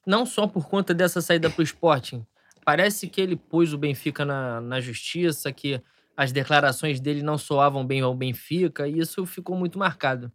Não 0.06 0.24
só 0.24 0.46
por 0.46 0.68
conta 0.68 0.94
dessa 0.94 1.20
saída 1.20 1.50
pro 1.50 1.64
Sporting. 1.64 2.24
Parece 2.64 3.08
que 3.08 3.20
ele 3.20 3.34
pôs 3.34 3.72
o 3.72 3.78
Benfica 3.78 4.24
na, 4.24 4.60
na 4.60 4.80
justiça, 4.80 5.52
que 5.52 5.80
as 6.16 6.30
declarações 6.30 7.00
dele 7.00 7.22
não 7.22 7.36
soavam 7.36 7.84
bem 7.84 8.02
ao 8.02 8.14
Benfica, 8.14 8.86
e 8.86 9.00
isso 9.00 9.26
ficou 9.26 9.56
muito 9.56 9.78
marcado. 9.78 10.30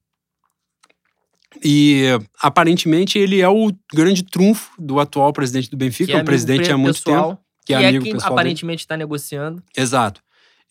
E 1.64 2.06
aparentemente 2.40 3.20
ele 3.20 3.42
é 3.42 3.50
o 3.50 3.72
grande 3.94 4.24
trunfo 4.24 4.72
do 4.80 5.00
atual 5.00 5.34
presidente 5.34 5.70
do 5.70 5.78
Benfica, 5.78 6.14
é 6.14 6.22
o 6.22 6.26
presidente 6.26 6.72
há 6.72 6.78
muito 6.78 7.04
pessoal, 7.04 7.30
tempo. 7.30 7.42
Que, 7.66 7.74
é, 7.74 7.88
amigo 7.88 8.08
é 8.08 8.12
quem 8.12 8.20
aparentemente 8.22 8.84
está 8.84 8.96
negociando. 8.96 9.62
Exato 9.76 10.22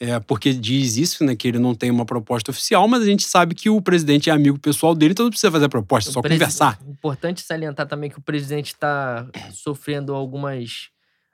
é, 0.00 0.18
porque 0.18 0.54
diz 0.54 0.96
isso, 0.96 1.22
né, 1.22 1.36
que 1.36 1.46
ele 1.46 1.58
não 1.58 1.74
tem 1.74 1.90
uma 1.90 2.06
proposta 2.06 2.50
oficial, 2.50 2.88
mas 2.88 3.02
a 3.02 3.06
gente 3.06 3.22
sabe 3.22 3.54
que 3.54 3.68
o 3.68 3.82
presidente 3.82 4.30
é 4.30 4.32
amigo 4.32 4.58
pessoal 4.58 4.94
dele, 4.94 5.12
então 5.12 5.24
não 5.26 5.30
precisa 5.30 5.52
fazer 5.52 5.66
a 5.66 5.68
proposta, 5.68 6.08
é 6.08 6.12
só 6.12 6.22
conversar. 6.22 6.80
Importante 6.88 7.42
salientar 7.42 7.86
também 7.86 8.08
que 8.08 8.18
o 8.18 8.22
presidente 8.22 8.68
está 8.68 9.26
sofrendo 9.52 10.14
algumas 10.14 10.88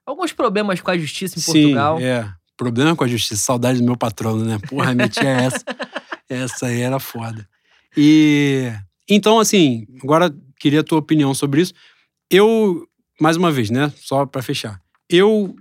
alguns 0.05 0.33
problemas 0.33 0.81
com 0.81 0.91
a 0.91 0.99
justiça 0.99 1.39
em 1.39 1.43
Sim, 1.43 1.53
Portugal. 1.53 2.01
é. 2.01 2.29
Problema 2.57 2.97
com 2.97 3.05
a 3.05 3.09
justiça, 3.09 3.41
saudade 3.41 3.79
do 3.79 3.85
meu 3.85 3.97
patrono, 3.97 4.45
né? 4.45 4.59
Porra, 4.67 4.93
a 4.93 5.09
tinha 5.09 5.31
essa. 5.31 5.63
essa 6.27 6.67
aí 6.67 6.81
era 6.81 6.99
foda. 6.99 7.47
E 7.95 8.73
então, 9.09 9.39
assim, 9.39 9.87
agora 10.03 10.35
queria 10.59 10.81
a 10.81 10.85
tua 10.85 10.99
opinião 10.99 11.35
sobre 11.35 11.63
isso. 11.63 11.73
Eu, 12.31 12.87
mais 13.21 13.37
uma 13.37 13.51
vez, 13.51 13.71
né? 13.71 13.93
Só 13.97 14.27
para 14.27 14.43
fechar. 14.43 14.81
Eu 15.09 15.55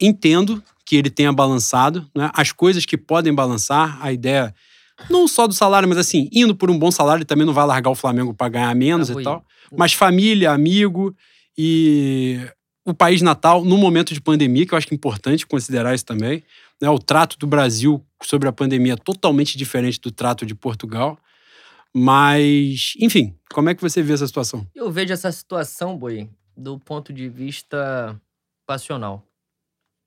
entendo 0.00 0.62
que 0.84 0.96
ele 0.96 1.10
tenha 1.10 1.32
balançado, 1.32 2.08
né? 2.16 2.30
as 2.34 2.50
coisas 2.50 2.84
que 2.84 2.96
podem 2.96 3.32
balançar, 3.32 3.98
a 4.02 4.12
ideia 4.12 4.52
não 5.08 5.28
só 5.28 5.46
do 5.46 5.54
salário, 5.54 5.88
mas 5.88 5.98
assim, 5.98 6.28
indo 6.32 6.54
por 6.54 6.70
um 6.70 6.78
bom 6.78 6.90
salário, 6.90 7.20
ele 7.20 7.24
também 7.24 7.46
não 7.46 7.54
vai 7.54 7.64
largar 7.64 7.90
o 7.90 7.94
Flamengo 7.94 8.34
para 8.34 8.48
ganhar 8.48 8.74
menos 8.74 9.08
e 9.08 9.22
tal. 9.22 9.44
Mas 9.76 9.92
família, 9.92 10.50
amigo 10.50 11.14
e 11.56 12.40
o 12.84 12.92
país 12.92 13.22
natal 13.22 13.64
no 13.64 13.78
momento 13.78 14.12
de 14.12 14.20
pandemia, 14.20 14.66
que 14.66 14.74
eu 14.74 14.78
acho 14.78 14.86
que 14.86 14.94
é 14.94 14.96
importante 14.96 15.46
considerar 15.46 15.94
isso 15.94 16.04
também. 16.04 16.42
Né? 16.80 16.90
O 16.90 16.98
trato 16.98 17.38
do 17.38 17.46
Brasil 17.46 18.04
sobre 18.22 18.48
a 18.48 18.52
pandemia 18.52 18.94
é 18.94 18.96
totalmente 18.96 19.56
diferente 19.56 20.00
do 20.00 20.10
trato 20.10 20.44
de 20.44 20.54
Portugal. 20.54 21.18
Mas, 21.94 22.94
enfim, 23.00 23.36
como 23.52 23.68
é 23.68 23.74
que 23.74 23.82
você 23.82 24.02
vê 24.02 24.12
essa 24.12 24.26
situação? 24.26 24.66
Eu 24.74 24.90
vejo 24.90 25.12
essa 25.12 25.30
situação, 25.32 25.96
Boi, 25.98 26.30
do 26.56 26.78
ponto 26.78 27.12
de 27.12 27.28
vista 27.28 28.20
passional 28.64 29.26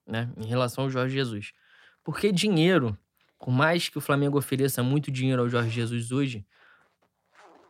né, 0.08 0.30
em 0.38 0.46
relação 0.46 0.86
ao 0.86 0.90
Jorge 0.90 1.14
Jesus. 1.14 1.52
Porque 2.04 2.32
dinheiro, 2.32 2.98
por 3.38 3.52
mais 3.52 3.90
que 3.90 3.98
o 3.98 4.02
Flamengo 4.02 4.38
ofereça 4.38 4.84
muito 4.84 5.12
dinheiro 5.12 5.42
ao 5.42 5.50
Jorge 5.50 5.70
Jesus 5.70 6.12
hoje, 6.12 6.46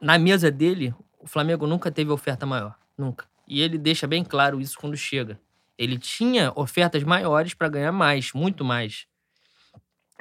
na 0.01 0.17
mesa 0.17 0.51
dele, 0.51 0.93
o 1.19 1.27
Flamengo 1.27 1.65
nunca 1.65 1.91
teve 1.91 2.11
oferta 2.11 2.45
maior. 2.45 2.77
Nunca. 2.97 3.25
E 3.47 3.61
ele 3.61 3.77
deixa 3.77 4.05
bem 4.05 4.23
claro 4.23 4.59
isso 4.59 4.77
quando 4.77 4.97
chega. 4.97 5.39
Ele 5.77 5.97
tinha 5.97 6.51
ofertas 6.55 7.03
maiores 7.03 7.53
para 7.53 7.69
ganhar 7.69 7.91
mais, 7.91 8.31
muito 8.33 8.63
mais. 8.63 9.07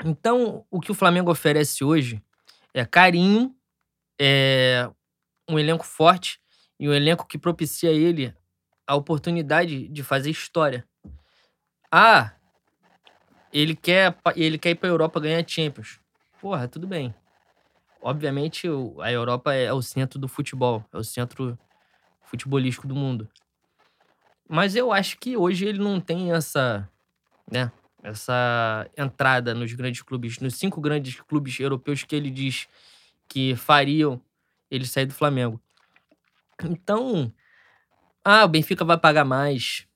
Então, 0.05 0.65
o 0.71 0.81
que 0.81 0.91
o 0.91 0.95
Flamengo 0.95 1.31
oferece 1.31 1.85
hoje 1.85 2.23
é 2.73 2.85
carinho, 2.85 3.55
é 4.25 4.89
um 5.49 5.59
elenco 5.59 5.85
forte 5.85 6.39
e 6.79 6.89
um 6.89 6.95
elenco 6.95 7.27
que 7.27 7.37
propicia 7.37 7.91
a 7.91 7.93
ele 7.93 8.33
a 8.87 8.95
oportunidade 8.95 9.89
de 9.89 10.03
fazer 10.05 10.31
história. 10.31 10.87
Ah, 11.91 12.33
ele 13.53 13.75
quer, 13.75 14.17
ele 14.37 14.59
quer 14.59 14.71
ir 14.71 14.75
pra 14.77 14.89
Europa 14.89 15.19
ganhar 15.19 15.45
Champions. 15.47 15.99
Porra, 16.41 16.69
tudo 16.69 16.87
bem. 16.87 17.13
Obviamente, 18.01 18.69
a 19.01 19.11
Europa 19.11 19.55
é 19.55 19.73
o 19.73 19.83
centro 19.83 20.21
do 20.21 20.29
futebol, 20.29 20.85
é 20.93 20.99
o 20.99 21.05
centro 21.05 21.59
futebolístico 22.23 22.87
do 22.87 22.95
mundo. 22.95 23.29
Mas 24.49 24.77
eu 24.77 24.93
acho 24.93 25.19
que 25.19 25.37
hoje 25.37 25.67
ele 25.67 25.79
não 25.79 26.01
tem 26.01 26.33
essa, 26.33 26.89
né, 27.51 27.73
essa 28.05 28.89
entrada 28.97 29.53
nos 29.53 29.73
grandes 29.73 30.03
clubes, 30.03 30.39
nos 30.39 30.55
cinco 30.55 30.81
grandes 30.81 31.21
clubes 31.21 31.59
europeus 31.59 32.05
que 32.05 32.15
ele 32.15 32.31
diz 32.31 32.69
que 33.33 33.57
fariam 33.57 34.21
ele 34.71 34.87
sair 34.87 35.07
do 35.07 35.15
Flamengo. 35.15 35.59
Então, 36.63 37.33
ah, 38.23 38.45
o 38.45 38.49
Benfica 38.49 38.85
vai 38.85 38.99
pagar 38.99 39.25
mais 39.25 39.87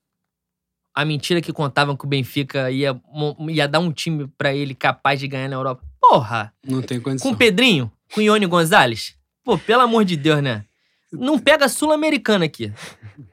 a 0.94 1.04
mentira 1.04 1.42
que 1.42 1.52
contavam 1.52 1.94
que 1.94 2.06
o 2.06 2.08
Benfica 2.08 2.70
ia, 2.70 2.98
ia 3.50 3.68
dar 3.68 3.80
um 3.80 3.92
time 3.92 4.26
para 4.38 4.54
ele 4.54 4.74
capaz 4.74 5.20
de 5.20 5.28
ganhar 5.28 5.48
na 5.50 5.56
Europa. 5.56 5.84
Porra! 6.00 6.50
Não 6.66 6.80
tem 6.80 6.98
condição. 6.98 7.30
Com 7.30 7.34
o 7.34 7.38
Pedrinho, 7.38 7.92
com 8.14 8.20
o 8.20 8.22
Ione 8.22 8.46
Gonzalez. 8.46 9.14
Pô, 9.44 9.58
pelo 9.58 9.82
amor 9.82 10.06
de 10.06 10.16
Deus, 10.16 10.42
né? 10.42 10.64
Não 11.12 11.38
pega 11.38 11.68
Sul-Americana 11.68 12.46
aqui. 12.46 12.72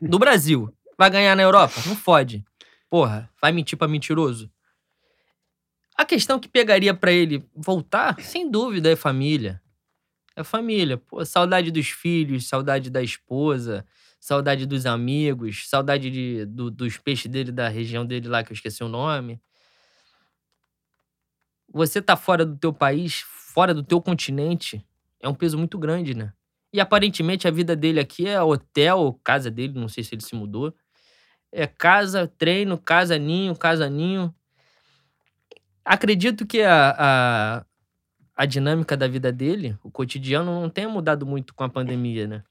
Do 0.01 0.19
Brasil. 0.19 0.71
Vai 0.97 1.09
ganhar 1.09 1.34
na 1.34 1.43
Europa? 1.43 1.81
Não 1.85 1.95
fode. 1.95 2.43
Porra, 2.89 3.30
vai 3.41 3.53
mentir 3.53 3.77
pra 3.77 3.88
mentiroso? 3.88 4.51
A 5.95 6.03
questão 6.03 6.39
que 6.39 6.49
pegaria 6.49 6.93
pra 6.93 7.11
ele 7.11 7.41
voltar, 7.55 8.19
sem 8.19 8.51
dúvida, 8.51 8.91
é 8.91 8.95
família. 8.97 9.62
É 10.35 10.43
família. 10.43 10.97
Pô, 10.97 11.23
saudade 11.26 11.72
dos 11.72 11.88
filhos, 11.89 12.47
saudade 12.47 12.89
da 12.89 13.01
esposa, 13.03 13.85
saudade 14.19 14.65
dos 14.65 14.85
amigos, 14.85 15.68
saudade 15.69 16.10
de, 16.10 16.45
do- 16.45 16.72
dos 16.72 16.97
peixes 16.97 17.30
dele, 17.31 17.51
da 17.51 17.68
região 17.69 18.05
dele 18.05 18.27
lá, 18.27 18.43
que 18.43 18.51
eu 18.51 18.55
esqueci 18.55 18.84
o 18.84 18.88
nome. 18.89 19.39
Você 21.72 22.01
tá 22.01 22.15
fora 22.15 22.45
do 22.45 22.55
teu 22.57 22.73
país, 22.73 23.22
fora 23.26 23.73
do 23.73 23.84
teu 23.84 24.01
continente, 24.01 24.85
é 25.19 25.27
um 25.27 25.34
peso 25.34 25.57
muito 25.57 25.77
grande, 25.77 26.14
né? 26.14 26.34
E 26.72 26.80
aparentemente 26.80 27.47
a 27.47 27.51
vida 27.51 27.76
dele 27.76 27.99
aqui 27.99 28.27
é 28.27 28.41
hotel, 28.41 29.19
casa 29.23 29.49
dele, 29.49 29.80
não 29.80 29.88
sei 29.88 30.03
se 30.03 30.15
ele 30.15 30.22
se 30.23 30.35
mudou. 30.35 30.73
É 31.51 31.68
casa, 31.68 32.27
treino, 32.27 32.77
casa, 32.77 33.18
ninho, 33.18 33.55
casa, 33.57 33.89
ninho. 33.89 34.34
Acredito 35.85 36.45
que 36.47 36.61
a, 36.61 36.95
a, 37.60 37.65
a 38.35 38.45
dinâmica 38.45 38.97
da 38.97 39.07
vida 39.07 39.31
dele, 39.31 39.77
o 39.84 39.91
cotidiano, 39.91 40.61
não 40.61 40.69
tenha 40.69 40.89
mudado 40.89 41.26
muito 41.26 41.53
com 41.53 41.64
a 41.64 41.69
pandemia, 41.69 42.27
né? 42.27 42.43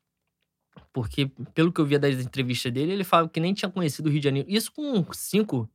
Porque, 0.93 1.27
pelo 1.55 1.73
que 1.73 1.81
eu 1.81 1.87
via 1.87 1.99
das 1.99 2.15
entrevistas 2.15 2.73
dele, 2.73 2.93
ele 2.93 3.05
falava 3.05 3.29
que 3.29 3.41
nem 3.41 3.53
tinha 3.53 3.71
conhecido 3.71 4.07
o 4.07 4.11
Rio 4.13 4.21
de 4.21 4.25
Janeiro. 4.25 4.49
Isso 4.51 4.71
com 4.73 5.05
cinco. 5.13 5.69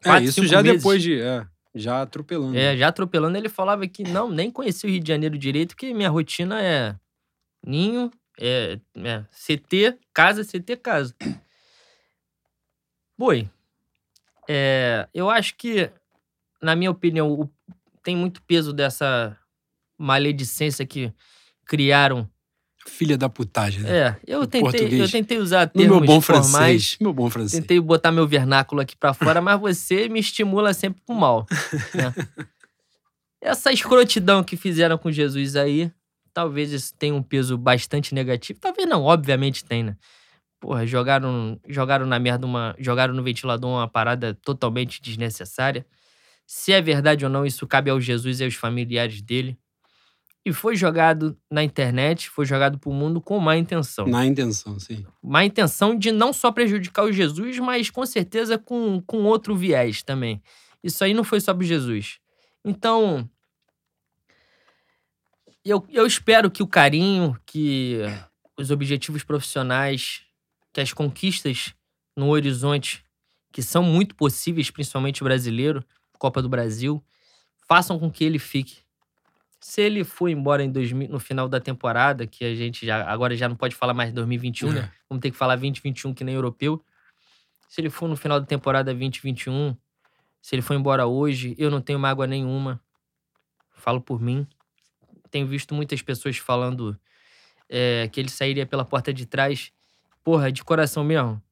É, 0.00 0.08
quatro, 0.08 0.24
isso 0.24 0.32
cinco 0.34 0.46
já 0.46 0.62
meses. 0.62 0.78
depois 0.78 1.02
de. 1.02 1.20
É, 1.20 1.46
já 1.74 2.02
atropelando. 2.02 2.56
É, 2.56 2.76
já 2.76 2.88
atropelando, 2.88 3.36
ele 3.36 3.48
falava 3.48 3.86
que 3.86 4.02
não, 4.04 4.30
nem 4.30 4.50
conhecia 4.50 4.88
o 4.88 4.92
Rio 4.92 5.00
de 5.02 5.08
Janeiro 5.08 5.38
direito, 5.38 5.76
que 5.76 5.92
minha 5.94 6.08
rotina 6.10 6.62
é 6.62 6.96
ninho, 7.64 8.10
é, 8.38 8.78
é 8.96 9.24
CT, 9.30 9.98
casa, 10.12 10.42
CT, 10.44 10.76
casa. 10.76 11.14
Boi, 13.18 13.48
é, 14.48 15.08
eu 15.14 15.30
acho 15.30 15.56
que, 15.56 15.90
na 16.62 16.76
minha 16.76 16.90
opinião, 16.90 17.32
o- 17.32 17.50
tem 18.06 18.16
muito 18.16 18.40
peso 18.42 18.72
dessa 18.72 19.36
maledicência 19.98 20.86
que 20.86 21.12
criaram. 21.66 22.30
Filha 22.86 23.18
da 23.18 23.28
putagem, 23.28 23.82
né? 23.82 23.98
É, 23.98 24.16
eu 24.24 24.46
tentei, 24.46 24.60
eu 24.60 24.70
português. 24.70 25.10
tentei 25.10 25.38
usar 25.38 25.66
no 25.74 25.80
termos 25.82 25.98
meu 25.98 26.06
bom 26.06 26.20
formais. 26.20 26.52
francês. 26.52 26.96
Meu 27.00 27.12
bom 27.12 27.28
francês. 27.28 27.60
Tentei 27.60 27.80
botar 27.80 28.12
meu 28.12 28.24
vernáculo 28.24 28.80
aqui 28.80 28.96
pra 28.96 29.12
fora, 29.12 29.40
mas 29.42 29.58
você 29.58 30.08
me 30.08 30.20
estimula 30.20 30.72
sempre 30.72 31.02
pro 31.04 31.16
mal. 31.16 31.48
né? 31.92 32.14
Essa 33.42 33.72
escrotidão 33.72 34.44
que 34.44 34.56
fizeram 34.56 34.96
com 34.96 35.10
Jesus 35.10 35.56
aí, 35.56 35.90
talvez 36.32 36.70
isso 36.70 36.94
tenha 36.96 37.12
um 37.12 37.24
peso 37.24 37.58
bastante 37.58 38.14
negativo. 38.14 38.60
Talvez 38.60 38.88
não, 38.88 39.02
obviamente 39.02 39.64
tem, 39.64 39.82
né? 39.82 39.96
Porra, 40.60 40.86
jogaram, 40.86 41.60
jogaram 41.68 42.06
na 42.06 42.20
merda 42.20 42.46
uma. 42.46 42.72
Jogaram 42.78 43.12
no 43.12 43.22
ventilador 43.24 43.68
uma 43.68 43.88
parada 43.88 44.32
totalmente 44.32 45.02
desnecessária. 45.02 45.84
Se 46.46 46.72
é 46.72 46.80
verdade 46.80 47.24
ou 47.24 47.30
não, 47.30 47.44
isso 47.44 47.66
cabe 47.66 47.90
ao 47.90 48.00
Jesus 48.00 48.40
e 48.40 48.44
aos 48.44 48.54
familiares 48.54 49.20
dele. 49.20 49.58
E 50.44 50.52
foi 50.52 50.76
jogado 50.76 51.36
na 51.50 51.64
internet, 51.64 52.30
foi 52.30 52.46
jogado 52.46 52.78
pro 52.78 52.92
mundo 52.92 53.20
com 53.20 53.40
má 53.40 53.56
intenção 53.56 54.06
Na 54.06 54.24
intenção, 54.24 54.78
sim. 54.78 55.04
má 55.20 55.44
intenção 55.44 55.98
de 55.98 56.12
não 56.12 56.32
só 56.32 56.52
prejudicar 56.52 57.02
o 57.02 57.12
Jesus, 57.12 57.58
mas 57.58 57.90
com 57.90 58.06
certeza 58.06 58.56
com, 58.56 59.02
com 59.04 59.24
outro 59.24 59.56
viés 59.56 60.04
também. 60.04 60.40
Isso 60.84 61.02
aí 61.02 61.12
não 61.12 61.24
foi 61.24 61.40
só 61.40 61.52
pro 61.52 61.64
Jesus. 61.64 62.20
Então, 62.64 63.28
eu, 65.64 65.84
eu 65.88 66.06
espero 66.06 66.48
que 66.48 66.62
o 66.62 66.66
carinho, 66.68 67.36
que 67.44 67.98
os 68.56 68.70
objetivos 68.70 69.24
profissionais, 69.24 70.22
que 70.72 70.80
as 70.80 70.92
conquistas 70.92 71.74
no 72.16 72.28
horizonte, 72.28 73.04
que 73.52 73.62
são 73.62 73.82
muito 73.82 74.14
possíveis, 74.14 74.70
principalmente 74.70 75.22
o 75.22 75.24
brasileiro, 75.24 75.84
Copa 76.16 76.42
do 76.42 76.48
Brasil, 76.48 77.02
façam 77.68 77.98
com 77.98 78.10
que 78.10 78.24
ele 78.24 78.38
fique. 78.38 78.78
Se 79.60 79.80
ele 79.80 80.04
for 80.04 80.28
embora 80.28 80.62
em 80.62 80.70
2000, 80.70 81.08
no 81.08 81.18
final 81.18 81.48
da 81.48 81.60
temporada, 81.60 82.26
que 82.26 82.44
a 82.44 82.54
gente 82.54 82.86
já 82.86 83.10
agora 83.10 83.34
já 83.34 83.48
não 83.48 83.56
pode 83.56 83.74
falar 83.74 83.94
mais 83.94 84.12
2021, 84.12 84.72
né? 84.72 84.92
Vamos 85.08 85.22
ter 85.22 85.30
que 85.30 85.36
falar 85.36 85.56
2021 85.56 86.14
que 86.14 86.22
nem 86.22 86.34
europeu. 86.34 86.84
Se 87.68 87.80
ele 87.80 87.90
for 87.90 88.08
no 88.08 88.16
final 88.16 88.38
da 88.38 88.46
temporada 88.46 88.92
2021, 88.92 89.76
se 90.40 90.54
ele 90.54 90.62
for 90.62 90.74
embora 90.74 91.06
hoje, 91.06 91.54
eu 91.58 91.70
não 91.70 91.80
tenho 91.80 91.98
mágoa 91.98 92.26
nenhuma. 92.26 92.80
Falo 93.72 94.00
por 94.00 94.20
mim. 94.20 94.46
Tenho 95.30 95.46
visto 95.46 95.74
muitas 95.74 96.00
pessoas 96.00 96.36
falando 96.36 96.98
é, 97.68 98.08
que 98.12 98.20
ele 98.20 98.28
sairia 98.28 98.64
pela 98.64 98.84
porta 98.84 99.12
de 99.12 99.26
trás. 99.26 99.72
Porra, 100.22 100.52
de 100.52 100.62
coração 100.62 101.02
mesmo. 101.02 101.42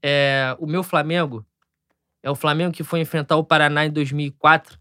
É, 0.00 0.56
o 0.60 0.66
meu 0.66 0.84
Flamengo 0.84 1.44
é 2.26 2.30
o 2.30 2.34
Flamengo 2.34 2.72
que 2.72 2.82
foi 2.82 2.98
enfrentar 2.98 3.36
o 3.36 3.44
Paraná 3.44 3.86
em 3.86 3.90
2004 3.90 4.80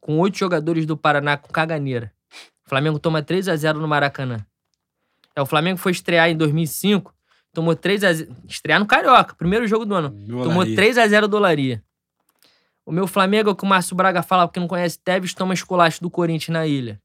com 0.00 0.18
oito 0.18 0.38
jogadores 0.38 0.86
do 0.86 0.96
Paraná 0.96 1.36
com 1.36 1.52
caganeira. 1.52 2.10
O 2.64 2.70
Flamengo 2.70 2.98
toma 2.98 3.22
3 3.22 3.50
a 3.50 3.54
0 3.54 3.78
no 3.78 3.86
Maracanã. 3.86 4.38
É, 5.34 5.42
o 5.42 5.44
Flamengo 5.44 5.78
foi 5.78 5.92
estrear 5.92 6.30
em 6.30 6.36
2005, 6.36 7.14
tomou 7.52 7.76
3 7.76 8.02
a 8.02 8.12
0 8.14 8.34
Estrear 8.48 8.80
no 8.80 8.86
Carioca, 8.86 9.34
primeiro 9.34 9.66
jogo 9.66 9.84
do 9.84 9.94
ano. 9.94 10.10
Meu 10.10 10.42
Tomou 10.42 10.60
olaria. 10.60 10.74
3 10.74 10.96
a 10.96 11.06
0 11.06 11.28
do 11.28 11.36
Olaria. 11.36 11.84
O 12.86 12.90
meu 12.90 13.06
Flamengo 13.06 13.50
é 13.50 13.52
o 13.52 13.56
que 13.56 13.64
o 13.64 13.66
Márcio 13.66 13.94
Braga 13.94 14.22
fala, 14.22 14.48
porque 14.48 14.58
não 14.58 14.66
conhece 14.66 14.98
Tevez, 14.98 15.34
toma 15.34 15.52
esculacho 15.52 16.00
do 16.00 16.08
Corinthians 16.08 16.54
na 16.54 16.66
ilha. 16.66 16.98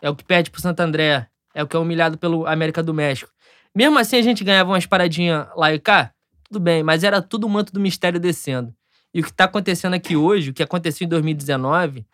É 0.00 0.08
o 0.08 0.14
que 0.14 0.22
perde 0.22 0.52
pro 0.52 0.60
Santo 0.60 0.78
André. 0.78 1.26
É 1.52 1.64
o 1.64 1.66
que 1.66 1.74
é 1.74 1.80
humilhado 1.80 2.16
pelo 2.16 2.46
América 2.46 2.80
do 2.80 2.94
México. 2.94 3.32
Mesmo 3.74 3.98
assim, 3.98 4.18
a 4.18 4.22
gente 4.22 4.44
ganhava 4.44 4.70
umas 4.70 4.86
paradinhas 4.86 5.48
lá 5.56 5.74
e 5.74 5.80
cá, 5.80 6.14
tudo 6.44 6.60
bem, 6.60 6.84
mas 6.84 7.02
era 7.02 7.20
tudo 7.20 7.48
o 7.48 7.50
manto 7.50 7.72
do 7.72 7.80
mistério 7.80 8.20
descendo. 8.20 8.72
E 9.12 9.20
o 9.20 9.24
que 9.24 9.32
tá 9.32 9.44
acontecendo 9.44 9.94
aqui 9.94 10.16
hoje, 10.16 10.50
o 10.50 10.54
que 10.54 10.62
aconteceu 10.62 11.04
em 11.04 11.08
2019, 11.08 12.06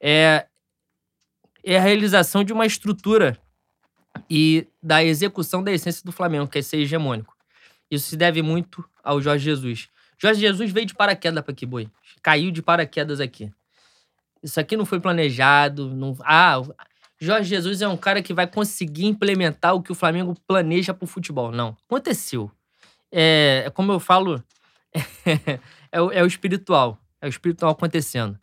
é, 0.00 0.46
é 1.64 1.78
a 1.78 1.80
realização 1.80 2.42
de 2.42 2.52
uma 2.52 2.66
estrutura 2.66 3.38
e 4.28 4.66
da 4.82 5.02
execução 5.04 5.62
da 5.62 5.72
essência 5.72 6.02
do 6.04 6.12
Flamengo, 6.12 6.48
que 6.48 6.58
é 6.58 6.62
ser 6.62 6.78
hegemônico. 6.78 7.36
Isso 7.90 8.08
se 8.08 8.16
deve 8.16 8.42
muito 8.42 8.84
ao 9.02 9.20
Jorge 9.20 9.44
Jesus. 9.44 9.88
Jorge 10.18 10.40
Jesus 10.40 10.72
veio 10.72 10.86
de 10.86 10.94
paraquedas 10.94 11.42
para 11.44 11.52
aqui, 11.52 11.66
boi. 11.66 11.88
Caiu 12.22 12.50
de 12.50 12.62
paraquedas 12.62 13.20
aqui. 13.20 13.52
Isso 14.42 14.58
aqui 14.58 14.76
não 14.76 14.84
foi 14.86 14.98
planejado. 15.00 15.94
Não... 15.94 16.16
Ah, 16.22 16.58
o- 16.60 16.74
Jorge 17.20 17.48
Jesus 17.48 17.80
é 17.80 17.86
um 17.86 17.96
cara 17.96 18.20
que 18.20 18.34
vai 18.34 18.48
conseguir 18.48 19.06
implementar 19.06 19.74
o 19.74 19.82
que 19.82 19.92
o 19.92 19.94
Flamengo 19.94 20.34
planeja 20.46 20.92
pro 20.92 21.06
futebol. 21.06 21.52
Não. 21.52 21.76
Aconteceu. 21.86 22.50
É, 23.12 23.62
é 23.66 23.70
como 23.70 23.92
eu 23.92 24.00
falo, 24.00 24.42
é, 25.92 26.00
o, 26.00 26.10
é 26.10 26.22
o 26.22 26.26
espiritual. 26.26 26.98
É 27.20 27.26
o 27.26 27.28
espiritual 27.28 27.70
acontecendo. 27.70 28.38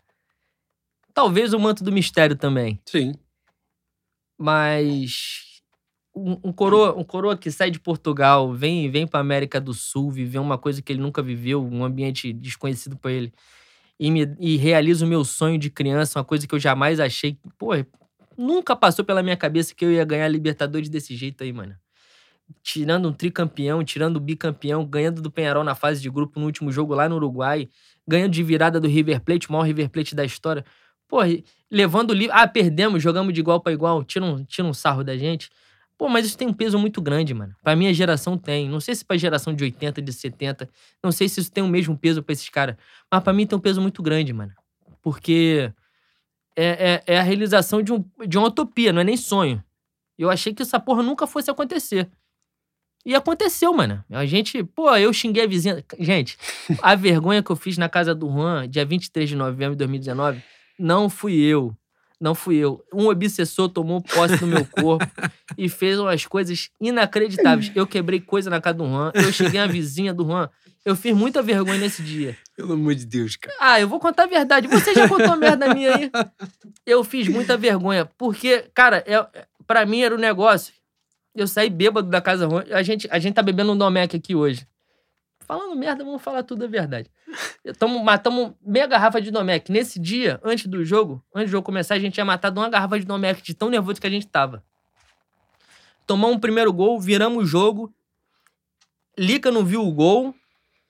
Talvez 1.14 1.52
o 1.54 1.60
manto 1.60 1.84
do 1.84 1.92
mistério 1.92 2.36
também. 2.36 2.80
Sim. 2.86 3.14
Mas 4.38 5.62
um, 6.16 6.38
um 6.46 6.54
coroa, 6.54 6.98
um 6.98 7.04
coroa 7.04 7.38
que 7.38 7.52
sai 7.52 7.72
de 7.72 7.80
Portugal, 7.80 8.54
vem 8.54 8.90
vem 8.90 9.08
para 9.08 9.20
América 9.20 9.60
do 9.60 9.74
Sul, 9.74 10.12
viver 10.12 10.40
uma 10.40 10.58
coisa 10.58 10.82
que 10.82 10.94
ele 10.94 11.02
nunca 11.02 11.22
viveu, 11.22 11.62
um 11.64 11.84
ambiente 11.84 12.32
desconhecido 12.32 12.98
para 12.98 13.12
ele, 13.12 13.34
e, 14.00 14.10
me, 14.10 14.34
e 14.40 14.56
realiza 14.56 15.06
o 15.06 15.08
meu 15.08 15.26
sonho 15.26 15.58
de 15.58 15.70
criança, 15.70 16.20
uma 16.20 16.26
coisa 16.26 16.48
que 16.48 16.56
eu 16.56 16.60
jamais 16.60 17.00
achei. 17.00 17.38
Pô, 17.58 17.72
nunca 18.38 18.76
passou 18.76 19.04
pela 19.04 19.22
minha 19.22 19.36
cabeça 19.36 19.76
que 19.76 19.84
eu 19.84 19.92
ia 19.92 20.06
ganhar 20.06 20.28
Libertadores 20.30 20.90
desse 20.90 21.16
jeito 21.16 21.44
aí, 21.44 21.52
mano. 21.52 21.76
Tirando 22.64 23.10
um 23.10 23.14
tricampeão, 23.14 23.84
tirando 23.84 24.18
o 24.18 24.20
bicampeão, 24.20 24.86
ganhando 24.86 25.22
do 25.22 25.32
Penharol 25.32 25.64
na 25.64 25.76
fase 25.76 26.02
de 26.02 26.10
grupo 26.10 26.40
no 26.40 26.46
último 26.46 26.72
jogo 26.72 26.94
lá 26.94 27.08
no 27.08 27.16
Uruguai, 27.16 27.70
ganhando 28.08 28.32
de 28.32 28.44
virada 28.44 28.80
do 28.80 28.88
River 28.88 29.22
Plate, 29.22 29.50
o 29.50 29.52
maior 29.52 29.64
River 29.64 29.90
Plate 29.90 30.16
da 30.16 30.26
história. 30.26 30.66
Pô, 31.08 31.20
levando 31.70 32.12
o 32.12 32.14
livro. 32.14 32.36
Ah, 32.36 32.48
perdemos, 32.48 33.02
jogamos 33.02 33.34
de 33.34 33.40
igual 33.40 33.60
para 33.60 33.74
igual, 33.74 34.04
tira 34.04 34.26
um, 34.26 34.44
tira 34.44 34.68
um 34.68 34.74
sarro 34.74 35.04
da 35.04 35.18
gente. 35.18 35.50
Pô, 35.98 36.08
mas 36.08 36.26
isso 36.26 36.38
tem 36.38 36.48
um 36.48 36.54
peso 36.54 36.80
muito 36.80 37.02
grande, 37.02 37.34
mano. 37.34 37.54
Pra 37.62 37.76
minha 37.76 37.94
geração 37.94 38.38
tem. 38.38 38.70
Não 38.70 38.80
sei 38.80 38.96
se 38.96 39.04
pra 39.04 39.18
geração 39.18 39.54
de 39.54 39.64
80, 39.66 40.02
de 40.02 40.14
70. 40.14 40.70
Não 41.04 41.12
sei 41.12 41.28
se 41.28 41.42
isso 41.42 41.52
tem 41.52 41.64
o 41.64 41.68
mesmo 41.68 41.98
peso 41.98 42.24
pra 42.24 42.32
esses 42.32 42.48
caras. 42.48 42.78
Mas 43.12 43.22
pra 43.22 43.34
mim 43.34 43.46
tem 43.46 43.58
um 43.58 43.62
peso 43.62 43.82
muito 43.82 44.02
grande, 44.02 44.32
mano. 44.32 44.54
Porque 45.02 45.74
é, 46.56 47.04
é, 47.06 47.16
é 47.16 47.20
a 47.20 47.24
realização 47.24 47.82
de, 47.82 47.92
um, 47.92 48.04
de 48.26 48.38
uma 48.38 48.48
utopia, 48.48 48.94
não 48.94 49.02
é 49.02 49.04
nem 49.04 49.18
sonho. 49.18 49.64
Eu 50.18 50.30
achei 50.30 50.54
que 50.54 50.62
essa 50.62 50.80
porra 50.80 51.02
nunca 51.02 51.26
fosse 51.28 51.50
acontecer. 51.50 52.10
E 53.06 53.16
aconteceu, 53.16 53.74
mano. 53.74 54.04
A 54.10 54.26
gente, 54.26 54.64
pô, 54.64 54.96
eu 54.96 55.12
xinguei 55.14 55.44
a 55.44 55.48
vizinha. 55.48 55.84
Gente, 55.98 56.38
a 56.82 56.94
vergonha 56.96 57.42
que 57.42 57.50
eu 57.50 57.56
fiz 57.56 57.78
na 57.78 57.90
casa 57.90 58.14
do 58.14 58.28
Juan, 58.30 58.68
dia 58.68 58.86
23 58.86 59.30
de 59.30 59.36
novembro 59.36 59.76
de 59.76 59.80
2019, 59.80 60.42
não 60.78 61.10
fui 61.10 61.36
eu. 61.40 61.76
Não 62.20 62.36
fui 62.36 62.58
eu. 62.58 62.84
Um 62.94 63.08
obsessor 63.08 63.70
tomou 63.70 64.02
posse 64.02 64.36
do 64.38 64.46
meu 64.46 64.66
corpo 64.66 65.08
e 65.58 65.70
fez 65.70 65.98
umas 65.98 66.26
coisas 66.26 66.70
inacreditáveis. 66.82 67.72
Eu 67.74 67.88
quebrei 67.88 68.20
coisa 68.20 68.50
na 68.50 68.60
casa 68.60 68.78
do 68.78 68.86
Juan, 68.86 69.12
eu 69.16 69.32
cheguei 69.32 69.60
a 69.60 69.68
vizinha 69.68 70.14
do 70.14 70.26
Juan. 70.26 70.50
Eu 70.84 70.96
fiz 70.96 71.16
muita 71.16 71.42
vergonha 71.42 71.80
nesse 71.80 72.02
dia. 72.02 72.38
Pelo 72.56 72.74
amor 72.74 72.96
de 72.96 73.06
Deus, 73.06 73.36
cara. 73.36 73.56
Ah, 73.60 73.80
eu 73.80 73.88
vou 73.88 74.00
contar 74.00 74.24
a 74.24 74.28
verdade. 74.28 74.68
Você 74.68 74.94
já 74.94 75.08
contou 75.08 75.32
a 75.34 75.38
merda 75.38 75.74
minha 75.74 75.96
aí? 75.96 76.12
Eu 76.86 77.04
fiz 77.04 77.28
muita 77.28 77.56
vergonha. 77.56 78.10
Porque, 78.18 78.66
cara, 78.74 79.04
é, 79.06 79.46
pra 79.68 79.86
mim 79.86 80.02
era 80.02 80.16
um 80.16 80.18
negócio. 80.18 80.74
Eu 81.36 81.48
saí 81.48 81.70
bêbado 81.70 82.10
da 82.10 82.22
casa 82.22 82.48
ruim. 82.48 82.64
A 82.72 82.84
gente, 82.84 83.08
a 83.12 83.20
gente 83.20 83.36
tá 83.36 83.42
bebendo 83.42 83.72
um 83.72 83.78
Domec 83.78 84.16
aqui 84.16 84.36
hoje. 84.36 84.68
Falando 85.42 85.76
merda, 85.76 86.04
vamos 86.04 86.22
falar 86.22 86.44
tudo 86.44 86.66
a 86.66 86.68
verdade. 86.68 87.10
Tamo, 87.80 88.04
matamos 88.04 88.54
meia 88.62 88.86
garrafa 88.86 89.20
de 89.20 89.32
Domec. 89.32 89.72
Nesse 89.72 90.00
dia, 90.00 90.40
antes 90.44 90.68
do 90.68 90.86
jogo, 90.86 91.24
antes 91.34 91.50
do 91.50 91.54
jogo 91.54 91.66
começar, 91.66 91.96
a 91.96 92.00
gente 92.00 92.14
tinha 92.14 92.26
matado 92.26 92.60
uma 92.60 92.70
garrafa 92.70 93.00
de 93.00 93.06
Domec 93.06 93.42
de 93.42 93.54
tão 93.54 93.70
nervoso 93.70 94.00
que 94.00 94.06
a 94.08 94.12
gente 94.12 94.28
tava. 94.28 94.64
Tomamos 96.06 96.38
um 96.38 96.40
primeiro 96.40 96.72
gol, 96.72 97.00
viramos 97.00 97.44
o 97.44 97.48
jogo. 97.48 97.94
Lica 99.18 99.52
não 99.52 99.66
viu 99.66 99.86
o 99.86 99.92
gol, 99.92 100.36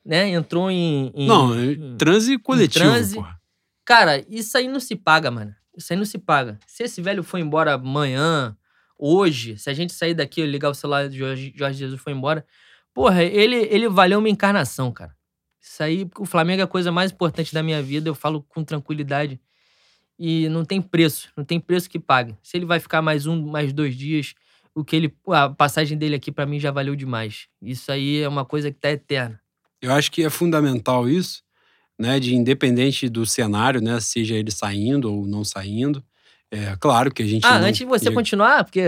né? 0.04 0.28
Entrou 0.28 0.70
em. 0.70 1.10
em 1.14 1.26
não, 1.26 1.58
em, 1.58 1.96
transe 1.96 2.38
coletivo, 2.38 2.84
transe. 2.84 3.14
Porra. 3.14 3.40
Cara, 3.84 4.24
isso 4.28 4.56
aí 4.56 4.68
não 4.68 4.78
se 4.78 4.94
paga, 4.94 5.30
mano. 5.30 5.54
Isso 5.76 5.92
aí 5.92 5.96
não 5.98 6.04
se 6.04 6.18
paga. 6.18 6.58
Se 6.66 6.82
esse 6.82 7.00
velho 7.00 7.22
for 7.22 7.38
embora 7.38 7.74
amanhã, 7.74 8.56
hoje, 9.00 9.56
se 9.56 9.70
a 9.70 9.72
gente 9.72 9.92
sair 9.92 10.14
daqui 10.14 10.42
e 10.42 10.46
ligar 10.46 10.68
o 10.68 10.74
celular 10.74 11.08
de 11.08 11.16
Jorge, 11.16 11.52
Jorge 11.56 11.78
Jesus 11.78 12.00
foi 12.00 12.12
embora, 12.12 12.44
porra, 12.92 13.24
ele, 13.24 13.56
ele 13.56 13.88
valeu 13.88 14.18
uma 14.18 14.28
encarnação, 14.28 14.92
cara. 14.92 15.16
Isso 15.60 15.82
aí, 15.82 16.08
o 16.18 16.26
Flamengo 16.26 16.60
é 16.60 16.64
a 16.64 16.68
coisa 16.68 16.92
mais 16.92 17.10
importante 17.10 17.54
da 17.54 17.62
minha 17.62 17.82
vida, 17.82 18.08
eu 18.08 18.14
falo 18.14 18.42
com 18.48 18.62
tranquilidade. 18.62 19.40
E 20.18 20.48
não 20.50 20.64
tem 20.64 20.82
preço, 20.82 21.30
não 21.34 21.44
tem 21.44 21.58
preço 21.58 21.88
que 21.88 21.98
pague. 21.98 22.36
Se 22.42 22.58
ele 22.58 22.66
vai 22.66 22.78
ficar 22.78 23.00
mais 23.00 23.26
um, 23.26 23.46
mais 23.46 23.72
dois 23.72 23.96
dias, 23.96 24.34
o 24.74 24.84
que 24.84 24.94
ele. 24.94 25.14
A 25.28 25.48
passagem 25.48 25.96
dele 25.96 26.14
aqui 26.14 26.30
para 26.30 26.44
mim 26.44 26.60
já 26.60 26.70
valeu 26.70 26.94
demais. 26.94 27.48
Isso 27.62 27.90
aí 27.90 28.20
é 28.20 28.28
uma 28.28 28.44
coisa 28.44 28.70
que 28.70 28.78
tá 28.78 28.90
eterna. 28.90 29.40
Eu 29.80 29.92
acho 29.92 30.12
que 30.12 30.22
é 30.22 30.28
fundamental 30.28 31.08
isso, 31.08 31.42
né? 31.98 32.20
De 32.20 32.34
independente 32.34 33.08
do 33.08 33.24
cenário, 33.24 33.80
né? 33.80 33.98
Seja 33.98 34.34
ele 34.34 34.50
saindo 34.50 35.10
ou 35.10 35.26
não 35.26 35.42
saindo. 35.42 36.04
É 36.50 36.76
claro 36.80 37.12
que 37.12 37.22
a 37.22 37.26
gente. 37.26 37.46
Ah, 37.46 37.58
antes 37.58 37.78
de 37.78 37.84
você 37.84 38.10
continuar, 38.10 38.64
porque 38.64 38.82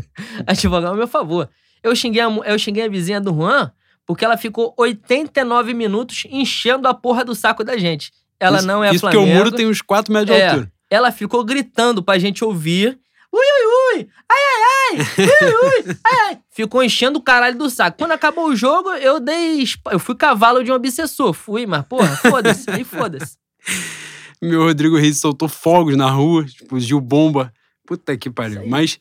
advogar 0.46 0.90
é 0.90 0.94
o 0.94 0.96
meu 0.96 1.08
favor. 1.08 1.48
Eu 1.82 1.94
xinguei, 1.94 2.22
a, 2.22 2.28
eu 2.28 2.58
xinguei 2.58 2.84
a 2.84 2.88
vizinha 2.88 3.20
do 3.20 3.34
Juan 3.34 3.70
porque 4.06 4.24
ela 4.24 4.36
ficou 4.36 4.74
89 4.76 5.74
minutos 5.74 6.24
enchendo 6.28 6.88
a 6.88 6.94
porra 6.94 7.24
do 7.24 7.34
saco 7.34 7.62
da 7.62 7.76
gente. 7.76 8.12
Ela 8.38 8.58
isso, 8.58 8.66
não 8.66 8.82
é 8.82 8.90
isso 8.90 9.00
Flamengo. 9.00 9.22
porque 9.22 9.32
o 9.32 9.38
muro 9.38 9.52
tem 9.52 9.66
uns 9.66 9.80
4 9.80 10.12
metros 10.12 10.34
de 10.34 10.42
é, 10.42 10.48
altura. 10.48 10.72
Ela 10.90 11.12
ficou 11.12 11.44
gritando 11.44 12.02
pra 12.02 12.18
gente 12.18 12.44
ouvir. 12.44 12.98
Ui, 13.32 13.40
ui, 13.40 13.98
ui! 14.00 14.08
Ai, 14.28 14.38
ai, 14.38 14.98
ai! 14.98 15.06
Ui, 15.18 15.54
ui! 15.54 15.96
Ai, 16.04 16.28
ai! 16.28 16.38
Ficou 16.50 16.82
enchendo 16.82 17.18
o 17.18 17.22
caralho 17.22 17.56
do 17.56 17.70
saco. 17.70 17.96
Quando 17.96 18.12
acabou 18.12 18.48
o 18.48 18.56
jogo, 18.56 18.90
eu 18.90 19.18
dei. 19.18 19.64
Eu 19.90 19.98
fui 19.98 20.14
cavalo 20.14 20.62
de 20.62 20.70
um 20.70 20.74
obsessor. 20.74 21.32
Fui, 21.32 21.64
mas, 21.64 21.82
porra, 21.86 22.14
foda-se. 22.16 22.70
Aí 22.70 22.84
foda-se. 22.84 23.38
Meu 24.42 24.64
Rodrigo 24.64 24.96
Reis 24.96 25.18
soltou 25.18 25.48
fogos 25.48 25.96
na 25.96 26.10
rua, 26.10 26.44
explodiu 26.44 27.00
bomba. 27.00 27.52
Puta 27.86 28.16
que 28.16 28.28
pariu. 28.28 28.66
Mas 28.66 28.98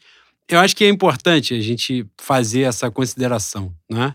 eu 0.48 0.60
acho 0.60 0.76
que 0.76 0.84
é 0.84 0.90
importante 0.90 1.56
a 1.56 1.60
gente 1.60 2.06
fazer 2.20 2.62
essa 2.62 2.92
consideração, 2.92 3.74
né? 3.90 4.14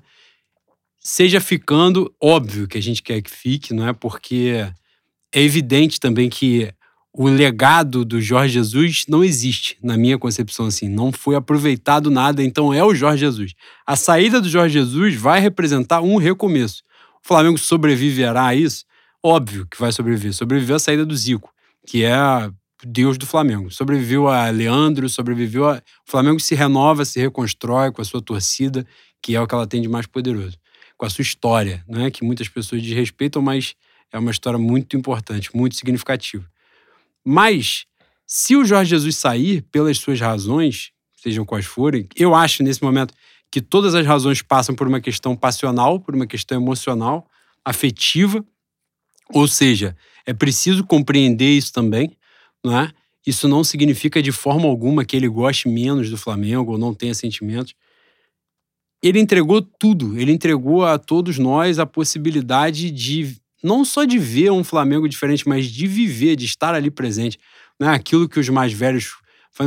Seja 1.00 1.40
ficando, 1.40 2.14
óbvio 2.20 2.68
que 2.68 2.78
a 2.78 2.82
gente 2.82 3.02
quer 3.02 3.20
que 3.22 3.30
fique, 3.30 3.74
não 3.74 3.88
é? 3.88 3.92
Porque 3.92 4.66
é 5.32 5.42
evidente 5.42 5.98
também 5.98 6.28
que 6.28 6.72
o 7.12 7.26
legado 7.28 8.04
do 8.04 8.20
Jorge 8.20 8.54
Jesus 8.54 9.04
não 9.08 9.24
existe, 9.24 9.78
na 9.82 9.96
minha 9.96 10.18
concepção, 10.18 10.66
assim. 10.66 10.88
Não 10.88 11.10
foi 11.10 11.34
aproveitado 11.34 12.10
nada, 12.10 12.42
então 12.42 12.72
é 12.72 12.84
o 12.84 12.94
Jorge 12.94 13.20
Jesus. 13.20 13.54
A 13.86 13.96
saída 13.96 14.40
do 14.40 14.48
Jorge 14.48 14.74
Jesus 14.74 15.14
vai 15.14 15.40
representar 15.40 16.02
um 16.02 16.16
recomeço. 16.16 16.82
O 17.24 17.26
Flamengo 17.26 17.58
sobreviverá 17.58 18.46
a 18.46 18.54
isso? 18.54 18.84
Óbvio 19.28 19.66
que 19.66 19.76
vai 19.76 19.90
sobreviver. 19.90 20.32
Sobreviveu 20.32 20.76
a 20.76 20.78
saída 20.78 21.04
do 21.04 21.16
Zico, 21.16 21.52
que 21.84 22.04
é 22.04 22.14
Deus 22.84 23.18
do 23.18 23.26
Flamengo. 23.26 23.72
Sobreviveu 23.72 24.28
a 24.28 24.48
Leandro, 24.50 25.08
sobreviveu 25.08 25.68
a. 25.68 25.78
O 26.06 26.08
Flamengo 26.08 26.38
se 26.38 26.54
renova, 26.54 27.04
se 27.04 27.18
reconstrói 27.18 27.90
com 27.90 28.00
a 28.00 28.04
sua 28.04 28.22
torcida, 28.22 28.86
que 29.20 29.34
é 29.34 29.40
o 29.40 29.46
que 29.48 29.52
ela 29.52 29.66
tem 29.66 29.82
de 29.82 29.88
mais 29.88 30.06
poderoso. 30.06 30.56
Com 30.96 31.06
a 31.06 31.10
sua 31.10 31.22
história, 31.22 31.84
né? 31.88 32.08
que 32.08 32.22
muitas 32.22 32.48
pessoas 32.48 32.80
desrespeitam, 32.80 33.42
mas 33.42 33.74
é 34.12 34.18
uma 34.20 34.30
história 34.30 34.60
muito 34.60 34.96
importante, 34.96 35.50
muito 35.52 35.74
significativa. 35.74 36.48
Mas, 37.24 37.84
se 38.28 38.54
o 38.54 38.64
Jorge 38.64 38.90
Jesus 38.90 39.16
sair 39.16 39.60
pelas 39.72 39.98
suas 39.98 40.20
razões, 40.20 40.92
sejam 41.16 41.44
quais 41.44 41.66
forem, 41.66 42.08
eu 42.14 42.32
acho 42.32 42.62
nesse 42.62 42.80
momento 42.80 43.12
que 43.50 43.60
todas 43.60 43.96
as 43.96 44.06
razões 44.06 44.40
passam 44.40 44.72
por 44.72 44.86
uma 44.86 45.00
questão 45.00 45.34
passional, 45.34 45.98
por 45.98 46.14
uma 46.14 46.28
questão 46.28 46.56
emocional, 46.56 47.28
afetiva, 47.64 48.44
ou 49.32 49.48
seja, 49.48 49.96
é 50.24 50.32
preciso 50.32 50.84
compreender 50.84 51.56
isso 51.56 51.72
também, 51.72 52.16
é? 52.66 52.90
Isso 53.26 53.48
não 53.48 53.64
significa 53.64 54.22
de 54.22 54.30
forma 54.30 54.68
alguma 54.68 55.04
que 55.04 55.16
ele 55.16 55.28
goste 55.28 55.68
menos 55.68 56.10
do 56.10 56.16
Flamengo 56.16 56.72
ou 56.72 56.78
não 56.78 56.94
tenha 56.94 57.12
sentimentos. 57.12 57.74
Ele 59.02 59.18
entregou 59.18 59.60
tudo, 59.60 60.18
ele 60.18 60.32
entregou 60.32 60.84
a 60.84 60.96
todos 60.96 61.38
nós 61.38 61.78
a 61.78 61.86
possibilidade 61.86 62.90
de 62.90 63.36
não 63.62 63.84
só 63.84 64.04
de 64.04 64.18
ver 64.18 64.52
um 64.52 64.62
Flamengo 64.62 65.08
diferente, 65.08 65.48
mas 65.48 65.66
de 65.66 65.86
viver, 65.86 66.36
de 66.36 66.44
estar 66.44 66.74
ali 66.74 66.90
presente. 66.90 67.38
Não 67.80 67.90
é 67.90 67.94
aquilo 67.94 68.28
que 68.28 68.38
os 68.38 68.48
mais 68.48 68.72
velhos 68.72 69.16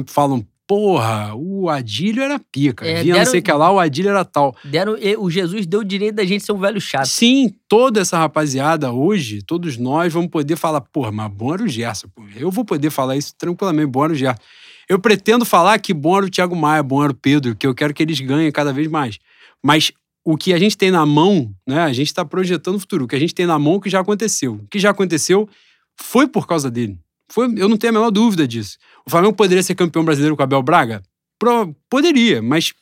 falam, 0.07 0.45
porra, 0.69 1.33
o 1.33 1.67
Adílio 1.67 2.21
era 2.21 2.37
pica. 2.37 2.85
É, 2.85 3.01
Vinha 3.01 3.15
deram, 3.15 3.25
não 3.25 3.31
sei 3.31 3.41
que 3.41 3.51
lá, 3.51 3.71
o 3.71 3.79
Adílio 3.79 4.11
era 4.11 4.23
tal. 4.23 4.55
Deram, 4.63 4.95
o 5.17 5.27
Jesus 5.27 5.65
deu 5.65 5.79
o 5.79 5.83
direito 5.83 6.13
da 6.13 6.23
gente 6.23 6.45
ser 6.45 6.51
um 6.51 6.59
velho 6.59 6.79
chato. 6.79 7.07
Sim, 7.07 7.51
toda 7.67 7.99
essa 7.99 8.19
rapaziada 8.19 8.91
hoje, 8.91 9.41
todos 9.41 9.77
nós 9.77 10.13
vamos 10.13 10.29
poder 10.29 10.55
falar, 10.55 10.81
porra, 10.81 11.11
mas 11.11 11.31
bom 11.31 11.55
era 11.55 11.63
o 11.63 11.67
Gerson. 11.67 12.07
Pô. 12.09 12.21
Eu 12.35 12.51
vou 12.51 12.63
poder 12.63 12.91
falar 12.91 13.17
isso 13.17 13.33
tranquilamente, 13.35 13.87
bom 13.87 14.03
era 14.03 14.13
o 14.13 14.15
Gerson. 14.15 14.39
Eu 14.87 14.99
pretendo 14.99 15.43
falar 15.43 15.79
que 15.79 15.91
bom 15.91 16.15
era 16.15 16.27
o 16.27 16.29
Thiago 16.29 16.55
Maia, 16.55 16.83
bom 16.83 17.03
era 17.03 17.11
o 17.11 17.15
Pedro, 17.15 17.55
que 17.55 17.65
eu 17.65 17.73
quero 17.73 17.91
que 17.91 18.03
eles 18.03 18.19
ganhem 18.19 18.51
cada 18.51 18.71
vez 18.71 18.87
mais. 18.87 19.17
Mas 19.65 19.91
o 20.23 20.37
que 20.37 20.53
a 20.53 20.59
gente 20.59 20.77
tem 20.77 20.91
na 20.91 21.03
mão, 21.03 21.51
né? 21.67 21.81
A 21.81 21.93
gente 21.93 22.07
está 22.07 22.23
projetando 22.23 22.75
o 22.75 22.79
futuro. 22.79 23.05
O 23.05 23.07
que 23.07 23.15
a 23.15 23.19
gente 23.19 23.33
tem 23.33 23.47
na 23.47 23.57
mão, 23.57 23.75
o 23.75 23.81
que 23.81 23.89
já 23.89 24.01
aconteceu. 24.01 24.53
O 24.53 24.67
que 24.67 24.77
já 24.77 24.91
aconteceu 24.91 25.49
foi 25.99 26.27
por 26.27 26.45
causa 26.45 26.69
dele. 26.69 26.99
Foi, 27.31 27.45
eu 27.57 27.69
não 27.69 27.77
tenho 27.77 27.91
a 27.91 27.93
menor 27.93 28.11
dúvida 28.11 28.47
disso. 28.47 28.77
O 29.05 29.09
Flamengo 29.09 29.33
poderia 29.33 29.63
ser 29.63 29.75
campeão 29.75 30.03
brasileiro 30.03 30.35
com 30.35 30.43
Abel 30.43 30.61
Braga? 30.63 31.01
Pro, 31.37 31.73
poderia, 31.89 32.41
mas 32.41 32.73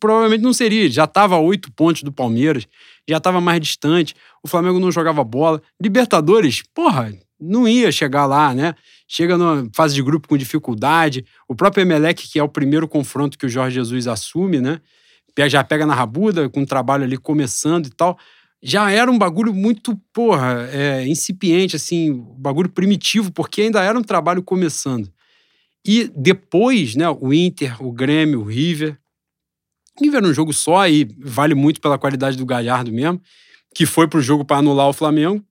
provavelmente 0.00 0.42
não 0.42 0.52
seria. 0.52 0.88
Já 0.90 1.04
estava 1.04 1.34
a 1.34 1.38
oito 1.38 1.70
pontos 1.72 2.02
do 2.02 2.12
Palmeiras, 2.12 2.66
já 3.06 3.18
estava 3.18 3.40
mais 3.40 3.60
distante. 3.60 4.14
O 4.42 4.48
Flamengo 4.48 4.78
não 4.78 4.90
jogava 4.90 5.22
bola. 5.22 5.60
Libertadores, 5.80 6.62
porra, 6.74 7.12
não 7.38 7.68
ia 7.68 7.92
chegar 7.92 8.24
lá, 8.24 8.54
né? 8.54 8.74
Chega 9.06 9.36
na 9.36 9.68
fase 9.74 9.94
de 9.94 10.02
grupo 10.02 10.28
com 10.28 10.36
dificuldade. 10.36 11.26
O 11.46 11.54
próprio 11.54 11.82
Emelec, 11.82 12.26
que 12.26 12.38
é 12.38 12.42
o 12.42 12.48
primeiro 12.48 12.88
confronto 12.88 13.36
que 13.36 13.44
o 13.44 13.48
Jorge 13.48 13.74
Jesus 13.74 14.06
assume, 14.06 14.60
né? 14.60 14.80
Já 15.48 15.62
pega 15.62 15.84
na 15.84 15.94
rabuda, 15.94 16.48
com 16.48 16.62
o 16.62 16.66
trabalho 16.66 17.04
ali 17.04 17.18
começando 17.18 17.86
e 17.86 17.90
tal 17.90 18.18
já 18.62 18.90
era 18.90 19.10
um 19.10 19.18
bagulho 19.18 19.54
muito, 19.54 19.96
porra, 20.12 20.68
é, 20.72 21.06
incipiente, 21.06 21.76
assim, 21.76 22.24
bagulho 22.38 22.68
primitivo, 22.68 23.30
porque 23.32 23.62
ainda 23.62 23.82
era 23.82 23.98
um 23.98 24.02
trabalho 24.02 24.42
começando. 24.42 25.12
E 25.86 26.10
depois, 26.16 26.96
né, 26.96 27.08
o 27.08 27.32
Inter, 27.32 27.80
o 27.84 27.92
Grêmio, 27.92 28.40
o 28.40 28.44
River. 28.44 28.98
O 29.98 30.04
River 30.04 30.18
era 30.18 30.26
um 30.26 30.34
jogo 30.34 30.52
só 30.52 30.88
e 30.88 31.08
vale 31.18 31.54
muito 31.54 31.80
pela 31.80 31.98
qualidade 31.98 32.36
do 32.36 32.44
Galhardo 32.44 32.92
mesmo, 32.92 33.20
que 33.74 33.86
foi 33.86 34.08
pro 34.08 34.20
jogo 34.20 34.44
para 34.44 34.58
anular 34.58 34.88
o 34.88 34.92
Flamengo. 34.92 35.44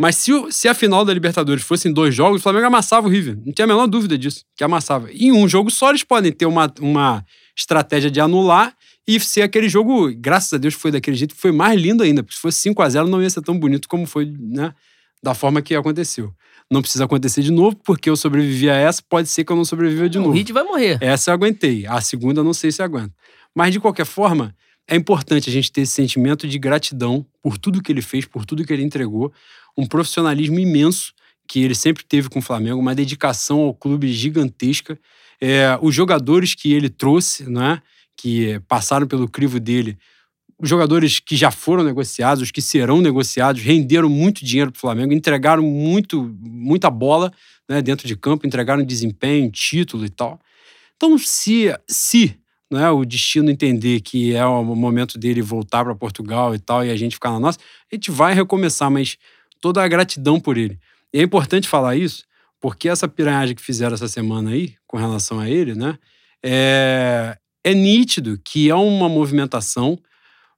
Mas 0.00 0.16
se, 0.16 0.32
se 0.50 0.68
a 0.68 0.74
final 0.74 1.04
da 1.04 1.12
Libertadores 1.12 1.62
fosse 1.62 1.88
em 1.88 1.92
dois 1.92 2.14
jogos, 2.14 2.40
o 2.40 2.42
Flamengo 2.42 2.66
amassava 2.66 3.08
o 3.08 3.10
River. 3.10 3.36
Não 3.44 3.52
tinha 3.52 3.64
a 3.64 3.68
menor 3.68 3.86
dúvida 3.86 4.16
disso, 4.16 4.44
que 4.56 4.62
amassava. 4.62 5.10
E 5.12 5.26
em 5.26 5.32
um 5.32 5.48
jogo 5.48 5.70
só 5.70 5.90
eles 5.90 6.04
podem 6.04 6.30
ter 6.30 6.46
uma, 6.46 6.72
uma 6.80 7.24
estratégia 7.56 8.10
de 8.10 8.20
anular 8.20 8.76
e 9.08 9.18
ser 9.18 9.40
aquele 9.40 9.70
jogo, 9.70 10.12
graças 10.14 10.52
a 10.52 10.58
Deus 10.58 10.74
foi 10.74 10.90
daquele 10.90 11.16
jeito, 11.16 11.34
foi 11.34 11.50
mais 11.50 11.80
lindo 11.80 12.02
ainda, 12.02 12.22
porque 12.22 12.36
se 12.36 12.42
fosse 12.42 12.60
5 12.60 12.82
a 12.82 12.88
0 12.90 13.08
não 13.08 13.22
ia 13.22 13.30
ser 13.30 13.40
tão 13.40 13.58
bonito 13.58 13.88
como 13.88 14.04
foi, 14.04 14.26
né, 14.38 14.74
da 15.22 15.32
forma 15.32 15.62
que 15.62 15.74
aconteceu. 15.74 16.30
Não 16.70 16.82
precisa 16.82 17.06
acontecer 17.06 17.40
de 17.40 17.50
novo, 17.50 17.74
porque 17.82 18.10
eu 18.10 18.16
sobrevivi 18.16 18.68
a 18.68 18.74
essa, 18.74 19.02
pode 19.02 19.28
ser 19.30 19.44
que 19.44 19.50
eu 19.50 19.56
não 19.56 19.64
sobreviva 19.64 20.10
de 20.10 20.18
o 20.18 20.20
novo. 20.20 20.34
O 20.34 20.36
Hit 20.36 20.52
vai 20.52 20.62
morrer. 20.62 20.98
Essa 21.00 21.30
eu 21.30 21.34
aguentei, 21.34 21.86
a 21.86 22.02
segunda 22.02 22.44
não 22.44 22.52
sei 22.52 22.70
se 22.70 22.82
aguenta. 22.82 23.14
Mas 23.54 23.72
de 23.72 23.80
qualquer 23.80 24.04
forma, 24.04 24.54
é 24.86 24.94
importante 24.94 25.48
a 25.48 25.52
gente 25.52 25.72
ter 25.72 25.80
esse 25.80 25.92
sentimento 25.92 26.46
de 26.46 26.58
gratidão 26.58 27.24
por 27.42 27.56
tudo 27.56 27.82
que 27.82 27.90
ele 27.90 28.02
fez, 28.02 28.26
por 28.26 28.44
tudo 28.44 28.62
que 28.62 28.72
ele 28.74 28.82
entregou, 28.82 29.32
um 29.74 29.86
profissionalismo 29.86 30.58
imenso 30.58 31.14
que 31.48 31.62
ele 31.62 31.74
sempre 31.74 32.04
teve 32.04 32.28
com 32.28 32.40
o 32.40 32.42
Flamengo, 32.42 32.78
uma 32.78 32.94
dedicação 32.94 33.60
ao 33.60 33.72
clube 33.72 34.12
gigantesca, 34.12 34.98
é, 35.40 35.78
os 35.80 35.94
jogadores 35.94 36.54
que 36.54 36.74
ele 36.74 36.90
trouxe, 36.90 37.48
né? 37.48 37.80
Que 38.18 38.60
passaram 38.66 39.06
pelo 39.06 39.28
crivo 39.28 39.60
dele, 39.60 39.96
os 40.60 40.68
jogadores 40.68 41.20
que 41.20 41.36
já 41.36 41.52
foram 41.52 41.84
negociados, 41.84 42.42
os 42.42 42.50
que 42.50 42.60
serão 42.60 43.00
negociados, 43.00 43.62
renderam 43.62 44.08
muito 44.08 44.44
dinheiro 44.44 44.72
para 44.72 44.78
o 44.78 44.80
Flamengo, 44.80 45.12
entregaram 45.12 45.62
muito, 45.62 46.36
muita 46.40 46.90
bola 46.90 47.32
né, 47.68 47.80
dentro 47.80 48.08
de 48.08 48.16
campo, 48.16 48.44
entregaram 48.44 48.82
desempenho, 48.84 49.50
título 49.52 50.04
e 50.04 50.08
tal. 50.08 50.40
Então, 50.96 51.16
se, 51.16 51.72
se 51.86 52.36
né, 52.68 52.90
o 52.90 53.04
destino 53.04 53.50
entender 53.50 54.00
que 54.00 54.34
é 54.34 54.44
o 54.44 54.64
momento 54.64 55.16
dele 55.16 55.40
voltar 55.40 55.84
para 55.84 55.94
Portugal 55.94 56.52
e 56.56 56.58
tal, 56.58 56.84
e 56.84 56.90
a 56.90 56.96
gente 56.96 57.14
ficar 57.14 57.30
na 57.30 57.38
nossa, 57.38 57.60
a 57.90 57.94
gente 57.94 58.10
vai 58.10 58.34
recomeçar, 58.34 58.90
mas 58.90 59.16
toda 59.60 59.80
a 59.80 59.86
gratidão 59.86 60.40
por 60.40 60.58
ele. 60.58 60.76
E 61.14 61.20
é 61.20 61.22
importante 61.22 61.68
falar 61.68 61.94
isso, 61.94 62.24
porque 62.60 62.88
essa 62.88 63.06
piranhagem 63.06 63.54
que 63.54 63.62
fizeram 63.62 63.94
essa 63.94 64.08
semana 64.08 64.50
aí, 64.50 64.74
com 64.88 64.96
relação 64.96 65.38
a 65.38 65.48
ele, 65.48 65.76
né, 65.76 65.96
é, 66.42 67.38
é 67.68 67.74
nítido 67.74 68.40
que 68.42 68.70
é 68.70 68.74
uma 68.74 69.08
movimentação 69.08 69.98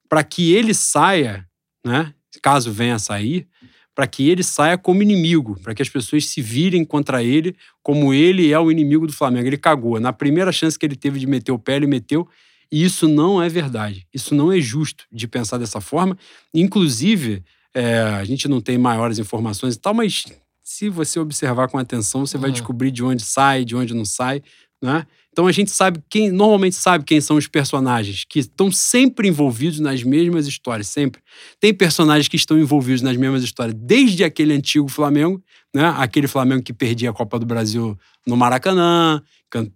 para 0.08 0.22
que 0.22 0.52
ele 0.52 0.72
saia, 0.72 1.44
né, 1.84 2.14
caso 2.40 2.72
venha 2.72 2.94
a 2.94 2.98
sair, 2.98 3.48
para 3.94 4.06
que 4.06 4.28
ele 4.28 4.44
saia 4.44 4.78
como 4.78 5.02
inimigo, 5.02 5.58
para 5.60 5.74
que 5.74 5.82
as 5.82 5.88
pessoas 5.88 6.26
se 6.26 6.40
virem 6.40 6.84
contra 6.84 7.22
ele 7.22 7.56
como 7.82 8.14
ele 8.14 8.52
é 8.52 8.58
o 8.58 8.70
inimigo 8.70 9.06
do 9.06 9.12
Flamengo. 9.12 9.48
Ele 9.48 9.58
cagou. 9.58 9.98
Na 9.98 10.12
primeira 10.12 10.52
chance 10.52 10.78
que 10.78 10.86
ele 10.86 10.94
teve 10.94 11.18
de 11.18 11.26
meter 11.26 11.50
o 11.50 11.58
pé, 11.58 11.76
ele 11.76 11.86
meteu. 11.86 12.28
E 12.70 12.84
isso 12.84 13.08
não 13.08 13.42
é 13.42 13.48
verdade. 13.48 14.06
Isso 14.14 14.34
não 14.34 14.52
é 14.52 14.60
justo 14.60 15.04
de 15.10 15.26
pensar 15.26 15.58
dessa 15.58 15.80
forma. 15.80 16.16
Inclusive, 16.54 17.42
é, 17.74 17.98
a 17.98 18.24
gente 18.24 18.46
não 18.46 18.60
tem 18.60 18.78
maiores 18.78 19.18
informações 19.18 19.74
e 19.74 19.78
tal, 19.78 19.92
mas 19.92 20.24
se 20.62 20.88
você 20.88 21.18
observar 21.18 21.68
com 21.68 21.76
atenção, 21.76 22.24
você 22.24 22.36
uhum. 22.36 22.42
vai 22.42 22.52
descobrir 22.52 22.92
de 22.92 23.02
onde 23.02 23.24
sai, 23.24 23.64
de 23.64 23.74
onde 23.74 23.92
não 23.92 24.04
sai, 24.04 24.42
né? 24.80 25.04
Então 25.32 25.46
a 25.46 25.52
gente 25.52 25.70
sabe 25.70 26.02
quem, 26.10 26.30
normalmente 26.30 26.74
sabe 26.74 27.04
quem 27.04 27.20
são 27.20 27.36
os 27.36 27.46
personagens 27.46 28.24
que 28.28 28.40
estão 28.40 28.70
sempre 28.70 29.28
envolvidos 29.28 29.78
nas 29.78 30.02
mesmas 30.02 30.46
histórias, 30.46 30.88
sempre. 30.88 31.22
Tem 31.60 31.72
personagens 31.72 32.26
que 32.26 32.36
estão 32.36 32.58
envolvidos 32.58 33.00
nas 33.00 33.16
mesmas 33.16 33.44
histórias 33.44 33.74
desde 33.78 34.24
aquele 34.24 34.52
antigo 34.52 34.88
Flamengo, 34.88 35.42
né? 35.72 35.94
Aquele 35.96 36.26
Flamengo 36.26 36.62
que 36.62 36.72
perdia 36.72 37.10
a 37.10 37.12
Copa 37.12 37.38
do 37.38 37.46
Brasil 37.46 37.96
no 38.26 38.36
Maracanã, 38.36 39.22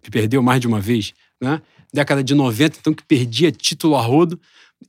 que 0.01 0.11
perdeu 0.11 0.43
mais 0.43 0.59
de 0.59 0.67
uma 0.67 0.81
vez, 0.81 1.13
né? 1.41 1.61
Década 1.93 2.21
de 2.21 2.35
90, 2.35 2.77
então 2.79 2.93
que 2.93 3.03
perdia 3.03 3.49
título 3.49 3.95
a 3.95 4.01
rodo. 4.01 4.39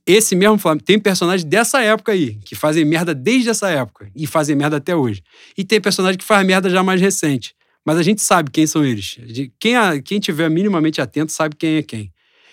Esse 0.05 0.35
mesmo 0.35 0.57
Flamengo 0.57 0.83
tem 0.83 0.99
personagens 0.99 1.45
dessa 1.45 1.81
época 1.81 2.11
aí, 2.11 2.35
que 2.43 2.55
fazem 2.55 2.83
merda 2.83 3.15
desde 3.15 3.49
essa 3.49 3.69
época 3.69 4.11
e 4.13 4.27
fazem 4.27 4.55
merda 4.55 4.77
até 4.77 4.93
hoje. 4.93 5.23
E 5.57 5.63
tem 5.63 5.79
personagem 5.79 6.17
que 6.17 6.25
faz 6.25 6.45
merda 6.45 6.69
já 6.69 6.83
mais 6.83 6.99
recente. 6.99 7.55
Mas 7.87 7.97
a 7.97 8.03
gente 8.03 8.21
sabe 8.21 8.51
quem 8.51 8.67
são 8.67 8.83
eles. 8.83 9.17
Quem, 9.57 9.73
quem 10.03 10.19
tiver 10.19 10.49
minimamente 10.49 10.99
atento 10.99 11.31
sabe 11.31 11.55
quem 11.55 11.77
é 11.77 11.81
quem. 11.81 12.11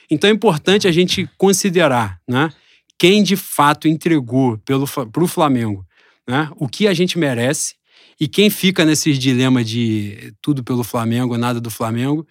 Então 0.09 0.31
é 0.31 0.32
importante 0.32 0.86
a 0.86 0.93
gente 0.93 1.28
considerar 1.36 2.20
né, 2.28 2.52
quem 2.97 3.20
de 3.20 3.35
fato 3.35 3.89
entregou 3.89 4.56
para 4.59 5.24
o 5.24 5.27
Flamengo 5.27 5.85
né, 6.28 6.48
o 6.55 6.69
que 6.69 6.86
a 6.86 6.94
gente 6.94 7.19
merece 7.19 7.74
e 8.20 8.28
quem 8.28 8.48
fica 8.48 8.85
nesses 8.85 9.19
dilemas 9.19 9.69
de 9.69 10.32
tudo 10.40 10.62
pelo 10.62 10.85
Flamengo, 10.85 11.36
nada 11.36 11.61
do 11.61 11.69
Flamengo, 11.69 12.24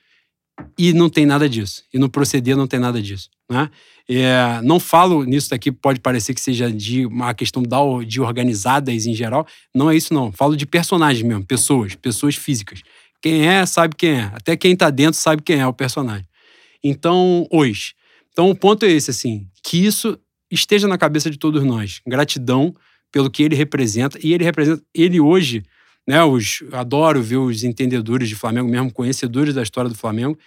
e 0.78 0.94
não 0.94 1.10
tem 1.10 1.26
nada 1.26 1.50
disso. 1.50 1.84
E 1.94 2.00
no 2.00 2.10
proceder 2.10 2.56
não 2.56 2.68
tem 2.68 2.80
nada 2.80 3.02
disso. 3.02 3.30
Né? 3.52 3.70
É, 4.10 4.60
não 4.64 4.80
falo 4.80 5.24
nisso 5.24 5.50
daqui, 5.50 5.72
pode 5.72 6.00
parecer 6.00 6.34
que 6.34 6.42
seja 6.42 6.72
de 6.72 7.06
uma 7.06 7.34
questão 7.34 7.64
de 8.06 8.22
organizadas 8.22 9.06
em 9.06 9.14
geral. 9.14 9.48
Não 9.74 9.90
é 9.90 9.96
isso, 9.96 10.14
não. 10.14 10.32
Falo 10.32 10.58
de 10.58 10.66
personagens 10.66 11.26
mesmo, 11.26 11.46
pessoas, 11.46 11.96
pessoas 11.96 12.36
físicas. 12.36 12.82
Quem 13.22 13.48
é, 13.48 13.66
sabe 13.66 13.96
quem 13.96 14.12
é. 14.12 14.32
Até 14.34 14.58
quem 14.58 14.76
tá 14.76 14.90
dentro 14.90 15.20
sabe 15.20 15.42
quem 15.42 15.60
é 15.60 15.68
o 15.68 15.74
personagem. 15.74 16.28
Então, 16.84 17.48
hoje. 17.50 17.94
Então, 18.32 18.50
o 18.50 18.56
ponto 18.56 18.86
é 18.86 18.92
esse, 18.92 19.12
assim, 19.12 19.48
que 19.64 19.78
isso 19.78 20.20
esteja 20.52 20.88
na 20.88 20.98
cabeça 20.98 21.30
de 21.30 21.38
todos 21.38 21.64
nós. 21.64 22.02
Gratidão 22.06 22.76
pelo 23.12 23.30
que 23.30 23.44
ele 23.44 23.56
representa. 23.56 24.20
E 24.22 24.34
ele 24.34 24.44
representa, 24.44 24.84
ele 24.94 25.20
hoje, 25.22 25.64
né, 26.06 26.22
os, 26.24 26.64
adoro 26.74 27.22
ver 27.22 27.38
os 27.38 27.64
entendedores 27.64 28.28
de 28.28 28.36
Flamengo, 28.36 28.68
mesmo 28.68 28.92
conhecedores 28.92 29.54
da 29.54 29.64
história 29.64 29.90
do 29.90 29.96
Flamengo, 29.96 30.38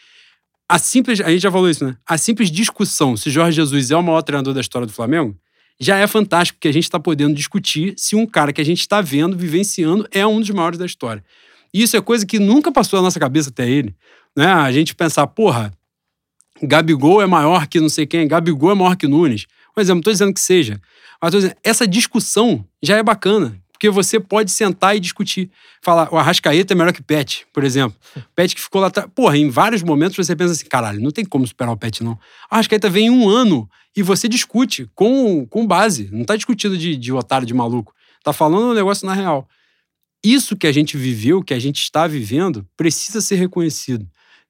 a 0.68 0.78
simples, 0.78 1.20
a 1.20 1.30
gente 1.30 1.42
já 1.42 1.50
falou 1.50 1.68
isso, 1.70 1.84
né? 1.84 1.96
A 2.06 2.18
simples 2.18 2.50
discussão 2.50 3.16
se 3.16 3.30
Jorge 3.30 3.56
Jesus 3.56 3.90
é 3.90 3.96
o 3.96 4.02
maior 4.02 4.22
treinador 4.22 4.52
da 4.52 4.60
história 4.60 4.86
do 4.86 4.92
Flamengo 4.92 5.36
já 5.78 5.98
é 5.98 6.06
fantástico, 6.06 6.56
porque 6.56 6.68
a 6.68 6.72
gente 6.72 6.84
está 6.84 6.98
podendo 6.98 7.34
discutir 7.34 7.94
se 7.96 8.16
um 8.16 8.26
cara 8.26 8.52
que 8.52 8.60
a 8.60 8.64
gente 8.64 8.80
está 8.80 9.00
vendo, 9.00 9.36
vivenciando, 9.36 10.08
é 10.10 10.26
um 10.26 10.40
dos 10.40 10.50
maiores 10.50 10.78
da 10.78 10.86
história. 10.86 11.22
E 11.72 11.82
isso 11.82 11.96
é 11.96 12.00
coisa 12.00 12.24
que 12.24 12.38
nunca 12.38 12.72
passou 12.72 12.98
na 12.98 13.04
nossa 13.04 13.20
cabeça 13.20 13.50
até 13.50 13.68
ele. 13.68 13.94
Né? 14.34 14.46
A 14.46 14.72
gente 14.72 14.94
pensar, 14.94 15.26
porra, 15.26 15.72
Gabigol 16.62 17.20
é 17.20 17.26
maior 17.26 17.66
que 17.66 17.80
não 17.80 17.88
sei 17.88 18.06
quem, 18.06 18.26
Gabigol 18.26 18.70
é 18.70 18.74
maior 18.74 18.96
que 18.96 19.06
Nunes. 19.06 19.46
Por 19.74 19.80
exemplo, 19.82 19.96
não 19.96 20.00
estou 20.00 20.12
dizendo 20.12 20.32
que 20.32 20.40
seja. 20.40 20.80
Mas 21.20 21.32
dizendo, 21.32 21.54
essa 21.62 21.86
discussão 21.86 22.64
já 22.82 22.96
é 22.96 23.02
bacana. 23.02 23.60
Porque 23.76 23.90
você 23.90 24.18
pode 24.18 24.50
sentar 24.50 24.96
e 24.96 25.00
discutir. 25.00 25.50
Falar, 25.82 26.12
o 26.12 26.16
Arrascaeta 26.16 26.72
é 26.72 26.76
melhor 26.76 26.92
que 26.92 27.02
Pet, 27.02 27.46
por 27.52 27.62
exemplo. 27.62 27.96
Pet 28.34 28.54
que 28.54 28.60
ficou 28.60 28.80
lá 28.80 28.86
atrás. 28.86 29.08
Porra, 29.14 29.36
em 29.36 29.50
vários 29.50 29.82
momentos 29.82 30.16
você 30.16 30.34
pensa 30.34 30.52
assim, 30.52 30.64
caralho, 30.64 31.00
não 31.00 31.10
tem 31.10 31.24
como 31.24 31.46
superar 31.46 31.72
o 31.74 31.76
Pet, 31.76 32.02
não. 32.02 32.12
O 32.12 32.18
Arrascaeta 32.50 32.88
vem 32.88 33.10
um 33.10 33.28
ano 33.28 33.68
e 33.94 34.02
você 34.02 34.28
discute 34.28 34.90
com, 34.94 35.46
com 35.46 35.66
base. 35.66 36.08
Não 36.10 36.24
tá 36.24 36.36
discutindo 36.36 36.76
de, 36.76 36.96
de 36.96 37.12
otário, 37.12 37.46
de 37.46 37.52
maluco. 37.52 37.94
Tá 38.24 38.32
falando 38.32 38.70
um 38.70 38.74
negócio 38.74 39.06
na 39.06 39.12
real. 39.12 39.46
Isso 40.24 40.56
que 40.56 40.66
a 40.66 40.72
gente 40.72 40.96
viveu, 40.96 41.42
que 41.42 41.52
a 41.54 41.58
gente 41.58 41.80
está 41.80 42.06
vivendo, 42.06 42.66
precisa 42.76 43.20
ser 43.20 43.36
reconhecido. 43.36 44.08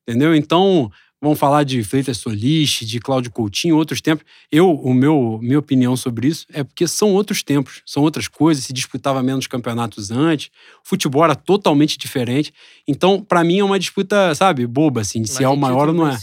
Entendeu? 0.08 0.36
Então, 0.36 0.90
Vamos 1.20 1.38
falar 1.38 1.64
de 1.64 1.82
Freitas 1.82 2.18
Solis, 2.18 2.70
de 2.70 3.00
Cláudio 3.00 3.30
Coutinho, 3.30 3.76
outros 3.76 4.02
tempos. 4.02 4.24
Eu, 4.52 4.70
o 4.70 4.92
meu, 4.92 5.38
minha 5.42 5.58
opinião 5.58 5.96
sobre 5.96 6.28
isso 6.28 6.44
é 6.52 6.62
porque 6.62 6.86
são 6.86 7.14
outros 7.14 7.42
tempos, 7.42 7.80
são 7.86 8.02
outras 8.02 8.28
coisas, 8.28 8.64
se 8.64 8.72
disputava 8.72 9.22
menos 9.22 9.46
campeonatos 9.46 10.10
antes, 10.10 10.48
o 10.84 10.88
futebol 10.88 11.24
era 11.24 11.34
totalmente 11.34 11.96
diferente. 11.96 12.52
Então, 12.86 13.22
para 13.22 13.42
mim 13.42 13.60
é 13.60 13.64
uma 13.64 13.78
disputa, 13.78 14.34
sabe, 14.34 14.66
boba 14.66 15.00
assim, 15.00 15.22
de 15.22 15.30
se 15.30 15.42
é 15.42 15.48
o 15.48 15.56
maior 15.56 15.88
ou 15.88 15.94
não 15.94 16.06
é. 16.06 16.18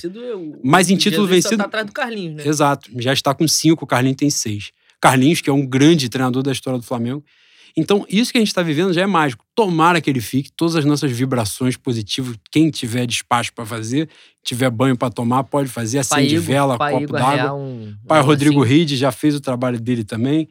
Mas 0.64 0.92
em 0.92 0.96
título 0.96 1.28
Jesus 1.28 1.44
vencido, 1.44 1.58
tá 1.58 1.66
atrás 1.66 1.88
do 1.88 1.92
Carlinhos, 1.92 2.36
né? 2.36 2.48
Exato, 2.48 2.90
já 3.00 3.14
está 3.14 3.34
com 3.34 3.48
cinco, 3.48 3.86
o 3.86 3.88
Carlinhos 3.88 4.18
tem 4.18 4.30
seis. 4.30 4.72
Carlinhos, 5.02 5.42
que 5.42 5.50
é 5.50 5.54
um 5.54 5.66
grande 5.66 6.08
treinador 6.08 6.44
da 6.44 6.52
história 6.52 6.80
do 6.80 6.86
Flamengo, 6.86 7.24
então, 7.76 8.06
isso 8.08 8.32
que 8.32 8.38
a 8.38 8.42
gente 8.42 8.50
está 8.50 8.62
vivendo 8.62 8.94
já 8.94 9.02
é 9.02 9.06
mágico. 9.08 9.44
Tomara 9.56 10.00
que 10.00 10.10
ele 10.10 10.22
fique, 10.22 10.52
todas 10.52 10.76
as 10.76 10.86
nossas 10.86 11.12
vibrações 11.12 11.76
positivas, 11.76 12.36
quem 12.52 12.70
tiver 12.70 13.08
despacho 13.08 13.52
para 13.54 13.66
fazer, 13.66 14.10
tiver 14.44 14.70
banho 14.70 14.96
para 14.96 15.10
tomar, 15.10 15.44
pode 15.44 15.70
fazer, 15.70 16.00
acende 16.00 16.36
Igor, 16.36 16.46
vela, 16.46 16.78
copo 16.78 17.14
d'água. 17.14 17.54
Um, 17.54 17.96
pai 18.08 18.22
um 18.22 18.26
Rodrigo 18.26 18.64
assim. 18.64 18.74
Ride 18.74 18.96
já 18.96 19.12
fez 19.12 19.34
o 19.34 19.42
trabalho 19.42 19.80
dele 19.80 20.04
também. 20.04 20.48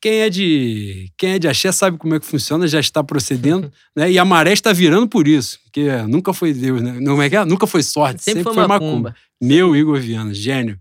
Quem 0.00 0.20
é 0.20 0.30
de 0.30 1.10
quem 1.16 1.30
é 1.32 1.38
de 1.40 1.48
axé 1.48 1.72
sabe 1.72 1.96
como 1.96 2.14
é 2.14 2.20
que 2.20 2.26
funciona, 2.26 2.68
já 2.68 2.78
está 2.78 3.02
procedendo, 3.02 3.72
né? 3.96 4.10
E 4.10 4.18
a 4.18 4.24
maré 4.24 4.52
está 4.52 4.72
virando 4.72 5.08
por 5.08 5.26
isso, 5.26 5.58
porque 5.64 5.90
nunca 6.02 6.32
foi 6.32 6.52
Deus, 6.52 6.80
né? 6.82 6.98
Não 7.00 7.20
é 7.20 7.28
que 7.28 7.36
é? 7.36 7.44
nunca 7.44 7.66
foi 7.66 7.82
sorte, 7.82 8.22
sempre, 8.22 8.44
sempre 8.44 8.54
foi, 8.54 8.68
foi 8.68 8.68
macumba. 8.68 9.14
Meu 9.40 9.74
Igor 9.74 9.98
Viana, 9.98 10.32
gênio. 10.34 10.78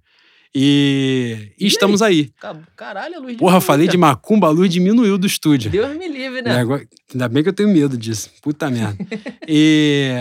E, 0.60 1.52
e, 1.60 1.68
estamos 1.68 2.02
aí. 2.02 2.32
Caralho, 2.76 3.18
a 3.18 3.20
luz 3.20 3.38
Porra, 3.38 3.62
falei 3.62 3.88
de 3.88 3.96
macumba, 3.96 4.48
a 4.48 4.50
luz 4.50 4.72
diminuiu 4.72 5.16
do 5.16 5.28
estúdio. 5.28 5.70
Deus 5.70 5.96
me 5.96 6.08
livre, 6.08 6.42
né? 6.42 6.64
É, 6.64 7.14
ainda 7.14 7.30
bem 7.30 7.44
que 7.44 7.50
eu 7.50 7.54
tenho 7.54 7.70
medo 7.70 7.96
disso. 7.96 8.32
Puta 8.42 8.68
merda. 8.68 8.98
e, 9.48 10.16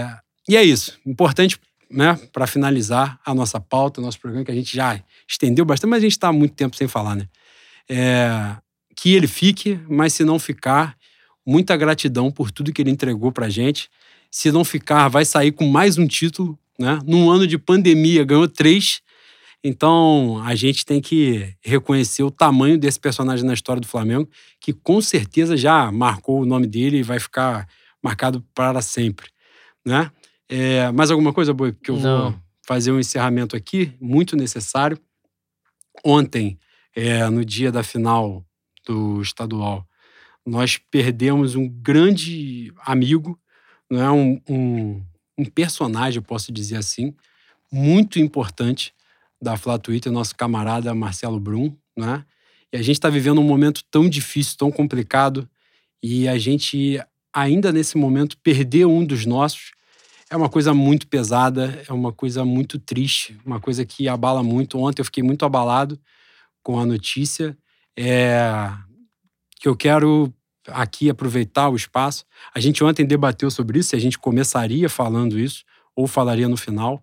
e 0.46 0.54
é 0.54 0.62
isso. 0.62 0.98
Importante, 1.06 1.58
né, 1.90 2.20
para 2.34 2.46
finalizar 2.46 3.18
a 3.24 3.34
nossa 3.34 3.58
pauta, 3.58 3.98
o 3.98 4.04
nosso 4.04 4.20
programa, 4.20 4.44
que 4.44 4.50
a 4.50 4.54
gente 4.54 4.76
já 4.76 5.02
estendeu 5.26 5.64
bastante, 5.64 5.88
mas 5.88 6.00
a 6.00 6.02
gente 6.02 6.12
está 6.12 6.28
há 6.28 6.32
muito 6.34 6.54
tempo 6.54 6.76
sem 6.76 6.86
falar, 6.86 7.16
né? 7.16 7.26
É, 7.88 8.56
que 8.94 9.14
ele 9.14 9.26
fique, 9.26 9.80
mas 9.88 10.12
se 10.12 10.22
não 10.22 10.38
ficar, 10.38 10.98
muita 11.46 11.74
gratidão 11.78 12.30
por 12.30 12.50
tudo 12.50 12.74
que 12.74 12.82
ele 12.82 12.90
entregou 12.90 13.32
pra 13.32 13.48
gente. 13.48 13.88
Se 14.30 14.52
não 14.52 14.66
ficar, 14.66 15.08
vai 15.08 15.24
sair 15.24 15.52
com 15.52 15.66
mais 15.66 15.96
um 15.96 16.06
título, 16.06 16.58
né? 16.78 16.98
Num 17.06 17.30
ano 17.30 17.46
de 17.46 17.56
pandemia, 17.56 18.22
ganhou 18.22 18.46
três 18.46 19.00
então, 19.64 20.40
a 20.44 20.54
gente 20.54 20.84
tem 20.84 21.00
que 21.00 21.54
reconhecer 21.60 22.22
o 22.22 22.30
tamanho 22.30 22.78
desse 22.78 23.00
personagem 23.00 23.44
na 23.44 23.54
história 23.54 23.80
do 23.80 23.88
Flamengo, 23.88 24.28
que 24.60 24.72
com 24.72 25.00
certeza 25.00 25.56
já 25.56 25.90
marcou 25.90 26.40
o 26.40 26.46
nome 26.46 26.66
dele 26.66 26.98
e 26.98 27.02
vai 27.02 27.18
ficar 27.18 27.66
marcado 28.02 28.44
para 28.54 28.80
sempre, 28.80 29.28
né? 29.84 30.10
É, 30.48 30.92
mais 30.92 31.10
alguma 31.10 31.32
coisa, 31.32 31.52
Boi? 31.52 31.72
Porque 31.72 31.90
eu 31.90 31.96
Não. 31.96 32.30
vou 32.30 32.40
fazer 32.64 32.92
um 32.92 33.00
encerramento 33.00 33.56
aqui, 33.56 33.92
muito 34.00 34.36
necessário. 34.36 34.98
Ontem, 36.04 36.58
é, 36.94 37.28
no 37.28 37.44
dia 37.44 37.72
da 37.72 37.82
final 37.82 38.44
do 38.86 39.20
estadual, 39.20 39.84
nós 40.46 40.78
perdemos 40.78 41.56
um 41.56 41.68
grande 41.68 42.72
amigo, 42.84 43.36
né? 43.90 44.08
um, 44.10 44.40
um, 44.48 45.04
um 45.36 45.44
personagem, 45.44 46.18
eu 46.18 46.22
posso 46.22 46.52
dizer 46.52 46.76
assim, 46.76 47.12
muito 47.72 48.20
importante 48.20 48.94
da 49.40 49.56
Flá 49.56 49.78
Twitter, 49.78 50.12
nosso 50.12 50.34
camarada 50.34 50.94
Marcelo 50.94 51.38
Brum, 51.40 51.76
né? 51.96 52.24
E 52.72 52.76
a 52.76 52.82
gente 52.82 52.96
está 52.96 53.08
vivendo 53.08 53.40
um 53.40 53.44
momento 53.44 53.82
tão 53.90 54.08
difícil, 54.08 54.56
tão 54.58 54.70
complicado, 54.70 55.48
e 56.02 56.26
a 56.28 56.38
gente 56.38 57.00
ainda 57.32 57.72
nesse 57.72 57.96
momento 57.96 58.36
perder 58.38 58.86
um 58.86 59.04
dos 59.04 59.26
nossos 59.26 59.72
é 60.28 60.36
uma 60.36 60.48
coisa 60.48 60.74
muito 60.74 61.06
pesada, 61.06 61.84
é 61.88 61.92
uma 61.92 62.12
coisa 62.12 62.44
muito 62.44 62.78
triste, 62.78 63.38
uma 63.44 63.60
coisa 63.60 63.84
que 63.84 64.08
abala 64.08 64.42
muito. 64.42 64.78
Ontem 64.78 65.00
eu 65.00 65.04
fiquei 65.04 65.22
muito 65.22 65.44
abalado 65.44 65.98
com 66.62 66.80
a 66.80 66.84
notícia. 66.84 67.56
É, 67.96 68.72
que 69.60 69.68
eu 69.68 69.76
quero 69.76 70.32
aqui 70.68 71.08
aproveitar 71.08 71.68
o 71.68 71.76
espaço. 71.76 72.24
A 72.52 72.60
gente 72.60 72.82
ontem 72.82 73.06
debateu 73.06 73.50
sobre 73.50 73.78
isso, 73.78 73.90
se 73.90 73.96
a 73.96 74.00
gente 74.00 74.18
começaria 74.18 74.88
falando 74.88 75.38
isso 75.38 75.64
ou 75.94 76.06
falaria 76.06 76.48
no 76.48 76.56
final. 76.56 77.02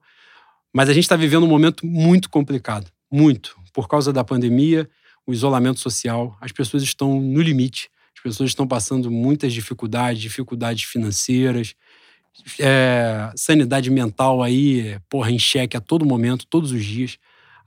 Mas 0.73 0.89
a 0.89 0.93
gente 0.93 1.03
está 1.03 1.15
vivendo 1.15 1.43
um 1.43 1.49
momento 1.49 1.85
muito 1.85 2.29
complicado, 2.29 2.91
muito, 3.11 3.55
por 3.71 3.87
causa 3.87 4.11
da 4.11 4.23
pandemia, 4.23 4.89
o 5.25 5.31
isolamento 5.31 5.79
social. 5.79 6.35
As 6.41 6.51
pessoas 6.51 6.81
estão 6.81 7.21
no 7.21 7.41
limite, 7.41 7.89
as 8.15 8.23
pessoas 8.23 8.49
estão 8.49 8.67
passando 8.67 9.11
muitas 9.11 9.53
dificuldades, 9.53 10.19
dificuldades 10.19 10.83
financeiras, 10.83 11.75
é, 12.59 13.31
sanidade 13.35 13.91
mental 13.91 14.41
aí, 14.41 14.97
porra, 15.07 15.31
em 15.31 15.37
xeque 15.37 15.77
a 15.77 15.81
todo 15.81 16.05
momento, 16.05 16.47
todos 16.47 16.71
os 16.71 16.83
dias. 16.83 17.17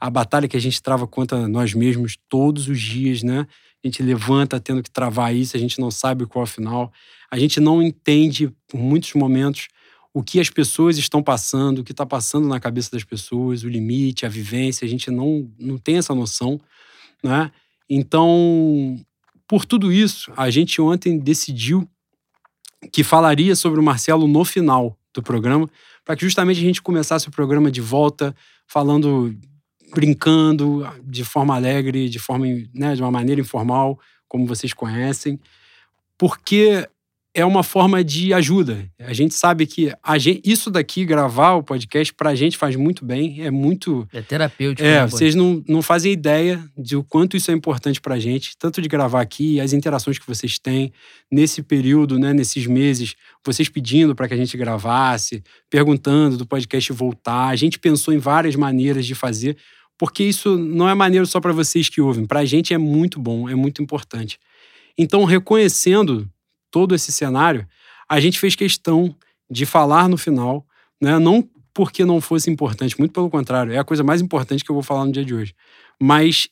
A 0.01 0.11
batalha 0.11 0.49
que 0.49 0.57
a 0.57 0.61
gente 0.61 0.83
trava 0.83 1.07
contra 1.07 1.47
nós 1.47 1.73
mesmos 1.75 2.19
todos 2.29 2.69
os 2.69 2.81
dias, 2.81 3.23
né? 3.23 3.47
A 3.83 3.87
gente 3.87 4.03
levanta 4.03 4.59
tendo 4.59 4.83
que 4.83 4.91
travar 4.91 5.35
isso, 5.35 5.57
a 5.57 5.61
gente 5.61 5.81
não 5.81 5.91
sabe 5.93 6.27
qual 6.27 6.43
é 6.43 6.49
o 6.49 6.51
final. 6.51 6.93
A 7.31 7.39
gente 7.39 7.61
não 7.61 7.81
entende, 7.81 8.53
por 8.67 8.81
muitos 8.81 9.15
momentos, 9.15 9.69
o 10.17 10.23
que 10.23 10.41
as 10.41 10.49
pessoas 10.49 10.97
estão 10.97 11.23
passando, 11.23 11.81
o 11.81 11.85
que 11.85 11.93
está 11.93 12.07
passando 12.07 12.49
na 12.49 12.59
cabeça 12.59 12.91
das 12.91 13.05
pessoas, 13.05 13.65
o 13.65 13.69
limite, 13.69 14.25
a 14.25 14.31
vivência, 14.31 14.87
a 14.87 14.89
gente 14.89 15.11
não, 15.11 15.47
não 15.59 15.77
tem 15.77 15.99
essa 15.99 16.15
noção, 16.15 16.59
né? 17.23 17.53
Então, 17.87 18.99
por 19.47 19.67
tudo 19.67 19.93
isso, 19.93 20.33
a 20.35 20.49
gente 20.49 20.81
ontem 20.81 21.19
decidiu 21.19 21.87
que 22.91 23.05
falaria 23.05 23.55
sobre 23.55 23.79
o 23.79 23.83
Marcelo 23.83 24.27
no 24.27 24.43
final 24.43 24.99
do 25.13 25.23
programa, 25.23 25.69
para 26.03 26.17
que 26.17 26.25
justamente 26.25 26.61
a 26.61 26.65
gente 26.65 26.81
começasse 26.81 27.29
o 27.29 27.31
programa 27.31 27.71
de 27.71 27.83
volta 27.83 28.35
falando, 28.67 29.37
brincando 29.95 30.91
de 31.05 31.25
forma 31.25 31.55
alegre, 31.55 32.09
de 32.09 32.19
forma, 32.19 32.47
né, 32.73 32.95
de 32.95 33.03
uma 33.03 33.11
maneira 33.11 33.43
informal, 33.43 34.01
como 34.27 34.47
vocês 34.47 34.73
conhecem, 34.73 35.39
porque 36.17 36.89
é 37.37 37.45
uma 37.45 37.63
forma 37.63 38.03
de 38.03 38.33
ajuda. 38.33 38.91
A 38.99 39.13
gente 39.13 39.35
sabe 39.35 39.67
que 39.67 39.93
a 40.03 40.17
gente, 40.17 40.41
isso 40.43 40.71
daqui, 40.71 41.05
gravar 41.05 41.53
o 41.53 41.63
podcast, 41.63 42.15
pra 42.15 42.35
gente 42.35 42.57
faz 42.57 42.75
muito 42.77 43.05
bem, 43.05 43.43
é 43.43 43.51
muito. 43.51 44.09
É 44.11 44.23
terapêutico. 44.23 44.83
É, 44.83 45.03
né, 45.03 45.07
vocês 45.07 45.35
não, 45.35 45.63
não 45.69 45.83
fazem 45.83 46.11
ideia 46.11 46.65
de 46.79 46.97
o 46.97 47.05
quanto 47.05 47.37
isso 47.37 47.51
é 47.51 47.55
importante 47.55 48.01
pra 48.01 48.19
gente, 48.19 48.57
tanto 48.57 48.81
de 48.81 48.89
gravar 48.89 49.21
aqui, 49.21 49.61
as 49.61 49.75
interações 49.75 50.19
que 50.19 50.27
vocês 50.27 50.59
têm 50.59 50.91
nesse 51.31 51.63
período, 51.63 52.19
né, 52.19 52.33
nesses 52.33 52.67
meses, 52.67 53.15
vocês 53.45 53.69
pedindo 53.69 54.15
para 54.15 54.27
que 54.27 54.33
a 54.33 54.39
gente 54.39 54.57
gravasse, 54.57 55.45
perguntando 55.69 56.39
do 56.39 56.47
podcast 56.47 56.91
voltar. 56.95 57.49
A 57.49 57.57
gente 57.57 57.79
pensou 57.79 58.15
em 58.15 58.19
várias 58.19 58.57
maneiras 58.57 59.05
de 59.05 59.15
fazer, 59.15 59.59
porque 59.99 60.25
isso 60.25 60.57
não 60.57 60.89
é 60.89 60.95
maneiro 60.95 61.27
só 61.27 61.39
para 61.39 61.53
vocês 61.53 61.91
que 61.91 62.01
ouvem, 62.01 62.25
pra 62.25 62.47
gente 62.47 62.73
é 62.73 62.79
muito 62.79 63.21
bom, 63.21 63.47
é 63.47 63.55
muito 63.55 63.83
importante. 63.83 64.39
Então, 64.97 65.25
reconhecendo 65.25 66.27
todo 66.77 66.95
esse 66.95 67.11
cenário, 67.11 67.67
a 68.07 68.21
gente 68.21 68.39
fez 68.39 68.55
questão 68.55 69.17
de 69.51 69.65
falar 69.65 70.11
no 70.11 70.19
final, 70.19 70.63
né? 71.01 71.19
não 71.19 71.49
porque 71.73 72.05
não 72.05 72.21
fosse 72.21 72.51
importante, 72.51 72.99
muito 72.99 73.13
pelo 73.13 73.31
contrário, 73.31 73.73
é 73.73 73.79
a 73.79 73.85
coisa 73.85 74.05
mais 74.05 74.21
importante 74.21 74.63
que 74.63 74.71
eu 74.71 74.75
vou 74.75 74.83
falar 74.83 75.07
no 75.07 75.11
dia 75.11 75.25
de 75.25 75.35
hoje, 75.35 75.55
mas 75.99 76.51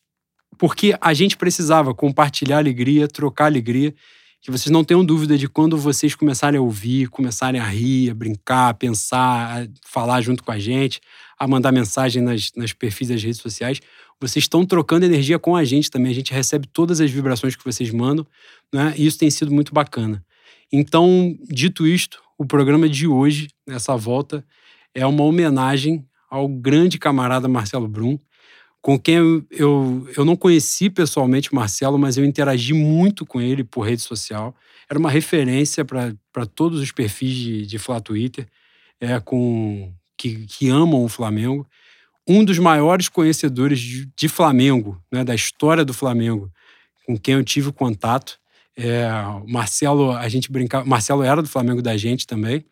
porque 0.56 0.96
a 0.98 1.12
gente 1.12 1.36
precisava 1.36 1.92
compartilhar 1.94 2.56
alegria, 2.56 3.06
trocar 3.06 3.44
alegria, 3.44 3.94
que 4.40 4.50
vocês 4.50 4.70
não 4.70 4.82
tenham 4.82 5.04
dúvida 5.04 5.36
de 5.36 5.46
quando 5.46 5.76
vocês 5.76 6.14
começarem 6.14 6.58
a 6.58 6.62
ouvir, 6.62 7.10
começarem 7.10 7.60
a 7.60 7.64
rir, 7.64 8.08
a 8.08 8.14
brincar, 8.14 8.70
a 8.70 8.74
pensar, 8.74 9.62
a 9.62 9.68
falar 9.86 10.22
junto 10.22 10.42
com 10.42 10.52
a 10.52 10.58
gente, 10.58 11.02
a 11.38 11.46
mandar 11.46 11.70
mensagem 11.70 12.22
nas, 12.22 12.50
nas 12.56 12.72
perfis 12.72 13.08
das 13.08 13.22
redes 13.22 13.42
sociais, 13.42 13.78
vocês 14.20 14.44
estão 14.44 14.64
trocando 14.64 15.04
energia 15.04 15.38
com 15.38 15.56
a 15.56 15.64
gente 15.64 15.90
também. 15.90 16.12
A 16.12 16.14
gente 16.14 16.32
recebe 16.32 16.66
todas 16.66 17.00
as 17.00 17.10
vibrações 17.10 17.56
que 17.56 17.64
vocês 17.64 17.90
mandam, 17.90 18.26
né? 18.72 18.94
E 18.96 19.06
isso 19.06 19.18
tem 19.18 19.30
sido 19.30 19.52
muito 19.52 19.72
bacana. 19.72 20.24
Então, 20.72 21.36
dito 21.48 21.86
isto, 21.86 22.22
o 22.38 22.44
programa 22.44 22.88
de 22.88 23.06
hoje, 23.06 23.48
nessa 23.66 23.96
volta, 23.96 24.44
é 24.94 25.06
uma 25.06 25.24
homenagem 25.24 26.04
ao 26.30 26.48
grande 26.48 26.98
camarada 26.98 27.48
Marcelo 27.48 27.86
Brum, 27.86 28.18
com 28.80 28.98
quem 28.98 29.14
eu, 29.14 29.46
eu, 29.50 30.08
eu 30.16 30.24
não 30.24 30.36
conheci 30.36 30.90
pessoalmente 30.90 31.52
o 31.52 31.54
Marcelo, 31.54 31.98
mas 31.98 32.16
eu 32.18 32.24
interagi 32.24 32.74
muito 32.74 33.24
com 33.24 33.40
ele 33.40 33.64
por 33.64 33.82
rede 33.82 34.02
social. 34.02 34.54
Era 34.90 34.98
uma 34.98 35.10
referência 35.10 35.84
para 35.84 36.46
todos 36.54 36.80
os 36.80 36.92
perfis 36.92 37.34
de, 37.34 37.66
de 37.66 37.78
Flá 37.78 38.00
Twitter, 38.00 38.46
é, 39.00 39.18
com, 39.20 39.92
que, 40.16 40.46
que 40.46 40.68
amam 40.68 41.04
o 41.04 41.08
Flamengo 41.08 41.66
um 42.26 42.44
dos 42.44 42.58
maiores 42.58 43.08
conhecedores 43.08 43.78
de, 43.78 44.06
de 44.16 44.28
Flamengo, 44.28 45.00
né, 45.12 45.22
da 45.22 45.34
história 45.34 45.84
do 45.84 45.92
Flamengo, 45.92 46.50
com 47.06 47.18
quem 47.18 47.34
eu 47.34 47.44
tive 47.44 47.70
contato. 47.70 48.38
É, 48.76 49.06
Marcelo, 49.46 50.10
a 50.12 50.28
gente 50.28 50.50
brincava, 50.50 50.84
Marcelo 50.84 51.22
era 51.22 51.42
do 51.42 51.48
Flamengo 51.48 51.82
da 51.82 51.96
gente 51.96 52.26
também. 52.26 52.64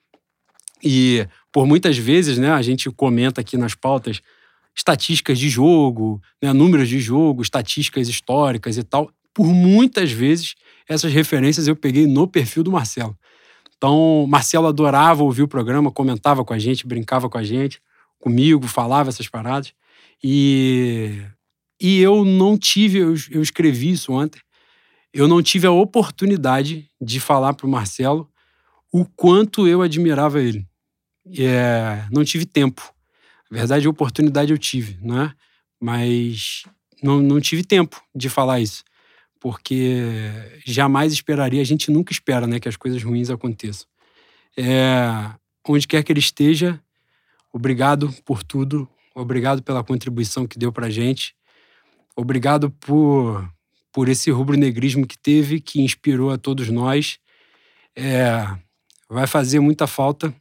E 0.83 1.27
por 1.53 1.67
muitas 1.67 1.97
vezes, 1.97 2.39
né, 2.39 2.51
a 2.51 2.63
gente 2.63 2.91
comenta 2.91 3.41
aqui 3.41 3.57
nas 3.57 3.75
pautas 3.75 4.21
estatísticas 4.75 5.39
de 5.39 5.51
jogo, 5.51 6.21
né, 6.43 6.53
números 6.53 6.89
de 6.89 6.99
jogo, 6.99 7.43
estatísticas 7.43 8.09
históricas 8.09 8.79
e 8.79 8.83
tal. 8.83 9.11
Por 9.35 9.47
muitas 9.47 10.11
vezes, 10.11 10.55
essas 10.89 11.13
referências 11.13 11.69
eu 11.69 11.77
peguei 11.77 12.07
no 12.07 12.27
perfil 12.27 12.63
do 12.63 12.73
Marcelo. 12.73 13.17
Então, 13.77 14.27
Marcelo 14.29 14.67
adorava 14.67 15.23
ouvir 15.23 15.43
o 15.43 15.49
programa, 15.49 15.91
comentava 15.91 16.45
com 16.45 16.55
a 16.55 16.59
gente, 16.59 16.87
brincava 16.87 17.29
com 17.29 17.37
a 17.37 17.43
gente 17.43 17.81
comigo, 18.23 18.67
falava 18.69 19.11
essas 19.11 19.29
paradas. 19.29 19.75
E, 20.23 21.21
e 21.81 22.01
eu 22.01 22.25
não 22.25 22.57
tive, 22.57 22.99
eu, 22.99 23.15
eu 23.31 23.43
escrevi 23.43 23.91
isso 23.91 24.13
ontem, 24.13 24.41
eu 25.13 25.29
não 25.29 25.43
tive 25.43 25.67
a 25.67 25.73
oportunidade 25.73 26.89
de 27.01 27.21
falar 27.21 27.53
para 27.53 27.67
o 27.67 27.71
Marcelo 27.71 28.31
o 28.91 29.05
quanto 29.05 29.67
eu 29.67 29.83
admirava 29.83 30.41
ele. 30.41 30.67
É, 31.39 32.07
não 32.11 32.25
tive 32.25 32.47
tempo. 32.47 32.95
Na 33.51 33.59
verdade, 33.59 33.89
oportunidade 33.89 34.53
eu 34.53 34.59
tive, 34.59 34.99
não 35.03 35.23
é? 35.23 35.35
Mas 35.81 36.63
não, 37.03 37.21
não 37.21 37.41
tive 37.41 37.65
tempo 37.65 38.03
de 38.15 38.29
falar 38.29 38.61
isso. 38.61 38.85
Porque 39.41 40.01
jamais 40.65 41.13
esperaria, 41.13 41.61
a 41.61 41.65
gente 41.65 41.91
nunca 41.91 42.13
espera 42.13 42.47
né, 42.47 42.61
que 42.61 42.69
as 42.69 42.77
coisas 42.77 43.03
ruins 43.03 43.29
aconteçam. 43.29 43.87
É, 44.57 45.31
onde 45.69 45.87
quer 45.87 46.03
que 46.03 46.13
ele 46.13 46.21
esteja, 46.21 46.81
Obrigado 47.53 48.11
por 48.25 48.43
tudo. 48.43 48.89
Obrigado 49.15 49.63
pela 49.63 49.85
contribuição 49.85 50.47
que 50.47 50.59
deu 50.59 50.73
para 50.73 50.89
gente. 50.89 51.35
Obrigado 52.17 52.71
por, 52.71 53.47
por 53.93 54.09
esse 54.09 54.31
rubro-negrismo 54.31 55.07
que 55.07 55.19
teve, 55.19 55.61
que 55.61 55.83
inspirou 55.83 56.31
a 56.31 56.39
todos 56.39 56.69
nós. 56.71 57.19
É, 57.95 58.47
vai 59.09 59.27
fazer 59.27 59.61
muita 59.61 59.87
falta, 59.87 60.35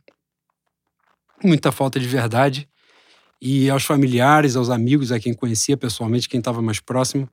muita 1.44 1.72
falta 1.72 2.00
de 2.00 2.08
verdade. 2.08 2.68
E 3.42 3.70
aos 3.70 3.84
familiares, 3.84 4.56
aos 4.56 4.70
amigos, 4.70 5.12
a 5.12 5.20
quem 5.20 5.34
conhecia 5.34 5.76
pessoalmente, 5.76 6.30
quem 6.30 6.38
estava 6.38 6.62
mais 6.62 6.80
próximo, 6.80 7.30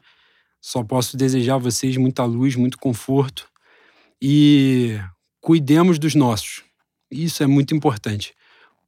só 0.60 0.82
posso 0.82 1.16
desejar 1.16 1.54
a 1.54 1.58
vocês 1.58 1.96
muita 1.96 2.24
luz, 2.24 2.56
muito 2.56 2.78
conforto 2.78 3.48
e 4.20 4.98
cuidemos 5.40 5.98
dos 6.00 6.16
nossos. 6.16 6.64
Isso 7.10 7.42
é 7.44 7.46
muito 7.46 7.76
importante 7.76 8.34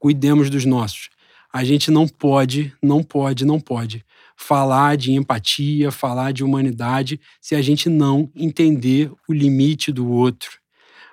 cuidemos 0.01 0.51
dos 0.51 0.65
nossos. 0.65 1.11
A 1.53 1.63
gente 1.63 1.91
não 1.91 2.09
pode, 2.09 2.75
não 2.83 3.05
pode, 3.05 3.45
não 3.45 3.61
pode 3.61 4.05
falar 4.37 4.97
de 4.97 5.13
empatia, 5.13 5.93
falar 5.93 6.33
de 6.33 6.43
humanidade, 6.43 7.21
se 7.41 7.55
a 7.55 7.61
gente 7.61 7.91
não 7.91 8.33
entender 8.35 9.13
o 9.29 9.35
limite 9.35 9.93
do 9.93 10.11
outro. 10.11 10.59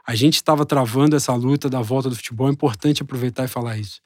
A 0.08 0.16
gente 0.16 0.36
estava 0.36 0.66
travando 0.66 1.16
essa 1.16 1.36
luta 1.36 1.70
da 1.70 1.82
volta 1.82 2.10
do 2.10 2.16
futebol, 2.16 2.48
é 2.48 2.52
importante 2.52 3.02
aproveitar 3.02 3.44
e 3.44 3.50
falar 3.50 3.78
isso. 3.78 4.00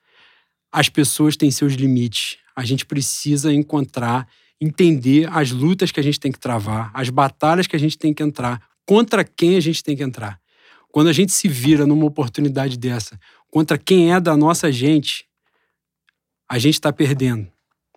As 0.72 0.90
pessoas 0.90 1.38
têm 1.38 1.52
seus 1.52 1.74
limites. 1.74 2.38
A 2.56 2.66
gente 2.66 2.84
precisa 2.84 3.53
encontrar, 3.53 4.28
entender 4.60 5.30
as 5.32 5.52
lutas 5.52 5.91
que 5.91 5.99
a 5.99 6.03
gente 6.03 6.20
tem 6.20 6.32
que 6.32 6.40
travar, 6.40 6.90
as 6.91 7.10
batalhas 7.10 7.68
que 7.68 7.76
a 7.76 7.80
gente 7.80 7.99
tem 7.99 8.14
que 8.14 8.24
entrar, 8.24 8.60
contra 8.88 9.24
quem 9.24 9.56
a 9.56 9.60
gente 9.60 9.84
tem 9.84 9.95
que 9.95 10.03
entrar. 10.03 10.41
Quando 10.92 11.08
a 11.08 11.14
gente 11.14 11.32
se 11.32 11.48
vira 11.48 11.86
numa 11.86 12.06
oportunidade 12.06 12.78
dessa, 12.78 13.20
contra 13.50 13.78
quem 13.78 14.14
é 14.14 14.20
da 14.20 14.36
nossa 14.36 14.72
gente, 14.72 15.26
a 16.50 16.60
gente 16.60 16.76
está 16.76 16.92
perdendo. 16.92 17.48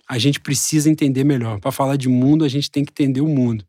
A 0.08 0.18
gente 0.18 0.38
precisa 0.38 0.88
entender 0.88 1.24
melhor. 1.24 1.58
Para 1.58 1.72
falar 1.72 1.96
de 1.96 2.08
mundo, 2.08 2.44
a 2.44 2.48
gente 2.48 2.70
tem 2.70 2.84
que 2.84 2.92
entender 2.92 3.20
o 3.20 3.28
mundo. 3.28 3.64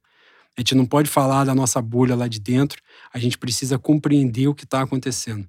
A 0.58 0.62
gente 0.62 0.76
não 0.76 0.86
pode 0.86 1.10
falar 1.10 1.44
da 1.44 1.54
nossa 1.54 1.82
bolha 1.82 2.16
lá 2.16 2.28
de 2.28 2.40
dentro, 2.40 2.82
a 3.14 3.20
gente 3.20 3.38
precisa 3.38 3.78
compreender 3.78 4.48
o 4.48 4.56
que 4.56 4.64
está 4.64 4.82
acontecendo. 4.82 5.48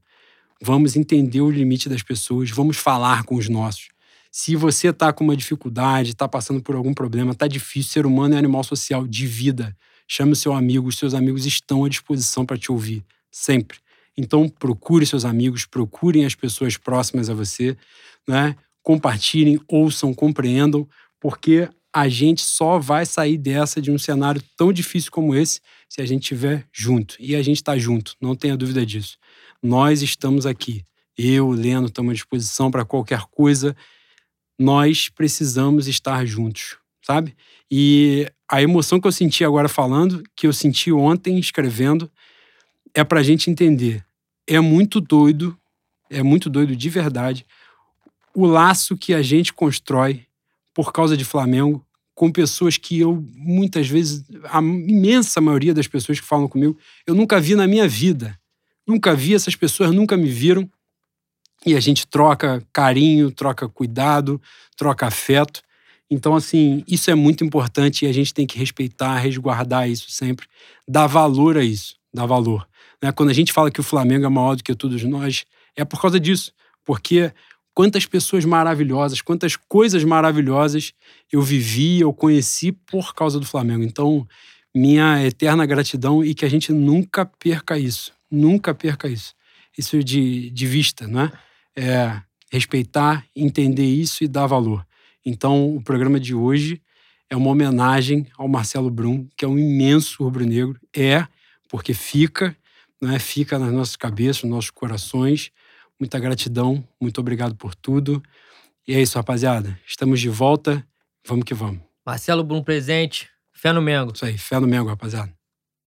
Vamos 0.61 0.97
entender 0.97 1.41
o 1.41 1.51
limite 1.51 1.89
das 1.89 2.03
pessoas, 2.03 2.51
vamos 2.51 2.77
falar 2.77 3.23
com 3.23 3.37
os 3.37 3.49
nossos. 3.49 3.89
Se 4.33 4.57
você 4.57 4.89
está 4.89 5.13
com 5.13 5.23
uma 5.23 5.37
dificuldade, 5.37 6.11
está 6.11 6.27
passando 6.27 6.61
por 6.61 6.75
algum 6.75 6.93
problema, 6.93 7.33
está 7.33 7.47
difícil, 7.47 7.93
ser 7.93 8.07
humano 8.07 8.35
é 8.35 8.39
animal 8.39 8.65
social 8.65 9.07
de 9.07 9.27
vida. 9.27 9.77
Chame 10.09 10.33
o 10.33 10.37
seu 10.37 10.53
amigo, 10.53 10.89
os 10.89 10.99
seus 10.99 11.15
amigos 11.15 11.47
estão 11.47 11.85
à 11.85 11.89
disposição 11.89 12.45
para 12.45 12.59
te 12.59 12.73
ouvir, 12.73 13.05
sempre. 13.37 13.79
Então, 14.17 14.49
procure 14.49 15.05
seus 15.05 15.25
amigos, 15.25 15.67
procurem 15.67 16.25
as 16.25 16.35
pessoas 16.35 16.77
próximas 16.77 17.29
a 17.29 17.35
você, 17.35 17.77
né? 18.27 18.57
compartilhem, 18.83 19.61
ouçam, 19.69 20.15
compreendam, 20.15 20.89
porque 21.21 21.69
a 21.93 22.09
gente 22.09 22.41
só 22.41 22.79
vai 22.79 23.05
sair 23.05 23.37
dessa 23.37 23.83
de 23.83 23.91
um 23.91 23.99
cenário 23.99 24.43
tão 24.57 24.73
difícil 24.73 25.11
como 25.11 25.35
esse 25.35 25.61
se 25.89 26.01
a 26.01 26.07
gente 26.07 26.23
estiver 26.23 26.67
junto. 26.73 27.17
E 27.19 27.35
a 27.35 27.43
gente 27.43 27.57
está 27.57 27.77
junto, 27.77 28.15
não 28.21 28.35
tenha 28.35 28.57
dúvida 28.57 28.87
disso. 28.87 29.19
Nós 29.63 30.03
estamos 30.03 30.47
aqui. 30.47 30.83
Eu, 31.19 31.51
Leno, 31.51 31.87
estamos 31.87 32.11
à 32.11 32.15
disposição 32.15 32.71
para 32.71 32.85
qualquer 32.85 33.23
coisa. 33.31 33.77
Nós 34.59 35.09
precisamos 35.09 35.89
estar 35.89 36.25
juntos, 36.25 36.77
sabe? 37.05 37.35
E 37.71 38.31
a 38.51 38.63
emoção 38.63 39.01
que 39.01 39.09
eu 39.09 39.13
senti 39.13 39.45
agora 39.45 39.69
falando, 39.69 40.23
que 40.35 40.47
eu 40.47 40.53
senti 40.53 40.93
ontem 40.93 41.39
escrevendo, 41.39 42.11
é 42.97 43.05
para 43.05 43.21
a 43.21 43.23
gente 43.23 43.51
entender. 43.51 44.05
É 44.47 44.59
muito 44.59 45.01
doido 45.01 45.57
é 46.09 46.23
muito 46.23 46.49
doido 46.49 46.77
de 46.77 46.89
verdade 46.89 47.45
o 48.37 48.45
laço 48.47 48.97
que 48.97 49.15
a 49.15 49.23
gente 49.23 49.53
constrói 49.53 50.27
por 50.75 50.93
causa 50.93 51.17
de 51.17 51.25
Flamengo 51.25 51.85
com 52.15 52.31
pessoas 52.31 52.77
que 52.77 53.01
eu, 53.01 53.25
muitas 53.35 53.89
vezes, 53.89 54.25
a 54.45 54.59
imensa 54.59 55.41
maioria 55.41 55.73
das 55.73 55.87
pessoas 55.87 56.21
que 56.21 56.27
falam 56.27 56.47
comigo, 56.47 56.79
eu 57.07 57.15
nunca 57.15 57.41
vi 57.41 57.55
na 57.55 57.67
minha 57.67 57.89
vida. 57.89 58.39
Nunca 58.87 59.15
vi, 59.15 59.35
essas 59.35 59.57
pessoas 59.57 59.91
nunca 59.91 60.17
me 60.17 60.29
viram. 60.29 60.69
E 61.65 61.75
a 61.75 61.81
gente 61.81 62.07
troca 62.07 62.63
carinho, 62.73 63.31
troca 63.31 63.69
cuidado, 63.69 64.41
troca 64.77 65.07
afeto. 65.07 65.63
Então, 66.11 66.35
assim, 66.35 66.85
isso 66.87 67.11
é 67.11 67.15
muito 67.15 67.43
importante 67.43 68.05
e 68.05 68.09
a 68.09 68.13
gente 68.13 68.33
tem 68.33 68.47
que 68.47 68.59
respeitar, 68.59 69.17
resguardar 69.19 69.89
isso 69.89 70.11
sempre, 70.11 70.47
dar 70.87 71.07
valor 71.07 71.57
a 71.57 71.65
isso, 71.65 71.97
dar 72.13 72.27
valor. 72.27 72.67
Né? 73.03 73.13
Quando 73.13 73.31
a 73.31 73.35
gente 73.35 73.53
fala 73.53 73.71
que 73.71 73.81
o 73.81 73.85
Flamengo 73.85 74.27
é 74.27 74.29
maior 74.29 74.57
do 74.57 74.65
que 74.65 74.75
todos 74.75 75.03
nós, 75.05 75.45
é 75.75 75.85
por 75.85 76.01
causa 76.01 76.19
disso. 76.19 76.53
Porque 76.85 77.33
quantas 77.75 78.07
pessoas 78.07 78.45
maravilhosas, 78.45 79.21
quantas 79.21 79.57
coisas 79.57 80.03
maravilhosas 80.05 80.93
eu 81.31 81.43
vivi, 81.43 82.01
eu 82.01 82.13
conheci 82.13 82.73
por 82.73 83.15
causa 83.15 83.39
do 83.39 83.47
Flamengo. 83.47 83.83
Então, 83.83 84.27
minha 84.75 85.25
eterna 85.25 85.67
gratidão 85.67 86.25
e 86.25 86.35
que 86.35 86.45
a 86.45 86.49
gente 86.49 86.73
nunca 86.73 87.27
perca 87.27 87.79
isso. 87.79 88.13
Nunca 88.31 88.75
perca 88.75 89.09
isso. 89.09 89.35
Isso 89.77 90.03
de, 90.03 90.51
de 90.51 90.67
vista, 90.67 91.07
né? 91.07 91.31
É 91.75 92.21
respeitar, 92.51 93.27
entender 93.35 93.85
isso 93.85 94.25
e 94.25 94.29
dar 94.29 94.47
valor. 94.47 94.87
Então, 95.25 95.75
o 95.75 95.83
programa 95.83 96.21
de 96.21 96.35
hoje 96.35 96.81
é 97.29 97.37
uma 97.37 97.51
homenagem 97.51 98.27
ao 98.39 98.49
Marcelo 98.49 98.91
Brum, 98.91 99.27
que 99.37 99.45
é 99.45 99.49
um 99.49 99.59
imenso 99.59 100.23
rubro-negro. 100.23 100.79
É, 100.95 101.27
porque 101.69 101.93
fica, 101.93 102.57
né? 103.01 103.19
fica 103.19 103.59
nas 103.59 103.73
nossas 103.73 103.97
cabeças, 103.97 104.43
nos 104.43 104.51
nossos 104.51 104.71
corações. 104.71 105.51
Muita 105.99 106.19
gratidão, 106.19 106.87
muito 107.01 107.21
obrigado 107.21 107.55
por 107.55 107.75
tudo. 107.75 108.23
E 108.87 108.95
é 108.95 109.01
isso, 109.01 109.17
rapaziada. 109.17 109.79
Estamos 109.87 110.21
de 110.21 110.29
volta. 110.29 110.87
Vamos 111.27 111.45
que 111.45 111.55
vamos. 111.55 111.81
Marcelo 112.05 112.45
Brum 112.45 112.63
presente. 112.63 113.29
Fé 113.53 113.73
no 113.73 113.83
Mengo. 113.83 114.13
Isso 114.15 114.25
aí, 114.25 114.39
fé 114.39 114.61
no 114.61 114.67
Mengo, 114.67 114.89
rapaziada. 114.89 115.33